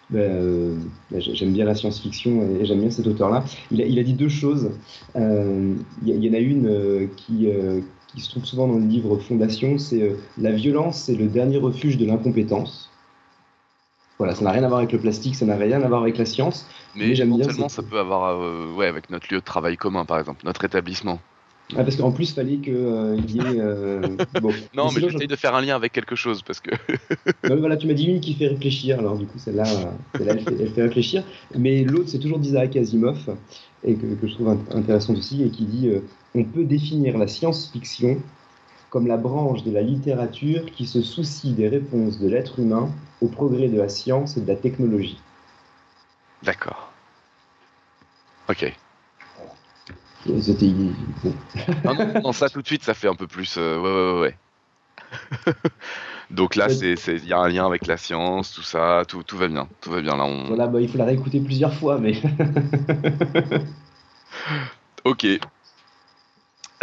ben, 0.10 0.22
euh, 0.22 0.76
ben, 1.12 1.22
j'aime 1.22 1.54
bien 1.54 1.66
la 1.66 1.76
science-fiction 1.76 2.60
et, 2.60 2.66
j'aime 2.66 2.82
bien 2.82 2.90
cet 2.90 3.06
auteur-là. 3.06 3.44
Il 3.72 3.82
a, 3.82 3.86
il 3.86 4.00
a, 4.00 4.04
dit 4.04 4.14
deux 4.14 4.30
choses. 4.30 4.72
Euh, 5.16 5.76
il, 6.04 6.24
y, 6.24 6.30
en 6.30 6.34
a 6.34 6.40
une 6.40 6.68
euh, 6.68 7.08
qui, 7.16 7.48
qui, 8.14 8.22
se 8.22 8.30
trouve 8.30 8.45
souvent 8.45 8.68
dans 8.68 8.77
le 8.77 8.86
livre 8.86 9.18
Fondation, 9.18 9.77
c'est 9.77 10.15
la 10.38 10.52
violence, 10.52 11.03
c'est 11.03 11.15
le 11.15 11.27
dernier 11.27 11.57
refuge 11.57 11.98
de 11.98 12.06
l'incompétence. 12.06 12.90
Voilà, 14.18 14.36
ça 14.36 14.44
n'a 14.44 14.52
rien 14.52 14.64
à 14.64 14.68
voir 14.68 14.80
avec 14.80 14.91
le 14.91 14.99
plastique, 14.99 15.36
ça 15.36 15.45
n'a 15.45 15.56
rien 15.56 15.81
à 15.81 15.88
voir 15.88 16.02
avec 16.02 16.18
la 16.18 16.26
science. 16.26 16.68
Mais, 16.95 17.15
j'aime 17.15 17.36
bien. 17.36 17.69
ça 17.69 17.84
peut 17.84 17.99
avoir, 17.99 18.76
ouais, 18.76 18.88
avec 18.88 19.10
notre 19.10 19.34
lieu 19.34 19.40
de 19.40 19.45
travail 19.45 19.77
commun, 19.77 20.06
par 20.06 20.19
exemple, 20.19 20.45
notre 20.45 20.65
établissement. 20.65 21.19
Ah, 21.77 21.84
parce 21.84 21.98
qu'en 21.98 22.11
plus, 22.11 22.31
il 22.31 22.34
fallait 22.34 22.57
qu'il 22.57 22.73
euh, 22.76 23.15
y 23.27 23.38
ait. 23.38 23.60
Euh, 23.60 24.02
non, 24.76 24.90
mais, 24.91 25.02
j'essaye 25.02 25.27
de 25.27 25.36
faire 25.36 25.53
un 25.53 25.61
lien 25.61 25.76
avec 25.76 25.91
quelque 25.91 26.15
chose 26.15 26.41
parce 26.41 26.60
que. 26.60 26.72
voilà, 27.44 27.77
tu 27.77 27.86
m'as 27.86 27.94
dit 27.94 28.06
une 28.06 28.19
qui 28.19 28.34
fait 28.34 28.48
réfléchir, 28.48 28.98
alors 28.98 29.18
du 29.18 29.27
coup, 29.27 29.38
celle-là, 29.38 29.65
elle, 30.15 30.41
fait, 30.41 30.81
réfléchir. 30.81 31.23
Mais 31.56 31.84
l'autre, 31.84 32.10
c'est 32.10 32.18
toujours 32.18 32.40
d'Isaac 32.40 32.76
Asimov, 32.76 33.36
et 33.84 33.94
que, 33.94 34.07
je 34.23 34.34
trouve 34.34 34.57
intéressante 34.72 35.18
aussi, 35.18 35.44
et 35.44 35.49
qui 35.49 35.65
dit 35.65 35.90
euh, 35.90 35.99
On 36.35 36.43
peut 36.43 36.64
définir 36.64 37.18
la 37.18 37.27
science-fiction 37.27 38.22
comme 38.89 39.07
la 39.07 39.18
branche 39.18 39.64
de 39.64 39.72
la 39.72 39.81
littérature 39.81 40.65
qui 40.72 40.85
se 40.85 41.01
soucie 41.01 41.53
des 41.53 41.68
réponses 41.68 42.19
de 42.19 42.27
l'être 42.27 42.60
humain 42.60 42.89
au 43.22 43.27
progrès 43.27 43.68
de 43.68 43.77
la 43.77 43.89
science 43.89 44.38
et 44.38 44.41
de 44.41 44.47
la 44.47 44.56
technologie. 44.56 45.19
D'accord. 46.43 46.91
Ok. 48.49 48.73
C'était. 50.41 50.68
non, 51.85 52.22
non, 52.23 52.31
ça 52.34 52.49
tout 52.49 52.61
de 52.61 52.68
suite, 52.68 52.84
ça 52.84 52.93
fait 52.93 53.07
un 53.07 53.15
peu 53.15 53.27
plus. 53.27 53.56
Euh, 53.57 53.80
ouais, 53.80 54.22
ouais, 54.22 54.22
ouais. 54.22 55.53
Donc 56.30 56.56
là, 56.56 56.68
il 56.69 57.26
y 57.26 57.34
a 57.34 57.39
un 57.39 57.47
lien 57.47 57.65
avec 57.65 57.88
la 57.88 57.97
science, 57.97 58.51
tout 58.51 58.61
ça, 58.61 59.03
tout, 59.07 59.23
tout 59.23 59.38
va 59.38 59.47
bien, 59.47 59.68
tout 59.81 59.89
va 59.91 60.01
bien. 60.01 60.15
Là, 60.15 60.26
on... 60.26 60.45
Voilà, 60.47 60.68
bah, 60.68 60.81
il 60.81 60.89
faut 60.89 60.97
la 60.97 61.06
réécouter 61.06 61.39
plusieurs 61.39 61.73
fois, 61.73 61.97
mais. 61.97 62.14
ok. 65.06 65.26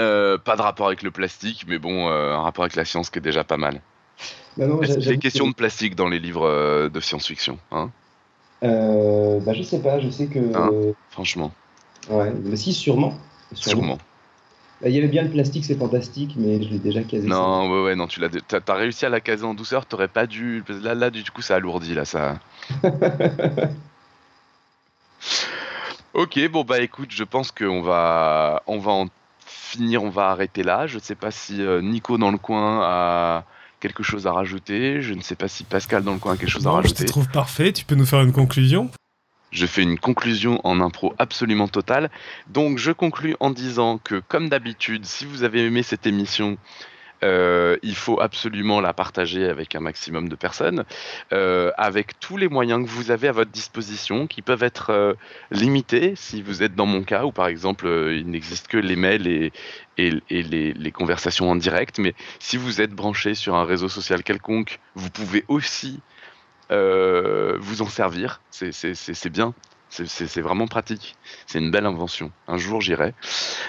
Euh, 0.01 0.39
pas 0.39 0.57
de 0.57 0.63
rapport 0.63 0.87
avec 0.87 1.03
le 1.03 1.11
plastique, 1.11 1.65
mais 1.67 1.79
bon, 1.79 2.09
euh, 2.09 2.35
un 2.35 2.43
rapport 2.43 2.65
avec 2.65 2.77
la 2.77 2.85
science 2.85 3.11
qui 3.11 3.19
est 3.19 3.23
déjà 3.23 3.45
pas 3.45 3.57
mal. 3.57 3.81
Bah 4.57 4.67
Est-ce 4.83 4.99
y 4.99 5.09
a 5.09 5.11
des 5.13 5.19
questions 5.19 5.49
de 5.49 5.55
plastique 5.55 5.95
dans 5.95 6.09
les 6.09 6.19
livres 6.19 6.89
de 6.89 7.01
science-fiction 7.01 7.59
hein? 7.73 7.91
Bah, 8.63 9.53
Je 9.53 9.63
sais 9.63 9.81
pas, 9.81 10.01
je 10.01 10.09
sais 10.11 10.27
que. 10.27 10.57
Hein? 10.57 10.95
Franchement. 11.11 11.53
Ouais, 12.09 12.33
mais 12.45 12.57
si, 12.57 12.73
sûrement. 12.73 13.15
Sûrement. 13.53 13.99
Bah, 14.81 14.89
il 14.89 14.95
y 14.95 14.99
avait 14.99 15.09
bien 15.09 15.23
le 15.23 15.31
plastique, 15.31 15.65
c'est 15.65 15.79
fantastique, 15.79 16.35
mais 16.37 16.63
je 16.63 16.69
l'ai 16.69 16.79
déjà 16.79 17.03
casé. 17.03 17.27
Non, 17.27 17.71
ouais, 17.71 17.83
ouais, 17.85 17.97
non, 17.97 18.07
tu 18.07 18.21
l'as, 18.21 18.29
t'as, 18.29 18.61
as 18.67 18.75
réussi 18.75 19.07
à 19.07 19.09
la 19.09 19.21
caser 19.21 19.45
en 19.45 19.55
douceur, 19.55 19.87
t'aurais 19.87 20.09
pas 20.09 20.27
dû. 20.27 20.63
Là, 20.69 20.95
là, 20.95 21.09
du 21.11 21.25
coup, 21.31 21.41
ça 21.41 21.57
alourdit, 21.57 21.95
là, 21.95 22.05
ça. 22.05 22.39
ok, 26.15 26.49
bon, 26.51 26.65
bah 26.65 26.81
écoute, 26.81 27.11
je 27.11 27.25
pense 27.25 27.51
qu'on 27.53 27.81
va, 27.81 28.63
on 28.67 28.79
va 28.79 28.93
en 28.93 29.07
finir, 29.77 30.03
on 30.03 30.11
va 30.11 30.31
arrêter 30.31 30.63
là. 30.63 30.87
Je 30.87 30.97
ne 30.97 31.01
sais 31.01 31.15
pas 31.15 31.31
si 31.31 31.63
euh, 31.63 31.81
Nico 31.83 32.19
dans 32.19 32.31
le 32.31 32.39
coin 32.39 32.81
a 32.83 33.45
quelque 33.81 34.03
chose 34.03 34.27
à 34.27 34.33
rajouter. 34.33 35.03
Je 35.03 35.15
ne 35.15 35.21
sais 35.21 35.37
pas 35.37 35.49
si 35.49 35.65
Pascal 35.65 36.03
dans 36.03 36.15
le 36.15 36.19
coin 36.19 36.35
a 36.35 36.37
quelque 36.37 36.51
chose 36.51 36.67
à 36.67 36.71
rajouter. 36.71 37.01
Je 37.01 37.05
te 37.05 37.09
trouve 37.09 37.29
parfait. 37.29 37.73
Tu 37.73 37.85
peux 37.85 37.95
nous 37.95 38.07
faire 38.07 38.21
une 38.23 38.33
conclusion 38.33 38.91
je 39.53 39.65
fais 39.65 39.83
une 39.83 39.99
conclusion 39.99 40.61
en 40.65 40.81
impro 40.81 41.15
absolument 41.19 41.69
totale. 41.69 42.11
Donc 42.49 42.79
je 42.79 42.93
conclus 42.93 43.37
en 43.41 43.51
disant 43.51 43.97
que 43.97 44.21
comme 44.29 44.51
d'habitude, 44.51 45.07
si 45.07 45.25
vous 45.25 45.45
avez 45.45 45.65
aimé 45.65 45.83
cette 45.83 46.07
émission, 46.07 46.59
euh, 47.23 47.77
il 47.83 47.95
faut 47.95 48.21
absolument 48.21 48.81
la 48.81 48.93
partager 48.93 49.49
avec 49.49 49.75
un 49.75 49.81
maximum 49.81 50.29
de 50.29 50.37
personnes, 50.37 50.85
euh, 51.33 51.71
avec 51.77 52.19
tous 52.21 52.37
les 52.37 52.49
moyens 52.49 52.85
que 52.85 52.91
vous 52.91 53.11
avez 53.11 53.29
à 53.29 53.33
votre 53.33 53.51
disposition, 53.51 54.27
qui 54.27 54.43
peuvent 54.43 54.63
être 54.63 54.91
euh, 54.91 55.15
limités 55.51 56.15
si 56.17 56.43
vous 56.43 56.63
êtes 56.63 56.75
dans 56.75 56.87
mon 56.87 57.03
cas, 57.03 57.25
où 57.25 57.33
par 57.33 57.47
exemple 57.47 57.87
il 57.87 58.29
n'existe 58.29 58.69
que 58.69 58.77
les 58.77 58.97
mails 58.97 59.27
et, 59.27 59.53
les, 59.99 60.93
conversations 60.93 61.51
en 61.51 61.57
direct, 61.57 61.99
mais 61.99 62.15
si 62.39 62.57
vous 62.57 62.81
êtes 62.81 62.93
branché 62.93 63.35
sur 63.35 63.55
un 63.55 63.65
réseau 63.65 63.89
social 63.89 64.23
quelconque, 64.23 64.81
vous 64.95 65.11
pouvez 65.11 65.45
aussi 65.49 66.01
vous 66.71 67.83
en 67.83 67.89
servir. 67.89 68.41
C'est 68.51 69.29
bien. 69.31 69.55
C'est 69.89 70.41
vraiment 70.41 70.67
pratique. 70.67 71.17
C'est 71.47 71.59
une 71.59 71.71
belle 71.71 71.87
invention. 71.87 72.31
Un 72.49 72.59
jour, 72.59 72.81
j'irai. 72.81 73.15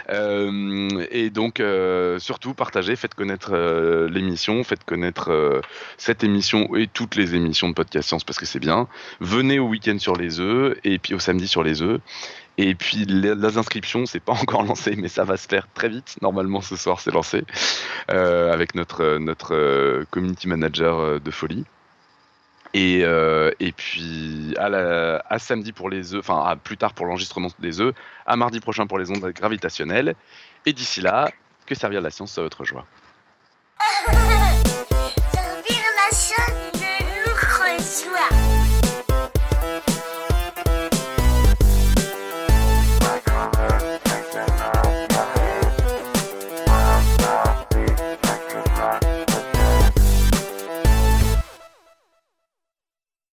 Euh, 0.09 1.05
et 1.11 1.29
donc, 1.29 1.59
euh, 1.59 2.19
surtout, 2.19 2.53
partagez, 2.53 2.95
faites 2.95 3.13
connaître 3.13 3.55
l'émission, 4.07 4.63
faites 4.63 4.83
connaître 4.83 5.61
cette 5.97 6.23
émission 6.23 6.75
et 6.75 6.87
toutes 6.87 7.15
les 7.15 7.35
émissions 7.35 7.69
de 7.69 7.73
Podcast 7.73 8.09
Science 8.09 8.23
parce 8.23 8.39
que 8.39 8.45
c'est 8.45 8.59
bien. 8.59 8.87
Venez 9.21 9.59
au 9.59 9.67
week-end 9.67 9.97
sur 9.99 10.15
les 10.15 10.39
œufs 10.39 10.77
et 10.83 10.99
puis 10.99 11.13
au 11.13 11.19
samedi 11.19 11.47
sur 11.47 11.63
les 11.63 11.81
œufs. 11.81 12.01
Et 12.57 12.73
puis 12.73 13.05
les, 13.05 13.57
inscriptions, 13.57 14.05
c'est 14.05 14.19
pas 14.19 14.33
encore 14.41 14.63
lancé, 14.63 14.95
mais 14.97 15.09
ça 15.09 15.23
va 15.23 15.37
se 15.37 15.47
faire 15.47 15.67
très 15.73 15.89
vite. 15.89 16.17
Normalement, 16.21 16.61
ce 16.61 16.75
soir, 16.75 16.99
c'est 16.99 17.11
lancé 17.11 17.43
avec 18.07 18.75
notre 18.75 19.17
notre 19.17 20.05
community 20.09 20.47
manager 20.47 21.21
de 21.21 21.31
folie. 21.31 21.65
Et, 22.73 23.01
euh, 23.03 23.51
et 23.59 23.71
puis 23.71 24.53
à, 24.57 25.39
samedi 25.39 25.71
pour 25.71 25.89
les 25.89 26.13
œufs, 26.13 26.19
enfin 26.19 26.43
à 26.45 26.55
plus 26.55 26.77
tard 26.77 26.93
pour 26.93 27.05
l'enregistrement 27.05 27.49
des 27.59 27.81
œufs, 27.81 27.93
à 28.25 28.35
mardi 28.35 28.59
prochain 28.59 28.87
pour 28.87 28.99
les 28.99 29.09
ondes 29.09 29.31
gravitationnelles. 29.31 30.15
Et 30.65 30.73
d'ici 30.73 31.01
là, 31.01 31.31
que 31.65 31.75
servir 31.75 32.01
la 32.01 32.09
science 32.09 32.37
à 32.37 32.41
votre 32.41 32.65
joie. 32.65 32.85